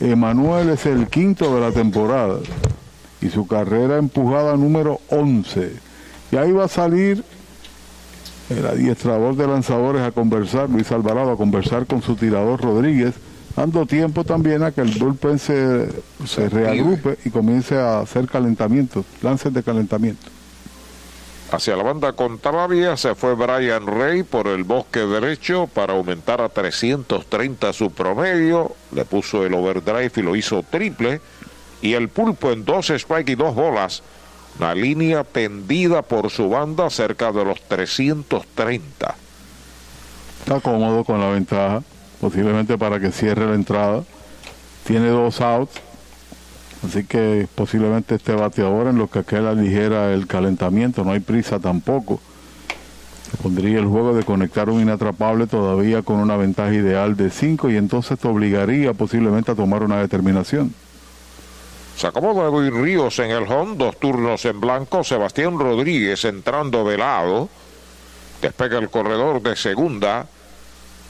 Emanuel 0.00 0.70
es 0.70 0.86
el 0.86 1.08
quinto 1.08 1.54
de 1.54 1.60
la 1.60 1.72
temporada 1.72 2.38
y 3.20 3.30
su 3.30 3.46
carrera 3.46 3.98
empujada 3.98 4.56
número 4.56 5.00
11. 5.10 5.72
Y 6.32 6.36
ahí 6.36 6.52
va 6.52 6.64
a 6.64 6.68
salir 6.68 7.24
el 8.50 8.66
adiestrador 8.66 9.36
de 9.36 9.46
lanzadores 9.46 10.02
a 10.02 10.10
conversar, 10.10 10.68
Luis 10.68 10.90
Alvarado, 10.90 11.32
a 11.32 11.36
conversar 11.36 11.86
con 11.86 12.02
su 12.02 12.16
tirador 12.16 12.60
Rodríguez, 12.60 13.14
dando 13.56 13.86
tiempo 13.86 14.24
también 14.24 14.62
a 14.62 14.72
que 14.72 14.80
el 14.80 14.90
bullpen 14.98 15.38
se, 15.38 15.88
se 16.26 16.48
reagrupe 16.48 17.18
y 17.24 17.30
comience 17.30 17.76
a 17.76 18.00
hacer 18.00 18.26
calentamientos, 18.26 19.04
lances 19.22 19.52
de 19.52 19.62
calentamiento. 19.62 20.26
Hacia 21.52 21.76
la 21.76 21.82
banda 21.82 22.12
contraria 22.12 22.96
se 22.96 23.16
fue 23.16 23.34
Brian 23.34 23.84
Rey 23.84 24.22
por 24.22 24.46
el 24.46 24.62
bosque 24.62 25.00
derecho 25.00 25.66
para 25.66 25.94
aumentar 25.94 26.40
a 26.40 26.48
330 26.48 27.72
su 27.72 27.90
promedio. 27.90 28.76
Le 28.92 29.04
puso 29.04 29.44
el 29.44 29.54
overdrive 29.54 30.12
y 30.14 30.22
lo 30.22 30.36
hizo 30.36 30.62
triple 30.62 31.20
y 31.82 31.94
el 31.94 32.08
pulpo 32.08 32.52
en 32.52 32.64
dos 32.64 32.90
strike 32.90 33.30
y 33.30 33.34
dos 33.34 33.54
bolas. 33.54 34.02
La 34.58 34.74
línea 34.74 35.24
tendida 35.24 36.02
por 36.02 36.30
su 36.30 36.48
banda 36.48 36.90
cerca 36.90 37.32
de 37.32 37.44
los 37.44 37.60
330. 37.62 39.14
Está 40.40 40.60
cómodo 40.60 41.04
con 41.04 41.20
la 41.20 41.28
ventaja, 41.28 41.82
posiblemente 42.20 42.76
para 42.76 43.00
que 43.00 43.12
cierre 43.12 43.46
la 43.46 43.54
entrada. 43.54 44.04
Tiene 44.84 45.08
dos 45.08 45.40
outs, 45.40 45.80
así 46.86 47.04
que 47.04 47.46
posiblemente 47.54 48.16
este 48.16 48.32
bateador 48.32 48.88
en 48.88 48.98
lo 48.98 49.08
que 49.08 49.22
queda 49.22 49.54
ligera 49.54 50.12
el 50.12 50.26
calentamiento, 50.26 51.04
no 51.04 51.12
hay 51.12 51.20
prisa 51.20 51.58
tampoco. 51.58 52.20
pondría 53.42 53.78
el 53.78 53.86
juego 53.86 54.14
de 54.14 54.24
conectar 54.24 54.68
un 54.68 54.80
inatrapable 54.80 55.46
todavía 55.46 56.02
con 56.02 56.16
una 56.16 56.36
ventaja 56.36 56.74
ideal 56.74 57.16
de 57.16 57.30
5 57.30 57.70
y 57.70 57.76
entonces 57.76 58.18
te 58.18 58.26
obligaría 58.26 58.92
posiblemente 58.92 59.52
a 59.52 59.54
tomar 59.54 59.82
una 59.82 59.98
determinación. 60.00 60.74
Se 62.00 62.06
acomoda 62.06 62.48
Edwin 62.48 62.82
Ríos 62.82 63.18
en 63.18 63.30
el 63.30 63.42
home, 63.42 63.76
dos 63.76 64.00
turnos 64.00 64.46
en 64.46 64.58
blanco, 64.58 65.04
Sebastián 65.04 65.58
Rodríguez 65.58 66.24
entrando 66.24 66.82
de 66.88 66.96
lado. 66.96 67.50
Despega 68.40 68.78
el 68.78 68.88
corredor 68.88 69.42
de 69.42 69.54
segunda. 69.54 70.26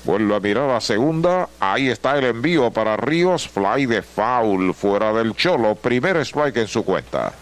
Vuelve 0.03 0.35
a 0.35 0.41
mirar 0.41 0.69
a 0.71 0.81
segunda. 0.81 1.49
Ahí 1.61 1.87
está 1.87 2.19
el 2.19 2.25
envío 2.25 2.73
para 2.73 2.97
Ríos. 2.97 3.47
Fly 3.47 3.87
de 3.87 4.03
foul 4.03 4.75
fuera 4.75 5.13
del 5.13 5.37
Cholo. 5.37 5.77
Primer 5.77 6.17
strike 6.17 6.57
en 6.57 6.67
su 6.67 6.85
cuenta. 6.85 7.35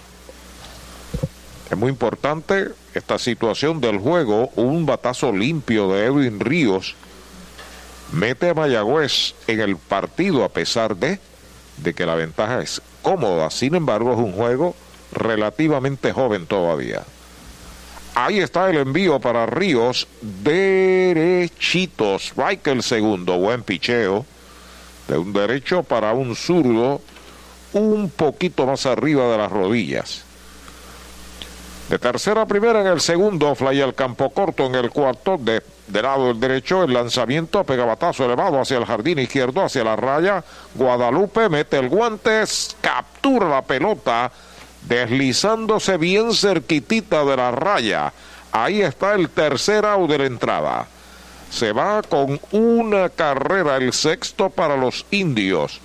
Es 1.71 1.79
muy 1.79 1.89
importante 1.89 2.69
esta 2.93 3.19
situación 3.19 3.81
del 3.81 3.99
juego. 3.99 4.51
Un 4.57 4.85
batazo 4.85 5.33
limpio 5.33 5.91
de 5.91 6.05
Edwin 6.05 6.39
Ríos. 6.39 6.97
Mete 8.13 8.51
a 8.51 8.55
Mayagüez 8.55 9.35
en 9.47 9.61
el 9.61 9.79
partido 9.79 10.45
a 10.45 10.51
pesar 10.51 10.97
de, 10.97 11.19
de 11.83 11.95
que 11.95 12.07
la 12.07 12.15
ventaja 12.15 12.61
es 12.61 12.83
cómoda. 13.03 13.51
Sin 13.51 13.75
embargo, 13.75 14.13
es 14.13 14.19
un 14.19 14.33
juego 14.33 14.75
relativamente 15.13 16.13
joven 16.13 16.47
todavía. 16.47 17.03
Ahí 18.15 18.41
está 18.41 18.69
el 18.69 18.79
envío 18.79 19.21
para 19.21 19.47
Ríos. 19.47 20.09
Derechitos. 20.21 22.33
Strike 22.33 22.83
segundo. 22.83 23.39
Buen 23.39 23.63
picheo. 23.63 24.27
De 25.07 25.19
un 25.19 25.33
derecho 25.33 25.83
para 25.83 26.13
un 26.13 26.35
zurdo. 26.35 27.01
Un 27.73 28.11
poquito 28.11 28.67
más 28.67 28.87
arriba 28.87 29.31
de 29.31 29.39
las 29.39 29.53
rodillas. 29.53 30.25
De 31.89 31.99
tercera 31.99 32.43
a 32.43 32.47
primera 32.47 32.83
en 32.83 32.87
el 32.87 33.01
segundo. 33.01 33.55
Fly 33.55 33.81
al 33.81 33.95
campo 33.95 34.31
corto 34.31 34.67
en 34.67 34.75
el 34.75 34.91
cuarto. 34.91 35.39
De, 35.39 35.63
lado 36.03 36.35
derecho. 36.35 36.85
El 36.85 36.93
lanzamiento. 36.93 37.65
Pegabatazo 37.65 38.25
elevado 38.25 38.61
hacia 38.61 38.77
el 38.77 38.85
jardín 38.85 39.19
izquierdo. 39.19 39.65
Hacia 39.65 39.85
la 39.85 39.97
raya. 39.97 40.45
Guadalupe 40.75 41.49
mete 41.49 41.79
el 41.79 41.89
guante. 41.89 42.45
Captura 42.81 43.49
la 43.49 43.63
pelota 43.63 44.31
deslizándose 44.83 45.97
bien 45.97 46.35
cerquitita 46.35 47.25
de 47.25 47.37
la 47.37 47.51
raya. 47.51 48.13
Ahí 48.53 48.83
está 48.83 49.15
el 49.15 49.29
tercer 49.31 49.85
out 49.85 50.11
de 50.11 50.19
la 50.19 50.27
entrada. 50.27 50.87
Se 51.51 51.73
va 51.73 52.03
con 52.03 52.41
una 52.53 53.09
carrera, 53.09 53.77
el 53.77 53.93
sexto 53.93 54.51
para 54.51 54.77
los 54.77 55.07
indios. 55.11 55.81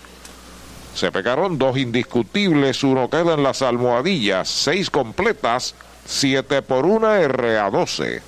Se 0.93 1.11
pegaron 1.11 1.57
dos 1.57 1.77
indiscutibles, 1.77 2.83
uno 2.83 3.09
queda 3.09 3.33
en 3.33 3.43
las 3.43 3.61
almohadillas, 3.61 4.47
seis 4.47 4.89
completas, 4.89 5.73
siete 6.13 6.61
por 6.61 6.85
una 6.85 7.19
RA12. 7.21 8.21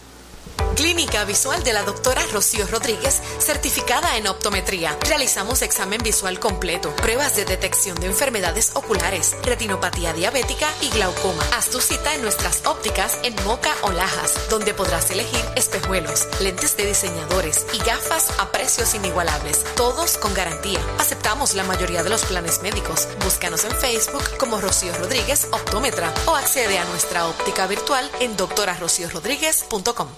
Clínica 0.75 1.23
Visual 1.23 1.63
de 1.63 1.73
la 1.73 1.83
doctora 1.83 2.21
Rocío 2.33 2.67
Rodríguez, 2.67 3.21
certificada 3.39 4.17
en 4.17 4.27
optometría. 4.27 4.97
Realizamos 5.07 5.61
examen 5.61 6.01
visual 6.03 6.39
completo, 6.39 6.93
pruebas 6.97 7.35
de 7.35 7.45
detección 7.45 7.99
de 7.99 8.07
enfermedades 8.07 8.71
oculares, 8.75 9.35
retinopatía 9.43 10.13
diabética 10.13 10.67
y 10.81 10.89
glaucoma. 10.89 11.43
Haz 11.53 11.69
tu 11.69 11.79
cita 11.79 12.13
en 12.13 12.21
nuestras 12.21 12.65
ópticas 12.65 13.17
en 13.23 13.33
Moca 13.45 13.73
o 13.83 13.91
Lajas, 13.91 14.49
donde 14.49 14.73
podrás 14.73 15.09
elegir 15.11 15.43
espejuelos, 15.55 16.27
lentes 16.41 16.75
de 16.75 16.85
diseñadores 16.87 17.65
y 17.73 17.77
gafas 17.79 18.31
a 18.39 18.51
precios 18.51 18.93
inigualables, 18.95 19.63
todos 19.75 20.17
con 20.17 20.33
garantía. 20.33 20.79
Aceptamos 20.99 21.53
la 21.55 21.63
mayoría 21.63 22.03
de 22.03 22.09
los 22.09 22.25
planes 22.25 22.61
médicos. 22.61 23.07
Búscanos 23.23 23.63
en 23.63 23.71
Facebook 23.71 24.37
como 24.37 24.59
Rocío 24.59 24.93
Rodríguez 24.97 25.47
Optómetra 25.51 26.13
o 26.25 26.35
accede 26.35 26.77
a 26.77 26.85
nuestra 26.85 27.27
óptica 27.27 27.65
virtual 27.67 28.09
en 28.19 28.35
doctorarociorodríguez.com. 28.35 30.09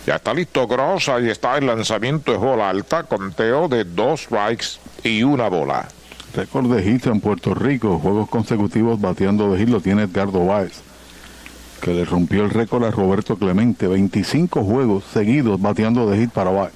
Ya 0.05 0.17
está 0.17 0.35
listo 0.35 0.67
Gross, 0.67 1.09
ahí 1.09 1.29
está 1.29 1.57
el 1.57 1.65
lanzamiento 1.65 2.31
de 2.31 2.37
bola 2.37 2.69
alta, 2.69 3.03
conteo 3.03 3.67
de 3.67 3.85
dos 3.85 4.21
strikes 4.21 4.79
y 5.03 5.23
una 5.23 5.47
bola. 5.47 5.87
Récord 6.33 6.73
de 6.73 6.89
hits 6.89 7.07
en 7.07 7.19
Puerto 7.19 7.53
Rico, 7.53 7.99
juegos 7.99 8.29
consecutivos 8.29 8.99
bateando 8.99 9.51
de 9.51 9.59
hit 9.59 9.69
lo 9.69 9.81
tiene 9.81 10.03
Edgardo 10.03 10.45
Báez, 10.45 10.81
que 11.81 11.93
le 11.93 12.05
rompió 12.05 12.43
el 12.43 12.49
récord 12.49 12.85
a 12.85 12.91
Roberto 12.91 13.35
Clemente, 13.35 13.87
25 13.87 14.63
juegos 14.63 15.03
seguidos 15.13 15.61
bateando 15.61 16.09
de 16.09 16.17
hit 16.17 16.31
para 16.31 16.51
Báez. 16.51 16.73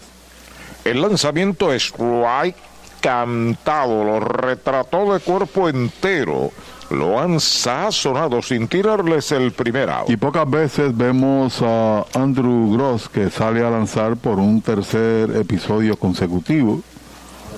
El 0.83 1.01
lanzamiento 1.01 1.71
es 1.71 1.83
strike 1.83 2.55
cantado, 2.99 4.03
lo 4.03 4.19
retrató 4.19 5.13
de 5.13 5.19
cuerpo 5.19 5.69
entero, 5.69 6.51
lo 6.89 7.19
han 7.19 7.39
sazonado 7.39 8.41
sin 8.41 8.67
tirarles 8.67 9.31
el 9.31 9.51
primer 9.51 9.89
out. 9.89 10.09
Y 10.09 10.17
pocas 10.17 10.49
veces 10.49 10.95
vemos 10.95 11.61
a 11.61 12.05
Andrew 12.13 12.73
Gross 12.73 13.07
que 13.09 13.29
sale 13.29 13.63
a 13.63 13.69
lanzar 13.69 14.17
por 14.17 14.39
un 14.39 14.61
tercer 14.61 15.35
episodio 15.35 15.95
consecutivo. 15.97 16.81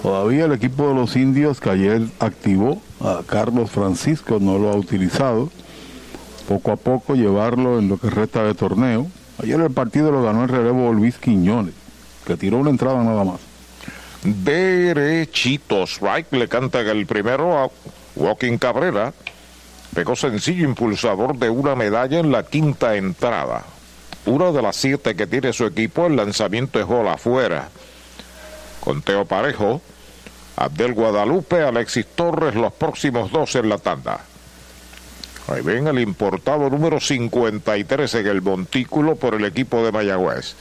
Todavía 0.07 0.45
el 0.45 0.53
equipo 0.53 0.87
de 0.87 0.93
los 0.95 1.17
indios 1.17 1.59
que 1.59 1.69
ayer 1.69 2.01
activó 2.21 2.81
a 3.01 3.23
Carlos 3.27 3.69
Francisco 3.71 4.37
no 4.39 4.57
lo 4.57 4.71
ha 4.71 4.75
utilizado. 4.77 5.49
Poco 6.47 6.71
a 6.71 6.77
poco 6.77 7.13
llevarlo 7.13 7.77
en 7.77 7.89
lo 7.89 7.97
que 7.97 8.09
resta 8.09 8.41
de 8.43 8.53
torneo. 8.53 9.07
Ayer 9.43 9.59
el 9.59 9.71
partido 9.71 10.09
lo 10.09 10.23
ganó 10.23 10.43
el 10.43 10.49
relevo 10.49 10.93
Luis 10.93 11.17
Quiñones, 11.17 11.73
que 12.25 12.37
tiró 12.37 12.55
una 12.55 12.69
entrada 12.69 13.03
nada 13.03 13.25
más. 13.25 13.41
Derechito, 14.23 15.83
strike 15.83 16.31
le 16.31 16.47
canta 16.47 16.79
el 16.79 17.05
primero 17.05 17.57
a 17.57 17.69
Walking 18.15 18.57
Cabrera. 18.59 19.13
Pegó 19.93 20.15
sencillo 20.15 20.63
impulsador 20.63 21.37
de 21.37 21.49
una 21.49 21.75
medalla 21.75 22.19
en 22.19 22.31
la 22.31 22.43
quinta 22.43 22.95
entrada. 22.95 23.65
Una 24.25 24.53
de 24.53 24.61
las 24.61 24.77
siete 24.77 25.17
que 25.17 25.27
tiene 25.27 25.51
su 25.51 25.65
equipo, 25.65 26.05
el 26.05 26.15
lanzamiento 26.15 26.79
es 26.79 26.85
gol 26.85 27.09
afuera. 27.09 27.67
Conteo 28.79 29.25
parejo. 29.25 29.81
Abdel 30.57 30.93
Guadalupe, 30.93 31.61
Alexis 31.61 32.07
Torres, 32.15 32.55
los 32.55 32.73
próximos 32.73 33.31
dos 33.31 33.55
en 33.55 33.69
la 33.69 33.77
tanda. 33.77 34.19
Ahí 35.47 35.61
ven 35.61 35.87
el 35.87 35.99
importado 35.99 36.69
número 36.69 36.99
53 36.99 38.15
en 38.15 38.27
el 38.27 38.41
montículo 38.41 39.15
por 39.15 39.35
el 39.35 39.45
equipo 39.45 39.83
de 39.85 39.91
Mayagüez. 39.91 40.55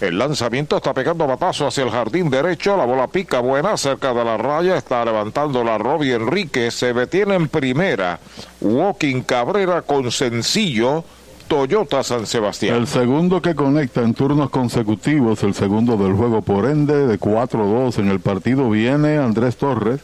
El 0.00 0.18
lanzamiento 0.18 0.76
está 0.76 0.92
pegando 0.92 1.26
batazo 1.26 1.66
hacia 1.66 1.82
el 1.82 1.90
jardín 1.90 2.30
derecho. 2.30 2.76
La 2.76 2.84
bola 2.84 3.08
pica 3.08 3.40
buena 3.40 3.76
cerca 3.76 4.12
de 4.12 4.24
la 4.24 4.36
raya. 4.36 4.76
Está 4.76 5.04
levantando 5.04 5.64
la 5.64 5.76
Robbie 5.76 6.14
Enrique. 6.14 6.70
Se 6.70 6.92
detiene 6.92 7.34
en 7.34 7.48
primera. 7.48 8.20
Walking 8.60 9.22
Cabrera 9.22 9.82
con 9.82 10.12
sencillo. 10.12 11.04
Toyota 11.48 12.02
San 12.02 12.26
Sebastián. 12.26 12.76
El 12.76 12.86
segundo 12.86 13.40
que 13.40 13.54
conecta 13.54 14.02
en 14.02 14.12
turnos 14.12 14.50
consecutivos, 14.50 15.42
el 15.42 15.54
segundo 15.54 15.96
del 15.96 16.12
juego 16.12 16.42
por 16.42 16.66
ende, 16.66 17.06
de 17.06 17.18
4-2 17.18 17.98
en 17.98 18.08
el 18.10 18.20
partido 18.20 18.68
viene 18.68 19.16
Andrés 19.16 19.56
Torres, 19.56 20.00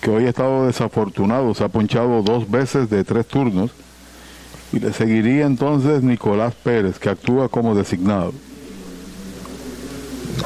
que 0.00 0.10
hoy 0.10 0.26
ha 0.26 0.28
estado 0.28 0.66
desafortunado, 0.66 1.52
se 1.54 1.64
ha 1.64 1.68
ponchado 1.68 2.22
dos 2.22 2.48
veces 2.48 2.88
de 2.88 3.02
tres 3.02 3.26
turnos, 3.26 3.72
y 4.72 4.78
le 4.78 4.92
seguiría 4.92 5.46
entonces 5.46 6.02
Nicolás 6.02 6.54
Pérez, 6.54 6.98
que 6.98 7.10
actúa 7.10 7.48
como 7.48 7.74
designado. 7.74 8.32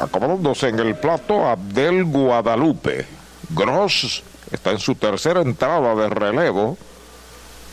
Acomodándose 0.01 0.69
en 0.69 0.79
el 0.79 0.95
plato 0.95 1.47
Abdel 1.47 2.05
Guadalupe. 2.05 3.05
Gross 3.51 4.23
está 4.51 4.71
en 4.71 4.79
su 4.79 4.95
tercera 4.95 5.41
entrada 5.41 5.93
de 5.95 6.09
relevo. 6.09 6.77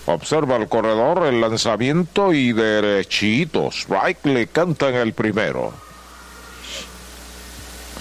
Observa 0.07 0.57
el 0.57 0.69
corredor, 0.69 1.27
el 1.27 1.41
lanzamiento 1.41 2.33
y 2.33 2.53
derechito. 2.53 3.69
Strike 3.69 4.27
le 4.27 4.47
canta 4.49 4.89
en 4.89 4.97
el 4.97 5.13
primero. 5.13 5.73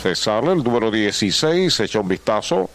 Se 0.01 0.15
sale 0.15 0.53
el 0.53 0.63
número 0.63 0.89
16, 0.89 1.79
echa 1.81 1.99
un 1.99 2.07
vistazo 2.07 2.69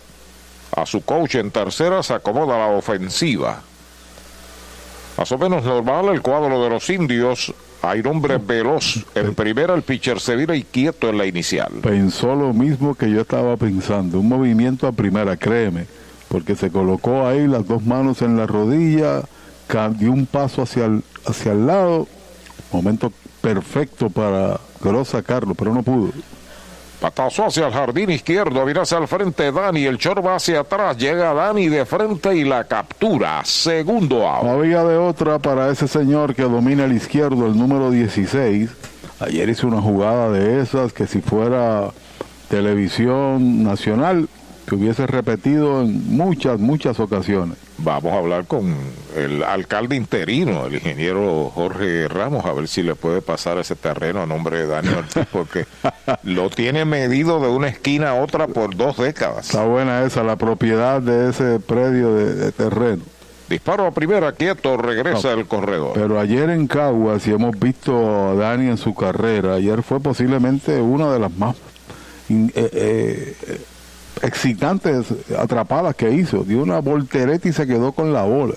a 0.76 0.84
su 0.84 1.02
coach 1.02 1.36
en 1.36 1.50
tercera, 1.50 2.02
se 2.02 2.14
acomoda 2.14 2.58
la 2.58 2.66
ofensiva. 2.66 3.62
Más 5.16 5.30
o 5.30 5.38
menos 5.38 5.64
normal 5.64 6.08
el 6.08 6.20
cuadro 6.20 6.62
de 6.62 6.70
los 6.70 6.90
indios. 6.90 7.54
Hay 7.82 8.00
hombre 8.00 8.38
veloz. 8.38 9.04
En 9.14 9.34
primera 9.34 9.74
el 9.74 9.82
pitcher 9.82 10.18
se 10.18 10.36
vira 10.36 10.56
y 10.56 10.64
quieto 10.64 11.08
en 11.08 11.18
la 11.18 11.26
inicial. 11.26 11.70
Pensó 11.82 12.34
lo 12.34 12.52
mismo 12.52 12.94
que 12.94 13.10
yo 13.10 13.20
estaba 13.20 13.56
pensando. 13.56 14.20
Un 14.20 14.28
movimiento 14.28 14.86
a 14.86 14.92
primera, 14.92 15.36
créeme. 15.36 15.86
Porque 16.34 16.56
se 16.56 16.68
colocó 16.68 17.28
ahí 17.28 17.46
las 17.46 17.64
dos 17.68 17.84
manos 17.86 18.20
en 18.20 18.36
la 18.36 18.44
rodilla, 18.44 19.22
dio 19.96 20.10
un 20.10 20.26
paso 20.26 20.62
hacia 20.62 20.86
el, 20.86 21.04
hacia 21.24 21.52
el 21.52 21.64
lado. 21.64 22.08
Momento 22.72 23.12
perfecto 23.40 24.10
para 24.10 24.58
Gross 24.80 25.10
sacarlo, 25.10 25.54
pero 25.54 25.72
no 25.72 25.84
pudo. 25.84 26.10
Patazo 27.00 27.44
hacia 27.44 27.68
el 27.68 27.72
jardín 27.72 28.10
izquierdo, 28.10 28.64
viene 28.64 28.80
hacia 28.80 28.98
el 28.98 29.06
frente 29.06 29.52
Dani, 29.52 29.84
el 29.84 29.96
chor 29.96 30.26
va 30.26 30.34
hacia 30.34 30.58
atrás, 30.58 30.96
llega 30.96 31.32
Dani 31.32 31.68
de 31.68 31.86
frente 31.86 32.34
y 32.34 32.42
la 32.42 32.64
captura. 32.64 33.42
Segundo 33.44 34.28
out. 34.28 34.42
No 34.42 34.50
había 34.54 34.82
de 34.82 34.96
otra 34.96 35.38
para 35.38 35.70
ese 35.70 35.86
señor 35.86 36.34
que 36.34 36.42
domina 36.42 36.86
el 36.86 36.94
izquierdo, 36.94 37.46
el 37.46 37.56
número 37.56 37.92
16. 37.92 38.70
Ayer 39.20 39.48
hizo 39.50 39.68
una 39.68 39.80
jugada 39.80 40.32
de 40.32 40.60
esas 40.60 40.92
que 40.92 41.06
si 41.06 41.20
fuera 41.20 41.92
televisión 42.48 43.62
nacional, 43.62 44.28
que 44.66 44.74
hubiese 44.74 45.06
repetido 45.06 45.82
en 45.82 46.16
muchas, 46.16 46.58
muchas 46.58 46.98
ocasiones. 47.00 47.58
Vamos 47.78 48.12
a 48.12 48.18
hablar 48.18 48.46
con 48.46 48.74
el 49.16 49.42
alcalde 49.42 49.96
interino, 49.96 50.66
el 50.66 50.74
ingeniero 50.74 51.50
Jorge 51.54 52.08
Ramos, 52.08 52.44
a 52.44 52.52
ver 52.52 52.68
si 52.68 52.82
le 52.82 52.94
puede 52.94 53.20
pasar 53.20 53.58
ese 53.58 53.74
terreno 53.76 54.22
a 54.22 54.26
nombre 54.26 54.58
de 54.58 54.66
Daniel 54.66 54.96
Ortiz, 54.98 55.26
porque 55.30 55.66
lo 56.22 56.50
tiene 56.50 56.84
medido 56.84 57.40
de 57.40 57.48
una 57.48 57.68
esquina 57.68 58.10
a 58.10 58.14
otra 58.14 58.46
por 58.46 58.76
dos 58.76 58.96
décadas. 58.96 59.46
Está 59.46 59.64
buena 59.64 60.04
esa, 60.04 60.22
la 60.22 60.36
propiedad 60.36 61.02
de 61.02 61.30
ese 61.30 61.60
predio 61.60 62.14
de, 62.14 62.52
terreno. 62.52 63.02
Disparo 63.48 63.86
a 63.86 63.90
primera, 63.90 64.32
quieto, 64.32 64.76
regresa 64.78 65.32
el 65.32 65.46
corredor. 65.46 65.92
Pero 65.94 66.18
ayer 66.18 66.48
en 66.48 66.66
Caguas, 66.66 67.22
si 67.22 67.30
hemos 67.30 67.58
visto 67.58 68.30
a 68.30 68.34
Dani 68.34 68.68
en 68.68 68.78
su 68.78 68.94
carrera, 68.94 69.54
ayer 69.54 69.82
fue 69.82 70.00
posiblemente 70.00 70.80
una 70.80 71.12
de 71.12 71.18
las 71.18 71.36
más... 71.36 71.56
Eh, 72.30 72.50
eh, 72.54 73.60
excitantes 74.22 75.06
atrapadas 75.38 75.94
que 75.94 76.10
hizo. 76.10 76.44
Dio 76.44 76.62
una 76.62 76.80
voltereta 76.80 77.48
y 77.48 77.52
se 77.52 77.66
quedó 77.66 77.92
con 77.92 78.12
la 78.12 78.22
bola. 78.22 78.54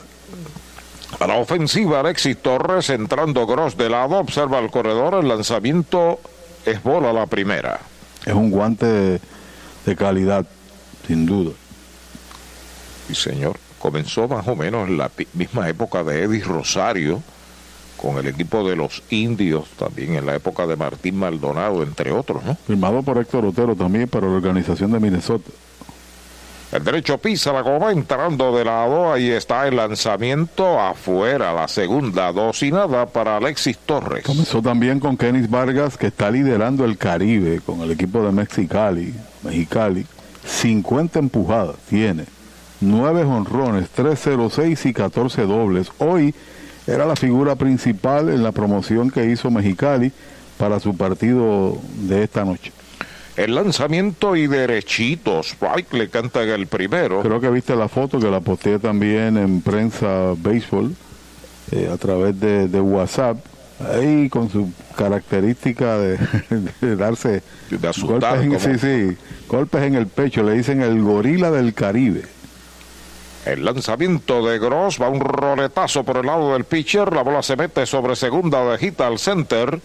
A 1.19 1.25
la 1.25 1.35
ofensiva, 1.35 2.01
Alexis 2.01 2.37
Torres 2.37 2.89
entrando 2.89 3.47
Gross 3.47 3.77
de 3.77 3.89
lado, 3.89 4.17
observa 4.17 4.59
el 4.59 4.69
corredor, 4.69 5.15
el 5.15 5.27
lanzamiento 5.27 6.19
es 6.65 6.83
bola 6.83 7.13
la 7.13 7.25
primera. 7.25 7.79
Es 8.25 8.33
un 8.33 8.51
guante 8.51 9.19
de, 9.85 9.95
calidad, 9.95 10.45
sin 11.07 11.25
duda. 11.25 11.51
y 13.09 13.15
señor. 13.15 13.57
Comenzó 13.79 14.27
más 14.27 14.47
o 14.47 14.55
menos 14.55 14.89
en 14.89 14.97
la 14.97 15.11
misma 15.33 15.69
época 15.69 16.03
de 16.03 16.23
Eddie 16.23 16.43
Rosario, 16.43 17.21
con 17.97 18.17
el 18.17 18.27
equipo 18.27 18.67
de 18.67 18.75
los 18.75 19.03
indios, 19.09 19.67
también 19.77 20.15
en 20.15 20.25
la 20.25 20.35
época 20.35 20.65
de 20.67 20.75
Martín 20.75 21.17
Maldonado, 21.17 21.83
entre 21.83 22.11
otros, 22.11 22.43
¿no? 22.45 22.55
Firmado 22.55 23.03
por 23.03 23.17
Héctor 23.17 23.45
Otero 23.45 23.75
también 23.75 24.07
para 24.07 24.27
la 24.27 24.33
organización 24.33 24.91
de 24.91 24.99
Minnesota. 24.99 25.49
El 26.69 26.83
derecho 26.83 27.17
pisa 27.17 27.53
la 27.53 27.61
goma 27.61 27.93
entrando 27.93 28.55
de 28.55 28.65
lado, 28.65 29.13
ahí 29.13 29.29
está 29.29 29.67
el 29.69 29.77
lanzamiento 29.77 30.77
afuera, 30.79 31.53
la 31.53 31.67
segunda 31.69 32.33
dos 32.33 32.61
y 32.61 32.71
nada 32.71 33.05
para 33.05 33.37
Alexis 33.37 33.77
Torres. 33.77 34.25
Comenzó 34.25 34.61
también 34.61 34.99
con 34.99 35.15
Kenis 35.15 35.49
Vargas 35.49 35.97
que 35.97 36.07
está 36.07 36.29
liderando 36.29 36.83
el 36.83 36.97
Caribe 36.97 37.61
con 37.65 37.79
el 37.81 37.91
equipo 37.91 38.21
de 38.21 38.33
Mexicali, 38.33 39.13
Mexicali, 39.43 40.05
50 40.45 41.19
empujadas 41.19 41.77
tiene, 41.89 42.25
9 42.81 43.23
honrones, 43.23 43.89
306 43.91 44.87
y 44.87 44.93
14 44.93 45.43
dobles. 45.43 45.89
Hoy 45.99 46.35
era 46.87 47.05
la 47.05 47.15
figura 47.15 47.55
principal 47.55 48.29
en 48.29 48.43
la 48.43 48.51
promoción 48.51 49.11
que 49.11 49.25
hizo 49.25 49.51
Mexicali 49.51 50.11
para 50.57 50.79
su 50.79 50.95
partido 50.95 51.77
de 52.07 52.23
esta 52.23 52.45
noche. 52.45 52.71
El 53.35 53.53
lanzamiento 53.53 54.35
y 54.35 54.47
derechito, 54.47 55.41
Spike 55.41 55.95
le 55.95 56.09
canta 56.09 56.41
en 56.41 56.49
el 56.49 56.65
primero. 56.65 57.21
Creo 57.21 57.39
que 57.39 57.51
viste 57.51 57.75
la 57.75 57.87
foto 57.87 58.19
que 58.19 58.31
la 58.31 58.39
posteé 58.39 58.79
también 58.79 59.37
en 59.37 59.61
prensa 59.61 60.33
béisbol 60.35 60.95
eh, 61.71 61.89
a 61.93 61.97
través 61.97 62.39
de, 62.39 62.81
WhatsApp. 62.81 63.37
Ahí 63.93 64.27
con 64.29 64.49
su 64.49 64.71
característica 64.95 65.99
de, 65.99 66.17
darse 66.95 67.43
golpes, 68.01 68.41
en, 68.41 68.59
sí, 68.59 68.79
sí, 68.79 69.17
golpes 69.47 69.83
en 69.83 69.93
el 69.93 70.07
pecho, 70.07 70.41
le 70.41 70.53
dicen 70.53 70.81
el 70.81 70.99
gorila 71.03 71.51
del 71.51 71.75
Caribe. 71.75 72.23
El 73.47 73.63
lanzamiento 73.63 74.45
de 74.45 74.59
Gross 74.59 75.01
va 75.01 75.07
un 75.07 75.21
roletazo 75.21 76.03
por 76.03 76.17
el 76.17 76.25
lado 76.25 76.51
del 76.51 76.65
pitcher. 76.65 77.13
La 77.13 77.21
bola 77.21 77.41
se 77.41 77.55
mete 77.55 77.85
sobre 77.85 78.17
segunda 78.17 78.61
de 78.65 78.85
hita 78.85 79.07
al 79.07 79.19
center. 79.19 79.79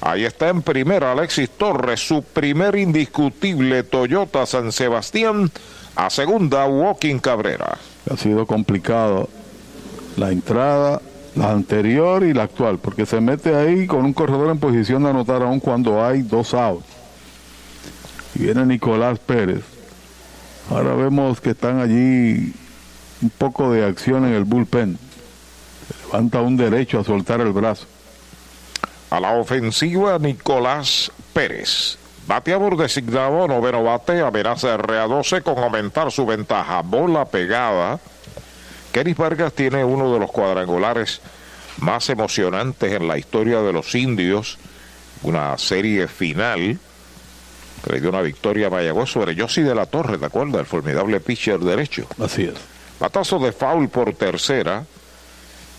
Ahí 0.00 0.24
está 0.24 0.48
en 0.48 0.62
primera 0.62 1.12
Alexis 1.12 1.48
Torres, 1.50 2.00
su 2.00 2.24
primer 2.24 2.74
indiscutible 2.74 3.84
Toyota 3.84 4.44
San 4.46 4.72
Sebastián. 4.72 5.48
A 5.94 6.10
segunda, 6.10 6.66
Walking 6.66 7.20
Cabrera. 7.20 7.78
Ha 8.10 8.16
sido 8.16 8.46
complicado 8.46 9.28
la 10.16 10.32
entrada, 10.32 11.00
la 11.36 11.52
anterior 11.52 12.24
y 12.24 12.34
la 12.34 12.42
actual, 12.42 12.80
porque 12.80 13.06
se 13.06 13.20
mete 13.20 13.54
ahí 13.54 13.86
con 13.86 14.04
un 14.04 14.12
corredor 14.12 14.50
en 14.50 14.58
posición 14.58 15.04
de 15.04 15.10
anotar 15.10 15.40
aún 15.42 15.60
cuando 15.60 16.04
hay 16.04 16.22
dos 16.22 16.52
outs. 16.52 16.84
Y 18.34 18.40
viene 18.40 18.66
Nicolás 18.66 19.20
Pérez. 19.20 19.62
Ahora 20.68 20.96
vemos 20.96 21.40
que 21.40 21.50
están 21.50 21.78
allí 21.78 22.52
un 23.22 23.30
poco 23.30 23.72
de 23.72 23.84
acción 23.84 24.24
en 24.24 24.34
el 24.34 24.44
bullpen. 24.44 24.98
levanta 26.04 26.40
un 26.40 26.56
derecho 26.56 27.00
a 27.00 27.04
soltar 27.04 27.40
el 27.40 27.52
brazo. 27.52 27.86
A 29.10 29.20
la 29.20 29.32
ofensiva, 29.32 30.18
Nicolás 30.18 31.10
Pérez. 31.32 31.98
Bateador 32.26 32.76
designado, 32.76 33.46
noveno 33.46 33.82
bate, 33.82 34.20
amenaza 34.20 34.78
RA12 34.78 35.42
con 35.42 35.58
aumentar 35.58 36.10
su 36.10 36.24
ventaja. 36.24 36.80
Bola 36.82 37.26
pegada. 37.26 38.00
Kenny 38.92 39.12
Vargas 39.12 39.52
tiene 39.52 39.84
uno 39.84 40.12
de 40.12 40.20
los 40.20 40.30
cuadrangulares 40.30 41.20
más 41.78 42.08
emocionantes 42.08 42.92
en 42.92 43.08
la 43.08 43.18
historia 43.18 43.60
de 43.60 43.72
los 43.72 43.94
indios. 43.94 44.58
Una 45.22 45.58
serie 45.58 46.08
final. 46.08 46.78
Le 47.90 48.00
dio 48.00 48.08
una 48.08 48.22
victoria 48.22 48.68
a 48.68 48.70
Mayagüez 48.70 49.10
sobre 49.10 49.34
Yossi 49.34 49.60
de 49.60 49.74
la 49.74 49.84
Torre, 49.84 50.16
¿de 50.16 50.26
acuerdo? 50.26 50.58
El 50.58 50.64
formidable 50.64 51.20
pitcher 51.20 51.58
derecho. 51.58 52.06
Así 52.18 52.44
es. 52.44 52.54
Batazo 53.00 53.38
de 53.38 53.52
foul 53.52 53.88
por 53.88 54.14
tercera, 54.14 54.84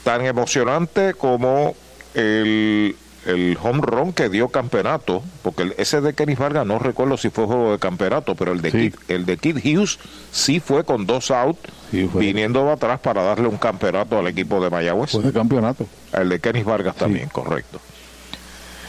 tan 0.03 0.25
emocionante 0.25 1.13
como 1.13 1.75
el, 2.13 2.95
el 3.25 3.57
home 3.61 3.81
run 3.81 4.13
que 4.13 4.29
dio 4.29 4.49
campeonato, 4.49 5.23
porque 5.41 5.73
ese 5.77 6.01
de 6.01 6.13
Kenny 6.13 6.35
Vargas 6.35 6.65
no 6.65 6.79
recuerdo 6.79 7.17
si 7.17 7.29
fue 7.29 7.45
juego 7.45 7.71
de 7.71 7.79
campeonato, 7.79 8.35
pero 8.35 8.51
el 8.51 8.61
de, 8.61 8.71
Kid, 8.71 8.95
el 9.07 9.25
de 9.25 9.37
Kid 9.37 9.57
Hughes 9.57 9.97
sí 10.31 10.59
fue 10.59 10.83
con 10.83 11.05
dos 11.05 11.31
outs, 11.31 11.59
viniendo 11.91 12.69
atrás 12.69 12.99
para 12.99 13.23
darle 13.23 13.47
un 13.47 13.57
campeonato 13.57 14.19
al 14.19 14.27
equipo 14.27 14.63
de 14.63 14.69
Mayagüez. 14.69 15.11
Fue 15.11 15.23
de 15.23 15.33
campeonato. 15.33 15.87
El 16.13 16.29
de 16.29 16.39
Kenny 16.39 16.63
Vargas 16.63 16.95
también, 16.95 17.29
correcto. 17.29 17.79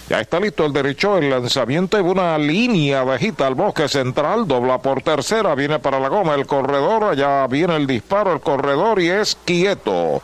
Ya 0.09 0.21
está 0.21 0.39
listo 0.39 0.65
el 0.65 0.73
derecho, 0.73 1.19
el 1.19 1.31
lanzamiento 1.31 1.99
y 1.99 2.01
una 2.01 2.39
línea 2.39 3.03
bajita 3.03 3.47
al 3.47 3.57
bosque 3.57 3.89
central, 3.89 4.47
dobla 4.47 4.79
por 4.79 5.03
tercera, 5.03 5.57
viene 5.57 5.81
para 5.81 5.99
la 5.99 6.09
goma 6.09 6.37
el 6.37 6.47
corredor, 6.47 7.05
allá 7.05 7.45
viene 7.49 7.75
el 7.75 7.89
disparo, 7.89 8.33
el 8.33 8.41
corredor 8.41 9.01
y 9.01 9.09
es 9.09 9.37
quieto. 9.45 10.23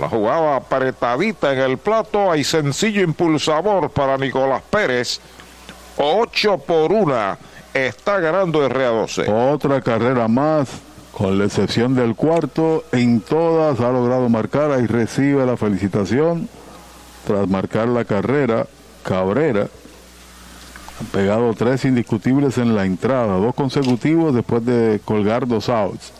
La 0.00 0.08
jugada 0.08 0.56
apretadita 0.56 1.52
en 1.52 1.58
el 1.60 1.78
plato, 1.78 2.30
hay 2.30 2.44
sencillo 2.44 3.02
impulsador 3.02 3.90
para 3.90 4.16
Nicolás 4.16 4.62
Pérez. 4.70 5.20
8 5.98 6.58
por 6.58 6.90
1 6.90 7.36
está 7.74 8.20
ganando 8.20 8.66
RA12. 8.68 9.28
Otra 9.28 9.82
carrera 9.82 10.28
más, 10.28 10.68
con 11.12 11.38
la 11.38 11.44
excepción 11.44 11.94
del 11.94 12.16
cuarto, 12.16 12.84
en 12.90 13.20
todas 13.20 13.78
ha 13.80 13.92
logrado 13.92 14.28
marcar 14.28 14.80
y 14.80 14.86
recibe 14.86 15.44
la 15.44 15.56
felicitación 15.56 16.48
tras 17.26 17.46
marcar 17.48 17.88
la 17.88 18.04
carrera. 18.04 18.66
Cabrera 19.04 19.68
han 21.00 21.06
pegado 21.06 21.54
tres 21.54 21.84
indiscutibles 21.84 22.58
en 22.58 22.74
la 22.74 22.84
entrada, 22.84 23.36
dos 23.36 23.54
consecutivos 23.54 24.34
después 24.34 24.64
de 24.64 25.00
colgar 25.04 25.46
dos 25.46 25.68
outs. 25.68 26.12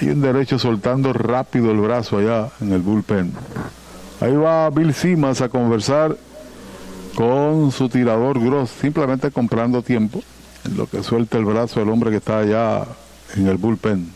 Hay 0.00 0.08
un 0.08 0.20
derecho 0.20 0.58
soltando 0.58 1.12
rápido 1.12 1.70
el 1.70 1.80
brazo 1.80 2.18
allá 2.18 2.50
en 2.60 2.72
el 2.72 2.80
bullpen. 2.80 3.32
Ahí 4.20 4.34
va 4.34 4.70
Bill 4.70 4.94
Simas 4.94 5.40
a 5.40 5.48
conversar 5.48 6.16
con 7.14 7.72
su 7.72 7.88
tirador 7.88 8.38
Gross, 8.42 8.70
simplemente 8.70 9.30
comprando 9.30 9.82
tiempo 9.82 10.22
en 10.64 10.76
lo 10.76 10.86
que 10.86 11.02
suelta 11.02 11.38
el 11.38 11.44
brazo 11.44 11.80
el 11.80 11.88
hombre 11.88 12.10
que 12.10 12.16
está 12.16 12.40
allá 12.40 12.84
en 13.34 13.46
el 13.46 13.56
bullpen. 13.56 14.12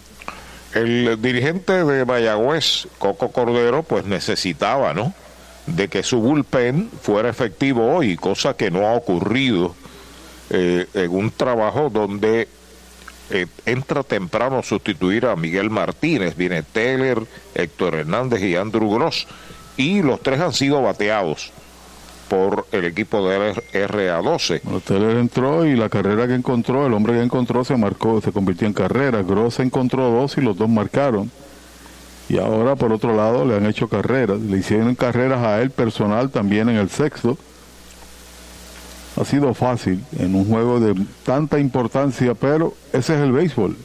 El 0.74 1.20
dirigente 1.20 1.84
de 1.84 2.04
Mayagüez, 2.04 2.86
Coco 2.98 3.32
Cordero, 3.32 3.82
pues 3.82 4.04
necesitaba, 4.04 4.94
¿no? 4.94 5.12
De 5.76 5.88
que 5.88 6.02
su 6.02 6.20
bullpen 6.20 6.90
fuera 7.00 7.28
efectivo 7.28 7.94
hoy, 7.94 8.16
cosa 8.16 8.54
que 8.54 8.70
no 8.70 8.86
ha 8.86 8.94
ocurrido 8.94 9.74
eh, 10.50 10.86
en 10.94 11.10
un 11.10 11.30
trabajo 11.30 11.90
donde 11.90 12.48
eh, 13.30 13.46
entra 13.64 14.02
temprano 14.02 14.58
a 14.58 14.62
sustituir 14.62 15.26
a 15.26 15.36
Miguel 15.36 15.70
Martínez, 15.70 16.36
viene 16.36 16.64
Teller, 16.64 17.22
Héctor 17.54 17.94
Hernández 17.94 18.42
y 18.42 18.56
Andrew 18.56 18.92
Gross, 18.92 19.28
y 19.76 20.02
los 20.02 20.20
tres 20.20 20.40
han 20.40 20.52
sido 20.52 20.82
bateados 20.82 21.52
por 22.28 22.66
el 22.72 22.84
equipo 22.84 23.28
de 23.28 23.54
RA12. 23.72 24.60
Bueno, 24.64 24.80
Teller 24.80 25.16
entró 25.16 25.64
y 25.64 25.76
la 25.76 25.88
carrera 25.88 26.26
que 26.26 26.34
encontró, 26.34 26.86
el 26.86 26.94
hombre 26.94 27.14
que 27.14 27.22
encontró 27.22 27.64
se 27.64 27.76
marcó, 27.76 28.20
se 28.20 28.32
convirtió 28.32 28.66
en 28.66 28.72
carrera. 28.72 29.22
Gross 29.22 29.60
encontró 29.60 30.10
dos 30.10 30.36
y 30.36 30.40
los 30.40 30.56
dos 30.56 30.68
marcaron. 30.68 31.30
Y 32.30 32.38
ahora 32.38 32.76
por 32.76 32.92
otro 32.92 33.16
lado 33.16 33.44
le 33.44 33.56
han 33.56 33.66
hecho 33.66 33.88
carreras, 33.88 34.38
le 34.38 34.58
hicieron 34.58 34.94
carreras 34.94 35.40
a 35.40 35.60
él 35.60 35.72
personal 35.72 36.30
también 36.30 36.68
en 36.68 36.76
el 36.76 36.88
sexto. 36.88 37.36
Ha 39.20 39.24
sido 39.24 39.52
fácil 39.52 40.04
en 40.16 40.36
un 40.36 40.48
juego 40.48 40.78
de 40.78 40.94
tanta 41.24 41.58
importancia, 41.58 42.34
pero 42.34 42.72
ese 42.92 43.16
es 43.16 43.20
el 43.22 43.32
béisbol. 43.32 43.76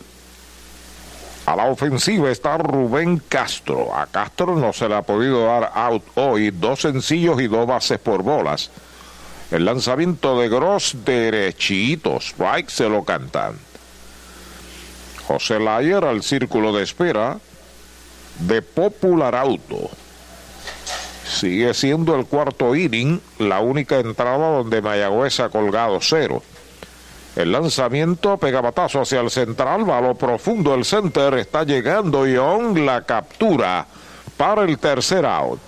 A 1.47 1.55
la 1.55 1.65
ofensiva 1.65 2.29
está 2.29 2.59
Rubén 2.59 3.19
Castro. 3.27 3.95
A 3.95 4.05
Castro 4.05 4.55
no 4.55 4.71
se 4.73 4.87
le 4.87 4.93
ha 4.93 5.01
podido 5.01 5.47
dar 5.47 5.71
out 5.73 6.03
hoy. 6.13 6.51
Dos 6.51 6.81
sencillos 6.81 7.41
y 7.41 7.47
dos 7.47 7.65
bases 7.65 7.97
por 7.97 8.21
bolas. 8.21 8.69
El 9.49 9.65
lanzamiento 9.65 10.39
de 10.39 10.49
Gross 10.49 10.97
derechito. 11.03 12.17
Strike 12.19 12.69
se 12.69 12.87
lo 12.89 13.03
cantan. 13.03 13.55
José 15.27 15.59
Layer 15.59 16.05
al 16.05 16.21
círculo 16.21 16.71
de 16.71 16.83
espera 16.83 17.39
de 18.39 18.61
Popular 18.61 19.35
Auto. 19.35 19.89
Sigue 21.25 21.73
siendo 21.73 22.15
el 22.15 22.25
cuarto 22.25 22.75
inning, 22.75 23.19
la 23.39 23.59
única 23.59 23.99
entrada 23.99 24.57
donde 24.57 24.81
Mayagüez 24.81 25.39
ha 25.39 25.49
colgado 25.49 25.97
cero. 26.01 26.43
El 27.35 27.51
lanzamiento 27.51 28.37
pega 28.37 28.61
batazo 28.61 29.01
hacia 29.01 29.19
el 29.19 29.29
central, 29.29 29.89
va 29.89 29.97
a 29.97 30.01
lo 30.01 30.15
profundo 30.15 30.73
el 30.73 30.85
center, 30.85 31.33
está 31.33 31.63
llegando 31.63 32.25
Young, 32.25 32.77
la 32.77 33.01
captura 33.01 33.85
para 34.37 34.63
el 34.63 34.77
tercer 34.77 35.25
out. 35.25 35.59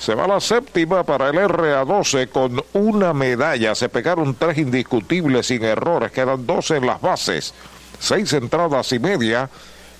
Se 0.00 0.16
va 0.16 0.26
la 0.26 0.40
séptima 0.40 1.04
para 1.04 1.28
el 1.28 1.36
RA12 1.36 2.28
con 2.28 2.60
una 2.72 3.12
medalla. 3.12 3.72
Se 3.76 3.88
pegaron 3.88 4.34
tres 4.34 4.58
indiscutibles 4.58 5.46
sin 5.46 5.62
errores, 5.62 6.10
quedan 6.10 6.44
dos 6.44 6.72
en 6.72 6.86
las 6.86 7.00
bases, 7.00 7.54
seis 8.00 8.32
entradas 8.32 8.92
y 8.92 8.98
media. 8.98 9.48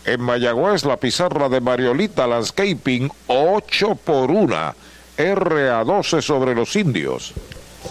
En 0.05 0.21
Mayagüez, 0.21 0.85
la 0.85 0.97
pizarra 0.97 1.49
de 1.49 1.61
Mariolita 1.61 2.27
Landscaping, 2.27 3.11
8 3.29 3.95
por 4.05 4.31
1. 4.31 4.75
RA12 5.17 6.21
sobre 6.21 6.55
los 6.55 6.75
indios. 6.75 7.33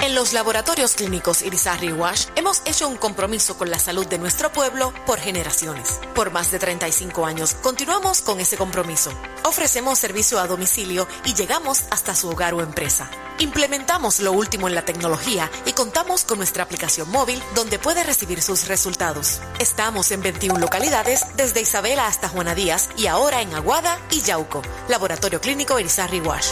En 0.02 0.15
los 0.15 0.34
laboratorios 0.34 0.95
clínicos 0.95 1.44
Irizarry 1.44 1.91
Wash 1.94 2.26
hemos 2.36 2.64
hecho 2.65 2.88
un 2.88 2.98
compromiso 2.98 3.56
con 3.56 3.69
la 3.69 3.78
salud 3.78 4.07
de 4.07 4.18
nuestro 4.18 4.52
pueblo 4.52 4.94
por 5.06 5.19
generaciones. 5.19 5.99
Por 6.15 6.32
más 6.32 6.49
de 6.49 6.57
35 6.57 7.23
años 7.23 7.53
continuamos 7.61 8.22
con 8.22 8.40
ese 8.40 8.57
compromiso. 8.57 9.11
Ofrecemos 9.44 9.99
servicio 9.99 10.40
a 10.40 10.48
domicilio 10.48 11.07
y 11.23 11.36
llegamos 11.36 11.84
hasta 11.91 12.15
su 12.15 12.30
hogar 12.30 12.56
o 12.56 12.61
empresa. 12.61 13.11
Implementamos 13.38 14.19
lo 14.22 14.32
último 14.32 14.68
en 14.68 14.73
la 14.73 14.86
tecnología 14.86 15.52
y 15.68 15.73
contamos 15.73 16.23
con 16.23 16.40
nuestra 16.40 16.64
aplicación 16.64 17.07
móvil 17.11 17.41
donde 17.53 17.78
puede 17.78 18.03
recibir 18.03 18.41
sus 18.41 18.68
resultados. 18.68 19.40
Estamos 19.60 20.10
en 20.10 20.23
21 20.23 20.60
localidades 20.60 21.28
desde 21.36 21.61
Isabela 21.61 22.07
hasta 22.07 22.28
Juana 22.28 22.56
Díaz 22.56 22.90
y 22.98 23.06
ahora 23.06 23.44
en 23.44 23.53
Aguada 23.53 23.99
y 24.10 24.22
Yauco. 24.22 24.64
Laboratorio 24.90 25.40
Clínico 25.40 25.80
Irizarry 25.80 26.22
Wash. 26.22 26.48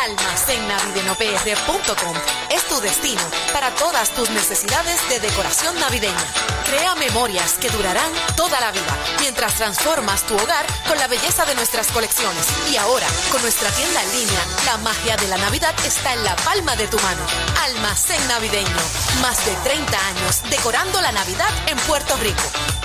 Almacennavidenopr.com 0.05 2.17
es 2.51 2.63
tu 2.65 2.81
destino 2.81 3.21
para 3.53 3.71
todas 3.75 4.11
tus 4.11 4.31
necesidades 4.31 4.97
de 5.11 5.21
decoración 5.21 5.79
navideña. 5.79 6.25
Crea 6.65 6.95
memorias 6.95 7.55
que 7.61 7.69
durarán 7.71 8.11
toda 8.37 8.59
la 8.61 8.73
vida 8.73 8.97
mientras 9.21 9.55
transformas 9.55 10.27
tu 10.27 10.35
hogar 10.35 10.65
con 10.87 10.99
la 10.99 11.07
belleza 11.07 11.45
de 11.45 11.55
nuestras 11.55 11.89
colecciones. 11.89 12.47
Y 12.71 12.77
ahora, 12.77 13.07
con 13.31 13.43
nuestra 13.43 13.71
tienda 13.71 14.03
en 14.03 14.13
línea, 14.13 14.41
la 14.65 14.79
magia 14.79 15.17
de 15.17 15.29
la 15.29 15.37
Navidad 15.37 15.75
está 15.85 16.15
en 16.15 16.25
la 16.25 16.35
palma 16.37 16.77
de 16.77 16.89
tu 16.89 16.99
mano. 17.01 17.23
Almacén 17.65 18.27
navideño. 18.29 18.77
Más 19.21 19.45
de 19.45 19.55
30 19.65 20.07
años 20.07 20.43
decorando 20.51 21.01
la 21.01 21.13
Navidad 21.13 21.51
en 21.67 21.77
Puerto 21.79 22.17
Rico. 22.17 22.78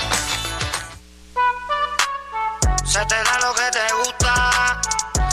Se 2.94 3.04
te 3.06 3.16
da 3.24 3.40
lo 3.40 3.56
que 3.56 3.72
te 3.72 3.94
gusta, 3.96 4.80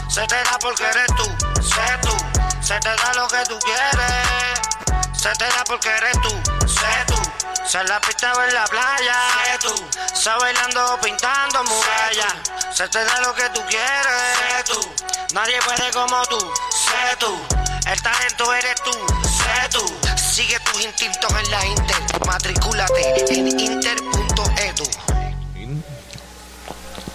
se 0.09 0.27
te 0.27 0.35
da 0.35 0.59
porque 0.63 0.83
eres 0.83 1.07
tú, 1.09 1.25
sé 1.61 1.99
tú. 2.01 2.17
Se 2.63 2.81
te 2.81 2.89
da 2.89 3.13
lo 3.13 3.29
que 3.29 3.45
tú 3.51 3.59
quieres, 3.59 5.13
se 5.13 5.31
te 5.33 5.45
da 5.45 5.63
porque 5.67 5.91
eres 5.91 6.17
tú, 6.23 6.31
sé 6.67 7.05
tú. 7.07 7.21
Se 7.69 7.85
la 7.85 8.01
pista 8.01 8.33
o 8.33 8.43
en 8.45 8.55
la 8.55 8.65
playa, 8.65 9.15
sé 9.45 9.59
tú. 9.59 9.91
Se 10.15 10.31
bailando 10.41 10.99
pintando 11.03 11.63
muralla, 11.65 12.29
se 12.73 12.89
te 12.89 13.05
da 13.05 13.21
lo 13.21 13.35
que 13.35 13.47
tú 13.51 13.63
quieres, 13.69 14.39
sé 14.39 14.73
tú. 14.73 14.95
Nadie 15.35 15.61
puede 15.61 15.91
como 15.91 16.23
tú, 16.29 16.39
sé 16.73 17.15
tú. 17.19 17.47
El 17.85 18.01
talento 18.01 18.55
eres 18.55 18.83
tú, 18.83 18.93
sé 19.23 19.69
tú. 19.69 20.01
Sigue 20.17 20.59
tus 20.61 20.81
instintos 20.81 21.31
en 21.31 21.51
la 21.51 21.67
Inter, 21.67 22.27
matricúlate 22.27 23.35
en 23.35 23.61
inter.edu. 23.61 25.10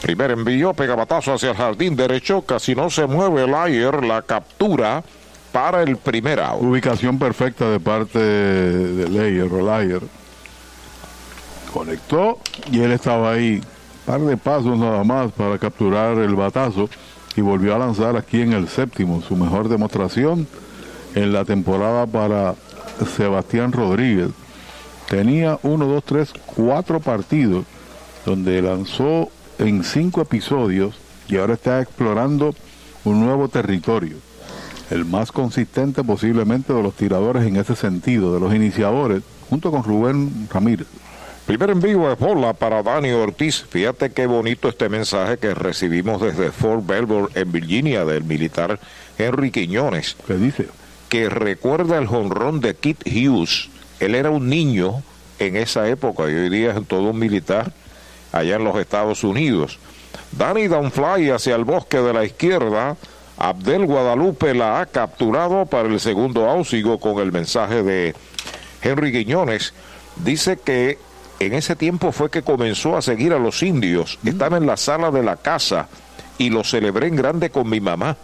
Primer 0.05 0.29
envío, 0.29 0.71
pega 0.75 0.93
batazo 0.93 1.33
hacia 1.33 1.49
el 1.49 1.57
jardín 1.57 1.95
derecho, 1.95 2.43
casi 2.43 2.75
no 2.75 2.91
se 2.91 3.07
mueve 3.07 3.45
el 3.45 3.55
ayer, 3.55 4.03
la 4.03 4.21
captura 4.21 5.03
para 5.51 5.81
el 5.81 5.97
primer 5.97 6.39
out. 6.41 6.61
Ubicación 6.61 7.17
perfecta 7.17 7.67
de 7.71 7.79
parte 7.79 8.19
de 8.19 9.09
Leyer 9.09 9.51
o 9.51 9.65
Layer. 9.65 10.03
Conectó 11.73 12.37
y 12.71 12.81
él 12.81 12.91
estaba 12.91 13.31
ahí. 13.31 13.63
Par 14.05 14.21
de 14.21 14.37
pasos 14.37 14.77
nada 14.77 15.03
más 15.03 15.31
para 15.31 15.57
capturar 15.57 16.19
el 16.19 16.35
batazo 16.35 16.87
y 17.35 17.41
volvió 17.41 17.73
a 17.73 17.79
lanzar 17.79 18.15
aquí 18.15 18.41
en 18.41 18.53
el 18.53 18.67
séptimo, 18.67 19.23
su 19.23 19.35
mejor 19.35 19.69
demostración 19.69 20.47
en 21.15 21.33
la 21.33 21.45
temporada 21.45 22.05
para 22.05 22.53
Sebastián 23.17 23.71
Rodríguez. 23.71 24.29
Tenía 25.09 25.57
uno, 25.63 25.87
dos, 25.87 26.03
tres, 26.03 26.31
cuatro 26.45 26.99
partidos 26.99 27.65
donde 28.23 28.61
lanzó 28.61 29.31
en 29.59 29.83
cinco 29.83 30.21
episodios 30.21 30.95
y 31.27 31.37
ahora 31.37 31.53
está 31.53 31.81
explorando 31.81 32.53
un 33.03 33.25
nuevo 33.25 33.47
territorio, 33.47 34.17
el 34.89 35.05
más 35.05 35.31
consistente 35.31 36.03
posiblemente 36.03 36.73
de 36.73 36.83
los 36.83 36.95
tiradores 36.95 37.45
en 37.45 37.55
ese 37.55 37.75
sentido, 37.75 38.33
de 38.33 38.39
los 38.39 38.53
iniciadores, 38.53 39.23
junto 39.49 39.71
con 39.71 39.83
Rubén 39.83 40.47
Ramírez. 40.51 40.87
Primer 41.45 41.69
en 41.69 41.79
vivo 41.79 42.11
es 42.11 42.17
bola 42.17 42.53
para 42.53 42.81
Dani 42.81 43.11
Ortiz. 43.11 43.65
Fíjate 43.69 44.11
qué 44.11 44.25
bonito 44.25 44.67
este 44.67 44.89
mensaje 44.89 45.37
que 45.37 45.53
recibimos 45.53 46.19
desde 46.19 46.51
Fort 46.51 46.87
Belvoir 46.87 47.29
en 47.35 47.51
Virginia 47.51 48.03
del 48.03 48.23
militar 48.23 48.79
Henry 49.19 49.51
Quiñones. 49.51 50.15
¿Qué 50.25 50.33
dice? 50.35 50.67
Que 51.07 51.29
recuerda 51.29 51.99
el 51.99 52.07
jonrón 52.07 52.61
de 52.61 52.73
Kit 52.73 53.03
Hughes. 53.05 53.69
Él 53.99 54.15
era 54.15 54.31
un 54.31 54.49
niño 54.49 55.03
en 55.37 55.55
esa 55.55 55.87
época 55.87 56.23
y 56.23 56.33
hoy 56.33 56.49
día 56.49 56.71
es 56.71 56.87
todo 56.87 57.11
un 57.11 57.19
militar 57.19 57.71
allá 58.35 58.57
en 58.57 58.65
los 58.65 58.77
Estados 58.77 59.23
Unidos. 59.23 59.79
Danny 60.33 60.67
Downfly 60.67 61.29
hacia 61.29 61.55
el 61.55 61.63
bosque 61.63 61.99
de 61.99 62.13
la 62.13 62.25
izquierda. 62.25 62.97
Abdel 63.37 63.85
Guadalupe 63.85 64.53
la 64.53 64.81
ha 64.81 64.85
capturado 64.85 65.65
para 65.65 65.87
el 65.87 65.99
segundo 65.99 66.49
ausigo 66.49 66.99
con 66.99 67.19
el 67.19 67.31
mensaje 67.31 67.81
de 67.81 68.13
Henry 68.81 69.11
Quiñones. 69.11 69.73
Dice 70.17 70.57
que 70.57 70.97
en 71.39 71.53
ese 71.53 71.75
tiempo 71.77 72.11
fue 72.11 72.29
que 72.29 72.43
comenzó 72.43 72.97
a 72.97 73.01
seguir 73.01 73.31
a 73.31 73.39
los 73.39 73.63
indios. 73.63 74.19
Estaba 74.25 74.57
en 74.57 74.65
la 74.65 74.77
sala 74.77 75.11
de 75.11 75.23
la 75.23 75.37
casa 75.37 75.87
y 76.37 76.49
lo 76.49 76.63
celebré 76.65 77.07
en 77.07 77.15
grande 77.15 77.49
con 77.49 77.69
mi 77.69 77.79
mamá. 77.79 78.17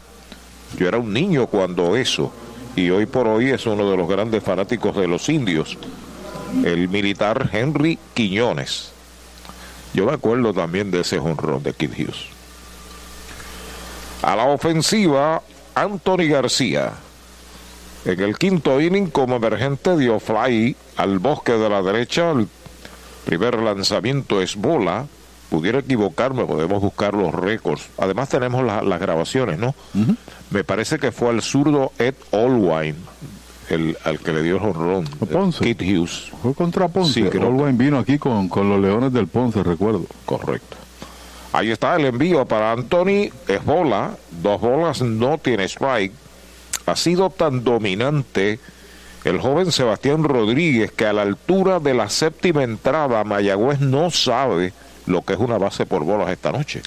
Yo 0.77 0.87
era 0.87 0.97
un 0.97 1.13
niño 1.13 1.47
cuando 1.47 1.95
eso, 1.95 2.31
y 2.75 2.89
hoy 2.89 3.05
por 3.05 3.27
hoy 3.27 3.49
es 3.49 3.65
uno 3.65 3.89
de 3.89 3.97
los 3.97 4.07
grandes 4.07 4.43
fanáticos 4.43 4.95
de 4.95 5.07
los 5.07 5.27
indios, 5.27 5.77
el 6.63 6.87
militar 6.87 7.49
Henry 7.51 7.97
Quiñones. 8.13 8.90
Yo 9.93 10.05
me 10.05 10.13
acuerdo 10.13 10.53
también 10.53 10.91
de 10.91 11.01
ese 11.01 11.19
honrón 11.19 11.63
de 11.63 11.73
Kid 11.73 11.91
Hughes. 11.91 12.27
A 14.21 14.35
la 14.35 14.45
ofensiva, 14.45 15.41
Anthony 15.75 16.27
García. 16.29 16.93
En 18.05 18.19
el 18.19 18.37
quinto 18.37 18.79
inning, 18.81 19.09
como 19.09 19.35
emergente, 19.35 19.97
dio 19.97 20.19
fly 20.19 20.75
al 20.97 21.19
bosque 21.19 21.53
de 21.53 21.69
la 21.69 21.81
derecha. 21.81 22.31
El 22.31 22.47
primer 23.25 23.59
lanzamiento 23.59 24.41
es 24.41 24.55
bola. 24.55 25.07
Pudiera 25.49 25.79
equivocarme, 25.79 26.45
podemos 26.45 26.81
buscar 26.81 27.13
los 27.13 27.33
récords. 27.33 27.89
Además, 27.97 28.29
tenemos 28.29 28.63
las 28.63 28.99
grabaciones, 29.01 29.59
¿no? 29.59 29.75
Me 30.49 30.63
parece 30.63 30.97
que 30.97 31.11
fue 31.11 31.29
al 31.29 31.41
zurdo 31.41 31.91
Ed 31.99 32.15
Olwine, 32.31 32.95
el, 33.71 33.97
al 34.03 34.19
que 34.19 34.33
le 34.33 34.43
dio 34.43 34.57
el 34.57 34.63
honrón. 34.63 35.05
Ponce. 35.31 35.63
Kid 35.63 35.81
Hughes. 35.81 36.31
Fue 36.41 36.53
contra 36.53 36.87
Ponce. 36.87 37.13
Sí, 37.13 37.23
creo 37.23 37.47
Olwine 37.47 37.77
vino 37.77 37.97
aquí 37.97 38.17
con, 38.17 38.49
con 38.49 38.69
los 38.69 38.79
Leones 38.79 39.13
del 39.13 39.27
Ponce, 39.27 39.63
recuerdo. 39.63 40.05
Correcto. 40.25 40.77
Ahí 41.53 41.71
está 41.71 41.95
el 41.95 42.05
envío 42.05 42.45
para 42.45 42.71
Anthony. 42.71 43.29
Es 43.47 43.63
bola. 43.63 44.11
Dos 44.41 44.61
bolas, 44.61 45.01
no 45.01 45.37
tiene 45.37 45.65
strike. 45.65 46.13
Ha 46.85 46.95
sido 46.95 47.29
tan 47.29 47.63
dominante 47.63 48.59
el 49.23 49.39
joven 49.39 49.71
Sebastián 49.71 50.23
Rodríguez 50.23 50.91
que 50.91 51.05
a 51.05 51.13
la 51.13 51.21
altura 51.21 51.79
de 51.79 51.93
la 51.93 52.09
séptima 52.09 52.63
entrada 52.63 53.23
Mayagüez 53.23 53.79
no 53.79 54.09
sabe 54.09 54.73
lo 55.05 55.21
que 55.21 55.33
es 55.33 55.39
una 55.39 55.57
base 55.57 55.85
por 55.85 56.03
bolas 56.03 56.29
esta 56.29 56.51
noche. 56.51 56.81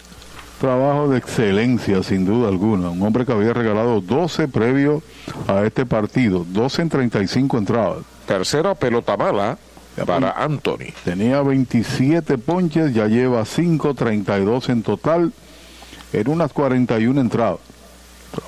Trabajo 0.60 1.08
de 1.08 1.18
excelencia, 1.18 2.02
sin 2.02 2.24
duda 2.24 2.48
alguna. 2.48 2.90
Un 2.90 3.02
hombre 3.02 3.26
que 3.26 3.32
había 3.32 3.52
regalado 3.52 4.00
12 4.00 4.48
previos 4.48 5.02
a 5.48 5.62
este 5.64 5.84
partido, 5.84 6.44
12 6.48 6.82
en 6.82 6.88
35 6.88 7.58
entradas. 7.58 7.98
Tercera 8.26 8.74
pelota 8.74 9.16
mala 9.16 9.58
para 10.06 10.30
Anthony. 10.30 10.92
Tenía 11.04 11.42
27 11.42 12.38
ponches, 12.38 12.94
ya 12.94 13.06
lleva 13.06 13.44
5, 13.44 13.94
32 13.94 14.68
en 14.68 14.82
total, 14.82 15.32
en 16.12 16.28
unas 16.28 16.52
41 16.52 17.20
entradas. 17.20 17.58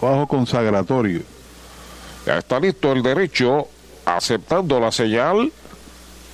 Trabajo 0.00 0.26
consagratorio. 0.26 1.22
Ya 2.24 2.38
está 2.38 2.58
listo 2.58 2.92
el 2.92 3.02
derecho, 3.02 3.68
aceptando 4.04 4.80
la 4.80 4.90
señal. 4.90 5.52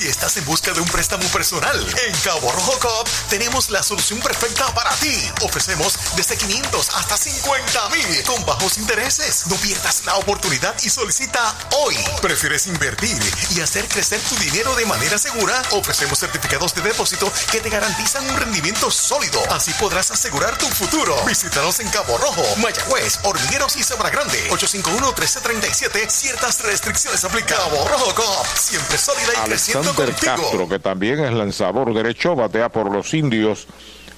Si 0.01 0.09
estás 0.09 0.35
en 0.39 0.47
busca 0.47 0.73
de 0.73 0.81
un 0.81 0.89
préstamo 0.89 1.29
personal, 1.29 1.79
en 2.07 2.19
Cabo 2.21 2.51
Rojo 2.51 2.79
Coop 2.79 3.07
tenemos 3.29 3.69
la 3.69 3.83
solución 3.83 4.19
perfecta 4.21 4.73
para 4.73 4.95
ti. 4.97 5.15
Ofrecemos 5.43 5.99
desde 6.17 6.39
500 6.39 6.89
hasta 6.95 7.19
50 7.19 7.91
mil 7.91 8.25
con 8.25 8.43
bajos 8.47 8.79
intereses. 8.79 9.47
No 9.49 9.57
pierdas 9.57 10.07
la 10.07 10.17
oportunidad 10.17 10.75
y 10.83 10.89
solicita 10.89 11.55
hoy. 11.77 11.97
¿Prefieres 12.23 12.67
invertir 12.67 13.23
y 13.51 13.61
hacer 13.61 13.87
crecer 13.89 14.19
tu 14.23 14.37
dinero 14.37 14.75
de 14.75 14.87
manera 14.87 15.19
segura? 15.19 15.61
Ofrecemos 15.73 16.19
certificados 16.19 16.75
de 16.75 16.81
depósito 16.81 17.31
que 17.53 17.61
te 17.61 17.69
garantizan 17.69 18.27
un 18.31 18.39
rendimiento 18.39 18.91
sólido. 18.91 19.39
Así 19.51 19.71
podrás 19.75 20.11
asegurar 20.11 20.57
tu 20.57 20.67
futuro. 20.69 21.15
Visítanos 21.27 21.79
en 21.81 21.91
Cabo 21.91 22.17
Rojo, 22.17 22.57
Mayagüez, 22.57 23.19
Hormigueros 23.25 23.77
y 23.77 23.83
Sabra 23.83 24.09
Grande. 24.09 24.49
851-1337. 24.49 26.09
Ciertas 26.09 26.61
restricciones 26.61 27.23
aplican. 27.23 27.59
Cabo 27.59 27.87
Rojo 27.87 28.15
Coop. 28.15 28.47
Siempre 28.57 28.97
sólida 28.97 29.33
y 29.35 29.49
creciendo 29.49 29.90
Castro, 29.97 30.69
que 30.69 30.79
también 30.79 31.19
es 31.21 31.33
lanzador 31.33 31.93
derecho, 31.93 32.37
batea 32.37 32.69
por 32.69 32.93
los 32.93 33.13
indios. 33.13 33.67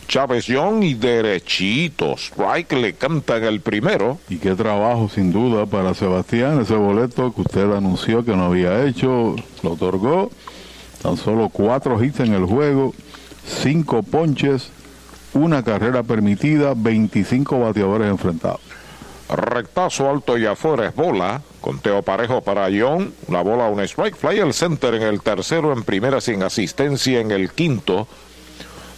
Chávez 0.06 0.46
Young 0.46 0.82
y 0.82 0.94
derechitos. 0.94 2.26
Strike 2.26 2.72
le 2.72 2.92
cantan 2.94 3.44
el 3.44 3.60
primero. 3.60 4.18
Y 4.28 4.36
qué 4.36 4.54
trabajo 4.54 5.08
sin 5.08 5.32
duda 5.32 5.64
para 5.66 5.94
Sebastián, 5.94 6.60
ese 6.60 6.74
boleto 6.74 7.32
que 7.32 7.40
usted 7.42 7.72
anunció 7.72 8.24
que 8.24 8.36
no 8.36 8.46
había 8.46 8.84
hecho, 8.84 9.34
lo 9.62 9.72
otorgó. 9.72 10.30
Tan 11.02 11.16
solo 11.16 11.48
cuatro 11.48 12.02
hits 12.02 12.20
en 12.20 12.34
el 12.34 12.44
juego, 12.44 12.94
cinco 13.46 14.02
ponches, 14.02 14.68
una 15.32 15.64
carrera 15.64 16.02
permitida, 16.02 16.74
25 16.76 17.58
bateadores 17.58 18.10
enfrentados. 18.10 18.60
Rectazo 19.32 20.10
alto 20.10 20.36
y 20.36 20.44
afuera 20.44 20.88
es 20.88 20.94
bola. 20.94 21.40
Conteo 21.62 22.02
parejo 22.02 22.42
para 22.42 22.68
John. 22.70 23.14
La 23.28 23.40
bola, 23.40 23.68
un 23.68 23.80
strike. 23.80 24.14
Fly 24.14 24.38
el 24.38 24.52
center 24.52 24.94
en 24.94 25.02
el 25.02 25.22
tercero, 25.22 25.72
en 25.72 25.84
primera 25.84 26.20
sin 26.20 26.42
asistencia 26.42 27.18
en 27.18 27.30
el 27.30 27.50
quinto. 27.50 28.06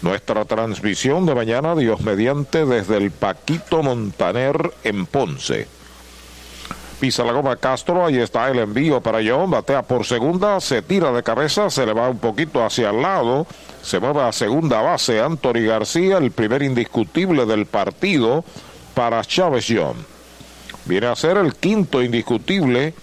Nuestra 0.02 0.44
transmisión 0.44 1.24
de 1.24 1.36
mañana, 1.36 1.76
Dios 1.76 2.00
mediante, 2.00 2.66
desde 2.66 2.96
el 2.96 3.12
Paquito 3.12 3.82
Montaner 3.82 4.72
en 4.82 5.06
Ponce. 5.06 5.68
Pisa 6.98 7.22
la 7.24 7.32
goma 7.32 7.56
Castro, 7.56 8.04
ahí 8.04 8.18
está 8.18 8.50
el 8.50 8.58
envío 8.58 9.00
para 9.00 9.20
John, 9.24 9.50
batea 9.50 9.82
por 9.82 10.04
segunda, 10.04 10.60
se 10.60 10.82
tira 10.82 11.12
de 11.12 11.22
cabeza, 11.22 11.70
se 11.70 11.86
le 11.86 11.92
va 11.92 12.08
un 12.08 12.18
poquito 12.18 12.64
hacia 12.64 12.90
el 12.90 13.02
lado, 13.02 13.46
se 13.82 14.00
mueve 14.00 14.22
a 14.22 14.32
segunda 14.32 14.80
base 14.80 15.20
Anthony 15.20 15.66
García, 15.66 16.18
el 16.18 16.30
primer 16.30 16.62
indiscutible 16.62 17.46
del 17.46 17.66
partido 17.66 18.44
para 18.94 19.22
Chávez 19.22 19.66
John. 19.68 20.13
Viene 20.86 21.06
a 21.06 21.16
ser 21.16 21.38
el 21.38 21.54
quinto 21.54 22.02
indiscutible 22.02 22.94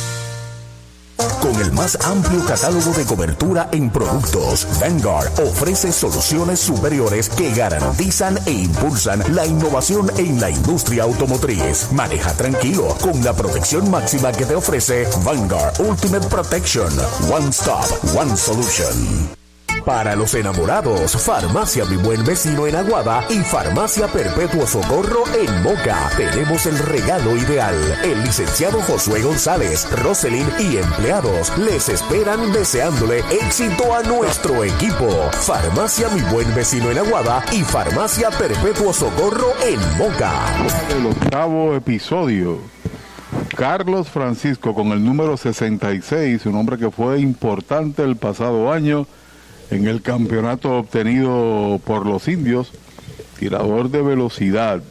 Con 1.40 1.60
el 1.60 1.72
más 1.72 1.98
amplio 2.04 2.44
catálogo 2.44 2.92
de 2.92 3.04
cobertura 3.04 3.68
en 3.72 3.90
productos, 3.90 4.66
Vanguard 4.80 5.28
ofrece 5.40 5.90
soluciones 5.90 6.60
superiores 6.60 7.28
que 7.28 7.52
garantizan 7.52 8.38
e 8.46 8.52
impulsan 8.52 9.22
la 9.34 9.46
innovación 9.46 10.10
en 10.16 10.40
la 10.40 10.50
industria 10.50 11.02
automotriz. 11.04 11.90
Maneja 11.92 12.32
tranquilo 12.34 12.96
con 13.00 13.22
la 13.24 13.32
protección 13.32 13.90
máxima 13.90 14.32
que 14.32 14.46
te 14.46 14.54
ofrece 14.54 15.08
Vanguard 15.24 15.80
Ultimate 15.80 16.26
Protection. 16.28 16.92
One 17.30 17.48
Stop, 17.50 17.86
One 18.16 18.36
Solution. 18.36 19.37
Para 19.88 20.14
los 20.14 20.34
enamorados, 20.34 21.16
Farmacia 21.16 21.86
Mi 21.86 21.96
Buen 21.96 22.22
Vecino 22.22 22.66
en 22.66 22.76
Aguada 22.76 23.24
y 23.30 23.38
Farmacia 23.38 24.06
Perpetuo 24.06 24.66
Socorro 24.66 25.24
en 25.34 25.62
Moca. 25.62 26.10
Tenemos 26.14 26.66
el 26.66 26.78
regalo 26.78 27.38
ideal. 27.38 27.74
El 28.04 28.22
licenciado 28.22 28.82
Josué 28.82 29.22
González, 29.22 29.90
Roselyn 30.02 30.46
y 30.58 30.76
empleados 30.76 31.56
les 31.56 31.88
esperan 31.88 32.52
deseándole 32.52 33.20
éxito 33.30 33.94
a 33.94 34.02
nuestro 34.02 34.62
equipo. 34.62 35.08
Farmacia 35.32 36.10
Mi 36.10 36.20
Buen 36.30 36.54
Vecino 36.54 36.90
en 36.90 36.98
Aguada 36.98 37.42
y 37.52 37.62
Farmacia 37.62 38.28
Perpetuo 38.28 38.92
Socorro 38.92 39.54
en 39.66 39.80
Moca. 39.96 40.34
El 40.94 41.06
octavo 41.06 41.74
episodio. 41.74 42.58
Carlos 43.56 44.10
Francisco 44.10 44.74
con 44.74 44.88
el 44.88 45.02
número 45.02 45.38
66, 45.38 46.44
un 46.44 46.56
hombre 46.56 46.76
que 46.76 46.90
fue 46.90 47.20
importante 47.20 48.02
el 48.04 48.16
pasado 48.16 48.70
año 48.70 49.06
en 49.70 49.86
el 49.86 50.02
campeonato 50.02 50.78
obtenido 50.78 51.80
por 51.84 52.06
los 52.06 52.28
indios, 52.28 52.72
tirador 53.38 53.90
de 53.90 54.02
velocidad. 54.02 54.82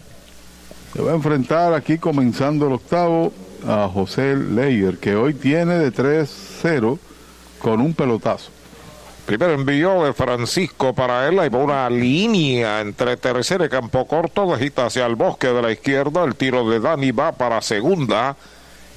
Se 0.94 1.02
va 1.02 1.12
a 1.12 1.16
enfrentar 1.16 1.74
aquí 1.74 1.98
comenzando 1.98 2.68
el 2.68 2.74
octavo 2.74 3.34
a 3.68 3.90
José 3.92 4.36
Leyer, 4.36 4.98
que 4.98 5.16
hoy 5.16 5.34
tiene 5.34 5.76
de 5.76 5.92
3-0 5.92 6.98
con 7.60 7.82
un 7.82 7.94
pelotazo. 7.94 8.52
Primer 9.26 9.50
envío 9.50 10.06
de 10.06 10.14
Francisco 10.14 10.96
para 10.96 11.28
él. 11.28 11.38
Hay 11.40 11.50
una 11.52 11.90
línea 11.90 12.80
entre 12.80 13.18
tercera 13.18 13.66
y 13.66 13.70
campo 13.70 14.08
corto. 14.08 14.50
Dejita 14.56 14.86
hacia 14.86 15.06
el 15.06 15.16
bosque 15.16 15.48
de 15.48 15.62
la 15.62 15.70
izquierda. 15.70 16.24
El 16.24 16.36
tiro 16.36 16.70
de 16.70 16.80
Dani 16.80 17.12
va 17.12 17.34
para 17.34 17.62
segunda. 17.62 18.38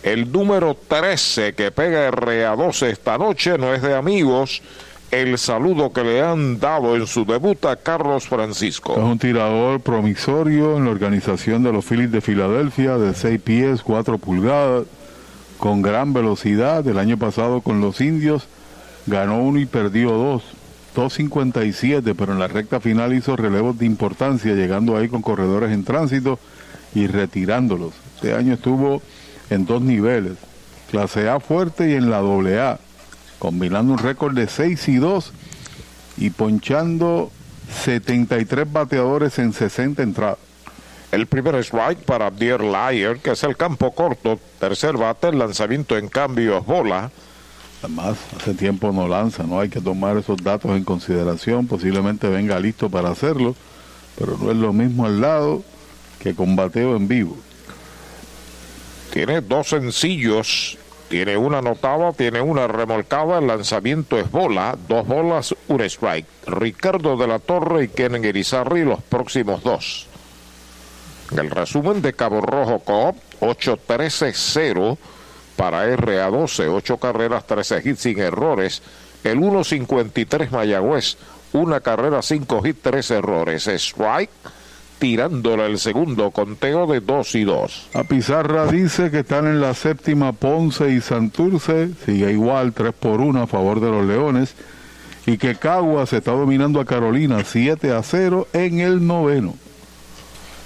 El 0.05 0.31
número 0.31 0.77
13 0.87 1.55
que 1.55 1.73
pega 1.73 2.09
RA12 2.13 2.87
esta 2.87 3.19
noche 3.19 3.59
no 3.59 3.75
es 3.75 3.83
de 3.83 3.95
amigos 3.97 4.63
el 5.11 5.39
saludo 5.39 5.93
que 5.93 6.05
le 6.05 6.23
han 6.23 6.61
dado 6.61 6.95
en 6.95 7.07
su 7.07 7.25
debut 7.25 7.65
a 7.65 7.77
Carlos 7.77 8.29
Francisco. 8.29 8.95
Es 8.97 9.03
un 9.03 9.19
tirador 9.19 9.81
promisorio 9.81 10.77
en 10.77 10.85
la 10.85 10.93
organización 10.93 11.63
de 11.63 11.73
los 11.73 11.85
Phillies 11.85 12.13
de 12.13 12.21
Filadelfia 12.21 12.97
de 12.97 13.15
6 13.15 13.41
pies, 13.41 13.83
4 13.83 14.19
pulgadas, 14.19 14.85
con 15.59 15.83
gran 15.83 16.13
velocidad. 16.13 16.87
El 16.87 16.99
año 16.99 17.19
pasado 17.19 17.61
con 17.61 17.81
los 17.81 18.01
indios 18.01 18.47
ganó 19.07 19.39
uno 19.39 19.59
y 19.59 19.67
perdió 19.67 20.13
dos. 20.13 20.43
2.57, 20.97 22.17
pero 22.19 22.33
en 22.33 22.41
la 22.41 22.49
recta 22.49 22.81
final 22.81 23.15
hizo 23.15 23.37
relevos 23.37 23.79
de 23.79 23.87
importancia, 23.87 24.55
llegando 24.55 24.97
ahí 24.97 25.09
con 25.09 25.23
corredores 25.23 25.71
en 25.71 25.85
tránsito 25.85 26.41
y 26.97 27.07
retirándolos. 27.07 27.95
Este 28.17 28.35
año 28.35 28.55
estuvo 28.55 29.01
en 29.51 29.67
dos 29.67 29.81
niveles, 29.83 30.33
clase 30.91 31.29
A 31.29 31.39
fuerte 31.39 31.91
y 31.91 31.95
en 31.95 32.11
la 32.11 32.19
doble 32.19 32.59
A 32.59 32.81
combinando 33.41 33.95
un 33.95 33.99
récord 33.99 34.35
de 34.35 34.47
6 34.47 34.89
y 34.89 34.97
2 34.97 35.33
y 36.19 36.31
ponchando 36.31 37.33
73 37.83 38.71
bateadores 38.71 39.41
en 39.41 39.53
60 39.53 40.03
entradas. 40.03 40.39
El 41.11 41.27
primer 41.27 41.57
strike 41.57 42.05
para 42.05 42.27
Abdier 42.27 42.61
Lyer, 42.61 43.19
que 43.19 43.33
es 43.33 43.43
el 43.43 43.57
campo 43.57 43.93
corto. 43.93 44.39
Tercer 44.61 44.97
bate, 44.97 45.29
el 45.29 45.39
lanzamiento 45.41 45.97
en 45.97 46.09
cambio 46.09 46.63
bola. 46.63 47.11
Además, 47.83 48.19
hace 48.37 48.55
tiempo 48.55 48.93
no 48.93 49.09
lanza, 49.09 49.43
¿no? 49.43 49.59
Hay 49.59 49.71
que 49.71 49.81
tomar 49.81 50.17
esos 50.19 50.37
datos 50.43 50.71
en 50.73 50.85
consideración. 50.85 51.67
Posiblemente 51.67 52.29
venga 52.29 52.61
listo 52.61 52.91
para 52.91 53.11
hacerlo, 53.11 53.57
pero 54.19 54.37
no 54.39 54.51
es 54.51 54.57
lo 54.57 54.73
mismo 54.73 55.07
al 55.07 55.21
lado 55.21 55.65
que 56.21 56.35
combateo 56.35 56.95
en 56.95 57.09
vivo. 57.09 57.37
Tiene 59.13 59.41
dos 59.41 59.71
sencillos, 59.71 60.79
tiene 61.11 61.37
una 61.37 61.59
anotada, 61.59 62.13
tiene 62.13 62.41
una 62.41 62.69
remolcada, 62.69 63.41
el 63.41 63.49
lanzamiento 63.49 64.17
es 64.17 64.31
bola, 64.31 64.79
dos 64.87 65.05
bolas, 65.09 65.55
un 65.67 65.81
strike. 65.81 66.25
Ricardo 66.47 67.17
de 67.17 67.27
la 67.27 67.41
Torre 67.41 67.85
y 67.85 67.89
Kenen 67.89 68.25
Irizarry 68.25 68.85
los 68.85 69.03
próximos 69.03 69.65
dos. 69.65 70.07
El 71.37 71.51
resumen 71.51 72.01
de 72.01 72.13
Cabo 72.13 72.41
Rojo 72.41 72.79
Coop, 72.79 73.17
8-13-0 73.41 74.97
para 75.57 75.85
RA12, 75.97 76.73
8 76.73 76.97
carreras, 76.99 77.45
13 77.45 77.83
hits 77.85 78.01
sin 78.01 78.21
errores. 78.21 78.81
El 79.25 79.41
1.53 79.41 80.51
Mayagüez, 80.51 81.17
una 81.53 81.81
carrera, 81.81 82.23
5 82.23 82.61
hits, 82.65 82.83
3 82.83 83.11
errores. 83.11 83.67
Strike 83.67 84.31
tirándole 85.01 85.67
el 85.67 85.79
segundo 85.79 86.31
conteo 86.31 86.87
de 86.87 87.01
2 87.01 87.35
y 87.35 87.45
2. 87.45 87.89
A 87.95 88.05
Pizarra 88.05 88.67
dice 88.67 89.11
que 89.11 89.21
están 89.21 89.47
en 89.47 89.61
la 89.61 89.75
séptima 89.75 90.33
Ponce 90.33 90.91
y 90.93 91.01
Santurce, 91.01 91.91
sigue 92.05 92.31
igual 92.31 92.73
3 92.75 92.93
por 92.93 93.21
1 93.21 93.43
a 93.43 93.47
favor 93.49 93.81
de 93.81 93.91
los 93.91 94.07
Leones, 94.07 94.55
y 95.27 95.39
que 95.39 95.57
Caguas 95.57 96.13
está 96.13 96.33
dominando 96.33 96.81
a 96.81 96.85
Carolina 96.85 97.43
7 97.43 97.93
a 97.93 98.03
0 98.03 98.49
en 98.53 98.81
el 98.81 99.05
noveno. 99.07 99.55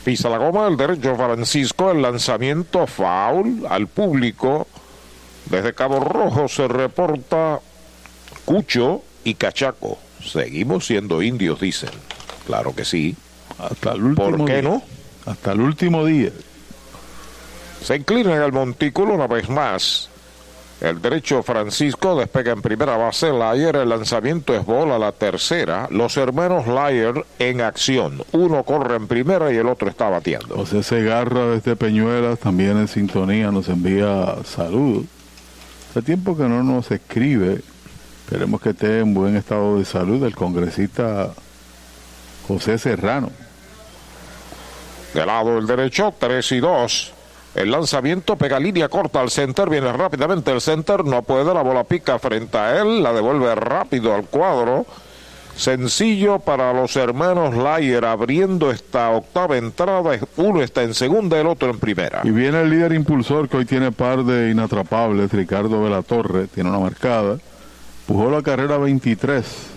Pisa 0.04 0.28
la 0.28 0.38
goma 0.38 0.64
del 0.64 0.76
derecho 0.76 1.14
Francisco, 1.16 1.92
el 1.92 2.02
lanzamiento 2.02 2.86
foul 2.86 3.64
al 3.70 3.86
público. 3.86 4.66
Desde 5.46 5.74
Cabo 5.74 6.00
Rojo 6.00 6.48
se 6.48 6.66
reporta 6.68 7.60
Cucho 8.44 9.02
y 9.22 9.34
Cachaco. 9.34 9.98
Seguimos 10.22 10.86
siendo 10.86 11.22
indios, 11.22 11.60
dicen. 11.60 11.90
Claro 12.46 12.74
que 12.74 12.84
sí. 12.84 13.16
Hasta 13.58 13.92
el 13.92 14.02
último 14.04 14.30
¿Por 14.30 14.44
qué 14.46 14.60
día. 14.60 14.62
no? 14.62 14.82
Hasta 15.26 15.52
el 15.52 15.60
último 15.60 16.04
día. 16.04 16.30
Se 17.82 17.96
inclina 17.96 18.34
en 18.34 18.42
el 18.42 18.52
montículo 18.52 19.14
una 19.14 19.26
vez 19.26 19.48
más. 19.48 20.08
El 20.80 21.00
derecho 21.00 21.42
Francisco 21.42 22.18
despega 22.18 22.52
en 22.52 22.60
primera 22.60 22.96
base. 22.96 23.30
Lyer, 23.32 23.76
el 23.76 23.88
lanzamiento 23.88 24.54
es 24.54 24.64
bola 24.66 24.98
la 24.98 25.12
tercera. 25.12 25.86
Los 25.90 26.16
hermanos 26.16 26.66
Lyer 26.66 27.24
en 27.38 27.60
acción. 27.60 28.22
Uno 28.32 28.64
corre 28.64 28.96
en 28.96 29.06
primera 29.06 29.52
y 29.52 29.56
el 29.56 29.66
otro 29.68 29.88
está 29.88 30.08
bateando. 30.08 30.56
José 30.56 30.82
Segarra 30.82 31.46
desde 31.46 31.76
Peñuelas 31.76 32.38
también 32.38 32.76
en 32.76 32.88
sintonía 32.88 33.50
nos 33.50 33.68
envía 33.68 34.34
saludos. 34.44 35.04
Hace 35.90 36.02
tiempo 36.02 36.36
que 36.36 36.44
no 36.44 36.62
nos 36.62 36.90
escribe. 36.90 37.60
Esperemos 38.24 38.60
que 38.60 38.70
esté 38.70 38.98
en 39.00 39.14
buen 39.14 39.36
estado 39.36 39.78
de 39.78 39.84
salud 39.84 40.22
el 40.24 40.34
congresista 40.34 41.32
José 42.46 42.78
Serrano. 42.78 43.30
De 45.12 45.24
lado 45.24 45.58
el 45.58 45.66
derecho, 45.66 46.12
3 46.18 46.52
y 46.52 46.60
2. 46.60 47.12
El 47.54 47.70
lanzamiento 47.70 48.36
pega 48.36 48.58
línea 48.58 48.88
corta 48.88 49.20
al 49.20 49.30
center, 49.30 49.70
viene 49.70 49.92
rápidamente 49.92 50.50
el 50.50 50.60
center, 50.60 51.04
no 51.04 51.22
puede, 51.22 51.54
la 51.54 51.62
bola 51.62 51.84
pica 51.84 52.18
frente 52.18 52.58
a 52.58 52.80
él, 52.80 53.00
la 53.00 53.12
devuelve 53.12 53.54
rápido 53.54 54.12
al 54.12 54.24
cuadro. 54.24 54.86
Sencillo 55.56 56.40
para 56.40 56.72
los 56.72 56.96
hermanos 56.96 57.54
Lyer 57.54 58.04
abriendo 58.04 58.72
esta 58.72 59.10
octava 59.10 59.56
entrada. 59.56 60.18
Uno 60.36 60.62
está 60.62 60.82
en 60.82 60.94
segunda, 60.94 61.40
el 61.40 61.46
otro 61.46 61.70
en 61.70 61.78
primera. 61.78 62.22
Y 62.24 62.30
viene 62.30 62.62
el 62.62 62.70
líder 62.70 62.92
impulsor 62.92 63.48
que 63.48 63.58
hoy 63.58 63.64
tiene 63.64 63.92
par 63.92 64.24
de 64.24 64.50
inatrapables, 64.50 65.32
Ricardo 65.32 65.80
Velatorre, 65.80 66.48
tiene 66.48 66.70
una 66.70 66.80
marcada. 66.80 67.38
Pujó 68.08 68.32
la 68.32 68.42
carrera 68.42 68.78
23. 68.78 69.73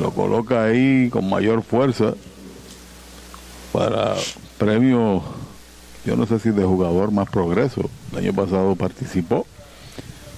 Lo 0.00 0.10
coloca 0.12 0.64
ahí 0.64 1.08
con 1.10 1.28
mayor 1.28 1.62
fuerza 1.62 2.14
para 3.72 4.14
premio, 4.58 5.22
yo 6.04 6.16
no 6.16 6.26
sé 6.26 6.38
si 6.38 6.50
de 6.50 6.64
jugador 6.64 7.12
más 7.12 7.28
progreso. 7.28 7.88
El 8.12 8.18
año 8.18 8.34
pasado 8.34 8.76
participó 8.76 9.46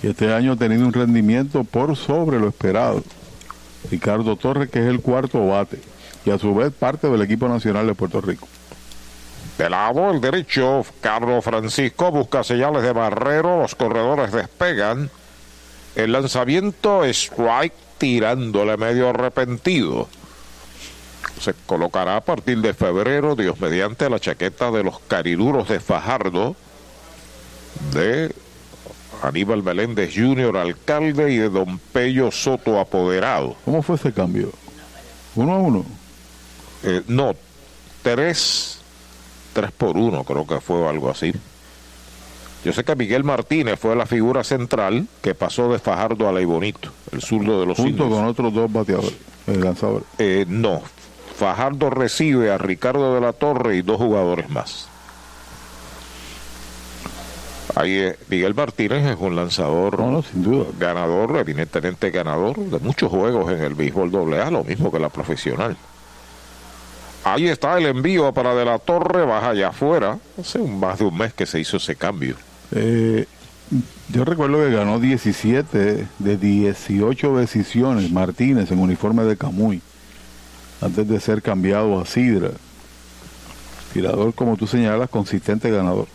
y 0.02 0.08
este 0.08 0.32
año 0.32 0.52
ha 0.52 0.56
tenido 0.56 0.86
un 0.86 0.92
rendimiento 0.92 1.64
por 1.64 1.96
sobre 1.96 2.38
lo 2.38 2.48
esperado. 2.48 3.02
Ricardo 3.90 4.36
Torres, 4.36 4.70
que 4.70 4.80
es 4.80 4.86
el 4.86 5.00
cuarto 5.00 5.46
bate 5.46 5.80
y 6.24 6.30
a 6.30 6.38
su 6.38 6.54
vez 6.54 6.72
parte 6.72 7.08
del 7.08 7.22
equipo 7.22 7.48
nacional 7.48 7.86
de 7.86 7.94
Puerto 7.94 8.20
Rico. 8.20 8.46
De 9.56 9.68
lado 9.68 10.10
el 10.10 10.20
derecho, 10.20 10.84
Carlos 11.00 11.42
Francisco 11.44 12.12
busca 12.12 12.44
señales 12.44 12.82
de 12.82 12.92
barrero, 12.92 13.60
los 13.62 13.74
corredores 13.74 14.30
despegan. 14.30 15.10
El 15.96 16.12
lanzamiento 16.12 17.04
strike 17.04 17.87
tirándole 17.98 18.76
medio 18.76 19.10
arrepentido. 19.10 20.08
Se 21.40 21.54
colocará 21.66 22.16
a 22.16 22.20
partir 22.20 22.58
de 22.58 22.74
febrero, 22.74 23.36
Dios 23.36 23.60
mediante, 23.60 24.10
la 24.10 24.18
chaqueta 24.18 24.70
de 24.70 24.82
los 24.82 24.98
cariduros 25.00 25.68
de 25.68 25.80
Fajardo, 25.80 26.56
de 27.92 28.34
Aníbal 29.22 29.62
Meléndez 29.62 30.12
Jr., 30.14 30.56
alcalde, 30.56 31.32
y 31.32 31.36
de 31.36 31.48
Don 31.48 31.78
Pello 31.78 32.30
Soto, 32.30 32.80
apoderado. 32.80 33.56
¿Cómo 33.64 33.82
fue 33.82 33.96
ese 33.96 34.12
cambio? 34.12 34.52
¿Uno 35.34 35.54
a 35.54 35.58
uno? 35.58 35.84
Eh, 36.82 37.02
no, 37.08 37.34
tres, 38.02 38.80
tres 39.52 39.70
por 39.72 39.96
uno, 39.96 40.24
creo 40.24 40.46
que 40.46 40.60
fue 40.60 40.88
algo 40.88 41.10
así. 41.10 41.32
Yo 42.64 42.72
sé 42.72 42.84
que 42.84 42.96
Miguel 42.96 43.24
Martínez 43.24 43.78
fue 43.78 43.94
la 43.94 44.06
figura 44.06 44.42
central 44.42 45.06
que 45.22 45.34
pasó 45.34 45.70
de 45.72 45.78
Fajardo 45.78 46.28
a 46.28 46.32
Ley 46.32 46.44
Bonito, 46.44 46.90
el 47.12 47.22
zurdo 47.22 47.60
de 47.60 47.66
los 47.66 47.76
Junto 47.76 48.04
indios. 48.04 48.08
con 48.18 48.24
otros 48.26 48.52
dos 48.54 48.72
bateadores, 48.72 49.14
el 49.46 49.60
lanzador. 49.62 50.04
Eh, 50.18 50.44
no, 50.48 50.82
Fajardo 51.36 51.90
recibe 51.90 52.50
a 52.50 52.58
Ricardo 52.58 53.14
de 53.14 53.20
la 53.20 53.32
Torre 53.32 53.76
y 53.76 53.82
dos 53.82 53.96
jugadores 53.98 54.48
más. 54.50 54.88
Ahí 57.74 57.92
eh, 57.98 58.16
Miguel 58.28 58.54
Martínez 58.54 59.06
es 59.06 59.16
un 59.20 59.36
lanzador 59.36 60.24
sin 60.32 60.42
duda. 60.42 60.64
ganador, 60.78 61.36
evidentemente 61.36 62.10
ganador 62.10 62.56
de 62.58 62.78
muchos 62.80 63.10
juegos 63.10 63.52
en 63.52 63.62
el 63.62 63.74
béisbol 63.74 64.10
doble 64.10 64.40
A, 64.40 64.50
lo 64.50 64.64
mismo 64.64 64.90
que 64.90 64.98
la 64.98 65.10
profesional. 65.10 65.76
Ahí 67.24 67.46
está 67.48 67.76
el 67.78 67.86
envío 67.86 68.32
para 68.32 68.54
de 68.54 68.64
la 68.64 68.78
Torre, 68.78 69.24
baja 69.24 69.50
allá 69.50 69.68
afuera. 69.68 70.18
Hace 70.40 70.58
un- 70.60 70.80
más 70.80 70.98
de 70.98 71.04
un 71.04 71.16
mes 71.18 71.34
que 71.34 71.46
se 71.46 71.60
hizo 71.60 71.76
ese 71.76 71.94
cambio. 71.94 72.36
Eh, 72.74 73.26
yo 74.08 74.24
recuerdo 74.24 74.58
que 74.58 74.74
ganó 74.74 74.98
17 74.98 76.06
de 76.18 76.36
18 76.36 77.36
decisiones 77.36 78.10
Martínez 78.10 78.70
en 78.70 78.78
uniforme 78.78 79.24
de 79.24 79.36
Camuy 79.36 79.82
antes 80.80 81.06
de 81.06 81.20
ser 81.20 81.42
cambiado 81.42 82.00
a 82.00 82.06
Sidra. 82.06 82.50
Tirador, 83.92 84.34
como 84.34 84.56
tú 84.56 84.66
señalas, 84.66 85.10
consistente 85.10 85.70
ganador. 85.70 86.06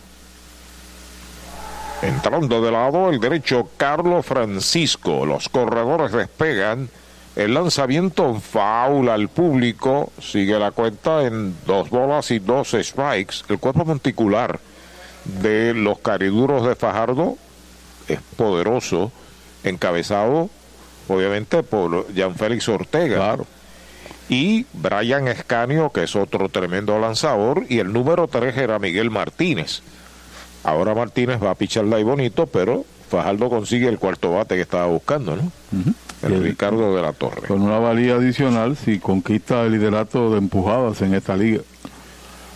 Entrando 2.02 2.60
de 2.60 2.70
lado 2.70 3.10
el 3.10 3.20
derecho 3.20 3.68
Carlos 3.76 4.26
Francisco. 4.26 5.24
Los 5.24 5.48
corredores 5.48 6.12
despegan. 6.12 6.88
El 7.36 7.54
lanzamiento 7.54 8.28
en 8.28 8.40
foul 8.40 9.08
al 9.08 9.28
público. 9.28 10.12
Sigue 10.20 10.58
la 10.58 10.70
cuenta 10.70 11.24
en 11.24 11.54
dos 11.66 11.90
bolas 11.90 12.30
y 12.30 12.38
dos 12.38 12.76
strikes. 12.78 13.36
El 13.48 13.58
cuerpo 13.58 13.84
monticular 13.84 14.60
de 15.24 15.74
los 15.74 15.98
cariduros 15.98 16.66
de 16.66 16.76
Fajardo 16.76 17.36
es 18.08 18.20
poderoso. 18.36 19.12
Encabezado, 19.62 20.50
obviamente, 21.08 21.62
por 21.62 22.12
Jean 22.12 22.34
Félix 22.34 22.68
Ortega. 22.68 23.38
Y 24.28 24.66
Brian 24.72 25.28
Escanio, 25.28 25.90
que 25.90 26.04
es 26.04 26.16
otro 26.16 26.48
tremendo 26.48 26.98
lanzador. 26.98 27.64
Y 27.68 27.78
el 27.78 27.92
número 27.92 28.26
3 28.28 28.56
era 28.56 28.78
Miguel 28.78 29.10
Martínez. 29.10 29.82
Ahora 30.64 30.94
Martínez 30.94 31.42
va 31.42 31.50
a 31.50 31.54
picharla 31.54 31.96
ahí 31.96 32.02
bonito, 32.02 32.46
pero 32.46 32.84
Fajardo 33.10 33.50
consigue 33.50 33.86
el 33.88 33.98
cuarto 33.98 34.32
bate 34.32 34.54
que 34.54 34.62
estaba 34.62 34.86
buscando, 34.86 35.36
¿no? 35.36 35.52
El 36.22 36.42
Ricardo 36.42 36.96
de 36.96 37.02
la 37.02 37.12
Torre. 37.12 37.46
Con 37.46 37.60
una 37.60 37.78
valía 37.78 38.14
adicional 38.14 38.76
si 38.76 38.98
conquista 38.98 39.62
el 39.62 39.72
liderato 39.72 40.30
de 40.30 40.38
empujadas 40.38 41.02
en 41.02 41.14
esta 41.14 41.36
liga. 41.36 41.60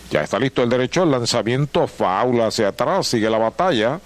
Ya 0.09 0.23
está 0.23 0.39
listo 0.39 0.63
el 0.63 0.69
derecho, 0.69 1.03
el 1.03 1.11
lanzamiento 1.11 1.85
faula 1.85 2.47
hacia 2.47 2.69
atrás, 2.69 3.05
sigue 3.07 3.29
la 3.29 3.37
batalla. 3.37 3.99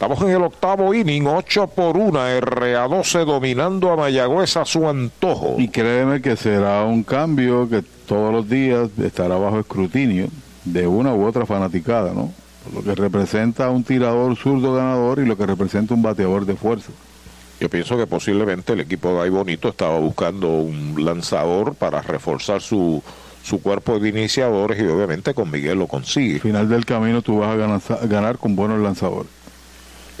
Estamos 0.00 0.22
en 0.22 0.30
el 0.30 0.42
octavo 0.42 0.94
inning, 0.94 1.26
8 1.26 1.66
por 1.66 1.98
1, 1.98 2.40
RA12 2.40 3.26
dominando 3.26 3.92
a 3.92 3.96
Mayagüez 3.96 4.56
a 4.56 4.64
su 4.64 4.88
antojo. 4.88 5.56
Y 5.58 5.68
créeme 5.68 6.22
que 6.22 6.36
será 6.36 6.84
un 6.84 7.02
cambio 7.02 7.68
que 7.68 7.84
todos 8.06 8.32
los 8.32 8.48
días 8.48 8.88
estará 8.98 9.36
bajo 9.36 9.60
escrutinio 9.60 10.28
de 10.64 10.86
una 10.86 11.12
u 11.12 11.26
otra 11.26 11.44
fanaticada, 11.44 12.14
¿no? 12.14 12.32
Lo 12.74 12.82
que 12.82 12.94
representa 12.94 13.68
un 13.68 13.84
tirador 13.84 14.34
zurdo 14.36 14.72
ganador 14.72 15.18
y 15.18 15.26
lo 15.26 15.36
que 15.36 15.44
representa 15.44 15.92
un 15.92 16.00
bateador 16.00 16.46
de 16.46 16.56
fuerza. 16.56 16.92
Yo 17.60 17.68
pienso 17.68 17.98
que 17.98 18.06
posiblemente 18.06 18.72
el 18.72 18.80
equipo 18.80 19.12
de 19.12 19.20
Ahí 19.20 19.28
Bonito 19.28 19.68
estaba 19.68 19.98
buscando 19.98 20.48
un 20.48 20.94
lanzador 21.04 21.74
para 21.74 22.00
reforzar 22.00 22.62
su, 22.62 23.02
su 23.42 23.60
cuerpo 23.60 23.98
de 23.98 24.08
iniciadores 24.08 24.80
y 24.80 24.86
obviamente 24.86 25.34
con 25.34 25.50
Miguel 25.50 25.78
lo 25.78 25.88
consigue. 25.88 26.36
Al 26.36 26.40
final 26.40 26.68
del 26.70 26.86
camino 26.86 27.20
tú 27.20 27.40
vas 27.40 27.50
a 27.50 27.56
ganar, 27.56 27.80
ganar 28.08 28.38
con 28.38 28.56
buenos 28.56 28.80
lanzadores. 28.80 29.39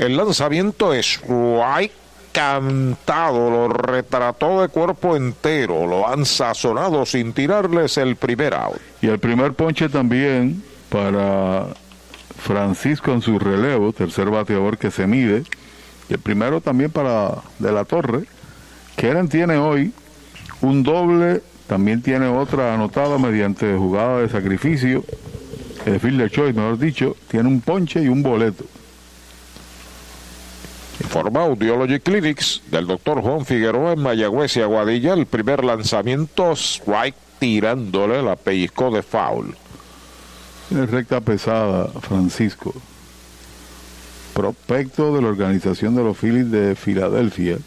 El 0.00 0.16
lanzamiento 0.16 0.94
es 0.94 1.04
strike 1.04 1.92
cantado, 2.32 3.50
lo 3.50 3.68
retrató 3.68 4.62
de 4.62 4.68
cuerpo 4.68 5.14
entero, 5.14 5.86
lo 5.86 6.08
han 6.08 6.24
sazonado 6.24 7.04
sin 7.04 7.34
tirarles 7.34 7.98
el 7.98 8.16
primer 8.16 8.54
out. 8.54 8.78
Y 9.02 9.08
el 9.08 9.18
primer 9.18 9.52
ponche 9.52 9.90
también 9.90 10.64
para 10.88 11.66
Francisco 12.38 13.12
en 13.12 13.20
su 13.20 13.38
relevo, 13.38 13.92
tercer 13.92 14.30
bateador 14.30 14.78
que 14.78 14.90
se 14.90 15.06
mide. 15.06 15.42
Y 16.08 16.14
el 16.14 16.18
primero 16.18 16.62
también 16.62 16.90
para 16.90 17.34
De 17.58 17.70
la 17.70 17.84
Torre. 17.84 18.24
Keren 18.96 19.28
tiene 19.28 19.58
hoy 19.58 19.92
un 20.62 20.82
doble, 20.82 21.42
también 21.66 22.00
tiene 22.00 22.26
otra 22.26 22.72
anotada 22.72 23.18
mediante 23.18 23.76
jugada 23.76 24.20
de 24.20 24.30
sacrificio. 24.30 25.04
El 25.84 26.00
field 26.00 26.30
choice, 26.30 26.54
mejor 26.54 26.78
dicho, 26.78 27.16
tiene 27.28 27.50
un 27.50 27.60
ponche 27.60 28.02
y 28.02 28.08
un 28.08 28.22
boleto. 28.22 28.64
Informa 31.00 31.44
Audiology 31.44 31.98
Clinics 31.98 32.62
del 32.70 32.86
doctor 32.86 33.22
Juan 33.22 33.46
Figueroa 33.46 33.94
en 33.94 34.02
Mayagüez 34.02 34.56
y 34.56 34.60
Aguadilla. 34.60 35.14
El 35.14 35.26
primer 35.26 35.64
lanzamiento, 35.64 36.52
strike 36.52 37.16
tirándole 37.38 38.22
la 38.22 38.36
pellizco 38.36 38.90
de 38.90 39.02
foul. 39.02 39.56
Tiene 40.68 40.86
recta 40.86 41.20
pesada, 41.20 41.88
Francisco. 42.00 42.74
Prospecto 44.34 45.14
de 45.16 45.22
la 45.22 45.28
organización 45.28 45.96
de 45.96 46.04
los 46.04 46.16
Phillies 46.18 46.50
de 46.50 46.76
Filadelfia. 46.76 47.58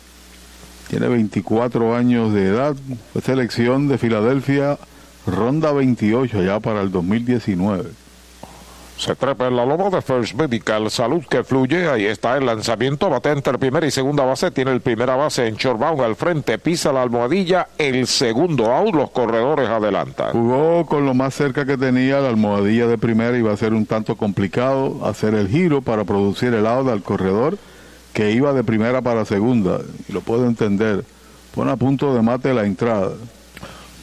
Tiene 0.90 1.08
24 1.08 1.96
años 1.96 2.34
de 2.34 2.48
edad. 2.48 2.76
Selección 3.24 3.88
de 3.88 3.98
Filadelfia, 3.98 4.78
ronda 5.26 5.72
28 5.72 6.44
ya 6.44 6.60
para 6.60 6.82
el 6.82 6.92
2019. 6.92 8.03
Se 9.04 9.16
trepa 9.16 9.48
en 9.48 9.58
la 9.58 9.66
loma 9.66 9.90
de 9.90 10.02
First 10.02 10.34
Medical, 10.36 10.90
salud 10.90 11.26
que 11.30 11.44
fluye, 11.44 11.90
ahí 11.90 12.06
está 12.06 12.38
el 12.38 12.46
lanzamiento, 12.46 13.10
bate 13.10 13.32
entre 13.32 13.58
primera 13.58 13.86
y 13.86 13.92
segunda 13.92 14.24
base, 14.24 14.50
tiene 14.50 14.72
el 14.72 14.80
primera 14.80 15.18
base 15.18 15.46
en 15.46 15.56
shortbound 15.56 16.00
al 16.00 16.16
frente, 16.16 16.58
pisa 16.58 16.94
la 16.94 17.02
almohadilla, 17.02 17.68
el 17.78 18.08
segundo 18.08 18.72
out, 18.72 18.96
los 18.96 19.12
corredores 19.12 19.68
adelantan. 19.68 20.32
Jugó 20.32 20.86
con 20.86 21.06
lo 21.06 21.14
más 21.14 21.34
cerca 21.34 21.66
que 21.66 21.78
tenía 21.78 22.22
la 22.22 22.30
almohadilla 22.30 22.88
de 22.88 22.98
primera, 22.98 23.38
iba 23.38 23.52
a 23.52 23.58
ser 23.58 23.74
un 23.74 23.86
tanto 23.86 24.16
complicado 24.16 25.06
hacer 25.06 25.34
el 25.34 25.50
giro 25.50 25.82
para 25.82 26.06
producir 26.06 26.54
el 26.54 26.66
out 26.66 26.88
al 26.88 27.04
corredor 27.04 27.58
que 28.14 28.32
iba 28.32 28.54
de 28.54 28.64
primera 28.64 29.02
para 29.02 29.26
segunda, 29.26 29.82
y 30.08 30.14
lo 30.14 30.22
puedo 30.22 30.48
entender, 30.48 31.04
pone 31.54 31.72
a 31.72 31.76
punto 31.76 32.16
de 32.16 32.22
mate 32.22 32.54
la 32.54 32.64
entrada 32.64 33.12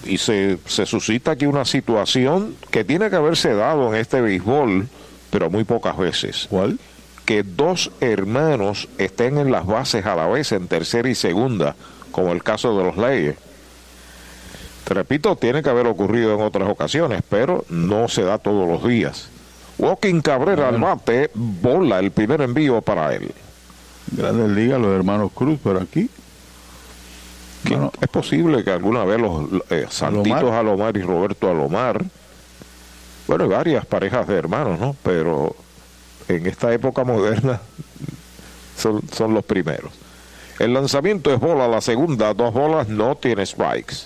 y 0.05 0.19
se, 0.19 0.59
se 0.67 0.87
suscita 0.87 1.33
aquí 1.33 1.47
una 1.47 1.65
situación 1.65 2.57
que 2.71 2.85
tiene 2.85 3.11
que 3.11 3.17
haberse 3.17 3.55
dado 3.55 3.89
en 3.89 4.01
este 4.01 4.21
béisbol, 4.21 4.89
pero 5.31 5.51
muy 5.51 5.65
pocas 5.65 5.97
veces. 5.97 6.47
¿Cuál? 6.49 6.79
Que 7.25 7.43
dos 7.43 7.91
hermanos 8.01 8.89
estén 8.99 9.39
en 9.39 9.53
las 9.53 9.67
bases 9.67 10.07
a 10.07 10.17
la 10.17 10.27
vez, 10.27 10.53
en 10.53 10.69
tercera 10.69 11.09
y 11.09 11.15
segunda, 11.15 11.77
como 12.11 12.33
el 12.33 12.43
caso 12.43 12.77
de 12.77 12.85
los 12.85 12.97
Leyes. 12.97 13.37
Te 14.85 14.95
repito, 14.95 15.37
tiene 15.37 15.63
que 15.63 15.71
haber 15.71 15.87
ocurrido 15.87 16.35
en 16.35 16.41
otras 16.41 16.69
ocasiones, 16.69 17.23
pero 17.29 17.65
no 17.69 18.09
se 18.09 18.23
da 18.23 18.39
todos 18.39 18.69
los 18.69 18.83
días. 18.89 19.29
Walking 19.79 20.21
Cabrera 20.21 20.69
al 20.69 20.79
bate, 20.79 21.31
bola 21.35 22.01
el 22.01 22.11
primer 22.11 22.41
envío 22.41 22.83
para 22.83 23.15
él. 23.15 23.31
Grandes 24.11 24.51
ligas, 24.51 24.81
los 24.81 24.93
hermanos 24.93 25.31
Cruz, 25.33 25.61
pero 25.63 25.81
aquí 25.81 26.11
es 27.65 28.09
posible 28.09 28.65
que 28.65 28.71
alguna 28.71 29.05
vez 29.05 29.21
los 29.21 29.49
eh, 29.71 29.87
Santitos 29.91 30.53
Alomar. 30.53 30.97
y 30.97 31.03
Roberto 31.03 31.51
Alomar, 31.51 32.05
bueno, 33.27 33.45
hay 33.45 33.51
varias 33.51 33.87
parejas 33.87 34.27
de 34.27 34.37
hermanos, 34.37 34.81
¿no? 34.81 34.97
Pero 35.03 35.55
en 36.29 36.47
esta 36.47 36.73
época 36.73 37.05
moderna 37.05 37.61
son, 38.77 39.03
son 39.13 39.35
los 39.35 39.45
primeros. 39.45 39.93
El 40.59 40.75
lanzamiento 40.75 41.33
es 41.33 41.41
bola, 41.41 41.69
la 41.69 41.81
segunda, 41.81 42.35
dos 42.35 42.53
bolas, 42.53 42.89
no 42.89 43.15
tiene 43.17 43.47
strikes. 43.47 43.97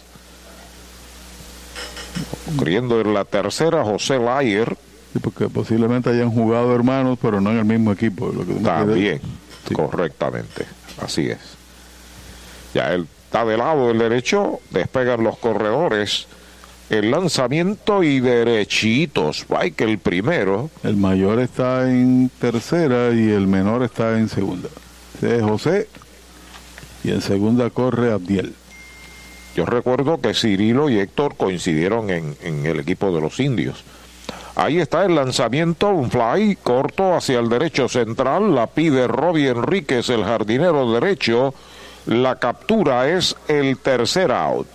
Corriendo 2.57 3.00
en 3.00 3.12
la 3.12 3.24
tercera, 3.24 3.83
José 3.83 4.18
Layer. 4.18 4.76
porque 5.20 5.49
posiblemente 5.49 6.10
hayan 6.10 6.31
jugado 6.31 6.74
hermanos, 6.74 7.18
pero 7.20 7.41
no 7.41 7.50
en 7.50 7.58
el 7.58 7.65
mismo 7.65 7.92
equipo. 7.92 8.33
También, 8.62 9.20
correctamente. 9.73 10.66
Así 11.02 11.28
es. 11.28 11.39
Ya 12.73 12.92
el 12.92 13.08
está 13.35 13.45
de 13.47 13.57
lado 13.57 13.89
del 13.89 13.99
derecho, 13.99 14.61
despegan 14.71 15.25
los 15.25 15.37
corredores. 15.39 16.29
El 16.89 17.11
lanzamiento 17.11 18.05
y 18.05 18.21
derechitos. 18.21 19.45
que 19.77 19.83
el 19.83 19.99
primero. 19.99 20.71
El 20.85 20.97
mayor 20.97 21.41
está 21.41 21.91
en 21.91 22.31
tercera 22.39 23.13
y 23.13 23.33
el 23.33 23.49
menor 23.49 23.83
está 23.83 24.17
en 24.17 24.29
segunda. 24.29 24.69
es 25.21 25.43
José 25.43 25.89
y 27.03 27.11
en 27.11 27.21
segunda 27.23 27.71
corre 27.71 28.13
Abdiel. 28.13 28.55
Yo 29.57 29.67
recuerdo 29.67 30.21
que 30.21 30.33
Cirilo 30.33 30.89
y 30.89 31.01
Héctor 31.01 31.35
coincidieron 31.35 32.11
en, 32.11 32.37
en 32.41 32.65
el 32.67 32.79
equipo 32.79 33.11
de 33.11 33.21
los 33.21 33.41
indios. 33.41 33.83
Ahí 34.55 34.79
está 34.79 35.05
el 35.05 35.17
lanzamiento, 35.17 35.89
un 35.89 36.09
fly 36.09 36.57
corto 36.63 37.17
hacia 37.17 37.41
el 37.41 37.49
derecho 37.49 37.89
central, 37.89 38.55
la 38.55 38.69
pide 38.69 39.09
Robbie 39.09 39.49
Enríquez, 39.49 40.09
el 40.11 40.23
jardinero 40.23 40.93
derecho, 40.93 41.53
la 42.07 42.36
captura 42.36 43.08
es 43.08 43.36
el 43.49 43.78
tercer 43.78 44.31
out. 44.31 44.66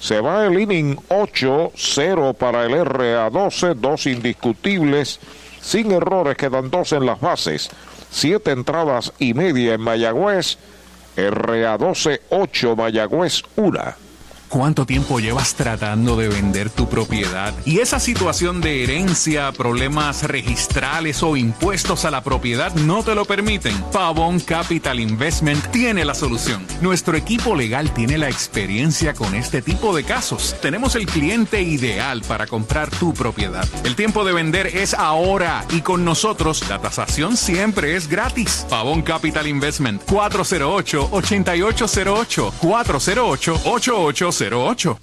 Se 0.00 0.20
va 0.20 0.46
el 0.46 0.60
inning 0.60 0.96
8-0 1.08 2.34
para 2.34 2.64
el 2.66 2.72
RA12, 2.72 3.74
dos 3.74 4.06
indiscutibles, 4.06 5.18
sin 5.60 5.90
errores, 5.90 6.36
quedan 6.36 6.70
dos 6.70 6.92
en 6.92 7.04
las 7.04 7.20
bases, 7.20 7.68
siete 8.10 8.52
entradas 8.52 9.12
y 9.18 9.34
media 9.34 9.74
en 9.74 9.80
Mayagüez, 9.80 10.56
RA12 11.16 12.20
8, 12.30 12.76
Mayagüez 12.76 13.42
1. 13.56 14.07
¿Cuánto 14.48 14.86
tiempo 14.86 15.20
llevas 15.20 15.54
tratando 15.54 16.16
de 16.16 16.28
vender 16.28 16.70
tu 16.70 16.88
propiedad? 16.88 17.52
Y 17.66 17.80
esa 17.80 18.00
situación 18.00 18.62
de 18.62 18.82
herencia, 18.82 19.52
problemas 19.52 20.22
registrales 20.22 21.22
o 21.22 21.36
impuestos 21.36 22.06
a 22.06 22.10
la 22.10 22.22
propiedad 22.22 22.74
no 22.74 23.02
te 23.02 23.14
lo 23.14 23.26
permiten. 23.26 23.76
Pavón 23.92 24.40
Capital 24.40 25.00
Investment 25.00 25.62
tiene 25.70 26.06
la 26.06 26.14
solución. 26.14 26.66
Nuestro 26.80 27.14
equipo 27.18 27.54
legal 27.54 27.92
tiene 27.92 28.16
la 28.16 28.30
experiencia 28.30 29.12
con 29.12 29.34
este 29.34 29.60
tipo 29.60 29.94
de 29.94 30.04
casos. 30.04 30.56
Tenemos 30.62 30.94
el 30.94 31.04
cliente 31.04 31.60
ideal 31.60 32.22
para 32.22 32.46
comprar 32.46 32.88
tu 32.88 33.12
propiedad. 33.12 33.68
El 33.84 33.96
tiempo 33.96 34.24
de 34.24 34.32
vender 34.32 34.68
es 34.68 34.94
ahora 34.94 35.66
y 35.70 35.82
con 35.82 36.06
nosotros 36.06 36.66
la 36.70 36.78
tasación 36.78 37.36
siempre 37.36 37.96
es 37.96 38.08
gratis. 38.08 38.64
Pavón 38.70 39.02
Capital 39.02 39.46
Investment 39.46 40.02
408 40.04 41.08
8808 41.12 42.54
408 42.62 43.60
8808 43.64 44.37
08. 44.40 44.98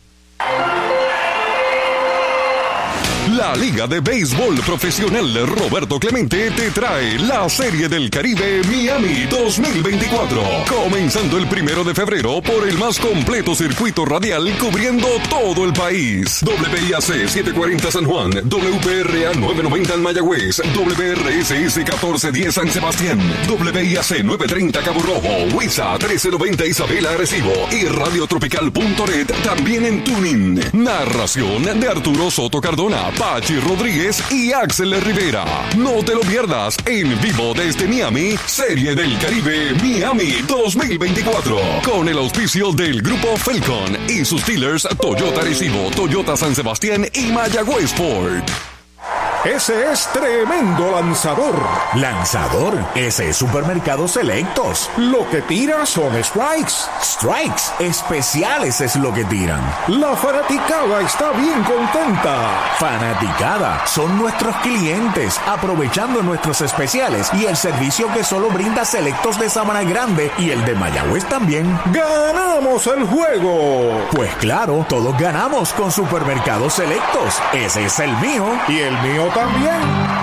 La 3.31 3.55
Liga 3.55 3.87
de 3.87 4.01
Béisbol 4.01 4.55
Profesional 4.61 5.33
Roberto 5.47 5.99
Clemente 5.99 6.51
te 6.51 6.69
trae 6.69 7.17
la 7.17 7.49
Serie 7.49 7.89
del 7.89 8.11
Caribe 8.11 8.61
Miami 8.67 9.25
2024. 9.27 10.41
Comenzando 10.69 11.39
el 11.39 11.47
primero 11.47 11.83
de 11.83 11.95
febrero 11.95 12.39
por 12.43 12.67
el 12.67 12.77
más 12.77 12.99
completo 12.99 13.55
circuito 13.55 14.05
radial 14.05 14.55
cubriendo 14.59 15.07
todo 15.27 15.65
el 15.65 15.73
país. 15.73 16.43
WIAC 16.43 17.27
740 17.27 17.91
San 17.91 18.05
Juan, 18.05 18.29
WPRA 18.29 19.33
990 19.33 19.93
en 19.95 20.03
Mayagüez, 20.03 20.61
WRSS 20.75 21.77
1410 21.77 22.53
San 22.53 22.69
Sebastián, 22.69 23.19
WIAC 23.49 24.23
930 24.23 24.81
Cabo 24.81 25.01
Rojo, 25.01 25.57
WISA 25.57 25.93
1390 25.93 26.65
Isabela 26.67 27.09
Arecibo 27.09 27.53
y 27.71 27.85
Radiotropical.net 27.85 29.31
también 29.43 29.85
en 29.85 30.03
Tuning. 30.03 30.59
Narración 30.73 31.63
de 31.63 31.87
Arturo 31.87 32.29
Soto 32.29 32.61
Cardona 32.61 33.14
Pachi 33.17 33.59
Rodríguez 33.59 34.21
y 34.31 34.51
Axel 34.51 34.99
Rivera. 35.01 35.45
No 35.77 36.03
te 36.03 36.13
lo 36.13 36.21
pierdas 36.21 36.77
en 36.85 37.19
vivo 37.21 37.53
desde 37.53 37.87
Miami, 37.87 38.35
Serie 38.45 38.95
del 38.95 39.17
Caribe 39.19 39.73
Miami 39.81 40.35
2024. 40.47 41.57
Con 41.83 42.09
el 42.09 42.17
auspicio 42.17 42.71
del 42.71 43.01
Grupo 43.01 43.35
Falcon 43.37 43.97
y 44.09 44.25
sus 44.25 44.45
dealers 44.45 44.87
Toyota 44.99 45.41
Recibo, 45.41 45.89
Toyota 45.91 46.35
San 46.35 46.55
Sebastián 46.55 47.05
y 47.13 47.31
Mayagüez 47.31 47.93
Ford. 47.93 48.74
Ese 49.45 49.91
es 49.91 50.07
tremendo 50.07 50.91
lanzador. 50.91 51.55
¿Lanzador? 51.93 52.73
Ese 52.95 53.29
es 53.29 53.37
Supermercado 53.37 54.07
Selectos. 54.07 54.89
Lo 54.97 55.29
que 55.29 55.43
tira 55.43 55.85
son 55.85 56.11
strikes. 56.23 56.73
Strikes. 56.99 57.61
Especiales 57.77 58.81
es 58.81 58.95
lo 58.95 59.13
que 59.13 59.23
tiran. 59.25 59.61
La 59.87 60.15
fanaticada 60.15 60.99
está 61.01 61.29
bien 61.33 61.63
contenta. 61.63 62.37
Fanaticada. 62.79 63.85
Son 63.85 64.17
nuestros 64.17 64.55
clientes. 64.57 65.39
Aprovechando 65.45 66.23
nuestros 66.23 66.61
especiales 66.61 67.29
y 67.33 67.45
el 67.45 67.55
servicio 67.55 68.11
que 68.13 68.23
solo 68.23 68.49
brinda 68.49 68.83
Selectos 68.83 69.39
de 69.39 69.51
Sabana 69.51 69.83
Grande 69.83 70.31
y 70.39 70.49
el 70.49 70.65
de 70.65 70.73
Mayagüez 70.73 71.23
también. 71.25 71.79
¡Ganamos 71.91 72.87
el 72.87 73.03
juego! 73.05 74.07
Pues 74.11 74.33
claro, 74.37 74.83
todos 74.89 75.15
ganamos 75.19 75.71
con 75.73 75.91
Supermercado 75.91 76.67
Selectos. 76.71 77.39
Ese 77.53 77.85
es 77.85 77.99
el 77.99 78.11
mío. 78.17 78.47
Y 78.67 78.79
el 78.79 78.94
mío 79.03 79.29
también. 79.33 80.15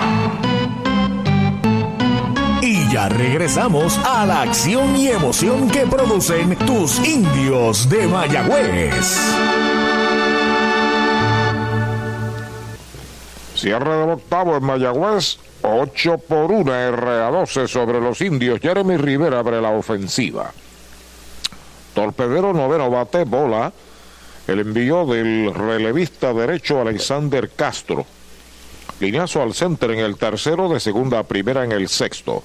Ya 2.93 3.09
regresamos 3.09 3.97
a 4.05 4.23
la 4.23 4.43
acción 4.43 4.95
y 4.95 5.07
emoción 5.07 5.67
que 5.67 5.87
producen 5.87 6.55
tus 6.57 6.99
indios 6.99 7.89
de 7.89 8.05
Mayagüez. 8.05 9.17
Cierre 13.55 13.97
del 13.97 14.09
octavo 14.11 14.57
en 14.57 14.63
Mayagüez. 14.65 15.39
8 15.63 16.17
por 16.19 16.51
1 16.51 16.71
RA12 16.91 17.67
sobre 17.67 17.99
los 17.99 18.21
indios. 18.21 18.59
Jeremy 18.59 18.97
Rivera 18.97 19.39
abre 19.39 19.59
la 19.59 19.71
ofensiva. 19.71 20.51
Torpedero 21.95 22.53
noveno 22.53 22.91
bate 22.91 23.23
bola. 23.23 23.73
El 24.45 24.59
envío 24.59 25.03
del 25.07 25.51
relevista 25.51 26.31
derecho 26.31 26.79
Alexander 26.79 27.49
Castro. 27.55 28.05
Lineazo 29.03 29.41
al 29.41 29.53
center 29.53 29.91
en 29.91 29.99
el 29.99 30.15
tercero, 30.15 30.69
de 30.69 30.79
segunda 30.79 31.19
a 31.19 31.23
primera 31.23 31.65
en 31.65 31.73
el 31.73 31.89
sexto. 31.89 32.41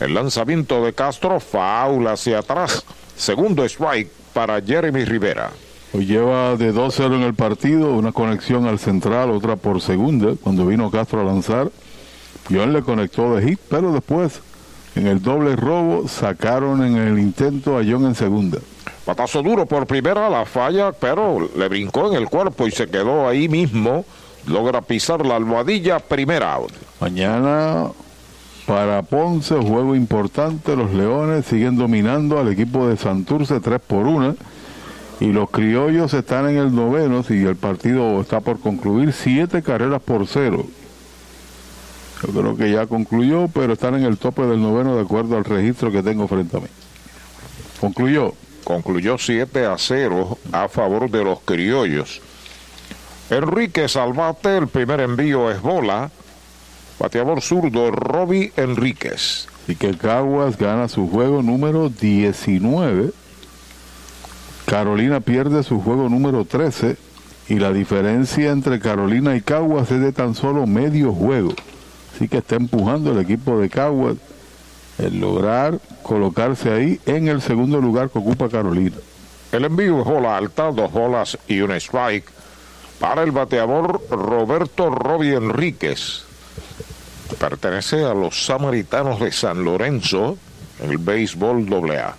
El 0.00 0.12
lanzamiento 0.12 0.84
de 0.84 0.92
Castro, 0.92 1.40
faula 1.40 2.12
hacia 2.12 2.40
atrás. 2.40 2.84
Segundo 3.16 3.64
strike 3.64 4.10
para 4.34 4.60
Jeremy 4.60 5.06
Rivera. 5.06 5.50
Hoy 5.94 6.04
lleva 6.04 6.56
de 6.56 6.74
2-0 6.74 7.14
en 7.14 7.22
el 7.22 7.32
partido, 7.32 7.94
una 7.94 8.12
conexión 8.12 8.66
al 8.66 8.78
central, 8.78 9.30
otra 9.30 9.56
por 9.56 9.80
segunda, 9.80 10.34
cuando 10.42 10.66
vino 10.66 10.90
Castro 10.90 11.22
a 11.22 11.24
lanzar. 11.24 11.70
John 12.50 12.74
le 12.74 12.82
conectó 12.82 13.34
de 13.34 13.42
hit, 13.42 13.60
pero 13.70 13.92
después, 13.92 14.42
en 14.94 15.06
el 15.06 15.22
doble 15.22 15.56
robo, 15.56 16.06
sacaron 16.06 16.84
en 16.84 16.98
el 16.98 17.18
intento 17.18 17.78
a 17.78 17.82
John 17.82 18.04
en 18.04 18.14
segunda. 18.14 18.58
Patazo 19.06 19.42
duro 19.42 19.64
por 19.64 19.86
primera, 19.86 20.28
la 20.28 20.44
falla, 20.44 20.92
pero 20.92 21.48
le 21.56 21.68
brincó 21.68 22.08
en 22.08 22.14
el 22.16 22.28
cuerpo 22.28 22.66
y 22.66 22.72
se 22.72 22.88
quedó 22.88 23.26
ahí 23.26 23.48
mismo. 23.48 24.04
Logra 24.46 24.80
pisar 24.82 25.24
la 25.24 25.36
almohadilla, 25.36 25.98
primera 26.00 26.54
out. 26.54 26.72
Mañana 27.00 27.90
para 28.66 29.02
Ponce, 29.02 29.54
juego 29.56 29.94
importante. 29.94 30.76
Los 30.76 30.92
Leones 30.92 31.46
siguen 31.46 31.76
dominando 31.76 32.38
al 32.38 32.48
equipo 32.48 32.88
de 32.88 32.96
Santurce 32.96 33.60
3 33.60 33.80
por 33.80 34.06
1. 34.06 34.36
Y 35.20 35.26
los 35.26 35.50
criollos 35.50 36.14
están 36.14 36.48
en 36.48 36.56
el 36.56 36.74
noveno, 36.74 37.24
y 37.28 37.44
el 37.44 37.54
partido 37.54 38.20
está 38.20 38.40
por 38.40 38.58
concluir, 38.58 39.12
siete 39.12 39.62
carreras 39.62 40.02
por 40.02 40.26
cero. 40.26 40.66
Yo 42.22 42.28
creo 42.32 42.56
que 42.56 42.70
ya 42.72 42.86
concluyó, 42.86 43.48
pero 43.48 43.74
están 43.74 43.94
en 43.94 44.04
el 44.04 44.16
tope 44.16 44.42
del 44.42 44.60
noveno 44.60 44.96
de 44.96 45.02
acuerdo 45.02 45.36
al 45.36 45.44
registro 45.44 45.92
que 45.92 46.02
tengo 46.02 46.26
frente 46.26 46.56
a 46.56 46.60
mí. 46.60 46.66
Concluyó. 47.80 48.34
Concluyó 48.64 49.18
7 49.18 49.66
a 49.66 49.76
0 49.76 50.38
a 50.52 50.68
favor 50.68 51.10
de 51.10 51.24
los 51.24 51.40
criollos. 51.40 52.20
Enrique 53.32 53.88
Salvate, 53.88 54.58
el 54.58 54.68
primer 54.68 55.00
envío 55.00 55.50
es 55.50 55.62
bola. 55.62 56.10
Bateador 56.98 57.40
zurdo, 57.40 57.90
Robbie 57.90 58.52
Enríquez. 58.56 59.48
Y 59.66 59.74
que 59.74 59.96
Caguas 59.96 60.58
gana 60.58 60.86
su 60.88 61.08
juego 61.08 61.42
número 61.42 61.88
19. 61.88 63.10
Carolina 64.66 65.20
pierde 65.20 65.62
su 65.62 65.80
juego 65.80 66.10
número 66.10 66.44
13. 66.44 66.98
Y 67.48 67.54
la 67.54 67.72
diferencia 67.72 68.50
entre 68.50 68.78
Carolina 68.80 69.34
y 69.34 69.40
Caguas 69.40 69.90
es 69.90 70.00
de 70.02 70.12
tan 70.12 70.34
solo 70.34 70.66
medio 70.66 71.14
juego. 71.14 71.54
Así 72.14 72.28
que 72.28 72.38
está 72.38 72.56
empujando 72.56 73.12
el 73.12 73.18
equipo 73.18 73.58
de 73.58 73.70
Caguas 73.70 74.16
el 74.98 75.20
lograr 75.20 75.80
colocarse 76.02 76.70
ahí 76.70 77.00
en 77.06 77.28
el 77.28 77.40
segundo 77.40 77.80
lugar 77.80 78.10
que 78.10 78.18
ocupa 78.18 78.50
Carolina. 78.50 78.96
El 79.52 79.64
envío 79.64 80.00
es 80.00 80.04
bola 80.04 80.36
alta, 80.36 80.70
dos 80.70 80.92
bolas 80.92 81.38
y 81.48 81.62
un 81.62 81.72
strike 81.72 82.41
para 83.02 83.24
el 83.24 83.32
bateador 83.32 84.00
Roberto 84.10 84.88
Robbie 84.88 85.34
Enríquez. 85.34 86.22
Pertenece 87.36 88.04
a 88.04 88.14
los 88.14 88.46
Samaritanos 88.46 89.18
de 89.18 89.32
San 89.32 89.64
Lorenzo 89.64 90.38
en 90.78 90.92
el 90.92 90.98
béisbol 90.98 91.66
AA. 91.90 92.14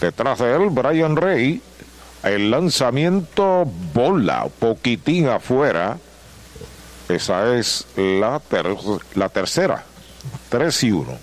Detrás 0.00 0.38
de 0.38 0.54
él, 0.54 0.70
Brian 0.70 1.16
Rey. 1.16 1.60
El 2.22 2.52
lanzamiento 2.52 3.64
bola, 3.92 4.46
poquitín 4.60 5.28
afuera. 5.28 5.98
Esa 7.08 7.56
es 7.56 7.86
la, 7.96 8.40
la 9.16 9.28
tercera. 9.28 9.84
3 10.50 10.84
y 10.84 10.92
1. 10.92 11.18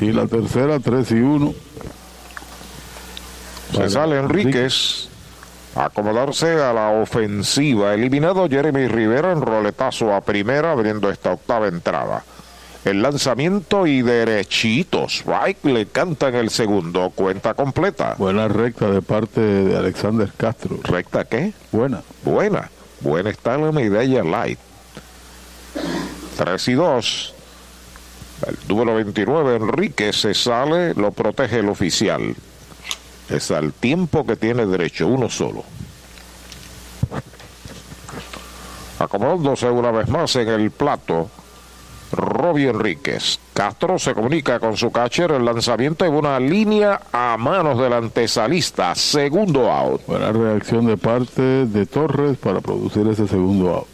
Sí, 0.00 0.10
la 0.10 0.26
tercera, 0.26 0.80
3 0.80 1.10
y 1.10 1.20
1. 1.20 1.54
Se 3.72 3.90
sale 3.90 4.18
Enríquez 4.18 5.08
acomodarse 5.74 6.60
a 6.60 6.72
la 6.72 6.90
ofensiva. 6.90 7.94
Eliminado 7.94 8.48
Jeremy 8.48 8.88
Rivera 8.88 9.32
en 9.32 9.40
roletazo 9.40 10.14
a 10.14 10.20
primera, 10.20 10.72
abriendo 10.72 11.10
esta 11.10 11.32
octava 11.32 11.68
entrada. 11.68 12.24
El 12.84 13.00
lanzamiento 13.00 13.86
y 13.86 14.02
derechitos. 14.02 15.24
Right 15.24 15.64
le 15.64 15.86
canta 15.86 16.28
en 16.28 16.34
el 16.34 16.50
segundo. 16.50 17.10
Cuenta 17.10 17.54
completa. 17.54 18.16
Buena 18.18 18.48
recta 18.48 18.90
de 18.90 19.00
parte 19.00 19.40
de 19.40 19.76
Alexander 19.76 20.32
Castro. 20.36 20.78
¿Recta 20.82 21.24
qué? 21.24 21.52
Buena. 21.70 22.02
Buena. 22.24 22.70
Buena 23.00 23.30
está 23.30 23.56
la 23.56 23.70
medalla 23.70 24.24
light. 24.24 24.58
3 26.36 26.68
y 26.68 26.72
2. 26.74 27.34
El 28.48 28.58
número 28.68 28.96
29, 28.96 29.56
Enrique, 29.56 30.12
se 30.12 30.34
sale, 30.34 30.94
lo 30.94 31.12
protege 31.12 31.60
el 31.60 31.68
oficial. 31.68 32.34
Es 33.32 33.50
al 33.50 33.72
tiempo 33.72 34.26
que 34.26 34.36
tiene 34.36 34.66
derecho, 34.66 35.06
uno 35.06 35.30
solo. 35.30 35.64
Acomodándose 38.98 39.70
una 39.70 39.90
vez 39.90 40.06
más 40.08 40.36
en 40.36 40.48
el 40.48 40.70
plato, 40.70 41.30
Robbie 42.12 42.68
Enríquez. 42.68 43.40
Castro 43.54 43.98
se 43.98 44.12
comunica 44.12 44.60
con 44.60 44.76
su 44.76 44.92
catcher, 44.92 45.32
el 45.32 45.46
lanzamiento 45.46 46.04
en 46.04 46.12
una 46.12 46.38
línea 46.38 47.00
a 47.10 47.38
manos 47.38 47.78
del 47.78 47.94
antesalista, 47.94 48.94
segundo 48.94 49.72
out. 49.72 50.02
Buena 50.06 50.30
reacción 50.30 50.84
de 50.84 50.98
parte 50.98 51.40
de 51.64 51.86
Torres 51.86 52.36
para 52.36 52.60
producir 52.60 53.06
ese 53.08 53.26
segundo 53.26 53.74
out. 53.74 53.86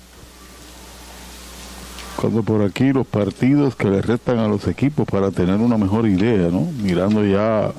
Cuando 2.17 2.43
por 2.43 2.63
aquí 2.63 2.93
los 2.93 3.07
partidos 3.07 3.77
que 3.77 3.89
le 3.89 4.03
restan 4.03 4.41
a 4.41 4.49
los 4.49 4.67
equipos 4.67 5.07
para 5.07 5.31
tener 5.31 5.61
una 5.61 5.79
mejor 5.79 6.09
idea, 6.09 6.49
¿no? 6.51 6.63
Mirando 6.83 7.25
ya 7.25 7.73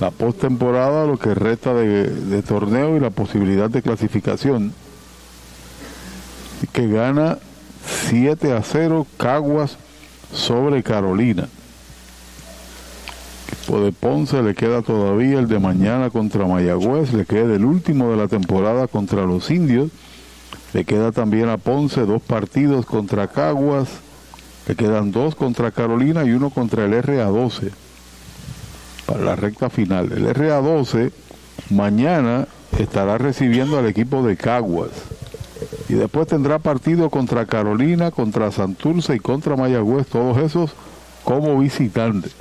la 0.00 0.10
postemporada, 0.10 1.06
lo 1.06 1.18
que 1.18 1.34
resta 1.34 1.74
de, 1.74 2.42
torneo 2.42 2.96
y 2.96 3.00
la 3.00 3.10
posibilidad 3.10 3.68
de 3.68 3.82
clasificación. 3.82 4.72
Que 6.72 6.88
gana 6.88 7.38
7 8.08 8.52
a 8.52 8.62
0 8.62 9.06
Caguas 9.18 9.76
sobre 10.32 10.82
Carolina. 10.82 11.48
Equipo 13.52 13.80
de 13.80 13.92
Ponce 13.92 14.42
le 14.42 14.54
queda 14.54 14.82
todavía 14.82 15.38
el 15.38 15.48
de 15.48 15.58
mañana 15.58 16.10
contra 16.10 16.46
Mayagüez, 16.46 17.12
le 17.12 17.26
queda 17.26 17.54
el 17.54 17.64
último 17.64 18.10
de 18.10 18.16
la 18.16 18.28
temporada 18.28 18.86
contra 18.86 19.26
los 19.26 19.50
indios, 19.50 19.90
le 20.72 20.84
queda 20.84 21.12
también 21.12 21.48
a 21.48 21.58
Ponce 21.58 22.06
dos 22.06 22.22
partidos 22.22 22.86
contra 22.86 23.28
Caguas, 23.28 23.88
le 24.66 24.76
quedan 24.76 25.12
dos 25.12 25.34
contra 25.34 25.72
Carolina 25.72 26.24
y 26.24 26.30
uno 26.30 26.50
contra 26.50 26.84
el 26.84 26.92
RA12 26.92 27.70
la 29.18 29.36
recta 29.36 29.70
final. 29.70 30.12
El 30.12 30.26
RA12 30.26 31.12
mañana 31.70 32.46
estará 32.78 33.18
recibiendo 33.18 33.78
al 33.78 33.86
equipo 33.86 34.22
de 34.22 34.36
Caguas. 34.36 34.90
Y 35.88 35.94
después 35.94 36.28
tendrá 36.28 36.58
partido 36.58 37.10
contra 37.10 37.46
Carolina, 37.46 38.10
contra 38.10 38.50
Santurce 38.50 39.16
y 39.16 39.18
contra 39.18 39.56
Mayagüez, 39.56 40.06
todos 40.06 40.38
esos 40.38 40.72
como 41.24 41.58
visitantes. 41.58 42.32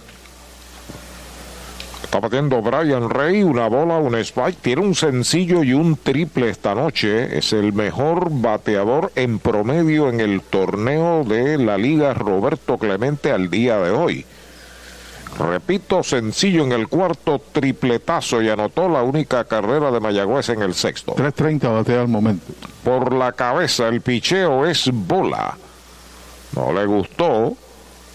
Está 2.03 2.21
batiendo 2.21 2.59
Brian 2.61 3.07
Rey, 3.09 3.43
una 3.43 3.67
bola, 3.67 3.97
un 3.97 4.15
spike, 4.15 4.57
tiene 4.61 4.81
un 4.81 4.95
sencillo 4.95 5.63
y 5.63 5.73
un 5.73 5.95
triple 5.95 6.49
esta 6.49 6.73
noche. 6.73 7.37
Es 7.37 7.53
el 7.53 7.71
mejor 7.71 8.29
bateador 8.31 9.11
en 9.15 9.37
promedio 9.37 10.09
en 10.09 10.19
el 10.19 10.41
torneo 10.41 11.23
de 11.23 11.59
la 11.59 11.77
Liga 11.77 12.15
Roberto 12.15 12.79
Clemente 12.79 13.31
al 13.31 13.51
día 13.51 13.77
de 13.77 13.91
hoy. 13.91 14.25
Repito, 15.37 16.03
sencillo 16.03 16.63
en 16.63 16.71
el 16.71 16.87
cuarto, 16.87 17.39
tripletazo 17.51 18.41
y 18.41 18.49
anotó 18.49 18.89
la 18.89 19.03
única 19.03 19.43
carrera 19.45 19.91
de 19.91 19.99
Mayagüez 19.99 20.49
en 20.49 20.61
el 20.61 20.73
sexto. 20.73 21.15
3.30 21.15 21.73
batea 21.73 22.01
al 22.01 22.07
momento. 22.07 22.51
Por 22.83 23.13
la 23.13 23.31
cabeza, 23.31 23.87
el 23.87 24.01
picheo 24.01 24.65
es 24.65 24.89
bola. 24.91 25.57
No 26.55 26.73
le 26.73 26.85
gustó 26.85 27.55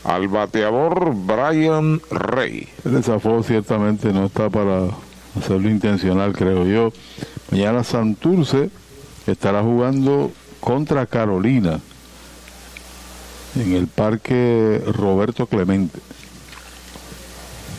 al 0.05 0.29
bateador 0.29 1.13
Brian 1.15 2.01
Rey. 2.11 2.69
El 2.85 2.95
desafío 2.95 3.43
ciertamente 3.43 4.13
no 4.13 4.27
está 4.27 4.51
para 4.51 4.89
hacerlo 5.39 5.71
intencional, 5.71 6.33
creo 6.33 6.67
yo. 6.67 6.93
Mañana 7.51 7.85
Santurce 7.85 8.71
estará 9.27 9.63
jugando 9.63 10.31
contra 10.61 11.07
Carolina 11.07 11.81
en 13.57 13.73
el 13.73 13.87
Parque 13.87 14.83
Roberto 14.87 15.47
Clemente. 15.47 16.01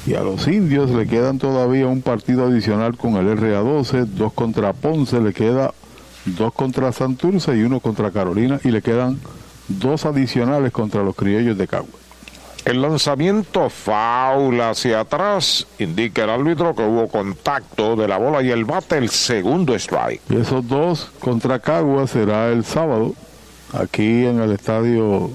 Y 0.06 0.14
a 0.14 0.22
los 0.22 0.48
indios 0.48 0.92
le 0.92 1.08
quedan 1.08 1.40
todavía 1.40 1.88
un 1.88 2.02
partido 2.02 2.46
adicional 2.46 2.96
con 2.96 3.16
el 3.16 3.38
RA12, 3.38 4.06
dos 4.06 4.34
contra 4.34 4.74
Ponce, 4.74 5.20
le 5.20 5.34
queda 5.34 5.74
dos 6.26 6.54
contra 6.54 6.92
Santurce 6.92 7.56
y 7.56 7.64
uno 7.64 7.80
contra 7.80 8.12
Carolina 8.12 8.60
y 8.64 8.70
le 8.70 8.82
quedan 8.82 9.20
dos 9.68 10.06
adicionales 10.06 10.72
contra 10.72 11.04
los 11.04 11.16
criollos 11.16 11.58
de 11.58 11.68
Cagua. 11.68 12.00
El 12.66 12.82
lanzamiento 12.82 13.70
faula 13.70 14.72
hacia 14.72 15.02
atrás 15.02 15.68
indica 15.78 16.24
el 16.24 16.32
árbitro 16.32 16.76
que 16.76 16.82
hubo 16.82 17.08
contacto 17.08 17.96
de 17.96 18.08
la 18.08 18.18
bola 18.18 18.42
y 18.42 18.50
el 18.50 18.66
bate 18.66 18.98
el 18.98 19.10
segundo 19.10 19.76
strike. 19.76 20.22
Y 20.30 20.38
esos 20.38 20.68
dos 20.68 21.12
contra 21.20 21.60
Cagua 21.60 22.08
será 22.08 22.50
el 22.50 22.66
sábado 22.66 23.14
aquí 23.72 24.26
en 24.26 24.40
el 24.40 24.52
estadio 24.52 25.30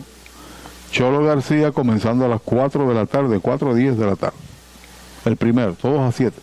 Cholo 0.91 1.25
García 1.25 1.71
comenzando 1.71 2.25
a 2.25 2.29
las 2.29 2.41
4 2.41 2.89
de 2.89 2.95
la 2.95 3.07
tarde, 3.07 3.39
4 3.39 3.71
a 3.71 3.75
10 3.75 3.97
de 3.97 4.07
la 4.07 4.17
tarde. 4.17 4.50
El 5.25 5.37
primero, 5.37 5.75
todos 5.75 6.01
a 6.01 6.13
7. 6.13 6.37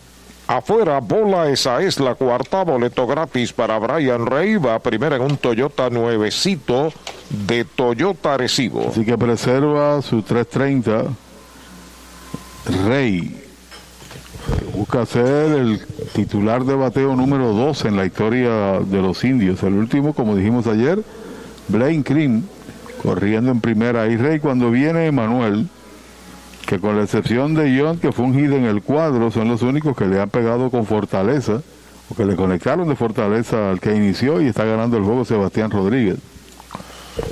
Afuera, 0.47 0.99
bola, 0.99 1.49
esa 1.49 1.81
es 1.81 1.99
la 1.99 2.15
cuarta, 2.15 2.63
boleto 2.63 3.05
gratis 3.05 3.51
para 3.51 3.77
Brian 3.79 4.25
Rey, 4.25 4.55
va 4.55 4.79
primero 4.79 5.17
en 5.17 5.21
un 5.23 5.37
Toyota 5.37 5.89
nuevecito 5.89 6.93
de 7.29 7.65
Toyota 7.65 8.37
Recibo. 8.37 8.87
Así 8.89 9.03
que 9.03 9.17
preserva 9.17 10.01
su 10.01 10.21
330. 10.21 11.03
Rey 12.85 13.43
busca 14.73 15.05
ser 15.05 15.51
el 15.53 15.81
titular 16.13 16.63
de 16.63 16.75
bateo 16.75 17.15
número 17.15 17.51
2 17.51 17.85
en 17.85 17.97
la 17.97 18.05
historia 18.05 18.79
de 18.79 19.01
los 19.01 19.23
indios. 19.23 19.63
El 19.63 19.73
último, 19.73 20.13
como 20.13 20.35
dijimos 20.35 20.67
ayer, 20.67 21.03
Blaine 21.67 22.03
Cream, 22.03 22.43
corriendo 23.01 23.51
en 23.51 23.59
primera. 23.59 24.07
Y 24.07 24.17
Rey, 24.17 24.39
cuando 24.39 24.69
viene 24.69 25.11
Manuel, 25.11 25.67
que 26.67 26.79
con 26.79 26.97
la 26.97 27.03
excepción 27.03 27.55
de 27.55 27.79
John, 27.79 27.97
que 27.97 28.11
fue 28.11 28.25
un 28.25 28.37
en 28.37 28.65
el 28.65 28.83
cuadro, 28.83 29.31
son 29.31 29.47
los 29.47 29.61
únicos 29.61 29.95
que 29.95 30.05
le 30.05 30.19
han 30.19 30.29
pegado 30.29 30.69
con 30.69 30.85
fortaleza, 30.85 31.61
o 32.09 32.15
que 32.15 32.25
le 32.25 32.35
conectaron 32.35 32.87
de 32.89 32.95
fortaleza 32.95 33.71
al 33.71 33.79
que 33.79 33.95
inició 33.95 34.41
y 34.41 34.47
está 34.47 34.65
ganando 34.65 34.97
el 34.97 35.03
juego 35.03 35.23
Sebastián 35.23 35.71
Rodríguez. 35.71 36.17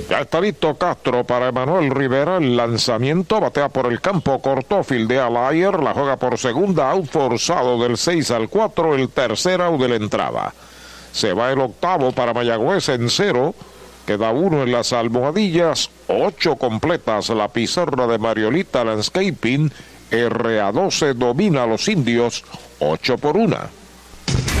Ya 0.08 0.20
está 0.20 0.40
listo 0.40 0.74
Castro 0.74 1.24
para 1.24 1.48
Emanuel 1.48 1.90
Rivera. 1.90 2.38
El 2.38 2.56
lanzamiento 2.56 3.38
batea 3.38 3.68
por 3.68 3.92
el 3.92 4.00
campo, 4.00 4.40
cortó, 4.40 4.82
fildea 4.82 5.26
al 5.26 5.36
ayer, 5.36 5.80
la 5.80 5.92
juega 5.92 6.16
por 6.16 6.38
segunda, 6.38 6.90
out 6.90 7.06
forzado 7.06 7.80
del 7.80 7.96
6 7.96 8.30
al 8.32 8.48
4, 8.48 8.94
el 8.94 9.10
tercer 9.10 9.60
out 9.60 9.80
de 9.80 9.88
la 9.88 9.96
entrada. 9.96 10.54
Se 11.12 11.32
va 11.32 11.52
el 11.52 11.60
octavo 11.60 12.10
para 12.12 12.34
Mayagüez 12.34 12.88
en 12.88 13.08
cero. 13.08 13.54
Queda 14.06 14.30
uno 14.30 14.62
en 14.62 14.70
las 14.70 14.92
almohadillas, 14.92 15.90
ocho 16.06 16.54
completas 16.54 17.28
la 17.30 17.48
pizarra 17.48 18.06
de 18.06 18.18
Mariolita 18.18 18.84
Landscaping. 18.84 19.72
RA12 20.12 21.14
domina 21.14 21.64
a 21.64 21.66
los 21.66 21.88
indios, 21.88 22.44
ocho 22.78 23.18
por 23.18 23.36
una. 23.36 23.68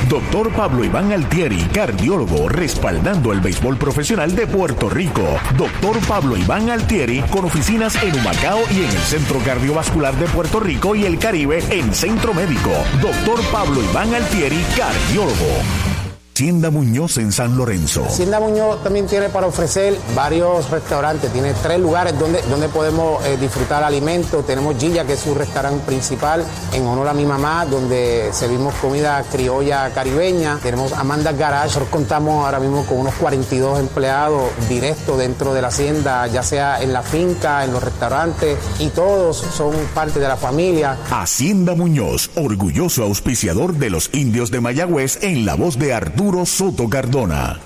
Doctor 0.08 0.52
Pablo 0.52 0.84
Iván 0.84 1.12
Altieri, 1.12 1.60
cardiólogo, 1.72 2.48
respaldando 2.48 3.32
el 3.32 3.40
béisbol 3.40 3.76
profesional 3.76 4.34
de 4.34 4.46
Puerto 4.46 4.88
Rico. 4.88 5.24
Doctor 5.56 5.98
Pablo 6.06 6.36
Iván 6.36 6.70
Altieri, 6.70 7.22
con 7.22 7.44
oficinas 7.44 8.00
en 8.02 8.16
Humacao 8.16 8.60
y 8.70 8.84
en 8.84 8.90
el 8.90 8.98
Centro 8.98 9.40
Cardiovascular 9.44 10.14
de 10.16 10.26
Puerto 10.26 10.60
Rico 10.60 10.94
y 10.94 11.04
el 11.04 11.18
Caribe 11.18 11.62
en 11.70 11.92
Centro 11.92 12.34
Médico. 12.34 12.70
Doctor 13.00 13.40
Pablo 13.50 13.82
Iván 13.82 14.14
Altieri, 14.14 14.64
cardiólogo. 14.76 15.95
Hacienda 16.36 16.70
Muñoz 16.70 17.16
en 17.16 17.32
San 17.32 17.56
Lorenzo. 17.56 18.04
Hacienda 18.04 18.38
Muñoz 18.38 18.82
también 18.82 19.06
tiene 19.06 19.30
para 19.30 19.46
ofrecer 19.46 19.96
varios 20.14 20.68
restaurantes. 20.68 21.32
Tiene 21.32 21.54
tres 21.62 21.80
lugares 21.80 22.18
donde, 22.18 22.42
donde 22.42 22.68
podemos 22.68 23.24
eh, 23.24 23.38
disfrutar 23.40 23.82
alimentos. 23.82 24.44
Tenemos 24.44 24.76
Gilla, 24.76 25.06
que 25.06 25.14
es 25.14 25.20
su 25.20 25.34
restaurante 25.34 25.82
principal, 25.86 26.44
en 26.74 26.84
honor 26.84 27.08
a 27.08 27.14
mi 27.14 27.24
mamá, 27.24 27.64
donde 27.64 28.28
servimos 28.34 28.74
comida 28.74 29.24
criolla 29.32 29.88
caribeña. 29.94 30.58
Tenemos 30.62 30.92
Amanda 30.92 31.32
Garage. 31.32 31.68
Nosotros 31.68 31.88
contamos 31.88 32.44
ahora 32.44 32.60
mismo 32.60 32.84
con 32.84 32.98
unos 32.98 33.14
42 33.14 33.80
empleados 33.80 34.50
directos 34.68 35.16
dentro 35.16 35.54
de 35.54 35.62
la 35.62 35.68
hacienda, 35.68 36.26
ya 36.26 36.42
sea 36.42 36.82
en 36.82 36.92
la 36.92 37.00
finca, 37.00 37.64
en 37.64 37.72
los 37.72 37.82
restaurantes, 37.82 38.58
y 38.78 38.88
todos 38.88 39.38
son 39.38 39.72
parte 39.94 40.20
de 40.20 40.28
la 40.28 40.36
familia. 40.36 40.98
Hacienda 41.10 41.74
Muñoz, 41.74 42.28
orgulloso 42.34 43.04
auspiciador 43.04 43.72
de 43.72 43.88
los 43.88 44.10
indios 44.12 44.50
de 44.50 44.60
Mayagüez 44.60 45.22
en 45.22 45.46
la 45.46 45.54
voz 45.54 45.78
de 45.78 45.94
Arturo 45.94 46.25
Soto 46.44 46.88
Cardona. 46.88 47.58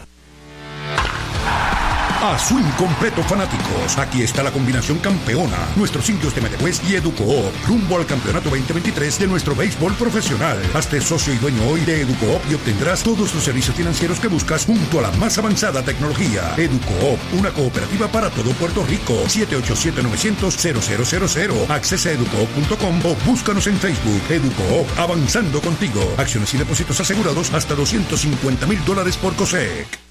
A 2.22 2.38
su 2.38 2.58
incompleto 2.58 3.22
fanáticos, 3.22 3.96
aquí 3.96 4.22
está 4.22 4.42
la 4.42 4.52
combinación 4.52 4.98
campeona. 4.98 5.56
Nuestros 5.74 6.10
indios 6.10 6.34
de 6.34 6.42
Mayagüez 6.42 6.82
y 6.86 6.96
Educoop, 6.96 7.50
rumbo 7.66 7.96
al 7.96 8.04
campeonato 8.04 8.50
2023 8.50 9.20
de 9.20 9.26
nuestro 9.26 9.56
béisbol 9.56 9.94
profesional. 9.94 10.58
Hazte 10.74 11.00
socio 11.00 11.32
y 11.32 11.38
dueño 11.38 11.66
hoy 11.66 11.80
de 11.80 12.02
Educoop 12.02 12.42
y 12.50 12.56
obtendrás 12.56 13.02
todos 13.02 13.34
los 13.34 13.42
servicios 13.42 13.74
financieros 13.74 14.20
que 14.20 14.28
buscas 14.28 14.66
junto 14.66 14.98
a 14.98 15.02
la 15.02 15.10
más 15.12 15.38
avanzada 15.38 15.82
tecnología. 15.82 16.52
Educoop, 16.58 17.18
una 17.38 17.52
cooperativa 17.52 18.06
para 18.08 18.28
todo 18.28 18.52
Puerto 18.52 18.84
Rico. 18.84 19.14
787-900-0000. 19.24 21.70
Accesa 21.70 22.10
a 22.10 22.12
educoop.com 22.12 23.00
o 23.06 23.16
búscanos 23.24 23.66
en 23.66 23.78
Facebook. 23.78 24.20
Educoop, 24.28 24.86
avanzando 24.98 25.62
contigo. 25.62 26.02
Acciones 26.18 26.52
y 26.52 26.58
depósitos 26.58 27.00
asegurados 27.00 27.50
hasta 27.54 27.74
250 27.74 28.66
mil 28.66 28.84
dólares 28.84 29.16
por 29.16 29.34
COSEC. 29.36 30.09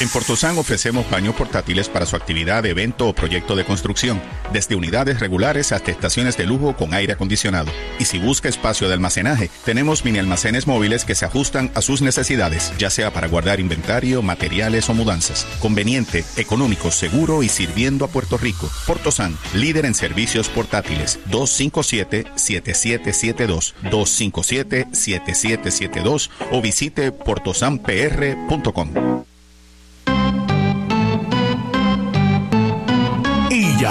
En 0.00 0.08
Portosan 0.08 0.58
ofrecemos 0.58 1.08
baños 1.08 1.36
portátiles 1.36 1.88
para 1.88 2.04
su 2.04 2.16
actividad, 2.16 2.66
evento 2.66 3.06
o 3.06 3.14
proyecto 3.14 3.54
de 3.54 3.64
construcción, 3.64 4.20
desde 4.52 4.74
unidades 4.74 5.20
regulares 5.20 5.70
hasta 5.70 5.92
estaciones 5.92 6.36
de 6.36 6.46
lujo 6.46 6.76
con 6.76 6.94
aire 6.94 7.12
acondicionado. 7.12 7.70
Y 8.00 8.06
si 8.06 8.18
busca 8.18 8.48
espacio 8.48 8.88
de 8.88 8.94
almacenaje, 8.94 9.52
tenemos 9.64 10.04
mini 10.04 10.18
almacenes 10.18 10.66
móviles 10.66 11.04
que 11.04 11.14
se 11.14 11.26
ajustan 11.26 11.70
a 11.76 11.80
sus 11.80 12.02
necesidades, 12.02 12.72
ya 12.76 12.90
sea 12.90 13.12
para 13.12 13.28
guardar 13.28 13.60
inventario, 13.60 14.20
materiales 14.20 14.90
o 14.90 14.94
mudanzas. 14.94 15.46
Conveniente, 15.60 16.24
económico, 16.36 16.90
seguro 16.90 17.44
y 17.44 17.48
sirviendo 17.48 18.04
a 18.04 18.08
Puerto 18.08 18.36
Rico. 18.36 18.68
Portosan, 18.88 19.38
líder 19.54 19.86
en 19.86 19.94
servicios 19.94 20.48
portátiles. 20.48 21.20
257-7772, 21.30 23.74
257-7772 23.84 26.30
o 26.50 26.60
visite 26.60 27.12
portosanpr.com. 27.12 29.24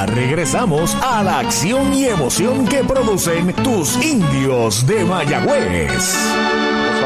regresamos 0.02 0.96
a 1.04 1.22
la 1.22 1.40
acción 1.40 1.94
y 1.94 2.06
emoción 2.06 2.68
que 2.68 2.84
producen 2.84 3.54
tus 3.54 4.04
indios 4.04 4.88
de 4.88 5.06
Mayagüez. 5.06 6.16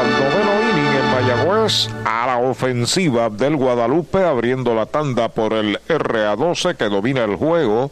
Al 0.00 0.10
noveno 0.10 0.70
inning 0.70 0.96
en 0.96 1.10
Mayagüez 1.10 1.90
a 2.06 2.26
la 2.26 2.38
ofensiva 2.38 3.28
del 3.28 3.56
Guadalupe 3.56 4.24
abriendo 4.24 4.74
la 4.74 4.86
tanda 4.86 5.28
por 5.28 5.52
el 5.52 5.78
RA12 5.86 6.76
que 6.76 6.88
domina 6.88 7.24
el 7.24 7.36
juego. 7.36 7.90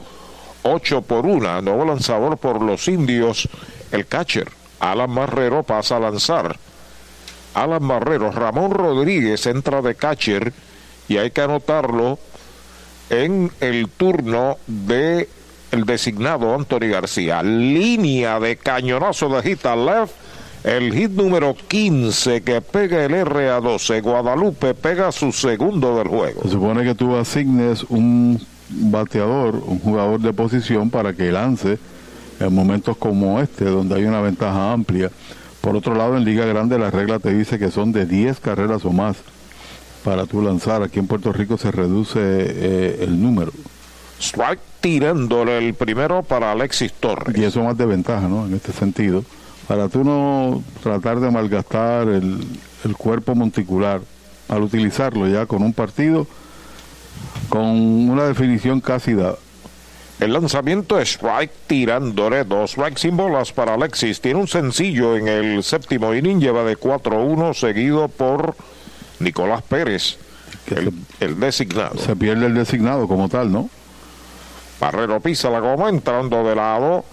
8 0.63 1.03
por 1.03 1.27
1 1.27 1.61
nuevo 1.61 1.85
lanzador 1.85 2.39
por 2.39 2.63
los 2.63 2.89
indios. 2.89 3.49
El 3.93 4.07
catcher 4.07 4.49
Alan 4.81 5.11
Marrero 5.11 5.63
pasa 5.63 5.99
a 5.99 6.01
lanzar. 6.01 6.59
Alan 7.53 7.83
Marrero 7.83 8.33
Ramón 8.33 8.71
Rodríguez 8.71 9.47
entra 9.47 9.83
de 9.83 9.95
catcher 9.95 10.55
y 11.07 11.19
hay 11.19 11.31
que 11.33 11.43
anotarlo 11.43 12.19
en 13.11 13.51
el 13.61 13.89
turno 13.89 14.59
de 14.67 15.29
el 15.71 15.85
designado 15.85 16.55
Anthony 16.55 16.89
García. 16.91 17.43
Línea 17.43 18.41
de 18.41 18.57
cañonazo 18.57 19.29
de 19.29 19.43
hit 19.43 19.67
al 19.67 19.87
left. 19.87 20.15
El 20.65 20.93
hit 20.93 21.13
número 21.13 21.55
15 21.69 22.43
que 22.43 22.61
pega 22.61 23.05
el 23.05 23.13
RA12. 23.13 24.03
Guadalupe 24.03 24.75
pega 24.75 25.13
su 25.13 25.31
segundo 25.33 25.97
del 25.97 26.09
juego. 26.09 26.43
Se 26.43 26.51
supone 26.51 26.83
que 26.83 26.95
tú 26.95 27.15
asignes 27.15 27.85
un 27.85 28.41
bateador, 28.69 29.55
un 29.55 29.79
jugador 29.79 30.21
de 30.21 30.33
posición 30.33 30.91
para 30.91 31.13
que 31.13 31.31
lance 31.31 31.79
en 32.41 32.55
momentos 32.55 32.97
como 32.97 33.41
este, 33.41 33.65
donde 33.65 33.95
hay 33.95 34.05
una 34.05 34.21
ventaja 34.21 34.73
amplia. 34.73 35.11
Por 35.61 35.77
otro 35.77 35.95
lado, 35.95 36.17
en 36.17 36.25
Liga 36.25 36.45
Grande 36.45 36.79
la 36.79 36.91
regla 36.91 37.19
te 37.19 37.33
dice 37.33 37.59
que 37.59 37.71
son 37.71 37.93
de 37.93 38.07
10 38.07 38.41
carreras 38.41 38.85
o 38.85 38.91
más 38.91 39.17
para 40.07 40.25
tú 40.25 40.41
lanzar. 40.41 40.85
Aquí 40.85 41.01
en 41.01 41.09
Puerto 41.09 41.33
Rico 41.33 41.59
se 41.59 41.73
reduce 41.73 42.21
eh, 42.21 42.99
el 43.01 43.21
número. 43.21 43.51
Strike 44.21 44.61
tirándole 44.81 45.59
el 45.59 45.75
primero 45.75 46.23
para 46.23 46.53
Alexis 46.53 46.93
Torres. 46.93 47.37
Y 47.37 47.43
eso 47.43 47.65
más 47.65 47.77
de 47.77 47.87
ventaja, 47.87 48.29
¿no? 48.29 48.47
En 48.47 48.55
este 48.55 48.71
sentido. 48.73 49.25
Para 49.67 49.89
tú 49.89 50.05
no 50.05 50.63
tratar 50.81 51.19
de 51.19 51.29
malgastar 51.33 52.09
el, 52.09 52.39
el 52.85 52.97
cuerpo 52.97 53.35
monticular 53.35 54.01
al 54.49 54.63
utilizarlo 54.63 55.27
ya 55.27 55.47
con 55.47 55.65
un 55.65 55.73
partido 55.73 56.29
con 57.49 57.65
una 58.09 58.27
definición 58.27 58.81
casi 58.81 59.15
dada. 59.15 59.39
El 60.21 60.33
lanzamiento 60.33 61.01
es 61.01 61.17
strike 61.17 61.51
tirándole 61.67 62.45
dos 62.45 62.71
strikes 62.71 63.01
sin 63.01 63.17
bolas 63.17 63.53
para 63.53 63.75
Alexis. 63.75 64.21
Tiene 64.21 64.39
un 64.39 64.47
sencillo 64.47 65.17
en 65.17 65.27
el 65.27 65.65
séptimo 65.65 66.15
inning, 66.15 66.39
lleva 66.39 66.63
de 66.63 66.79
4-1 66.79 67.55
seguido 67.55 68.07
por 68.07 68.55
Nicolás 69.21 69.63
Pérez, 69.63 70.19
el, 70.69 70.93
el, 71.21 71.41
designado. 71.41 71.97
Se 71.99 72.17
pierde 72.17 72.47
el 72.47 72.55
designado 72.55 73.09
como 73.09 73.29
tal, 73.29 73.53
¿no? 73.53 73.71
Barrero 74.81 75.21
pisa 75.21 75.51
la 75.51 75.61
goma 75.61 75.89
entrando 75.89 76.45
de 76.45 76.55
lado. 76.55 77.05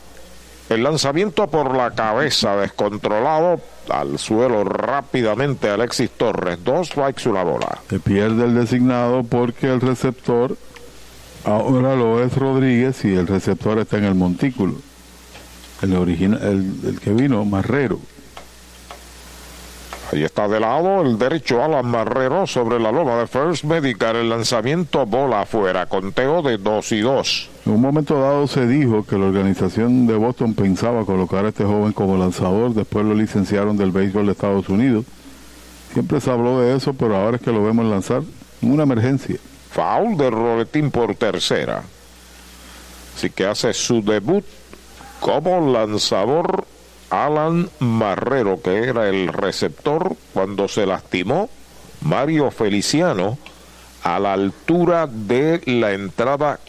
El 0.69 0.83
lanzamiento 0.83 1.47
por 1.47 1.75
la 1.75 1.91
cabeza 1.91 2.55
descontrolado 2.55 3.59
al 3.89 4.17
suelo 4.17 4.63
rápidamente 4.63 5.69
Alexis 5.69 6.09
Torres. 6.11 6.63
Dos 6.63 6.87
strikes, 6.87 7.29
una 7.29 7.43
bola. 7.43 7.79
Se 7.89 7.99
pierde 7.99 8.45
el 8.45 8.55
designado 8.55 9.23
porque 9.23 9.71
el 9.71 9.81
receptor 9.81 10.57
ahora 11.43 11.95
lo 11.95 12.23
es 12.23 12.35
Rodríguez 12.35 13.03
y 13.05 13.13
el 13.13 13.27
receptor 13.27 13.79
está 13.79 13.97
en 13.97 14.05
el 14.05 14.15
montículo. 14.15 14.75
El, 15.81 15.95
original, 15.95 16.41
el, 16.41 16.89
el 16.89 16.99
que 17.01 17.11
vino, 17.11 17.43
Marrero. 17.43 17.99
Ahí 20.11 20.23
está 20.23 20.47
de 20.47 20.59
lado 20.59 21.01
el 21.01 21.17
derecho 21.17 21.63
Alan 21.63 21.87
Marrero 21.87 22.45
sobre 22.45 22.79
la 22.79 22.91
loma 22.91 23.17
de 23.17 23.27
First 23.27 23.63
Medical. 23.63 24.15
El 24.17 24.29
lanzamiento 24.29 25.05
bola 25.05 25.41
afuera. 25.41 25.85
Conteo 25.85 26.41
de 26.41 26.57
2 26.57 26.91
y 26.91 26.99
2. 27.01 27.49
En 27.65 27.71
un 27.73 27.81
momento 27.81 28.19
dado 28.19 28.45
se 28.47 28.67
dijo 28.67 29.05
que 29.05 29.17
la 29.17 29.25
organización 29.25 30.05
de 30.05 30.15
Boston 30.15 30.53
pensaba 30.53 31.05
colocar 31.05 31.45
a 31.45 31.49
este 31.49 31.63
joven 31.63 31.93
como 31.93 32.17
lanzador. 32.17 32.73
Después 32.73 33.05
lo 33.05 33.15
licenciaron 33.15 33.77
del 33.77 33.91
béisbol 33.91 34.25
de 34.25 34.33
Estados 34.33 34.69
Unidos. 34.69 35.05
Siempre 35.93 36.19
se 36.19 36.29
habló 36.29 36.59
de 36.59 36.75
eso, 36.75 36.93
pero 36.93 37.15
ahora 37.15 37.37
es 37.37 37.43
que 37.43 37.51
lo 37.51 37.63
vemos 37.63 37.85
lanzar 37.85 38.21
en 38.61 38.71
una 38.71 38.83
emergencia. 38.83 39.37
Foul 39.71 40.17
de 40.17 40.29
Roletín 40.29 40.91
por 40.91 41.15
tercera. 41.15 41.83
Así 43.15 43.29
que 43.29 43.45
hace 43.45 43.73
su 43.73 44.03
debut 44.03 44.43
como 45.19 45.71
lanzador 45.71 46.65
Alan 47.13 47.69
Marrero, 47.77 48.59
que 48.59 48.85
era 48.85 49.07
el 49.07 49.27
receptor 49.27 50.15
cuando 50.33 50.67
se 50.67 50.87
lastimó 50.87 51.47
Mario 52.01 52.49
Feliciano 52.49 53.37
a 54.01 54.17
la 54.19 54.33
altura 54.33 55.05
de 55.05 55.61
la 55.67 55.93
entrada 55.93 56.59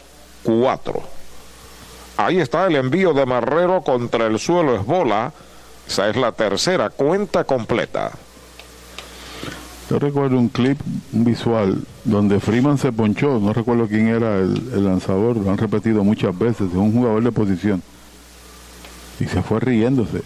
4. 0.43 1.01
Ahí 2.17 2.39
está 2.39 2.67
el 2.67 2.75
envío 2.75 3.13
de 3.13 3.25
Marrero 3.25 3.81
contra 3.81 4.27
el 4.27 4.37
suelo, 4.37 4.75
es 4.75 4.85
bola. 4.85 5.33
Esa 5.87 6.09
es 6.09 6.15
la 6.15 6.31
tercera 6.31 6.91
cuenta 6.91 7.43
completa. 7.43 8.11
Yo 9.89 9.97
recuerdo 9.97 10.37
un 10.37 10.49
clip, 10.49 10.79
visual, 11.11 11.83
donde 12.03 12.39
Freeman 12.39 12.77
se 12.77 12.91
ponchó, 12.91 13.39
no 13.39 13.51
recuerdo 13.51 13.87
quién 13.87 14.09
era 14.09 14.37
el, 14.37 14.55
el 14.73 14.85
lanzador, 14.85 15.37
lo 15.37 15.49
han 15.49 15.57
repetido 15.57 16.03
muchas 16.03 16.37
veces, 16.37 16.69
es 16.69 16.75
un 16.75 16.93
jugador 16.93 17.23
de 17.23 17.31
posición. 17.31 17.81
Y 19.19 19.25
se 19.25 19.41
fue 19.41 19.59
riéndose. 19.59 20.21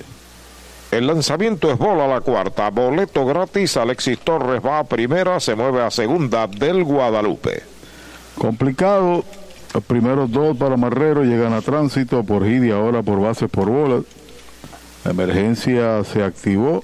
El 0.92 1.06
lanzamiento 1.06 1.72
es 1.72 1.78
bola 1.78 2.06
a 2.06 2.08
la 2.08 2.22
cuarta. 2.22 2.70
Boleto 2.70 3.26
gratis. 3.26 3.78
Alexis 3.78 4.20
Torres 4.20 4.62
va 4.66 4.80
a 4.80 4.84
primera, 4.84 5.40
se 5.40 5.56
mueve 5.56 5.84
a 5.84 5.92
segunda 5.92 6.48
del 6.48 6.84
Guadalupe. 6.84 7.64
Complicado. 8.38 9.24
Los 9.72 9.84
primeros 9.84 10.32
dos 10.32 10.58
para 10.58 10.78
Marrero 10.78 11.24
llegan 11.24 11.54
a 11.54 11.62
tránsito 11.62 12.24
por 12.24 12.44
hit 12.44 12.64
y 12.64 12.72
ahora 12.72 13.04
por 13.04 13.22
bases 13.22 13.52
por 13.52 13.70
bolas. 13.70 14.04
La 15.06 15.12
emergencia 15.12 16.04
se 16.04 16.24
activó 16.24 16.84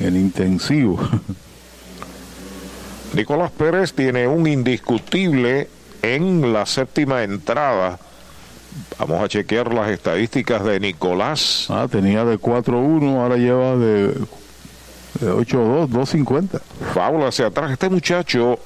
en 0.00 0.16
intensivo. 0.16 0.98
Nicolás 3.14 3.52
Pérez 3.52 3.92
tiene 3.92 4.26
un 4.26 4.48
indiscutible 4.48 5.68
en 6.02 6.52
la 6.52 6.66
séptima 6.66 7.22
entrada. 7.22 8.00
Vamos 8.98 9.22
a 9.22 9.28
chequear 9.28 9.72
las 9.72 9.90
estadísticas 9.90 10.64
de 10.64 10.80
Nicolás. 10.80 11.66
Ah, 11.68 11.86
tenía 11.90 12.24
de 12.24 12.38
4-1, 12.38 13.20
ahora 13.20 13.36
lleva 13.36 13.76
de, 13.76 14.08
de 15.20 15.32
8-2, 15.32 15.88
2-50. 15.88 16.60
Faula 16.94 17.28
hacia 17.28 17.46
atrás. 17.46 17.70
Este 17.70 17.88
muchacho, 17.88 18.58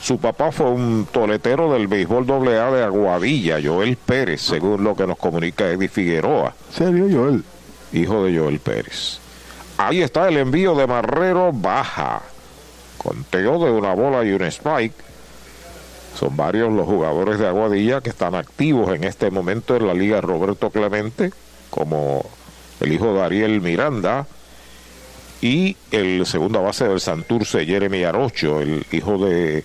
su 0.00 0.18
papá 0.18 0.52
fue 0.52 0.70
un 0.70 1.06
toletero 1.10 1.72
del 1.72 1.86
béisbol 1.86 2.26
AA 2.48 2.70
de 2.70 2.84
Aguadilla, 2.84 3.58
Joel 3.62 3.96
Pérez, 3.96 4.40
según 4.42 4.84
lo 4.84 4.94
que 4.94 5.06
nos 5.06 5.18
comunica 5.18 5.68
Eddie 5.68 5.88
Figueroa. 5.88 6.54
¿Serio, 6.72 7.06
Joel? 7.10 7.44
Hijo 7.92 8.24
de 8.24 8.38
Joel 8.38 8.60
Pérez. 8.60 9.18
Ahí 9.76 10.02
está 10.02 10.28
el 10.28 10.36
envío 10.36 10.74
de 10.74 10.86
Marrero, 10.86 11.52
baja. 11.52 12.22
Conteo 12.98 13.64
de 13.64 13.70
una 13.70 13.94
bola 13.94 14.24
y 14.24 14.32
un 14.32 14.42
spike. 14.42 15.09
Son 16.18 16.36
varios 16.36 16.72
los 16.72 16.86
jugadores 16.86 17.38
de 17.38 17.46
Aguadilla 17.46 18.00
que 18.00 18.10
están 18.10 18.34
activos 18.34 18.94
en 18.94 19.04
este 19.04 19.30
momento 19.30 19.76
en 19.76 19.86
la 19.86 19.94
Liga 19.94 20.20
Roberto 20.20 20.70
Clemente, 20.70 21.32
como 21.70 22.24
el 22.80 22.92
hijo 22.92 23.14
de 23.14 23.22
Ariel 23.22 23.60
Miranda 23.60 24.26
y 25.40 25.76
el 25.90 26.26
segunda 26.26 26.60
base 26.60 26.86
del 26.86 27.00
Santurce, 27.00 27.64
Jeremy 27.64 28.04
Arocho, 28.04 28.60
el 28.60 28.84
hijo 28.92 29.18
de 29.18 29.64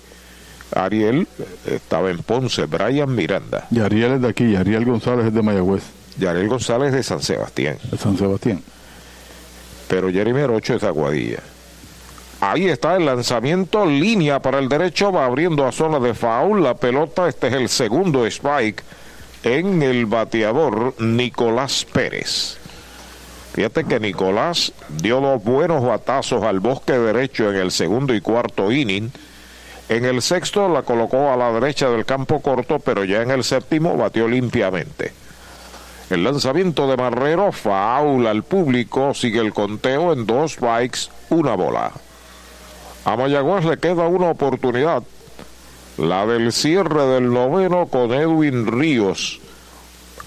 Ariel, 0.74 1.28
estaba 1.66 2.10
en 2.12 2.20
Ponce, 2.20 2.66
Brian 2.66 3.14
Miranda. 3.14 3.68
Y 3.72 3.80
Ariel 3.80 4.14
es 4.14 4.22
de 4.22 4.28
aquí, 4.30 4.46
y 4.46 4.56
Ariel 4.56 4.86
González 4.86 5.28
es 5.28 5.34
de 5.34 5.42
Mayagüez. 5.42 5.84
Y 6.20 6.26
Ariel 6.26 6.48
González 6.48 6.94
de 6.94 7.04
San 7.04 7.22
Sebastián. 7.22 7.78
De 7.92 7.98
San 7.98 8.18
Sebastián. 8.18 8.62
Pero 9.88 10.10
Jeremy 10.12 10.42
Arocho 10.42 10.76
es 10.76 10.82
de 10.82 10.88
Aguadilla. 10.88 11.40
Ahí 12.48 12.68
está 12.68 12.96
el 12.96 13.08
lanzamiento, 13.08 13.88
línea 13.88 14.40
para 14.40 14.60
el 14.60 14.70
derecho, 14.70 15.12
va 15.12 15.26
abriendo 15.26 15.66
a 15.66 15.72
zona 15.72 16.00
de 16.00 16.14
foul. 16.14 16.62
La 16.62 16.76
pelota, 16.76 17.28
este 17.28 17.48
es 17.48 17.54
el 17.54 17.70
segundo 17.70 18.24
spike 18.28 18.84
en 19.42 19.82
el 19.82 20.06
bateador 20.06 20.94
Nicolás 21.00 21.88
Pérez. 21.92 22.60
Fíjate 23.54 23.86
que 23.86 24.00
Nicolás 24.00 24.74
dio 24.90 25.22
dos 25.22 25.44
buenos 25.44 25.84
batazos 25.84 26.44
al 26.44 26.60
bosque 26.60 26.94
derecho 26.94 27.50
en 27.50 27.56
el 27.56 27.72
segundo 27.72 28.14
y 28.14 28.22
cuarto 28.22 28.72
inning. 28.72 29.12
En 29.90 30.06
el 30.06 30.22
sexto 30.22 30.70
la 30.70 30.84
colocó 30.84 31.32
a 31.32 31.38
la 31.38 31.52
derecha 31.52 31.90
del 31.90 32.06
campo 32.06 32.42
corto, 32.42 32.78
pero 32.78 33.06
ya 33.06 33.24
en 33.24 33.32
el 33.32 33.44
séptimo 33.44 33.98
batió 33.98 34.28
limpiamente. 34.28 35.14
El 36.12 36.24
lanzamiento 36.24 36.88
de 36.88 36.96
Marrero, 36.96 37.52
faula 37.52 38.30
al 38.30 38.44
público, 38.44 39.16
sigue 39.16 39.40
el 39.40 39.52
conteo 39.52 40.14
en 40.14 40.28
dos 40.28 40.52
strikes, 40.52 41.10
una 41.32 41.56
bola. 41.56 41.92
A 43.06 43.16
Mayagüez 43.16 43.64
le 43.66 43.77
queda 43.77 44.08
una 44.08 44.32
oportunidad, 44.32 45.03
la 45.98 46.25
del 46.25 46.51
cierre 46.51 47.06
del 47.06 47.32
noveno 47.32 47.85
con 47.85 48.11
Edwin 48.11 48.66
Ríos, 48.66 49.40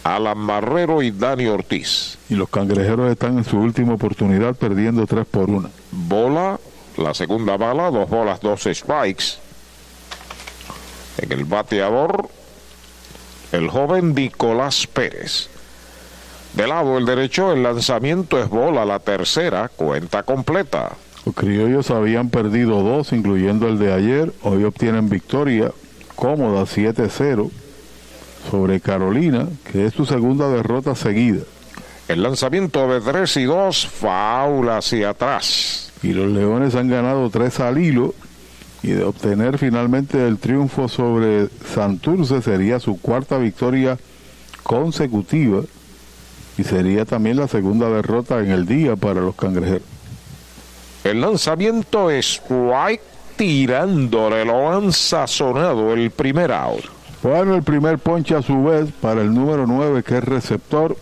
Alan 0.05 0.39
Marrero 0.39 1.03
y 1.03 1.11
Dani 1.11 1.49
Ortiz. 1.49 2.19
Y 2.29 2.35
los 2.35 2.49
cangrejeros 2.49 3.11
están 3.11 3.39
en 3.39 3.45
su 3.45 3.59
última 3.59 3.95
oportunidad 3.95 4.55
perdiendo 4.55 5.07
tres 5.07 5.27
por 5.27 5.51
una. 5.51 5.71
Bola, 5.91 6.61
la 6.97 7.15
segunda 7.15 7.57
bala, 7.57 7.91
dos 7.91 8.09
bolas, 8.09 8.41
dos 8.41 8.63
strikes. 8.63 9.25
En 11.19 11.33
el 11.33 11.45
bateador, 11.47 12.29
el 13.51 13.69
joven 13.69 14.15
Nicolás 14.15 14.87
Pérez. 14.87 15.49
De 16.55 16.69
lado 16.69 16.97
el 16.97 17.07
derecho, 17.07 17.53
el 17.53 17.65
lanzamiento 17.65 18.41
es 18.41 18.49
bola, 18.49 18.85
la 18.85 19.01
tercera, 19.01 19.69
cuenta 19.69 20.23
completa. 20.23 20.93
Los 21.29 21.35
criollos 21.35 21.91
habían 21.91 22.31
perdido 22.31 22.83
dos, 22.83 23.13
incluyendo 23.13 23.69
el 23.69 23.79
de 23.79 23.93
ayer. 23.93 24.33
Hoy 24.43 24.65
obtienen 24.65 25.11
victoria 25.11 25.73
cómoda 26.15 26.63
7-0 26.63 27.51
sobre 28.51 28.81
Carolina, 28.81 29.47
que 29.71 29.85
es 29.85 29.93
su 29.93 30.07
segunda 30.07 30.49
derrota 30.49 30.95
seguida. 30.95 31.43
El 32.09 32.23
lanzamiento 32.23 32.89
de 32.89 33.03
3 33.03 33.37
y 33.37 33.45
2, 33.45 33.87
faula 33.89 34.79
hacia 34.79 35.11
atrás. 35.11 35.93
Y 36.03 36.15
los 36.15 36.33
Leones 36.33 36.75
han 36.75 36.89
ganado 36.89 37.29
3 37.29 37.61
al 37.61 37.77
hilo. 37.77 38.15
Y 38.83 38.93
de 38.93 39.05
obtener 39.05 39.59
finalmente 39.59 40.27
el 40.27 40.39
triunfo 40.39 40.89
sobre 40.89 41.49
Santurce 41.75 42.41
sería 42.41 42.81
su 42.81 42.99
cuarta 42.99 43.37
victoria 43.37 43.99
consecutiva. 44.63 45.61
Y 46.57 46.65
sería 46.65 47.05
también 47.05 47.37
la 47.37 47.49
segunda 47.49 47.91
derrota 47.91 48.41
en 48.41 48.51
el 48.51 48.65
día 48.65 48.97
para 48.97 49.21
los 49.21 49.35
cangrejeros. 49.35 49.98
El 51.05 51.21
lanzamiento 51.21 52.11
es 52.11 52.43
White 52.49 53.03
tirándole, 53.37 54.45
lo 54.45 54.71
han 54.71 54.93
sazonado 54.93 55.95
el 55.95 56.11
primer 56.11 56.51
out. 56.53 56.85
Bueno, 57.23 57.55
el 57.55 57.63
primer 57.63 57.99
ponche 57.99 58.35
a 58.35 58.43
su 58.43 58.65
vez 58.65 58.91
para 59.01 59.23
el 59.23 59.33
número 59.33 59.67
9 59.67 60.03
que 60.03 60.19
es 60.19 60.25
receptor 60.25 60.97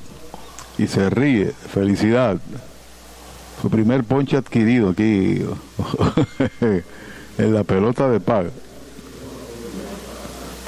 y 0.79 0.87
se 0.87 1.11
ríe. 1.11 1.47
Felicidad. 1.47 2.39
Su 3.61 3.71
primer 3.71 4.05
ponche 4.05 4.37
adquirido 4.37 4.91
aquí 4.91 5.43
en 7.39 7.55
la 7.55 7.65
pelota 7.65 8.09
de 8.09 8.21
paga. 8.21 8.51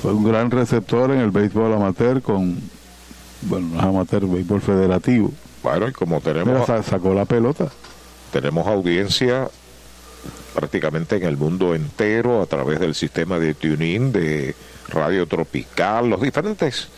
Fue 0.03 0.13
un 0.13 0.25
gran 0.25 0.51
receptor 0.51 1.11
en 1.11 1.19
el 1.21 1.31
béisbol 1.31 1.75
amateur 1.75 2.23
con, 2.23 2.59
bueno, 3.43 3.69
no 3.73 3.79
es 3.79 3.85
amateur, 3.85 4.27
béisbol 4.27 4.61
federativo. 4.61 5.33
Bueno, 5.63 5.89
y 5.89 5.93
como 5.93 6.21
tenemos... 6.21 6.69
Mira, 6.69 6.83
sacó 6.83 7.13
la 7.13 7.25
pelota. 7.25 7.69
Tenemos 8.33 8.67
audiencia 8.67 9.49
prácticamente 10.55 11.17
en 11.17 11.25
el 11.25 11.37
mundo 11.37 11.75
entero 11.75 12.43
a 12.43 12.47
través 12.47 12.81
del 12.81 12.95
sistema 12.95 13.39
de 13.39 13.55
tuning 13.55 14.13
de 14.13 14.55
Radio 14.89 15.27
Tropical, 15.27 16.11
los 16.11 16.21
diferentes 16.21 16.89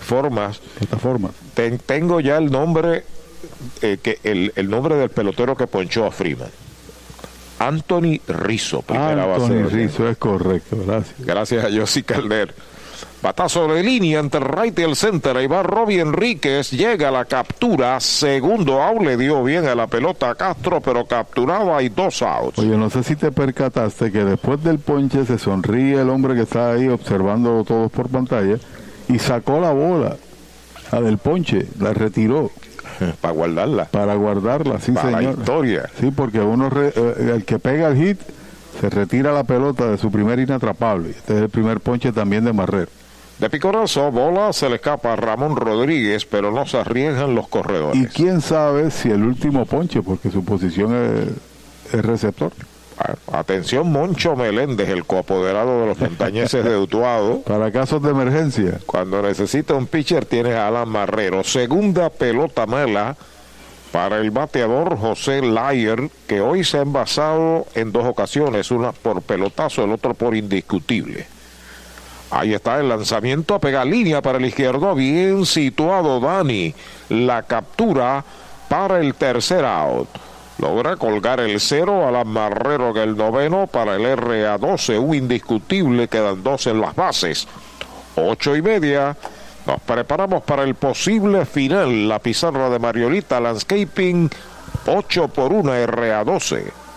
formas. 0.00 0.60
Plataformas. 0.78 1.32
Ten, 1.54 1.78
tengo 1.78 2.20
ya 2.20 2.36
el 2.36 2.50
nombre, 2.50 3.04
eh, 3.82 3.98
que 4.02 4.18
el, 4.24 4.52
el, 4.56 4.68
nombre 4.68 4.96
del 4.96 5.10
pelotero 5.10 5.56
que 5.56 5.66
ponchó 5.66 6.04
a 6.04 6.10
Freeman. 6.10 6.50
Anthony 7.58 8.20
Rizzo, 8.28 8.82
primera 8.82 9.24
Anthony 9.24 9.62
base. 9.62 9.76
Rizzo, 9.76 10.08
es 10.08 10.16
correcto, 10.16 10.76
gracias. 10.86 11.14
Gracias 11.18 11.64
a 11.64 11.68
Yossi 11.68 12.02
Calder. 12.02 12.54
Batazo 13.20 13.66
de 13.66 13.82
línea 13.82 14.20
entre 14.20 14.40
el 14.40 14.46
right 14.48 14.78
y 14.78 14.82
el 14.82 14.94
center. 14.94 15.36
Ahí 15.36 15.48
va 15.48 15.62
Robbie 15.64 16.00
Enríquez. 16.00 16.70
Llega 16.70 17.08
a 17.08 17.10
la 17.10 17.24
captura. 17.24 17.98
Segundo 17.98 18.80
out. 18.80 19.02
Le 19.02 19.16
dio 19.16 19.42
bien 19.42 19.66
a 19.66 19.74
la 19.74 19.88
pelota 19.88 20.30
a 20.30 20.34
Castro, 20.36 20.80
pero 20.80 21.04
capturaba 21.04 21.82
y 21.82 21.88
dos 21.88 22.22
outs. 22.22 22.58
Oye, 22.60 22.76
no 22.76 22.88
sé 22.90 23.02
si 23.02 23.16
te 23.16 23.32
percataste 23.32 24.12
que 24.12 24.24
después 24.24 24.62
del 24.62 24.78
ponche 24.78 25.26
se 25.26 25.36
sonríe 25.38 26.00
el 26.00 26.10
hombre 26.10 26.36
que 26.36 26.42
está 26.42 26.70
ahí 26.72 26.86
observando 26.88 27.64
todos 27.64 27.90
por 27.90 28.08
pantalla 28.08 28.56
y 29.08 29.18
sacó 29.18 29.58
la 29.58 29.72
bola, 29.72 30.16
la 30.92 31.00
del 31.00 31.18
ponche, 31.18 31.66
la 31.80 31.92
retiró. 31.92 32.50
Para 33.20 33.34
guardarla. 33.34 33.84
Para 33.86 34.14
guardarla, 34.14 34.78
sí, 34.80 34.92
Para 34.92 35.10
la 35.10 35.18
señor. 35.18 35.34
historia. 35.40 35.90
Sí, 36.00 36.12
porque 36.12 36.40
uno 36.40 36.70
re- 36.70 36.92
eh, 36.94 37.32
el 37.34 37.44
que 37.44 37.58
pega 37.58 37.88
el 37.88 37.96
hit 37.96 38.20
se 38.80 38.90
retira 38.90 39.32
la 39.32 39.42
pelota 39.42 39.90
de 39.90 39.98
su 39.98 40.10
primer 40.12 40.38
inatrapable. 40.38 41.10
Este 41.10 41.34
es 41.36 41.42
el 41.42 41.48
primer 41.48 41.80
ponche 41.80 42.12
también 42.12 42.44
de 42.44 42.52
Marrer. 42.52 42.88
De 43.38 43.48
picorazo, 43.48 44.10
bola 44.10 44.52
se 44.52 44.68
le 44.68 44.76
escapa 44.76 45.12
a 45.12 45.16
Ramón 45.16 45.54
Rodríguez, 45.54 46.26
pero 46.26 46.50
no 46.50 46.66
se 46.66 46.78
arriesgan 46.78 47.34
los 47.36 47.46
corredores. 47.46 48.00
Y 48.00 48.06
quién 48.06 48.40
sabe 48.40 48.90
si 48.90 49.10
el 49.10 49.22
último 49.22 49.64
ponche, 49.64 50.02
porque 50.02 50.30
su 50.30 50.44
posición 50.44 50.94
es, 50.94 51.94
es 51.94 52.04
receptor. 52.04 52.52
Atención, 53.32 53.92
Moncho 53.92 54.34
Meléndez, 54.34 54.88
el 54.88 55.04
coapoderado 55.04 55.82
de 55.82 55.86
los 55.86 55.98
montañeses 56.00 56.64
de 56.64 56.76
Utuado. 56.76 57.42
Para 57.46 57.70
casos 57.70 58.02
de 58.02 58.10
emergencia. 58.10 58.80
Cuando 58.86 59.22
necesita 59.22 59.74
un 59.74 59.86
pitcher, 59.86 60.24
tienes 60.24 60.54
a 60.54 60.66
Alan 60.66 60.88
Marrero. 60.88 61.44
Segunda 61.44 62.10
pelota 62.10 62.66
mala 62.66 63.16
para 63.92 64.18
el 64.18 64.30
bateador 64.30 64.98
José 64.98 65.40
Layer, 65.40 66.10
que 66.26 66.40
hoy 66.40 66.64
se 66.64 66.78
ha 66.78 66.82
envasado 66.82 67.66
en 67.74 67.90
dos 67.92 68.04
ocasiones, 68.04 68.70
una 68.70 68.92
por 68.92 69.22
pelotazo, 69.22 69.84
el 69.84 69.92
otro 69.92 70.12
por 70.12 70.36
indiscutible. 70.36 71.26
Ahí 72.30 72.52
está 72.52 72.78
el 72.78 72.88
lanzamiento 72.88 73.54
a 73.54 73.58
pegar 73.58 73.86
línea 73.86 74.20
para 74.20 74.38
el 74.38 74.44
izquierdo, 74.44 74.94
bien 74.94 75.46
situado 75.46 76.20
Dani. 76.20 76.74
La 77.08 77.42
captura 77.42 78.22
para 78.68 79.00
el 79.00 79.14
tercer 79.14 79.64
out. 79.64 80.08
Logra 80.58 80.96
colgar 80.96 81.40
el 81.40 81.60
cero 81.60 82.06
a 82.06 82.10
la 82.10 82.24
Marrero 82.24 82.90
en 82.90 82.96
el 82.96 83.16
noveno 83.16 83.66
para 83.66 83.94
el 83.94 84.02
RA12, 84.02 84.98
un 84.98 85.14
indiscutible, 85.14 86.08
quedan 86.08 86.42
dos 86.42 86.66
en 86.66 86.80
las 86.80 86.94
bases. 86.94 87.46
Ocho 88.16 88.56
y 88.56 88.62
media. 88.62 89.16
Nos 89.66 89.80
preparamos 89.80 90.42
para 90.42 90.64
el 90.64 90.74
posible 90.74 91.46
final. 91.46 92.08
La 92.08 92.18
pizarra 92.18 92.68
de 92.70 92.78
Mariolita 92.78 93.38
Landscaping, 93.38 94.28
8 94.86 95.28
por 95.28 95.52
1 95.52 95.72
RA12. 95.86 96.87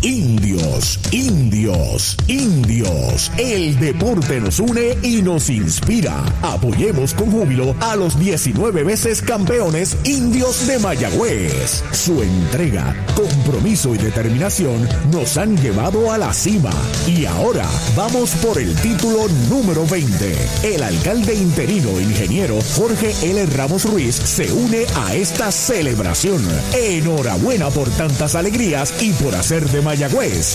Indios, 0.03 1.01
indios, 1.11 2.17
indios. 2.29 3.33
El 3.39 3.79
deporte 3.81 4.41
nos 4.41 4.61
une 4.61 4.97
y 5.03 5.21
nos 5.23 5.51
inspira. 5.51 6.23
Apoyemos 6.43 7.13
con 7.13 7.31
júbilo 7.33 7.75
a 7.81 7.97
los 7.97 8.19
19 8.19 8.85
veces 8.85 9.21
campeones 9.21 9.97
indios 10.05 10.67
de 10.67 10.79
Mayagüez. 10.79 11.83
Su 11.93 12.23
entrega, 12.23 12.95
compromiso 13.17 13.95
y 13.95 13.99
determinación 13.99 14.89
nos 15.11 15.37
han 15.37 15.57
llevado 15.57 16.13
a 16.13 16.19
la 16.19 16.33
cima. 16.33 16.71
Y 17.09 17.25
ahora 17.25 17.67
vamos 17.97 18.31
por 18.37 18.59
el 18.59 18.75
título 18.77 19.27
número 19.49 19.87
20. 19.87 20.37
El 20.63 20.83
alcalde 20.85 21.35
interino 21.35 22.01
ingeniero 22.01 22.59
Jorge 22.77 23.13
L. 23.23 23.45
Ramos 23.47 23.85
Ruiz 23.85 24.15
se 24.15 24.53
une 24.53 24.87
a 24.95 25.15
esta 25.15 25.51
celebración. 25.51 26.43
Enhorabuena 26.75 27.71
por 27.71 27.89
tantas 27.91 28.37
alegrías 28.37 28.95
y 29.03 29.13
por 29.13 29.35
hacer 29.35 29.69
de 29.69 29.83
Mayagüez 29.83 29.96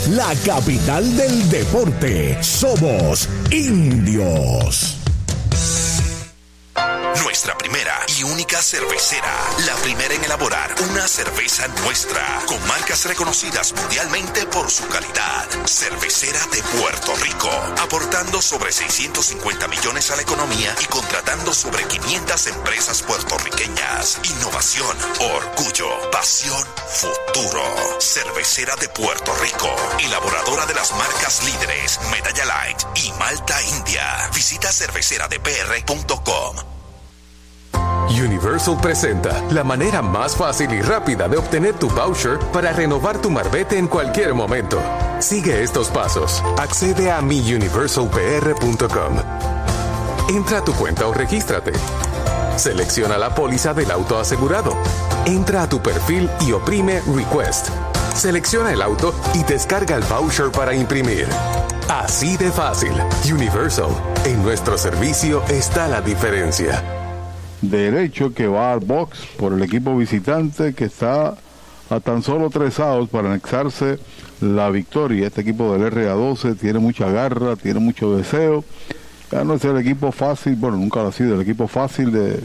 la 0.10 0.36
capital 0.46 1.18
del 1.18 1.50
deporte. 1.50 2.38
Somos 2.44 3.28
indios. 3.50 4.98
Nuestra 7.24 7.58
primera 7.58 8.00
y 8.08 8.24
única 8.24 8.62
cervecera. 8.62 9.34
La 9.66 9.76
primera 9.78 10.14
en 10.14 10.24
elaborar 10.24 10.74
una 10.90 11.08
cerveza 11.08 11.68
nuestra. 11.84 12.42
Con 12.48 12.66
marcas 12.68 13.06
reconocidas 13.06 13.74
mundialmente 13.74 14.46
por 14.48 14.70
su 14.72 14.88
calidad. 14.88 15.48
Cervecera 15.66 16.40
de 16.52 16.64
Puerto 16.80 17.16
Rico. 17.18 17.50
Aportando 17.82 18.42
sobre 18.42 18.72
650 18.72 19.68
millones 19.68 20.10
a 20.12 20.16
la 20.16 20.24
economía 20.24 20.76
y 20.82 20.86
contratando 20.86 21.54
sobre 21.54 21.84
500 21.86 22.48
empresas 22.48 23.02
puertorriqueñas. 23.04 24.20
Innovación, 24.24 24.98
orgullo, 25.20 26.12
pasión, 26.12 26.66
futuro. 26.88 27.64
Cervecera 28.00 28.76
de 28.78 28.90
Puerto 28.90 29.34
Rico. 29.36 29.70
Elaboradora 30.00 30.66
de 30.66 30.74
las 30.74 30.92
marcas 30.94 31.44
líderes 31.44 32.00
Medalla 32.12 32.46
Light 32.46 32.82
y 32.96 33.12
Malta 33.14 33.62
India. 33.64 34.30
Visita 34.34 34.72
cerveceradepr.com. 34.72 36.71
Universal 38.20 38.78
presenta 38.82 39.42
la 39.52 39.64
manera 39.64 40.02
más 40.02 40.36
fácil 40.36 40.74
y 40.74 40.82
rápida 40.82 41.28
de 41.28 41.38
obtener 41.38 41.76
tu 41.76 41.90
voucher 41.90 42.40
para 42.52 42.74
renovar 42.74 43.22
tu 43.22 43.30
marbete 43.30 43.78
en 43.78 43.88
cualquier 43.88 44.34
momento. 44.34 44.82
Sigue 45.20 45.64
estos 45.64 45.90
pasos. 45.90 46.44
Accede 46.58 47.12
a 47.12 47.22
miuniversalpr.com. 47.22 49.16
Entra 50.30 50.58
a 50.58 50.64
tu 50.64 50.74
cuenta 50.74 51.08
o 51.08 51.14
regístrate. 51.14 51.72
Selecciona 52.58 53.18
la 53.18 53.34
póliza 53.34 53.74
del 53.74 53.92
auto 53.92 54.20
asegurado. 54.20 54.76
Entra 55.26 55.64
a 55.64 55.70
tu 55.70 55.82
perfil 55.82 56.30
y 56.42 56.52
oprime 56.52 57.02
Request. 57.16 57.70
Selecciona 58.14 58.74
el 58.74 58.82
auto 58.82 59.14
y 59.34 59.44
descarga 59.44 59.96
el 59.96 60.04
voucher 60.04 60.52
para 60.52 60.74
imprimir. 60.74 61.28
Así 61.88 62.36
de 62.38 62.52
fácil. 62.52 62.94
Universal. 63.32 63.90
En 64.26 64.44
nuestro 64.44 64.78
servicio 64.78 65.44
está 65.50 65.88
la 65.88 66.02
diferencia. 66.02 67.01
Derecho 67.62 68.34
que 68.34 68.48
va 68.48 68.74
al 68.74 68.80
box 68.80 69.20
por 69.38 69.54
el 69.54 69.62
equipo 69.62 69.96
visitante 69.96 70.74
que 70.74 70.86
está 70.86 71.36
a 71.90 72.00
tan 72.00 72.24
solo 72.24 72.50
tres 72.50 72.80
outs 72.80 73.10
para 73.10 73.30
anexarse 73.30 74.00
la 74.40 74.70
victoria. 74.70 75.28
Este 75.28 75.42
equipo 75.42 75.78
del 75.78 75.92
RA12 75.92 76.58
tiene 76.58 76.80
mucha 76.80 77.12
garra, 77.12 77.56
tiene 77.56 77.80
mucho 77.80 78.16
deseo. 78.16 78.64
Ya 79.32 79.44
no 79.44 79.56
es 79.56 79.66
el 79.66 79.78
equipo 79.78 80.12
fácil, 80.12 80.56
bueno, 80.56 80.78
nunca 80.78 81.02
lo 81.02 81.10
ha 81.10 81.12
sido, 81.12 81.36
el 81.36 81.42
equipo 81.42 81.68
fácil 81.68 82.12
de, 82.12 82.40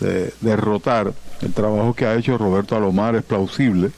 de 0.00 0.34
derrotar. 0.40 1.12
El 1.40 1.52
trabajo 1.52 1.94
que 1.94 2.06
ha 2.06 2.14
hecho 2.14 2.36
Roberto 2.36 2.76
Alomar 2.76 3.16
es 3.16 3.22
plausible. 3.22 3.90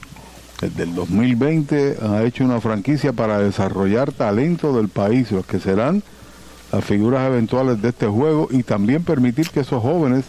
Desde 0.61 0.85
el 0.85 0.95
2020 0.95 1.99
ha 2.03 2.23
hecho 2.23 2.45
una 2.45 2.61
franquicia 2.61 3.13
para 3.13 3.39
desarrollar 3.39 4.13
talento 4.13 4.75
del 4.77 4.89
país, 4.89 5.33
los 5.33 5.45
que 5.45 5.59
serán 5.59 6.03
las 6.73 6.85
figuras 6.85 7.27
eventuales 7.27 7.81
de 7.81 7.91
este 7.91 8.07
juego 8.07 8.49
y 8.51 8.63
también 8.63 9.05
permitir 9.05 9.51
que 9.51 9.61
esos 9.61 9.83
jóvenes 9.83 10.25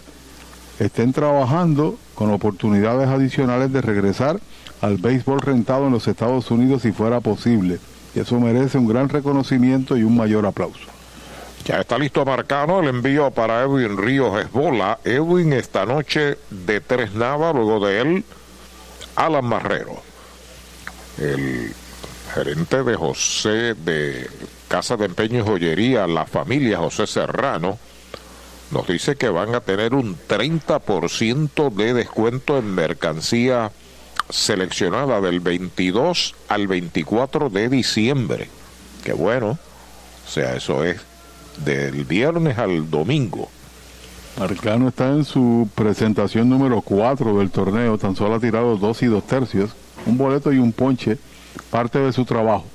estén 0.80 1.14
trabajando 1.14 1.98
con 2.16 2.32
oportunidades 2.32 3.08
adicionales 3.08 3.72
de 3.72 3.82
regresar 3.82 4.40
al 4.82 4.98
béisbol 4.98 5.42
rentado 5.42 5.88
en 5.88 5.94
los 5.94 6.08
Estados 6.08 6.52
Unidos 6.52 6.84
si 6.84 6.92
fuera 6.92 7.20
posible. 7.20 7.80
Y 8.16 8.20
eso 8.20 8.40
merece 8.40 8.78
un 8.78 8.88
gran 8.88 9.10
reconocimiento 9.10 9.98
y 9.98 10.04
un 10.04 10.16
mayor 10.16 10.46
aplauso. 10.46 10.88
Ya 11.66 11.82
está 11.82 11.98
listo 11.98 12.24
Marcano 12.24 12.80
el 12.80 12.88
envío 12.88 13.32
para 13.32 13.62
Edwin 13.62 13.98
Ríos 13.98 14.40
Esbola. 14.40 15.00
Edwin 15.04 15.54
esta 15.54 15.86
noche 15.86 16.38
de 16.50 16.80
tres 16.80 17.14
nada, 17.14 17.52
luego 17.52 17.86
de 17.86 18.02
él, 18.02 18.26
Alan 19.16 19.46
Marrero. 19.46 20.02
El 21.18 21.74
gerente 22.34 22.84
de 22.84 22.96
José 22.96 23.74
de 23.74 24.30
Casa 24.68 24.96
de 24.96 25.06
Empeño 25.06 25.40
y 25.40 25.44
Joyería, 25.44 26.08
la 26.08 26.26
familia 26.26 26.78
José 26.78 27.08
Serrano, 27.08 27.78
nos 28.72 28.88
dice 28.88 29.16
que 29.16 29.30
van 29.30 29.56
a 29.56 29.62
tener 29.62 29.94
un 29.94 30.18
30% 30.28 31.74
de 31.74 31.94
descuento 31.94 32.58
en 32.58 32.74
mercancía 32.74 33.72
seleccionada 34.30 35.22
del 35.22 35.40
22 35.40 36.36
al 36.50 36.68
24 36.68 37.50
de 37.50 37.70
diciembre. 37.70 38.50
Qué 39.04 39.14
bueno. 39.14 39.58
O 40.26 40.30
sea, 40.30 40.56
eso 40.56 40.84
es 40.84 40.98
del 41.64 42.04
viernes 42.04 42.58
al 42.58 42.90
domingo. 42.90 43.50
Marcano 44.38 44.90
está 44.90 45.08
en 45.10 45.26
su 45.26 45.68
presentación 45.74 46.50
número 46.50 46.82
4 46.82 47.40
del 47.40 47.50
torneo, 47.50 47.98
tan 47.98 48.16
solo 48.16 48.36
ha 48.36 48.40
tirado 48.40 48.78
dos 48.78 49.02
y 49.02 49.08
dos 49.08 49.26
tercios, 49.26 49.72
un 50.06 50.18
boleto 50.18 50.52
y 50.52 50.60
un 50.60 50.72
ponche, 50.72 51.18
parte 51.72 51.98
de 51.98 52.14
su 52.14 52.24
trabajo. 52.24 52.66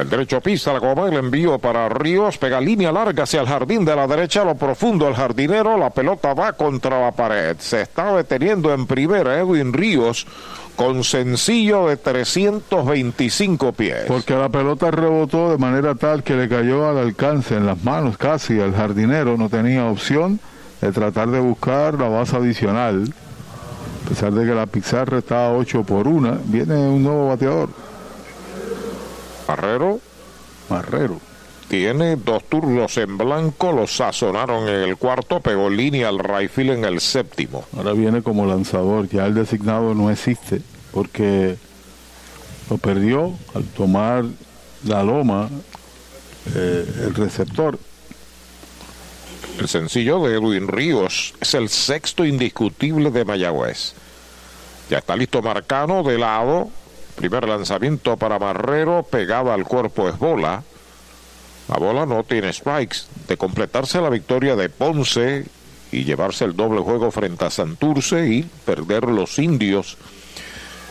El 0.00 0.08
derecho 0.08 0.40
pisa 0.40 0.72
la 0.72 0.78
goma, 0.78 1.08
el 1.08 1.16
envío 1.16 1.58
para 1.58 1.88
Ríos, 1.90 2.38
pega 2.38 2.58
línea 2.58 2.90
larga 2.90 3.24
hacia 3.24 3.42
el 3.42 3.46
jardín 3.46 3.84
de 3.84 3.94
la 3.94 4.06
derecha, 4.06 4.44
lo 4.44 4.54
profundo 4.54 5.06
el 5.06 5.14
jardinero, 5.14 5.76
la 5.76 5.90
pelota 5.90 6.32
va 6.32 6.54
contra 6.54 6.98
la 6.98 7.12
pared. 7.12 7.56
Se 7.58 7.82
está 7.82 8.16
deteniendo 8.16 8.72
en 8.72 8.86
primera 8.86 9.38
Edwin 9.38 9.74
Ríos 9.74 10.26
con 10.74 11.04
sencillo 11.04 11.88
de 11.88 11.98
325 11.98 13.72
pies. 13.72 14.04
Porque 14.08 14.34
la 14.34 14.48
pelota 14.48 14.90
rebotó 14.90 15.50
de 15.50 15.58
manera 15.58 15.94
tal 15.94 16.22
que 16.22 16.34
le 16.34 16.48
cayó 16.48 16.88
al 16.88 16.96
alcance, 16.96 17.56
en 17.56 17.66
las 17.66 17.84
manos 17.84 18.16
casi 18.16 18.58
al 18.58 18.74
jardinero, 18.74 19.36
no 19.36 19.50
tenía 19.50 19.84
opción 19.84 20.40
de 20.80 20.92
tratar 20.92 21.28
de 21.28 21.40
buscar 21.40 21.98
la 21.98 22.08
base 22.08 22.36
adicional. 22.36 23.12
A 24.06 24.08
pesar 24.08 24.32
de 24.32 24.46
que 24.46 24.54
la 24.54 24.64
pizarra 24.64 25.18
está 25.18 25.52
8 25.52 25.82
por 25.82 26.08
1, 26.08 26.38
viene 26.46 26.74
un 26.88 27.02
nuevo 27.02 27.28
bateador. 27.28 27.68
Marrero. 29.50 30.00
Marrero. 30.68 31.20
Tiene 31.66 32.14
dos 32.14 32.44
turnos 32.44 32.96
en 32.98 33.18
blanco, 33.18 33.72
los 33.72 33.96
sazonaron 33.96 34.68
en 34.68 34.88
el 34.88 34.96
cuarto, 34.96 35.40
pegó 35.40 35.68
línea 35.68 36.08
al 36.08 36.20
Rayfield 36.20 36.70
en 36.70 36.84
el 36.84 37.00
séptimo. 37.00 37.64
Ahora 37.76 37.92
viene 37.92 38.22
como 38.22 38.46
lanzador, 38.46 39.08
ya 39.08 39.26
el 39.26 39.34
designado 39.34 39.92
no 39.94 40.08
existe, 40.08 40.62
porque 40.92 41.56
lo 42.68 42.78
perdió 42.78 43.34
al 43.54 43.64
tomar 43.64 44.24
la 44.84 45.02
loma 45.02 45.48
eh, 46.54 46.86
el 47.06 47.14
receptor. 47.14 47.76
El 49.58 49.68
sencillo 49.68 50.24
de 50.24 50.34
Edwin 50.34 50.68
Ríos 50.68 51.34
es 51.40 51.54
el 51.54 51.68
sexto 51.68 52.24
indiscutible 52.24 53.10
de 53.10 53.24
Mayagüez. 53.24 53.94
Ya 54.88 54.98
está 54.98 55.16
listo 55.16 55.42
Marcano 55.42 56.04
de 56.04 56.18
lado. 56.18 56.70
Primer 57.20 57.46
lanzamiento 57.46 58.16
para 58.16 58.38
Marrero, 58.38 59.02
pegada 59.02 59.52
al 59.52 59.64
cuerpo 59.64 60.08
es 60.08 60.18
bola. 60.18 60.62
La 61.68 61.76
bola 61.76 62.06
no 62.06 62.24
tiene 62.24 62.50
strikes. 62.50 63.00
De 63.28 63.36
completarse 63.36 64.00
la 64.00 64.08
victoria 64.08 64.56
de 64.56 64.70
Ponce 64.70 65.44
y 65.92 66.04
llevarse 66.04 66.46
el 66.46 66.56
doble 66.56 66.80
juego 66.80 67.10
frente 67.10 67.44
a 67.44 67.50
Santurce 67.50 68.26
y 68.26 68.42
perder 68.64 69.04
los 69.04 69.38
indios. 69.38 69.98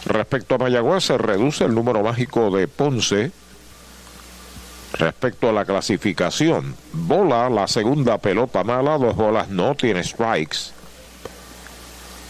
Respecto 0.06 0.54
a 0.54 0.58
Mayagüez 0.60 1.06
se 1.06 1.18
reduce 1.18 1.66
el 1.66 1.74
número 1.74 2.04
mágico 2.04 2.56
de 2.56 2.68
Ponce. 2.68 3.32
Respecto 4.94 5.50
a 5.50 5.52
la 5.52 5.66
clasificación, 5.66 6.76
bola 6.94 7.50
la 7.50 7.68
segunda 7.68 8.20
pelota 8.20 8.64
mala, 8.64 9.00
dos 9.00 9.16
bolas 9.16 9.50
no 9.50 9.74
tiene 9.74 10.04
strikes. 10.04 10.74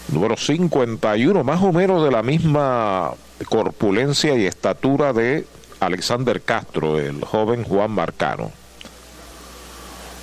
Número 0.08 0.38
51, 0.38 1.44
más 1.44 1.62
o 1.62 1.70
menos 1.70 2.02
de 2.02 2.10
la 2.10 2.22
misma 2.22 3.12
corpulencia 3.48 4.34
y 4.36 4.46
estatura 4.46 5.12
de 5.12 5.46
Alexander 5.80 6.42
Castro, 6.42 6.98
el 6.98 7.24
joven 7.24 7.64
Juan 7.64 7.90
Marcano. 7.90 8.52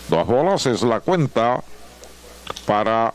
Dos 0.09 0.27
bolas 0.27 0.65
es 0.65 0.83
la 0.83 0.99
cuenta 0.99 1.61
para 2.65 3.13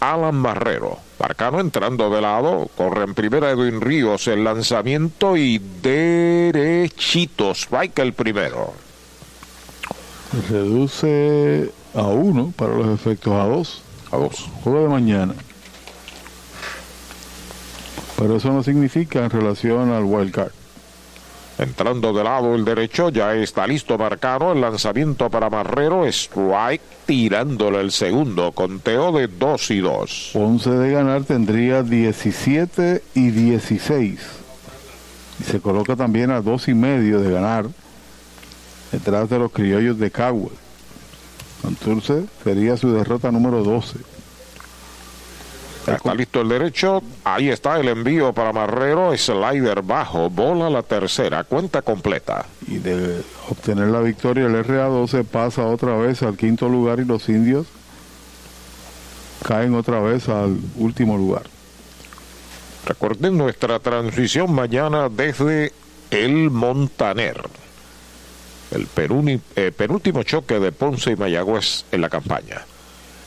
Alan 0.00 0.34
Marrero. 0.34 0.98
Marcano 1.18 1.60
entrando 1.60 2.10
de 2.10 2.20
lado, 2.20 2.68
corre 2.76 3.04
en 3.04 3.14
primera 3.14 3.50
Edwin 3.50 3.80
Ríos 3.80 4.28
el 4.28 4.44
lanzamiento 4.44 5.36
y 5.36 5.58
derechito, 5.58 7.52
strike 7.52 7.98
el 8.00 8.12
primero. 8.12 8.72
Reduce 10.50 11.72
a 11.94 12.02
uno 12.02 12.52
para 12.56 12.74
los 12.74 12.88
efectos 12.88 13.32
a 13.32 13.44
dos. 13.44 13.82
A 14.12 14.16
dos. 14.16 14.48
Juego 14.62 14.82
de 14.82 14.88
mañana. 14.88 15.34
Pero 18.18 18.36
eso 18.36 18.52
no 18.52 18.64
significa 18.64 19.24
en 19.24 19.30
relación 19.30 19.92
al 19.92 20.02
wild 20.02 20.32
card. 20.32 20.52
Entrando 21.58 22.12
de 22.12 22.22
lado 22.22 22.54
el 22.54 22.64
derecho, 22.64 23.10
ya 23.10 23.34
está 23.34 23.66
listo 23.66 23.96
Marcano. 23.96 24.52
El 24.52 24.60
lanzamiento 24.60 25.30
para 25.30 25.50
Marrero, 25.50 26.04
strike, 26.06 26.82
tirándole 27.06 27.80
el 27.80 27.90
segundo. 27.90 28.52
Conteo 28.52 29.12
de 29.12 29.26
2 29.26 29.70
y 29.72 29.78
2. 29.78 30.30
Ponce 30.34 30.70
de 30.70 30.92
ganar 30.92 31.24
tendría 31.24 31.82
17 31.82 33.02
y 33.14 33.30
16. 33.30 34.20
Y 35.40 35.42
se 35.44 35.60
coloca 35.60 35.96
también 35.96 36.30
a 36.30 36.40
dos 36.40 36.68
y 36.68 36.74
medio 36.74 37.20
de 37.20 37.30
ganar 37.32 37.66
detrás 38.92 39.28
de 39.28 39.38
los 39.38 39.52
criollos 39.52 39.98
de 39.98 40.10
Cagua. 40.10 40.50
Santurce 41.62 42.24
sería 42.44 42.76
su 42.76 42.92
derrota 42.92 43.30
número 43.30 43.62
12. 43.62 44.17
Está 45.94 46.14
listo 46.14 46.40
el 46.40 46.48
derecho. 46.48 47.02
Ahí 47.24 47.48
está 47.48 47.78
el 47.78 47.88
envío 47.88 48.32
para 48.32 48.52
Marrero. 48.52 49.16
Slider 49.16 49.82
bajo. 49.82 50.30
Bola 50.30 50.70
la 50.70 50.82
tercera. 50.82 51.44
Cuenta 51.44 51.82
completa. 51.82 52.46
Y 52.66 52.78
de 52.78 53.22
obtener 53.48 53.88
la 53.88 54.00
victoria, 54.00 54.46
el 54.46 54.64
RA12 54.64 55.24
pasa 55.24 55.64
otra 55.66 55.96
vez 55.96 56.22
al 56.22 56.36
quinto 56.36 56.68
lugar 56.68 57.00
y 57.00 57.04
los 57.04 57.28
indios 57.28 57.66
caen 59.46 59.74
otra 59.74 60.00
vez 60.00 60.28
al 60.28 60.58
último 60.76 61.16
lugar. 61.16 61.42
Recuerden 62.84 63.36
nuestra 63.36 63.78
transmisión 63.78 64.52
mañana 64.52 65.08
desde 65.08 65.72
el 66.10 66.50
Montaner. 66.50 67.42
El 68.70 68.86
eh, 69.56 69.72
penúltimo 69.74 70.22
choque 70.22 70.58
de 70.58 70.72
Ponce 70.72 71.12
y 71.12 71.16
Mayagüez 71.16 71.84
en 71.92 72.00
la 72.00 72.08
campaña. 72.08 72.62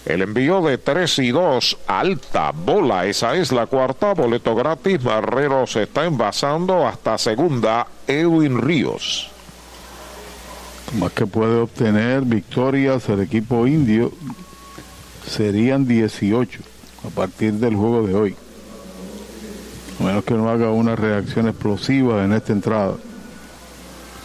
El 0.05 0.23
envío 0.23 0.61
de 0.61 0.77
3 0.80 1.19
y 1.19 1.30
2, 1.30 1.77
alta 1.88 2.51
bola, 2.51 3.05
esa 3.05 3.35
es 3.35 3.51
la 3.51 3.67
cuarta, 3.67 4.13
boleto 4.13 4.55
gratis, 4.55 5.03
Marrero 5.03 5.67
se 5.67 5.83
está 5.83 6.05
envasando 6.05 6.88
hasta 6.88 7.17
segunda, 7.19 7.85
Edwin 8.07 8.59
Ríos. 8.61 9.30
Más 10.99 11.11
que 11.13 11.25
puede 11.27 11.55
obtener 11.59 12.21
victorias 12.21 13.07
el 13.09 13.21
equipo 13.21 13.67
indio 13.67 14.11
serían 15.30 15.88
18 15.88 16.59
a 17.05 17.09
partir 17.11 17.53
del 17.53 17.75
juego 17.75 18.05
de 18.05 18.15
hoy. 18.15 18.35
A 19.99 20.03
menos 20.03 20.23
que 20.23 20.33
no 20.33 20.49
haga 20.49 20.71
una 20.71 20.95
reacción 20.95 21.47
explosiva 21.47 22.25
en 22.25 22.33
esta 22.33 22.51
entrada. 22.53 22.95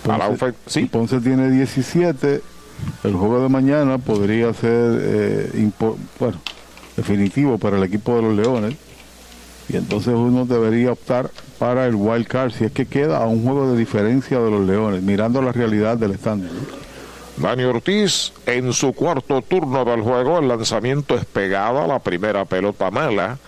A 0.08 0.18
la 0.18 0.26
Ponce, 0.28 0.46
ofe- 0.46 0.54
sí. 0.66 0.84
Ponce 0.86 1.20
tiene 1.20 1.50
17. 1.50 2.40
El 3.04 3.14
juego 3.14 3.42
de 3.42 3.48
mañana 3.48 3.98
podría 3.98 4.52
ser 4.52 4.98
eh, 5.00 5.70
bueno, 6.18 6.38
definitivo 6.96 7.58
para 7.58 7.76
el 7.76 7.84
equipo 7.84 8.16
de 8.16 8.22
los 8.22 8.34
Leones. 8.34 8.74
Y 9.68 9.76
entonces 9.76 10.14
uno 10.14 10.44
debería 10.46 10.92
optar 10.92 11.30
para 11.58 11.86
el 11.86 11.94
wild 11.96 12.26
card 12.26 12.52
si 12.52 12.64
es 12.64 12.72
que 12.72 12.86
queda 12.86 13.18
a 13.18 13.26
un 13.26 13.42
juego 13.42 13.72
de 13.72 13.78
diferencia 13.78 14.38
de 14.38 14.50
los 14.50 14.66
Leones, 14.66 15.02
mirando 15.02 15.42
la 15.42 15.52
realidad 15.52 15.96
del 15.96 16.12
estándar. 16.12 16.50
Dani 17.36 17.64
Ortiz 17.64 18.32
en 18.46 18.72
su 18.72 18.92
cuarto 18.92 19.42
turno 19.42 19.84
del 19.84 20.00
juego, 20.00 20.38
el 20.38 20.48
lanzamiento 20.48 21.16
es 21.16 21.24
pegada, 21.24 21.86
la 21.86 21.98
primera 21.98 22.44
pelota 22.44 22.90
mala. 22.90 23.38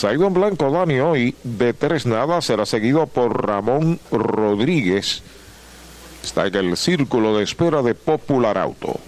Ido 0.00 0.28
en 0.28 0.34
blanco 0.34 0.70
Dani 0.70 1.00
hoy, 1.00 1.34
de 1.42 1.72
tres 1.74 2.06
nada, 2.06 2.40
será 2.40 2.64
seguido 2.64 3.06
por 3.06 3.46
Ramón 3.46 3.98
Rodríguez. 4.12 5.22
Está 6.22 6.46
en 6.46 6.54
el 6.56 6.76
círculo 6.76 7.36
de 7.36 7.44
espera 7.44 7.82
de 7.82 7.94
Popular 7.94 8.58
Auto. 8.58 8.98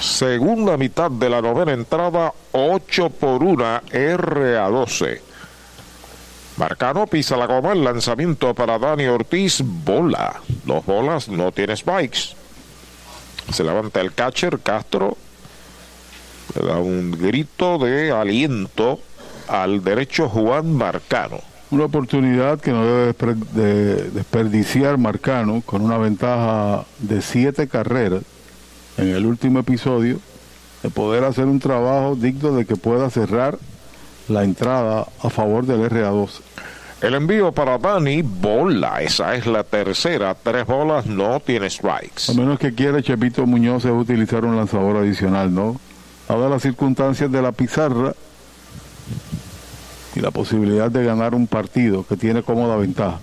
Segunda 0.00 0.76
mitad 0.78 1.10
de 1.10 1.28
la 1.28 1.42
novena 1.42 1.72
entrada, 1.72 2.32
8 2.52 3.10
por 3.10 3.42
1, 3.42 3.82
RA12. 3.82 5.20
Marcano 6.56 7.06
pisa 7.06 7.36
la 7.36 7.46
goma, 7.46 7.72
el 7.72 7.84
lanzamiento 7.84 8.54
para 8.54 8.78
Dani 8.78 9.06
Ortiz, 9.06 9.62
bola. 9.62 10.40
Dos 10.64 10.84
bolas, 10.86 11.28
no 11.28 11.52
tiene 11.52 11.76
spikes. 11.76 12.34
Se 13.52 13.64
levanta 13.64 14.00
el 14.00 14.14
catcher, 14.14 14.60
Castro. 14.60 15.16
Le 16.54 16.66
da 16.66 16.78
un 16.78 17.12
grito 17.12 17.78
de 17.78 18.10
aliento 18.12 19.00
al 19.48 19.82
derecho 19.82 20.28
Juan 20.28 20.74
Marcano. 20.74 21.49
Una 21.70 21.84
oportunidad 21.84 22.58
que 22.60 22.72
no 22.72 22.84
debe 22.84 24.10
desperdiciar 24.12 24.98
Marcano 24.98 25.62
con 25.64 25.82
una 25.82 25.98
ventaja 25.98 26.84
de 26.98 27.22
siete 27.22 27.68
carreras 27.68 28.22
en 28.96 29.10
el 29.10 29.24
último 29.24 29.60
episodio 29.60 30.18
de 30.82 30.90
poder 30.90 31.22
hacer 31.22 31.44
un 31.44 31.60
trabajo 31.60 32.16
digno 32.16 32.52
de 32.52 32.64
que 32.64 32.74
pueda 32.74 33.08
cerrar 33.10 33.56
la 34.28 34.42
entrada 34.42 35.06
a 35.22 35.30
favor 35.30 35.64
del 35.64 35.88
RA2. 35.88 36.40
El 37.02 37.14
envío 37.14 37.52
para 37.52 37.78
Dani, 37.78 38.22
bola. 38.22 39.00
Esa 39.00 39.34
es 39.34 39.46
la 39.46 39.62
tercera. 39.62 40.34
Tres 40.34 40.66
bolas, 40.66 41.06
no 41.06 41.40
tiene 41.40 41.70
strikes. 41.70 42.30
A 42.30 42.34
menos 42.34 42.58
que 42.58 42.74
quiera 42.74 43.00
Chepito 43.00 43.46
Muñoz 43.46 43.84
es 43.84 43.92
utilizar 43.92 44.44
un 44.44 44.56
lanzador 44.56 44.96
adicional, 44.96 45.54
¿no? 45.54 45.80
Dadas 46.28 46.50
las 46.50 46.62
circunstancias 46.62 47.30
de 47.30 47.40
la 47.40 47.52
pizarra 47.52 48.12
y 50.14 50.20
la 50.20 50.30
posibilidad 50.30 50.90
de 50.90 51.04
ganar 51.04 51.34
un 51.34 51.46
partido 51.46 52.04
que 52.06 52.16
tiene 52.16 52.42
cómoda 52.42 52.76
ventaja. 52.76 53.20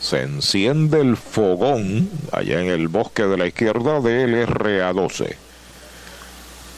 Se 0.00 0.22
enciende 0.22 1.00
el 1.00 1.16
fogón 1.16 2.10
allá 2.30 2.60
en 2.60 2.68
el 2.68 2.88
bosque 2.88 3.24
de 3.24 3.38
la 3.38 3.46
izquierda 3.46 4.00
del 4.00 4.46
RA12. 4.46 5.34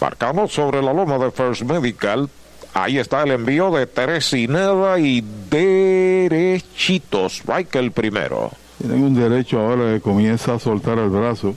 Marcamos 0.00 0.52
sobre 0.52 0.82
la 0.82 0.92
loma 0.92 1.18
de 1.18 1.30
First 1.30 1.62
Medical. 1.62 2.28
Ahí 2.74 2.98
está 2.98 3.22
el 3.22 3.32
envío 3.32 3.70
de 3.70 3.86
tres 3.86 4.32
y 4.34 4.46
nada 4.46 4.98
y 4.98 5.24
derechito. 5.50 7.26
Strike 7.26 7.74
el 7.76 7.90
primero. 7.90 8.52
Tienen 8.78 9.02
un 9.02 9.14
derecho 9.14 9.58
ahora 9.58 9.94
que 9.94 10.00
comienza 10.00 10.54
a 10.54 10.58
soltar 10.60 10.98
el 10.98 11.08
brazo. 11.08 11.54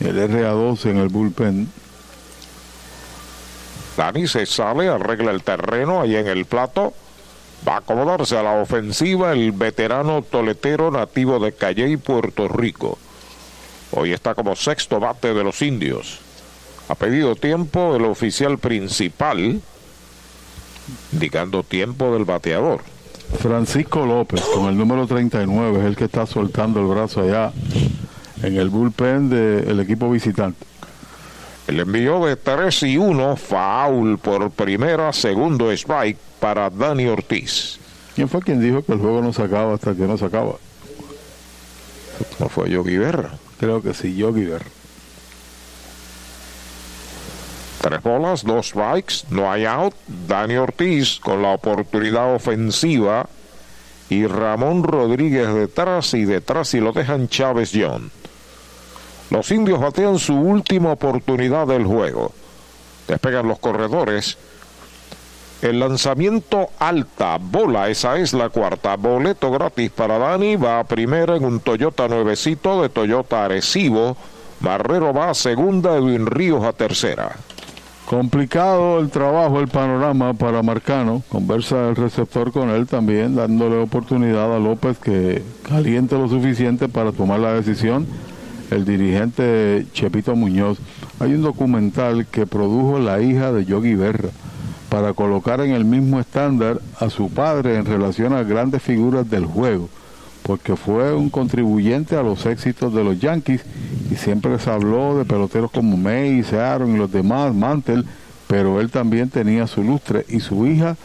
El 0.00 0.16
RA12 0.16 0.90
en 0.90 0.96
el 0.96 1.08
bullpen. 1.08 1.68
Dani 4.00 4.26
se 4.26 4.46
sale, 4.46 4.88
arregla 4.88 5.30
el 5.30 5.42
terreno 5.42 6.00
ahí 6.00 6.16
en 6.16 6.26
el 6.26 6.46
plato. 6.46 6.94
Va 7.68 7.74
a 7.74 7.78
acomodarse 7.80 8.34
a 8.34 8.42
la 8.42 8.52
ofensiva 8.54 9.32
el 9.32 9.52
veterano 9.52 10.22
toletero 10.22 10.90
nativo 10.90 11.38
de 11.38 11.52
Calle 11.52 11.86
y 11.86 11.98
Puerto 11.98 12.48
Rico. 12.48 12.96
Hoy 13.90 14.14
está 14.14 14.34
como 14.34 14.56
sexto 14.56 15.00
bate 15.00 15.34
de 15.34 15.44
los 15.44 15.60
indios. 15.60 16.18
Ha 16.88 16.94
pedido 16.94 17.36
tiempo 17.36 17.94
el 17.94 18.06
oficial 18.06 18.56
principal, 18.56 19.60
indicando 21.12 21.62
tiempo 21.62 22.10
del 22.14 22.24
bateador. 22.24 22.80
Francisco 23.38 24.06
López, 24.06 24.40
con 24.40 24.70
el 24.70 24.78
número 24.78 25.06
39, 25.06 25.78
es 25.78 25.84
el 25.84 25.96
que 25.96 26.04
está 26.04 26.24
soltando 26.24 26.80
el 26.80 26.86
brazo 26.86 27.20
allá 27.20 27.52
en 28.42 28.56
el 28.56 28.70
bullpen 28.70 29.28
del 29.28 29.78
equipo 29.78 30.08
visitante. 30.08 30.69
El 31.66 31.80
envío 31.80 32.24
de 32.24 32.36
3 32.36 32.82
y 32.84 32.96
1, 32.96 33.36
foul 33.36 34.18
por 34.18 34.50
primera, 34.50 35.12
segundo 35.12 35.70
strike 35.70 36.18
para 36.40 36.70
Dani 36.70 37.06
Ortiz. 37.06 37.78
¿Quién 38.14 38.28
fue 38.28 38.40
quien 38.40 38.60
dijo 38.60 38.84
que 38.84 38.92
el 38.92 38.98
juego 38.98 39.22
no 39.22 39.32
se 39.32 39.42
acaba 39.42 39.74
hasta 39.74 39.94
que 39.94 40.02
no 40.02 40.18
se 40.18 40.24
acaba? 40.24 40.54
¿No 42.38 42.48
fue 42.48 42.70
Yogi 42.70 42.98
Berra? 42.98 43.30
Creo 43.58 43.82
que 43.82 43.94
sí, 43.94 44.16
Yogi 44.16 44.44
Berra. 44.44 44.66
Tres 47.80 48.02
bolas, 48.02 48.44
dos 48.44 48.68
strikes, 48.68 49.26
no 49.30 49.50
hay 49.50 49.64
out. 49.64 49.94
Dani 50.28 50.56
Ortiz 50.56 51.18
con 51.18 51.40
la 51.40 51.52
oportunidad 51.52 52.34
ofensiva 52.34 53.26
y 54.10 54.26
Ramón 54.26 54.82
Rodríguez 54.82 55.54
detrás 55.54 56.12
y 56.14 56.24
detrás 56.24 56.74
y 56.74 56.80
lo 56.80 56.92
dejan 56.92 57.28
Chávez 57.28 57.70
John. 57.72 58.10
Los 59.30 59.50
indios 59.52 59.80
batean 59.80 60.18
su 60.18 60.34
última 60.34 60.92
oportunidad 60.92 61.66
del 61.66 61.84
juego. 61.84 62.32
Despegan 63.06 63.46
los 63.46 63.58
corredores. 63.58 64.36
El 65.62 65.78
lanzamiento 65.78 66.70
alta, 66.78 67.36
bola, 67.38 67.90
esa 67.90 68.18
es 68.18 68.32
la 68.32 68.48
cuarta. 68.48 68.96
Boleto 68.96 69.50
gratis 69.50 69.90
para 69.90 70.18
Dani, 70.18 70.56
va 70.56 70.80
a 70.80 70.84
primera 70.84 71.36
en 71.36 71.44
un 71.44 71.60
Toyota 71.60 72.08
nuevecito 72.08 72.82
de 72.82 72.88
Toyota 72.88 73.44
Arecibo. 73.44 74.16
Marrero 74.60 75.12
va 75.12 75.30
a 75.30 75.34
segunda, 75.34 75.96
Edwin 75.96 76.26
Ríos 76.26 76.64
a 76.64 76.72
tercera. 76.72 77.36
Complicado 78.06 78.98
el 78.98 79.10
trabajo, 79.10 79.60
el 79.60 79.68
panorama 79.68 80.34
para 80.34 80.62
Marcano. 80.62 81.22
Conversa 81.28 81.90
el 81.90 81.96
receptor 81.96 82.50
con 82.50 82.70
él 82.70 82.88
también, 82.88 83.36
dándole 83.36 83.76
oportunidad 83.76 84.52
a 84.52 84.58
López 84.58 84.98
que 84.98 85.42
caliente 85.68 86.16
lo 86.16 86.28
suficiente 86.28 86.88
para 86.88 87.12
tomar 87.12 87.38
la 87.38 87.52
decisión. 87.52 88.08
El 88.70 88.84
dirigente 88.84 89.86
Chepito 89.92 90.36
Muñoz. 90.36 90.78
Hay 91.18 91.34
un 91.34 91.42
documental 91.42 92.26
que 92.26 92.46
produjo 92.46 93.00
la 93.00 93.20
hija 93.20 93.52
de 93.52 93.64
Yogi 93.64 93.96
Berra 93.96 94.30
para 94.88 95.12
colocar 95.12 95.60
en 95.60 95.72
el 95.72 95.84
mismo 95.84 96.20
estándar 96.20 96.80
a 96.98 97.10
su 97.10 97.30
padre 97.30 97.76
en 97.76 97.86
relación 97.86 98.32
a 98.32 98.44
grandes 98.44 98.82
figuras 98.82 99.28
del 99.28 99.44
juego, 99.44 99.88
porque 100.42 100.76
fue 100.76 101.14
un 101.14 101.30
contribuyente 101.30 102.16
a 102.16 102.22
los 102.22 102.46
éxitos 102.46 102.94
de 102.94 103.02
los 103.02 103.18
Yankees 103.18 103.62
y 104.10 104.16
siempre 104.16 104.58
se 104.58 104.70
habló 104.70 105.18
de 105.18 105.24
peloteros 105.24 105.70
como 105.70 105.96
May, 105.96 106.44
Aaron 106.52 106.94
y 106.94 106.98
los 106.98 107.10
demás, 107.10 107.54
Mantel, 107.54 108.04
pero 108.46 108.80
él 108.80 108.90
también 108.90 109.30
tenía 109.30 109.66
su 109.66 109.82
lustre 109.82 110.24
y 110.28 110.40
su 110.40 110.66
hija 110.66 110.96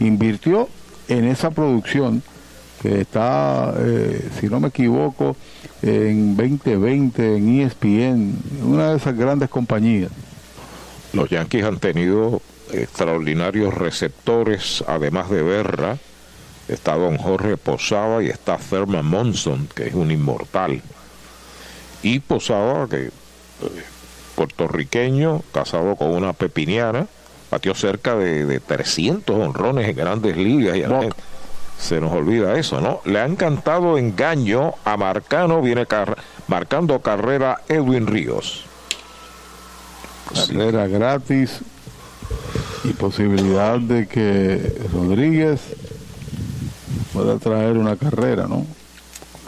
invirtió 0.00 0.68
en 1.08 1.24
esa 1.24 1.50
producción 1.50 2.22
que 2.82 3.02
está, 3.02 3.74
eh, 3.78 4.28
si 4.38 4.46
no 4.46 4.60
me 4.60 4.68
equivoco, 4.68 5.36
en 5.82 6.36
2020 6.36 7.36
en 7.36 7.60
ESPN, 7.60 8.38
una 8.64 8.90
de 8.90 8.96
esas 8.96 9.16
grandes 9.16 9.48
compañías. 9.48 10.10
Los 11.12 11.28
Yankees 11.30 11.64
han 11.64 11.78
tenido 11.78 12.40
extraordinarios 12.72 13.74
receptores, 13.74 14.84
además 14.86 15.30
de 15.30 15.42
Berra. 15.42 15.98
Está 16.68 16.96
don 16.96 17.16
Jorge 17.16 17.56
Posada 17.56 18.22
y 18.22 18.28
está 18.28 18.58
Thurman 18.58 19.06
Monson, 19.06 19.68
que 19.74 19.88
es 19.88 19.94
un 19.94 20.10
inmortal. 20.10 20.80
Y 22.02 22.20
Posada, 22.20 22.86
que 22.86 23.06
eh, 23.06 23.10
puertorriqueño, 24.36 25.42
casado 25.52 25.96
con 25.96 26.10
una 26.12 26.32
pepiniana, 26.32 27.08
batió 27.50 27.74
cerca 27.74 28.14
de, 28.14 28.46
de 28.46 28.60
300 28.60 29.36
honrones 29.36 29.88
en 29.88 29.96
grandes 29.96 30.36
ligas. 30.36 30.76
Y 30.76 30.84
se 31.80 32.00
nos 32.00 32.12
olvida 32.12 32.58
eso, 32.58 32.80
¿no? 32.80 33.00
Le 33.04 33.20
han 33.20 33.36
cantado 33.36 33.96
engaño 33.96 34.74
a 34.84 34.96
Marcano, 34.96 35.62
viene 35.62 35.86
marcando 36.46 37.00
carrera 37.00 37.62
Edwin 37.68 38.06
Ríos. 38.06 38.64
Carrera 40.34 40.86
gratis 40.86 41.60
y 42.84 42.92
posibilidad 42.92 43.78
de 43.78 44.06
que 44.06 44.86
Rodríguez 44.92 45.60
pueda 47.12 47.38
traer 47.38 47.76
una 47.78 47.96
carrera, 47.96 48.46
¿no? 48.46 48.66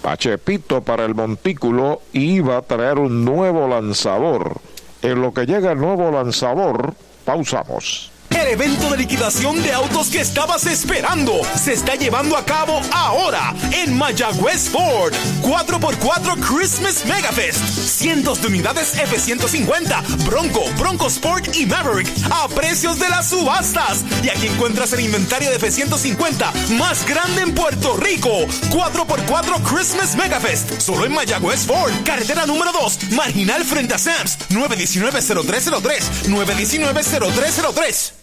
Pachepito 0.01 0.83
para 0.83 1.05
el 1.05 1.15
montículo 1.15 2.01
y 2.13 2.41
va 2.41 2.57
a 2.59 2.63
traer 2.63 2.99
un 2.99 3.25
nuevo 3.25 3.69
lanzador. 3.69 4.57
En 5.03 5.21
lo 5.21 5.33
que 5.33 5.47
llega 5.47 5.73
el 5.73 5.79
nuevo 5.79 6.11
lanzador, 6.11 6.95
pausamos. 7.25 8.12
El 8.43 8.49
evento 8.49 8.91
de 8.91 8.97
liquidación 8.97 9.63
de 9.63 9.73
autos 9.73 10.09
que 10.09 10.21
estabas 10.21 10.67
esperando 10.67 11.43
se 11.55 11.75
está 11.75 11.95
llevando 11.95 12.37
a 12.37 12.45
cabo 12.45 12.81
ahora 12.91 13.55
en 13.71 13.97
Mayagüez 13.97 14.69
Ford. 14.69 15.15
4x4 15.43 16.41
Christmas 16.41 17.05
Megafest. 17.07 17.63
Cientos 17.63 18.43
de 18.43 18.49
unidades 18.49 18.99
F-150, 18.99 20.25
Bronco, 20.27 20.65
Bronco 20.77 21.07
Sport 21.07 21.55
y 21.55 21.67
Maverick 21.67 22.09
a 22.33 22.49
precios 22.49 22.99
de 22.99 23.09
las 23.11 23.31
subastas. 23.31 24.05
Y 24.25 24.31
aquí 24.31 24.49
encuentras 24.49 24.93
el 24.93 25.01
inventario 25.01 25.49
de 25.49 25.57
F-150 25.57 26.73
más 26.77 27.07
grande 27.07 27.43
en 27.43 27.55
Puerto 27.55 27.97
Rico. 27.97 28.29
4x4 28.71 29.63
Christmas 29.63 30.17
Megafest. 30.17 30.81
Solo 30.81 31.07
en 31.07 31.13
Mayagüez 31.13 31.61
Ford. 31.61 31.93
Carretera 32.05 32.45
número 32.45 32.73
2. 32.73 33.13
Marginal 33.13 33.65
frente 33.65 33.95
a 33.95 33.99
Sams. 33.99 34.37
919-0303. 34.51 36.27
919-0303. 36.27 38.23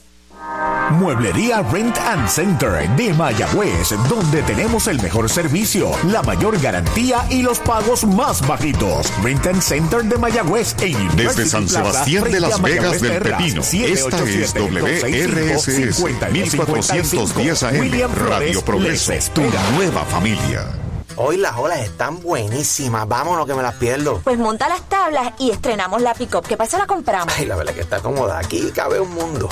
Mueblería 0.91 1.61
Rent 1.61 1.97
and 1.97 2.27
Center 2.27 2.89
de 2.95 3.13
Mayagüez, 3.13 3.89
donde 4.09 4.41
tenemos 4.43 4.87
el 4.87 5.01
mejor 5.01 5.29
servicio, 5.29 5.91
la 6.05 6.23
mayor 6.23 6.59
garantía 6.59 7.25
y 7.29 7.41
los 7.41 7.59
pagos 7.59 8.05
más 8.05 8.45
bajitos. 8.47 9.11
Rent 9.23 9.45
and 9.47 9.61
Center 9.61 10.03
de 10.03 10.17
Mayagüez 10.17 10.75
en 10.81 11.15
Desde 11.15 11.45
San 11.45 11.67
Sebastián 11.67 12.23
de 12.25 12.39
Las 12.39 12.61
Vegas 12.61 13.01
del 13.01 13.21
Pepino. 13.21 13.61
Esta 13.61 14.23
es 14.23 14.53
WRSS 14.53 16.03
1410 16.31 17.63
AM 17.63 18.15
Radio 18.15 18.61
Progreso, 18.63 19.13
tu 19.33 19.41
nueva 19.75 20.03
familia. 20.05 20.88
Hoy 21.21 21.35
las 21.35 21.57
olas 21.57 21.81
están 21.81 22.21
buenísimas. 22.21 23.05
Vámonos 23.05 23.45
que 23.45 23.53
me 23.53 23.61
las 23.61 23.75
pierdo. 23.75 24.21
Pues 24.23 24.37
monta 24.37 24.69
las 24.69 24.87
tablas 24.87 25.33
y 25.37 25.51
estrenamos 25.51 26.01
la 26.01 26.13
pick-up. 26.13 26.47
¿Qué 26.47 26.55
pasa? 26.55 26.77
La 26.77 26.87
compramos. 26.87 27.33
Ay, 27.37 27.45
la 27.45 27.57
verdad 27.57 27.73
que 27.73 27.81
está 27.81 27.99
cómoda. 27.99 28.39
Aquí 28.39 28.71
cabe 28.73 29.01
un 29.01 29.13
mundo. 29.13 29.49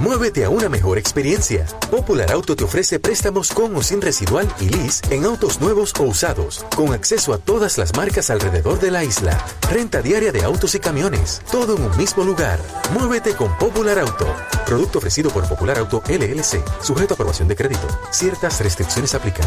Muévete 0.00 0.44
a 0.44 0.50
una 0.50 0.68
mejor 0.68 0.98
experiencia. 0.98 1.64
Popular 1.92 2.32
Auto 2.32 2.56
te 2.56 2.64
ofrece 2.64 2.98
préstamos 2.98 3.52
con 3.52 3.76
o 3.76 3.84
sin 3.84 4.02
residual 4.02 4.52
y 4.58 4.68
lease 4.68 5.14
en 5.14 5.26
autos 5.26 5.60
nuevos 5.60 5.92
o 6.00 6.02
usados, 6.02 6.66
con 6.74 6.92
acceso 6.92 7.32
a 7.34 7.38
todas 7.38 7.78
las 7.78 7.96
marcas 7.96 8.28
alrededor 8.28 8.80
de 8.80 8.90
la 8.90 9.04
isla. 9.04 9.38
Renta 9.70 10.02
diaria 10.02 10.32
de 10.32 10.42
autos 10.42 10.74
y 10.74 10.80
camiones, 10.80 11.40
todo 11.52 11.76
en 11.76 11.84
un 11.84 11.96
mismo 11.96 12.24
lugar. 12.24 12.58
Muévete 12.98 13.36
con 13.36 13.56
Popular 13.58 14.00
Auto. 14.00 14.26
Producto 14.66 14.98
ofrecido 14.98 15.30
por 15.30 15.48
Popular 15.48 15.78
Auto 15.78 16.02
LLC, 16.08 16.60
sujeto 16.82 17.14
a 17.14 17.16
aprobación 17.16 17.46
de 17.46 17.54
crédito. 17.54 17.86
Ciertas 18.10 18.58
restricciones 18.60 19.14
aplican. 19.14 19.46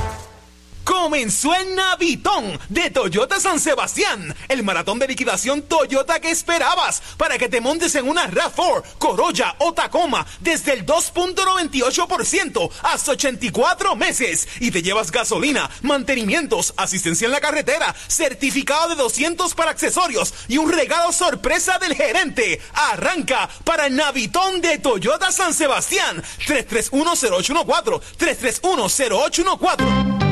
Comenzó 0.83 1.55
el 1.55 1.75
Navitón 1.75 2.59
de 2.69 2.89
Toyota 2.89 3.39
San 3.39 3.59
Sebastián, 3.59 4.35
el 4.49 4.63
maratón 4.63 4.99
de 4.99 5.07
liquidación 5.07 5.61
Toyota 5.61 6.19
que 6.19 6.29
esperabas 6.29 7.01
para 7.17 7.37
que 7.37 7.47
te 7.47 7.61
montes 7.61 7.95
en 7.95 8.07
una 8.07 8.29
RAV4, 8.29 8.83
Corolla 8.97 9.55
o 9.59 9.73
Tacoma 9.73 10.25
desde 10.41 10.73
el 10.73 10.85
2.98% 10.85 12.69
hasta 12.83 13.11
84 13.11 13.95
meses. 13.95 14.47
Y 14.59 14.71
te 14.71 14.81
llevas 14.81 15.11
gasolina, 15.11 15.69
mantenimientos, 15.81 16.73
asistencia 16.75 17.25
en 17.25 17.31
la 17.31 17.41
carretera, 17.41 17.95
certificado 18.07 18.89
de 18.89 18.95
200 18.95 19.53
para 19.55 19.71
accesorios 19.71 20.33
y 20.47 20.57
un 20.57 20.71
regalo 20.71 21.13
sorpresa 21.13 21.77
del 21.79 21.95
gerente. 21.95 22.59
Arranca 22.73 23.49
para 23.63 23.87
el 23.87 23.95
Navitón 23.95 24.61
de 24.61 24.79
Toyota 24.79 25.31
San 25.31 25.53
Sebastián. 25.53 26.21
3310814 26.45 28.01
3310814 28.17 30.22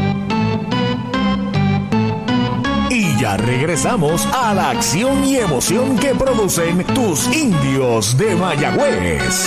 ya 3.21 3.37
regresamos 3.37 4.25
a 4.33 4.51
la 4.55 4.71
acción 4.71 5.23
y 5.23 5.37
emoción 5.37 5.95
que 5.99 6.15
producen 6.15 6.83
tus 6.85 7.27
indios 7.27 8.17
de 8.17 8.35
Mayagüez. 8.35 9.45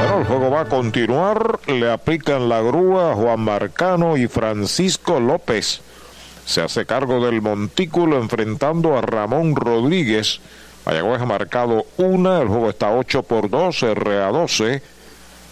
Bueno, 0.00 0.18
el 0.20 0.24
juego 0.24 0.50
va 0.50 0.62
a 0.62 0.64
continuar. 0.64 1.60
Le 1.66 1.90
aplican 1.90 2.48
la 2.48 2.62
grúa 2.62 3.14
Juan 3.14 3.40
Marcano 3.40 4.16
y 4.16 4.28
Francisco 4.28 5.20
López. 5.20 5.82
Se 6.46 6.62
hace 6.62 6.86
cargo 6.86 7.22
del 7.22 7.42
montículo 7.42 8.16
enfrentando 8.16 8.96
a 8.96 9.02
Ramón 9.02 9.54
Rodríguez. 9.54 10.40
Mayagüez 10.86 11.20
ha 11.20 11.26
marcado 11.26 11.84
una. 11.98 12.40
El 12.40 12.48
juego 12.48 12.70
está 12.70 12.92
8 12.92 13.24
por 13.24 13.50
2. 13.50 13.82
RA 13.94 14.28
12. 14.28 14.82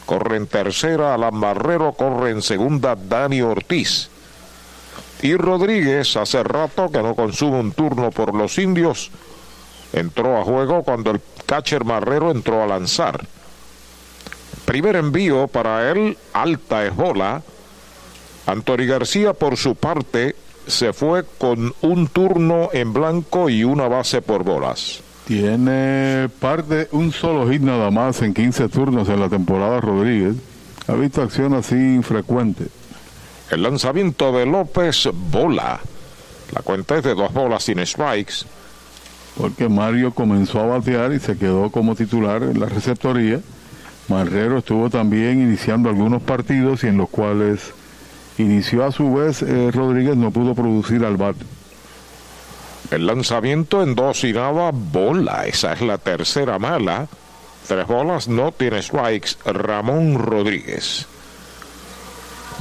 Corre 0.07 0.37
en 0.39 0.47
tercera 0.47 1.13
Alan 1.13 1.39
Barrero. 1.39 1.93
Corre 1.93 2.31
en 2.31 2.41
segunda 2.41 2.97
Dani 2.97 3.43
Ortiz. 3.43 4.09
Y 5.23 5.35
Rodríguez 5.37 6.17
hace 6.17 6.43
rato 6.43 6.91
que 6.91 7.03
no 7.03 7.15
consume 7.15 7.61
un 7.61 7.73
turno 7.73 8.11
por 8.11 8.35
los 8.35 8.59
indios. 8.59 9.11
Entró 9.93 10.39
a 10.39 10.45
juego 10.45 10.83
cuando 10.83 11.11
el 11.11 11.21
catcher 11.47 11.85
Marrero 11.85 12.31
entró 12.31 12.63
a 12.63 12.67
lanzar. 12.67 13.27
Primer 14.65 14.97
envío 14.97 15.49
para 15.49 15.91
él, 15.91 16.17
alta 16.33 16.87
es 16.87 16.95
bola. 16.95 17.43
Anthony 18.47 18.87
García 18.87 19.33
por 19.35 19.57
su 19.57 19.75
parte 19.75 20.37
se 20.67 20.93
fue 20.93 21.25
con 21.39 21.75
un 21.83 22.07
turno 22.07 22.71
en 22.73 22.93
blanco 22.93 23.51
y 23.51 23.65
una 23.65 23.89
base 23.89 24.23
por 24.23 24.45
bolas. 24.45 25.03
Tiene 25.27 26.29
parte, 26.41 26.89
un 26.93 27.13
solo 27.13 27.49
hit 27.51 27.63
nada 27.63 27.91
más 27.91 28.23
en 28.23 28.33
15 28.35 28.69
turnos 28.69 29.09
en 29.09 29.21
la 29.21 29.29
temporada 29.29 29.81
Rodríguez. 29.81 30.37
Ha 30.87 30.95
visto 30.95 31.23
acción 31.23 31.55
así 31.55 31.75
infrecuente. 31.75 32.67
El 33.51 33.65
lanzamiento 33.65 34.31
de 34.31 34.47
López, 34.47 35.09
bola. 35.13 35.81
La 36.55 36.63
cuenta 36.63 36.97
es 36.97 37.05
de 37.05 37.17
dos 37.17 37.33
bolas 37.33 37.65
sin 37.65 37.85
strikes. 37.85 38.45
Porque 39.37 39.69
Mario 39.69 40.13
comenzó 40.13 40.61
a 40.61 40.67
batear 40.67 41.13
y 41.13 41.19
se 41.19 41.37
quedó 41.37 41.71
como 41.71 41.97
titular 41.97 42.45
en 42.45 42.61
la 42.61 42.67
receptoría. 42.67 43.41
Marrero 44.09 44.59
estuvo 44.59 44.89
también 44.89 45.43
iniciando 45.43 45.89
algunos 45.89 46.23
partidos 46.23 46.85
y 46.85 46.89
en 46.89 46.97
los 46.97 47.09
cuales 47.09 47.73
inició 48.39 48.85
a 48.85 48.93
su 48.93 49.13
vez 49.15 49.43
eh, 49.43 49.71
Rodríguez 49.73 50.17
no 50.17 50.31
pudo 50.31 50.55
producir 50.55 51.05
al 51.05 51.17
bate. 51.17 51.45
El 52.93 53.07
lanzamiento 53.07 53.83
en 53.83 53.97
dos 53.97 54.23
y 54.23 54.33
nada, 54.33 54.71
bola. 54.73 55.47
Esa 55.47 55.73
es 55.73 55.81
la 55.81 55.99
tercera 55.99 56.59
mala. 56.61 57.09
Tres 57.67 57.87
bolas, 57.87 58.29
no 58.29 58.53
tiene 58.53 58.81
strikes. 58.81 59.31
Ramón 59.45 60.19
Rodríguez. 60.19 61.07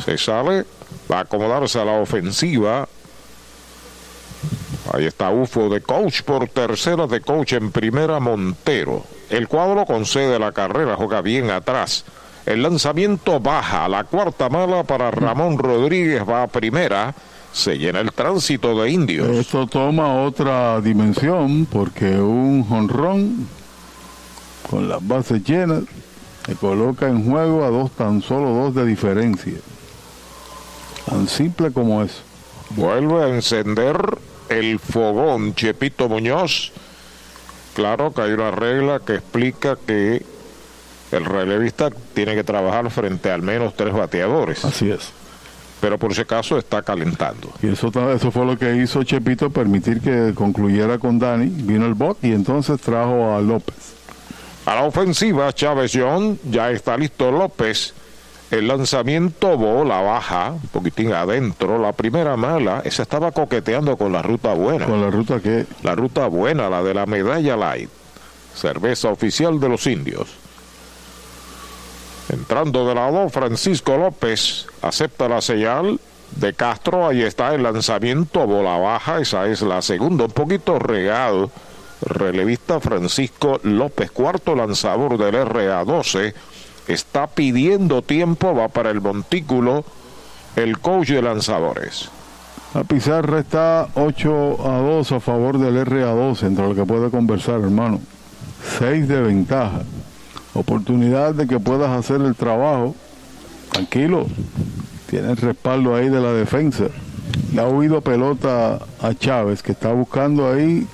Se 0.05 0.17
sale, 0.17 0.65
va 1.11 1.19
a 1.19 1.21
acomodarse 1.21 1.79
a 1.79 1.85
la 1.85 1.93
ofensiva. 1.93 2.87
Ahí 4.93 5.05
está 5.05 5.29
UFO 5.29 5.69
de 5.69 5.81
coach 5.81 6.23
por 6.23 6.47
tercera 6.47 7.05
de 7.05 7.21
coach 7.21 7.53
en 7.53 7.71
primera 7.71 8.19
Montero. 8.19 9.03
El 9.29 9.47
cuadro 9.47 9.85
concede 9.85 10.39
la 10.39 10.51
carrera, 10.51 10.95
juega 10.95 11.21
bien 11.21 11.51
atrás. 11.51 12.05
El 12.45 12.63
lanzamiento 12.63 13.39
baja, 13.39 13.87
la 13.87 14.05
cuarta 14.05 14.49
mala 14.49 14.83
para 14.83 15.11
Ramón 15.11 15.57
Rodríguez 15.57 16.23
va 16.27 16.43
a 16.43 16.47
primera. 16.47 17.13
Se 17.51 17.77
llena 17.77 17.99
el 17.99 18.11
tránsito 18.11 18.79
de 18.79 18.89
indios. 18.89 19.27
Esto 19.27 19.67
toma 19.67 20.23
otra 20.23 20.79
dimensión 20.81 21.65
porque 21.65 22.19
un 22.19 22.63
jonrón 22.63 23.47
con 24.69 24.87
las 24.87 25.05
bases 25.05 25.43
llenas 25.43 25.83
se 26.45 26.55
coloca 26.55 27.07
en 27.07 27.29
juego 27.29 27.63
a 27.63 27.69
dos, 27.69 27.91
tan 27.91 28.21
solo 28.21 28.49
dos 28.49 28.75
de 28.75 28.85
diferencia. 28.85 29.59
Tan 31.09 31.27
simple 31.27 31.71
como 31.71 32.03
eso. 32.03 32.21
Vuelve 32.71 33.23
a 33.23 33.29
encender 33.29 33.97
el 34.49 34.79
fogón 34.79 35.55
Chepito 35.55 36.07
Muñoz. 36.07 36.71
Claro 37.73 38.13
que 38.13 38.21
hay 38.21 38.31
una 38.31 38.51
regla 38.51 38.99
que 38.99 39.15
explica 39.15 39.75
que 39.75 40.23
el 41.11 41.25
relevista 41.25 41.89
tiene 42.13 42.35
que 42.35 42.43
trabajar 42.43 42.89
frente 42.91 43.31
a 43.31 43.35
al 43.35 43.41
menos 43.41 43.75
tres 43.75 43.93
bateadores. 43.93 44.63
Así 44.63 44.91
es. 44.91 45.09
Pero 45.81 45.97
por 45.97 46.11
ese 46.11 46.25
caso 46.25 46.57
está 46.57 46.81
calentando. 46.81 47.49
Y 47.63 47.69
eso, 47.69 47.91
eso 48.13 48.31
fue 48.31 48.45
lo 48.45 48.57
que 48.57 48.75
hizo 48.75 49.03
Chepito, 49.03 49.49
permitir 49.49 50.01
que 50.01 50.33
concluyera 50.35 50.99
con 50.99 51.17
Dani. 51.17 51.47
Vino 51.47 51.85
el 51.85 51.93
bot 51.93 52.23
y 52.23 52.33
entonces 52.33 52.79
trajo 52.81 53.33
a 53.33 53.39
López. 53.39 53.95
A 54.65 54.75
la 54.75 54.83
ofensiva, 54.83 55.51
Chávez 55.53 55.91
John, 55.95 56.37
ya 56.51 56.69
está 56.69 56.97
listo 56.97 57.31
López. 57.31 57.93
El 58.51 58.67
lanzamiento 58.67 59.57
bola 59.57 60.01
baja, 60.01 60.51
un 60.51 60.67
poquitín 60.69 61.13
adentro. 61.13 61.77
La 61.77 61.93
primera 61.93 62.35
mala, 62.35 62.81
esa 62.83 63.03
estaba 63.03 63.31
coqueteando 63.31 63.95
con 63.95 64.11
la 64.11 64.23
ruta 64.23 64.53
buena. 64.53 64.87
¿Con 64.87 65.01
la 65.01 65.11
ruta 65.11 65.39
qué? 65.39 65.67
La 65.83 65.93
ruta 65.93 66.27
buena, 66.27 66.67
la 66.67 66.81
de 66.81 66.95
la 66.95 67.05
medalla 67.05 67.55
light. 67.55 67.89
Cerveza 68.55 69.09
oficial 69.09 69.59
de 69.59 69.69
los 69.69 69.85
indios. 69.85 70.29
Entrando 72.29 72.87
de 72.87 72.95
lado, 72.95 73.29
Francisco 73.29 73.97
López 73.97 74.65
acepta 74.81 75.27
la 75.27 75.41
señal 75.41 75.99
de 76.35 76.53
Castro. 76.53 77.07
Ahí 77.07 77.21
está 77.21 77.53
el 77.53 77.61
lanzamiento, 77.61 78.47
bola 78.47 78.77
baja. 78.77 79.19
Esa 79.19 79.47
es 79.47 79.61
la 79.61 79.83
segunda, 79.83 80.25
un 80.25 80.31
poquito 80.31 80.79
regado. 80.79 81.51
Relevista 82.01 82.79
Francisco 82.79 83.59
López, 83.63 84.09
cuarto 84.09 84.55
lanzador 84.55 85.17
del 85.17 85.35
RA12. 85.35 86.33
Está 86.89 87.27
pidiendo 87.27 88.01
tiempo, 88.01 88.53
va 88.53 88.67
para 88.67 88.89
el 88.89 88.99
montículo 88.99 89.85
el 90.57 90.79
coach 90.79 91.09
de 91.09 91.21
lanzadores. 91.21 92.09
La 92.73 92.83
pizarra 92.83 93.39
está 93.39 93.87
8 93.95 94.57
a 94.69 94.77
2 94.79 95.11
a 95.13 95.19
favor 95.21 95.57
del 95.57 95.85
RA12, 95.85 96.47
entre 96.47 96.67
lo 96.67 96.75
que 96.75 96.85
puede 96.85 97.09
conversar, 97.09 97.61
hermano. 97.61 98.01
6 98.79 99.07
de 99.07 99.21
ventaja 99.21 99.81
oportunidad 100.53 101.33
de 101.33 101.47
que 101.47 101.59
puedas 101.59 101.89
hacer 101.89 102.21
el 102.21 102.35
trabajo. 102.35 102.95
Tranquilo, 103.71 104.27
tienes 105.09 105.39
respaldo 105.39 105.95
ahí 105.95 106.09
de 106.09 106.19
la 106.19 106.33
defensa. 106.33 106.85
Le 107.53 107.61
ha 107.61 107.65
oído 107.65 108.01
pelota 108.01 108.79
a 109.01 109.13
Chávez, 109.13 109.63
que 109.63 109.71
está 109.71 109.93
buscando 109.93 110.51
ahí 110.51 110.87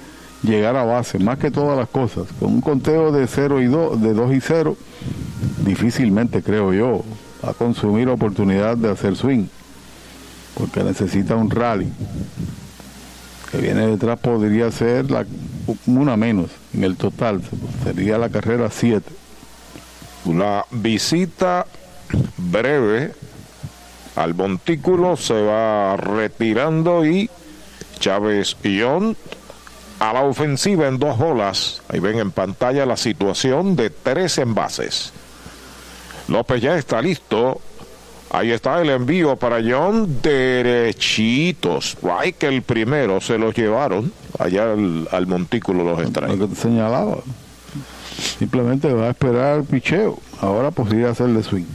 llegar 0.44 0.76
a 0.76 0.84
base, 0.84 1.20
más 1.20 1.38
que 1.38 1.52
todas 1.52 1.78
las 1.78 1.90
cosas. 1.90 2.28
Con 2.40 2.54
un 2.54 2.62
conteo 2.62 3.12
de 3.12 3.28
0 3.28 3.62
y 3.62 3.66
2, 3.66 4.02
de 4.02 4.14
2 4.14 4.34
y 4.34 4.42
0, 4.42 4.78
difícilmente 5.66 6.42
creo 6.42 6.74
yo, 6.74 7.04
va 7.44 7.52
a 7.52 7.54
consumir 7.54 8.10
oportunidad 8.10 8.78
de 8.78 8.92
hacer 8.92 9.16
swing, 9.16 9.48
porque 10.56 10.84
necesita 10.84 11.36
un 11.36 11.50
rally. 11.50 11.92
Que 13.52 13.58
viene 13.58 13.88
detrás 13.88 14.20
podría 14.20 14.72
ser 14.72 15.06
una 15.86 16.18
menos 16.18 16.52
en 16.74 16.84
el 16.84 16.98
total, 16.98 17.42
sería 17.84 18.18
la 18.18 18.30
carrera 18.30 18.70
7. 18.70 19.10
Una 20.26 20.66
visita 20.72 21.66
breve 22.38 23.14
al 24.16 24.34
montículo 24.34 25.18
se 25.18 25.40
va 25.42 25.98
retirando 25.98 27.06
y 27.06 27.30
Chávez 28.00 28.56
Ion 28.64 29.16
a 30.00 30.14
la 30.14 30.22
ofensiva 30.22 30.88
en 30.88 31.00
dos 31.00 31.18
bolas. 31.18 31.82
Ahí 31.90 32.00
ven 32.00 32.20
en 32.20 32.32
pantalla 32.32 32.86
la 32.86 32.98
situación 32.98 33.76
de 33.76 33.90
tres 33.90 34.38
envases. 34.38 35.14
López 36.28 36.62
ya 36.62 36.78
está 36.78 37.02
listo. 37.02 37.62
Ahí 38.32 38.52
está 38.52 38.82
el 38.82 38.90
envío 38.90 39.38
para 39.38 39.62
John 39.64 40.22
derechitos. 40.22 41.98
que 42.38 42.48
el 42.48 42.64
primero 42.64 43.22
se 43.22 43.38
los 43.38 43.56
llevaron 43.56 44.12
allá 44.40 44.74
al, 44.74 45.28
montículo 45.28 45.84
los 45.84 46.00
extrae. 46.00 46.36
Lo 46.36 46.48
que 46.48 46.56
te 46.56 46.62
señalaba. 46.62 47.18
Simplemente 48.40 48.92
va 48.94 49.08
a 49.08 49.10
esperar 49.12 49.64
picheo. 49.64 50.20
Ahora 50.42 50.72
podría 50.72 51.12
hacerle 51.12 51.44
swing. 51.44 51.66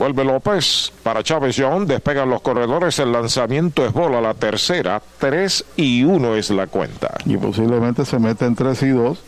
Vuelve 0.00 0.24
López 0.24 0.94
para 1.02 1.22
Chávez 1.22 1.56
John. 1.58 1.86
Despegan 1.86 2.30
los 2.30 2.40
corredores. 2.40 2.98
El 3.00 3.12
lanzamiento 3.12 3.84
es 3.84 3.92
bola. 3.92 4.22
La 4.22 4.32
tercera. 4.32 5.02
3 5.18 5.64
y 5.76 6.04
1 6.04 6.36
es 6.36 6.48
la 6.48 6.68
cuenta. 6.68 7.18
Y 7.26 7.36
posiblemente 7.36 8.06
se 8.06 8.18
mete 8.18 8.46
en 8.46 8.54
3 8.54 8.82
y 8.84 8.88
2 8.88 9.18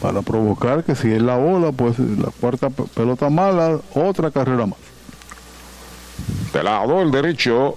para 0.00 0.22
provocar 0.22 0.84
que 0.84 0.94
si 0.94 1.10
es 1.10 1.20
la 1.20 1.36
bola, 1.36 1.72
pues 1.72 1.98
la 1.98 2.30
cuarta 2.40 2.70
pelota 2.70 3.28
mala, 3.28 3.80
otra 3.94 4.30
carrera 4.30 4.66
más. 4.66 4.78
De 6.52 6.62
lado 6.62 7.02
el 7.02 7.10
derecho, 7.10 7.76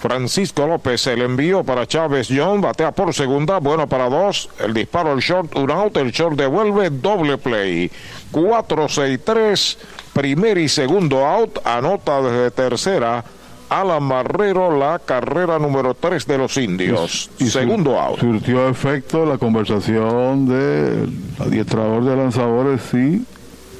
Francisco 0.00 0.66
López, 0.66 1.06
el 1.06 1.22
envío 1.22 1.64
para 1.64 1.86
Chávez 1.86 2.28
John, 2.30 2.60
batea 2.60 2.92
por 2.92 3.14
segunda, 3.14 3.58
bueno 3.58 3.88
para 3.88 4.08
dos, 4.08 4.48
el 4.58 4.74
disparo 4.74 5.12
al 5.12 5.20
short, 5.20 5.56
un 5.56 5.70
out, 5.70 5.96
el 5.96 6.12
short 6.12 6.36
devuelve, 6.36 6.90
doble 6.90 7.38
play. 7.38 7.90
4-6-3, 8.32 9.76
primer 10.12 10.58
y 10.58 10.68
segundo 10.68 11.24
out, 11.24 11.58
anota 11.64 12.20
desde 12.20 12.50
tercera. 12.50 13.24
Alan 13.68 14.04
Marrero, 14.04 14.78
la 14.78 15.00
carrera 15.00 15.58
número 15.58 15.94
3 15.94 16.24
de 16.26 16.38
los 16.38 16.56
indios. 16.56 17.30
Y, 17.38 17.46
segundo 17.46 17.98
out. 17.98 18.20
Surtió 18.20 18.68
efecto 18.68 19.26
la 19.26 19.38
conversación 19.38 20.46
del 20.46 21.12
adiestrador 21.40 22.04
de 22.04 22.16
lanzadores 22.16 22.82
y 22.94 23.24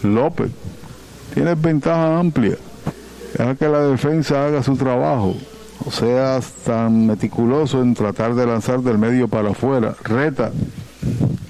López. 0.02 0.50
Tiene 1.34 1.54
ventaja 1.54 2.18
amplia. 2.18 2.56
Deja 3.38 3.54
que 3.54 3.68
la 3.68 3.82
defensa 3.82 4.46
haga 4.46 4.62
su 4.64 4.76
trabajo 4.76 5.36
no 5.86 5.92
seas 5.92 6.50
tan 6.64 7.06
meticuloso 7.06 7.80
en 7.80 7.94
tratar 7.94 8.34
de 8.34 8.44
lanzar 8.44 8.80
del 8.80 8.98
medio 8.98 9.28
para 9.28 9.50
afuera. 9.50 9.94
Reta. 10.02 10.50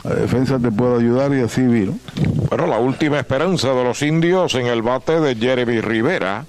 La 0.05 0.15
defensa 0.15 0.59
te 0.59 0.71
puede 0.71 0.99
ayudar 0.99 1.33
y 1.33 1.41
así 1.41 1.63
vino. 1.63 1.99
Bueno, 2.51 2.67
la 2.67 2.79
última 2.79 3.19
esperanza 3.19 3.73
de 3.73 3.83
los 3.83 4.03
indios 4.03 4.55
en 4.55 4.67
el 4.67 4.83
bate 4.83 5.21
de 5.21 5.35
Jeremy 5.35 5.81
Rivera. 5.81 6.45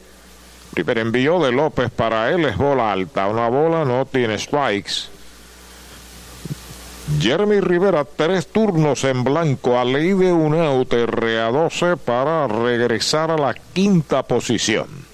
Primer 0.73 0.97
envío 0.97 1.39
de 1.39 1.53
López 1.53 1.89
para 1.89 2.29
él 2.29 2.43
es 2.43 2.57
bola 2.57 2.91
alta. 2.91 3.27
Una 3.27 3.47
bola 3.47 3.85
no 3.85 4.05
tiene 4.05 4.37
strikes. 4.37 5.09
Jeremy 7.19 7.61
Rivera, 7.61 8.03
tres 8.03 8.47
turnos 8.47 9.05
en 9.05 9.23
blanco 9.23 9.79
a 9.79 9.85
ley 9.85 10.09
de 10.09 10.33
un 10.33 10.53
out, 10.55 10.91
RA12 10.91 11.97
para 11.97 12.47
regresar 12.47 13.31
a 13.31 13.37
la 13.37 13.53
quinta 13.53 14.23
posición. 14.23 15.06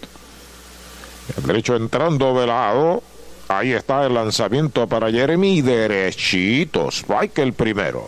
El 1.37 1.43
derecho 1.43 1.75
entrando 1.75 2.39
de 2.39 2.47
lado. 2.47 3.03
Ahí 3.47 3.73
está 3.73 4.05
el 4.05 4.13
lanzamiento 4.13 4.87
para 4.87 5.11
Jeremy. 5.11 5.61
Derechito. 5.61 6.89
Strike 6.89 7.39
el 7.39 7.53
primero. 7.53 8.07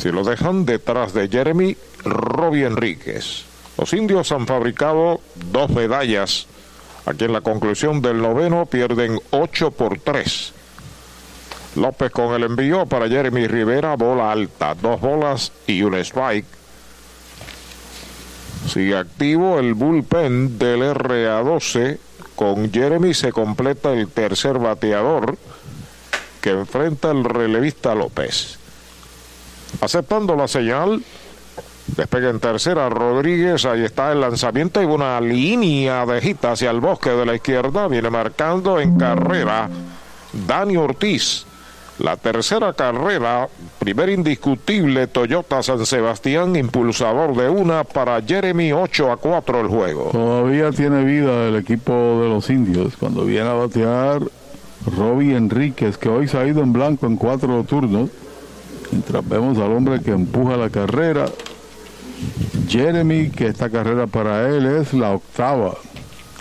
Si 0.00 0.10
lo 0.10 0.24
dejan 0.24 0.64
detrás 0.64 1.12
de 1.12 1.28
Jeremy, 1.28 1.76
Robbie 2.04 2.66
Enríquez. 2.66 3.44
Los 3.76 3.92
indios 3.92 4.32
han 4.32 4.46
fabricado 4.46 5.20
dos 5.50 5.70
medallas. 5.70 6.46
Aquí 7.04 7.24
en 7.24 7.32
la 7.32 7.40
conclusión 7.40 8.00
del 8.00 8.22
noveno 8.22 8.66
pierden 8.66 9.18
8 9.30 9.70
por 9.72 9.98
3. 9.98 10.52
López 11.76 12.10
con 12.10 12.34
el 12.34 12.44
envío 12.44 12.86
para 12.86 13.08
Jeremy 13.08 13.46
Rivera, 13.46 13.96
bola 13.96 14.30
alta, 14.30 14.74
dos 14.74 15.00
bolas 15.00 15.52
y 15.66 15.82
un 15.82 15.94
strike. 15.94 16.61
Sigue 18.66 18.96
activo 18.96 19.58
el 19.58 19.74
bullpen 19.74 20.58
del 20.58 20.82
RA12. 20.82 21.98
Con 22.36 22.72
Jeremy 22.72 23.14
se 23.14 23.32
completa 23.32 23.92
el 23.92 24.08
tercer 24.08 24.58
bateador 24.58 25.36
que 26.40 26.50
enfrenta 26.50 27.10
el 27.10 27.24
relevista 27.24 27.94
López. 27.94 28.58
Aceptando 29.80 30.34
la 30.36 30.48
señal, 30.48 31.02
despega 31.96 32.30
en 32.30 32.40
tercera 32.40 32.88
Rodríguez, 32.88 33.64
ahí 33.64 33.84
está 33.84 34.12
el 34.12 34.20
lanzamiento 34.20 34.82
y 34.82 34.86
una 34.86 35.20
línea 35.20 36.04
de 36.06 36.20
gita 36.20 36.52
hacia 36.52 36.70
el 36.70 36.80
bosque 36.80 37.10
de 37.10 37.26
la 37.26 37.34
izquierda, 37.34 37.88
viene 37.88 38.10
marcando 38.10 38.80
en 38.80 38.98
carrera 38.98 39.68
Dani 40.32 40.76
Ortiz. 40.76 41.46
La 42.02 42.16
tercera 42.16 42.72
carrera, 42.72 43.48
primer 43.78 44.08
indiscutible 44.08 45.06
Toyota 45.06 45.62
San 45.62 45.86
Sebastián, 45.86 46.56
impulsador 46.56 47.36
de 47.36 47.48
una 47.48 47.84
para 47.84 48.20
Jeremy 48.20 48.72
8 48.72 49.12
a 49.12 49.16
4 49.18 49.60
el 49.60 49.68
juego. 49.68 50.08
Todavía 50.10 50.72
tiene 50.72 51.04
vida 51.04 51.46
el 51.46 51.54
equipo 51.54 51.92
de 51.92 52.28
los 52.28 52.50
indios. 52.50 52.96
Cuando 52.96 53.24
viene 53.24 53.48
a 53.48 53.52
batear 53.52 54.20
Robbie 54.96 55.36
Enríquez, 55.36 55.96
que 55.96 56.08
hoy 56.08 56.26
se 56.26 56.38
ha 56.38 56.44
ido 56.44 56.60
en 56.62 56.72
blanco 56.72 57.06
en 57.06 57.16
cuatro 57.16 57.62
turnos. 57.62 58.10
Mientras 58.90 59.28
vemos 59.28 59.58
al 59.58 59.70
hombre 59.70 60.00
que 60.00 60.10
empuja 60.10 60.56
la 60.56 60.70
carrera. 60.70 61.26
Jeremy, 62.66 63.30
que 63.30 63.46
esta 63.46 63.70
carrera 63.70 64.08
para 64.08 64.48
él 64.48 64.66
es 64.66 64.92
la 64.92 65.12
octava 65.12 65.76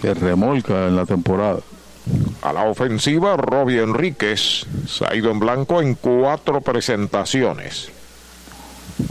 que 0.01 0.15
remolca 0.15 0.87
en 0.87 0.95
la 0.95 1.05
temporada. 1.05 1.59
A 2.41 2.53
la 2.53 2.63
ofensiva, 2.63 3.37
Robbie 3.37 3.81
Enríquez 3.81 4.65
se 4.87 5.05
ha 5.05 5.15
ido 5.15 5.29
en 5.31 5.39
blanco 5.39 5.81
en 5.81 5.95
cuatro 5.95 6.61
presentaciones. 6.61 7.89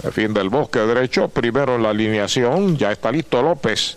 Defiende 0.03 0.41
el 0.41 0.49
bosque 0.49 0.81
derecho, 0.81 1.29
primero 1.29 1.77
en 1.77 1.83
la 1.83 1.91
alineación, 1.91 2.77
ya 2.77 2.93
está 2.93 3.13
listo 3.13 3.43
López. 3.43 3.97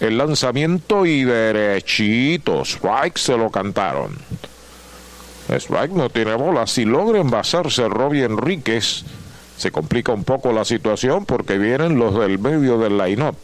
El 0.00 0.18
lanzamiento 0.18 1.06
y 1.06 1.24
derechito, 1.24 2.62
strike 2.62 3.18
se 3.18 3.36
lo 3.36 3.50
cantaron. 3.50 4.16
Strike 5.48 5.92
no 5.92 6.10
tiene 6.10 6.34
bola. 6.34 6.66
Si 6.66 6.84
logra 6.84 7.20
envasarse 7.20 7.88
Robbie 7.88 8.24
Enríquez, 8.24 9.04
se 9.56 9.70
complica 9.70 10.12
un 10.12 10.24
poco 10.24 10.52
la 10.52 10.64
situación 10.64 11.24
porque 11.24 11.58
vienen 11.58 11.98
los 11.98 12.18
del 12.18 12.38
medio 12.38 12.78
del 12.78 12.98
line-up. 12.98 13.34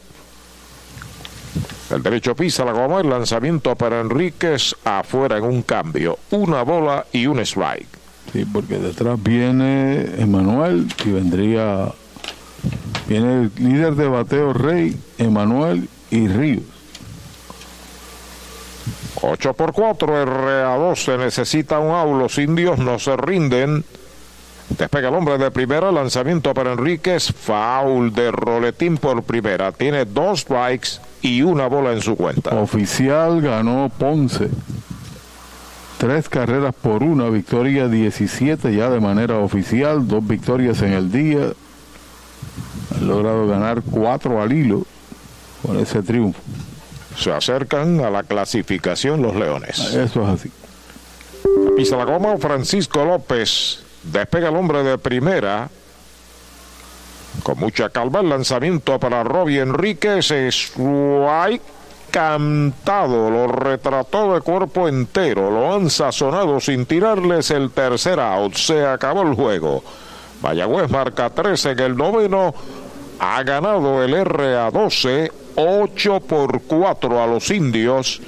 El 1.91 2.03
derecho 2.03 2.35
pisa 2.35 2.65
la 2.65 2.73
goma, 2.73 3.01
el 3.01 3.11
lanzamiento 3.11 3.77
para 3.77 4.01
Enríquez 4.01 4.75
afuera 4.85 5.39
en 5.39 5.45
un 5.45 5.63
cambio. 5.63 6.19
Una 6.31 6.63
bola 6.63 7.07
y 7.13 7.27
un 7.27 7.39
strike. 7.41 7.87
Sí, 8.33 8.45
porque 8.45 8.79
detrás 8.79 9.23
viene 9.23 10.21
Emanuel 10.21 10.89
y 11.05 11.11
vendría. 11.11 11.89
Viene 13.07 13.43
el 13.43 13.53
líder 13.57 13.95
de 13.95 14.09
bateo 14.09 14.53
Rey, 14.53 14.99
Emanuel 15.19 15.89
y 16.11 16.27
Ríos. 16.27 16.65
8 19.23 19.55
por 19.55 19.73
4, 19.73 20.27
RA2 20.27 20.97
se 20.97 21.17
necesita 21.17 21.79
un 21.79 21.93
out. 21.93 22.19
Los 22.19 22.39
indios 22.39 22.79
no 22.79 22.99
se 22.99 23.17
rinden. 23.17 23.85
Despega 24.79 25.09
el 25.09 25.15
hombre 25.15 25.39
de 25.39 25.51
primera, 25.51 25.93
lanzamiento 25.93 26.53
para 26.53 26.73
Enríquez, 26.73 27.33
foul 27.33 28.13
de 28.13 28.33
roletín 28.33 28.97
por 28.97 29.23
primera. 29.23 29.71
Tiene 29.71 30.05
dos 30.05 30.41
strikes 30.41 31.01
y 31.23 31.43
una 31.43 31.69
bola 31.69 31.93
en 31.93 32.01
su 32.01 32.17
cuenta. 32.17 32.51
Oficial 32.51 33.41
ganó 33.41 33.91
Ponce. 33.97 34.49
Tres 35.99 36.29
carreras 36.29 36.75
por 36.75 37.05
una, 37.05 37.29
victoria 37.29 37.87
17 37.89 38.75
ya 38.75 38.91
de 38.91 39.01
manera 39.01 39.39
oficial, 39.39 40.09
dos 40.09 40.27
victorias 40.27 40.83
en 40.83 40.93
el 40.93 41.13
día. 41.13 41.53
Han 42.97 43.09
logrado 43.09 43.47
ganar 43.47 43.83
cuatro 43.83 44.43
al 44.43 44.53
hilo 44.53 44.85
con 45.63 45.79
ese 45.79 46.03
triunfo. 46.03 46.41
Se 47.17 47.33
acercan 47.33 48.01
a 48.01 48.11
la 48.11 48.25
clasificación 48.25 49.23
los 49.23 49.37
Leones. 49.37 49.79
Eso 49.79 50.23
es 50.23 50.29
así. 50.29 50.51
Pisa 51.77 51.97
la 51.97 52.05
goma 52.05 52.37
Francisco 52.39 53.05
López. 53.05 53.84
Despega 54.05 54.49
el 54.49 54.57
hombre 54.57 54.83
de 54.83 54.99
primera. 54.99 55.69
Con 57.43 57.59
mucha 57.59 57.89
calma 57.89 58.21
el 58.21 58.29
lanzamiento 58.29 58.99
para 58.99 59.25
Robbie 59.25 59.61
Enríquez. 59.61 60.31
Strike 60.31 61.63
cantado. 62.11 63.31
Lo 63.31 63.49
retrató 63.49 64.35
de 64.35 64.41
cuerpo 64.41 64.89
entero. 64.89 65.51
Lo 65.51 65.75
han 65.75 65.91
sazonado 65.91 66.61
sin 66.61 66.87
tirarles 66.87 67.51
el 67.51 67.71
tercer 67.71 68.21
out. 68.21 68.55
Se 68.55 68.87
acabó 68.87 69.23
el 69.23 69.35
juego. 69.35 69.83
Mayagüez 70.43 70.91
marca 70.91 71.31
13 71.31 71.73
en 71.73 71.81
el 71.81 71.97
noveno. 71.97 72.55
Ha 73.19 73.43
ganado 73.43 74.03
el 74.03 74.15
RA12 74.15 75.31
8 75.57 76.21
por 76.21 76.63
4 76.63 77.23
a 77.23 77.27
los 77.27 77.51
indios. 77.51 78.21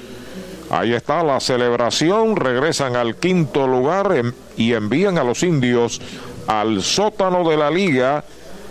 Ahí 0.69 0.93
está 0.93 1.23
la 1.23 1.39
celebración, 1.39 2.35
regresan 2.35 2.95
al 2.95 3.15
quinto 3.15 3.67
lugar 3.67 4.13
y 4.57 4.73
envían 4.73 5.17
a 5.17 5.23
los 5.23 5.43
indios 5.43 6.01
al 6.47 6.81
sótano 6.81 7.47
de 7.49 7.57
la 7.57 7.69
liga 7.69 8.23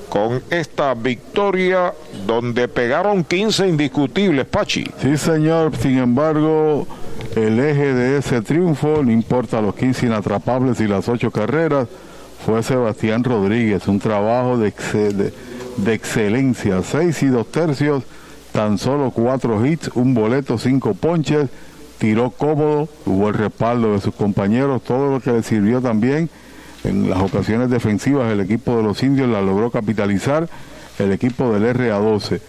con 0.08 0.42
esta 0.50 0.94
victoria 0.94 1.92
donde 2.26 2.68
pegaron 2.68 3.24
15 3.24 3.68
indiscutibles, 3.68 4.46
Pachi. 4.46 4.84
Sí, 5.00 5.16
señor, 5.16 5.76
sin 5.76 5.98
embargo, 5.98 6.86
el 7.34 7.58
eje 7.58 7.92
de 7.92 8.18
ese 8.18 8.40
triunfo, 8.42 9.02
no 9.02 9.10
importa 9.10 9.60
los 9.60 9.74
15 9.74 10.06
inatrapables 10.06 10.80
y 10.80 10.86
las 10.86 11.08
8 11.08 11.30
carreras, 11.30 11.88
fue 12.44 12.62
Sebastián 12.62 13.24
Rodríguez, 13.24 13.88
un 13.88 13.98
trabajo 13.98 14.58
de, 14.58 14.68
excelencia, 15.86 16.82
6 16.82 17.22
y 17.22 17.26
2 17.26 17.46
tercios 17.50 18.04
tan 18.52 18.78
solo 18.78 19.10
cuatro 19.10 19.66
hits, 19.66 19.90
un 19.94 20.14
boleto, 20.14 20.56
cinco 20.56 20.94
ponches, 20.94 21.50
tiró 21.98 22.30
cómodo, 22.30 22.88
tuvo 23.04 23.28
el 23.28 23.34
respaldo 23.34 23.92
de 23.92 24.00
sus 24.00 24.14
compañeros, 24.14 24.82
todo 24.82 25.10
lo 25.10 25.20
que 25.20 25.32
le 25.32 25.42
sirvió 25.42 25.80
también 25.80 26.28
en 26.84 27.10
las 27.10 27.20
ocasiones 27.20 27.70
defensivas 27.70 28.30
el 28.32 28.40
equipo 28.40 28.76
de 28.76 28.82
los 28.82 29.02
indios 29.02 29.28
la 29.28 29.42
logró 29.42 29.70
capitalizar 29.70 30.48
el 30.98 31.12
equipo 31.12 31.52
del 31.52 31.74
RA12. 31.74 32.40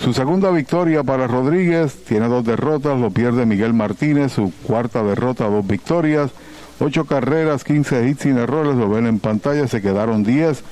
Su 0.00 0.12
segunda 0.12 0.50
victoria 0.50 1.02
para 1.02 1.26
Rodríguez, 1.26 2.04
tiene 2.04 2.28
dos 2.28 2.44
derrotas, 2.44 3.00
lo 3.00 3.10
pierde 3.10 3.46
Miguel 3.46 3.72
Martínez, 3.72 4.32
su 4.32 4.52
cuarta 4.62 5.02
derrota, 5.02 5.48
dos 5.48 5.66
victorias, 5.66 6.30
ocho 6.78 7.04
carreras, 7.04 7.64
15 7.64 8.08
hits 8.08 8.22
sin 8.22 8.38
errores, 8.38 8.76
lo 8.76 8.88
ven 8.88 9.06
en 9.06 9.18
pantalla, 9.18 9.66
se 9.66 9.82
quedaron 9.82 10.22
10 10.22 10.62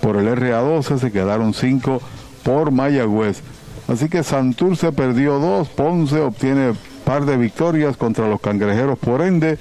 por 0.00 0.16
el 0.16 0.28
RA12, 0.28 0.98
se 0.98 1.10
quedaron 1.10 1.52
5 1.52 2.00
por 2.44 2.70
Mayagüez. 2.70 3.42
Así 3.88 4.08
que 4.08 4.22
Santurce 4.22 4.92
perdió 4.92 5.38
dos, 5.38 5.68
Ponce 5.68 6.20
obtiene 6.20 6.74
par 7.06 7.24
de 7.24 7.36
victorias 7.36 7.96
contra 7.96 8.28
los 8.28 8.40
cangrejeros 8.40 8.98
por 8.98 9.22
ende, 9.22 9.58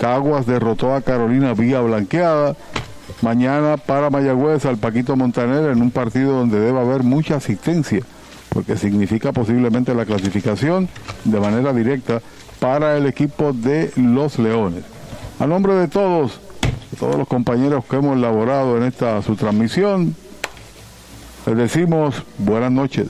Caguas 0.00 0.46
derrotó 0.46 0.94
a 0.94 1.00
Carolina 1.00 1.54
vía 1.54 1.80
blanqueada. 1.80 2.56
Mañana 3.22 3.76
para 3.76 4.10
Mayagüez 4.10 4.66
al 4.66 4.78
Paquito 4.78 5.14
Montaner 5.14 5.70
en 5.70 5.80
un 5.80 5.92
partido 5.92 6.32
donde 6.32 6.58
debe 6.58 6.80
haber 6.80 7.04
mucha 7.04 7.36
asistencia, 7.36 8.00
porque 8.48 8.76
significa 8.76 9.32
posiblemente 9.32 9.94
la 9.94 10.06
clasificación 10.06 10.88
de 11.24 11.38
manera 11.38 11.72
directa 11.72 12.20
para 12.58 12.96
el 12.96 13.06
equipo 13.06 13.52
de 13.52 13.92
los 13.94 14.40
Leones. 14.40 14.82
A 15.38 15.46
nombre 15.46 15.74
de 15.74 15.86
todos, 15.86 16.40
de 16.90 16.96
todos 16.98 17.14
los 17.14 17.28
compañeros 17.28 17.84
que 17.84 17.96
hemos 17.96 18.16
elaborado 18.16 18.76
en 18.76 18.82
esta 18.82 19.22
su 19.22 19.36
transmisión, 19.36 20.16
les 21.46 21.56
decimos 21.56 22.24
buenas 22.38 22.72
noches. 22.72 23.06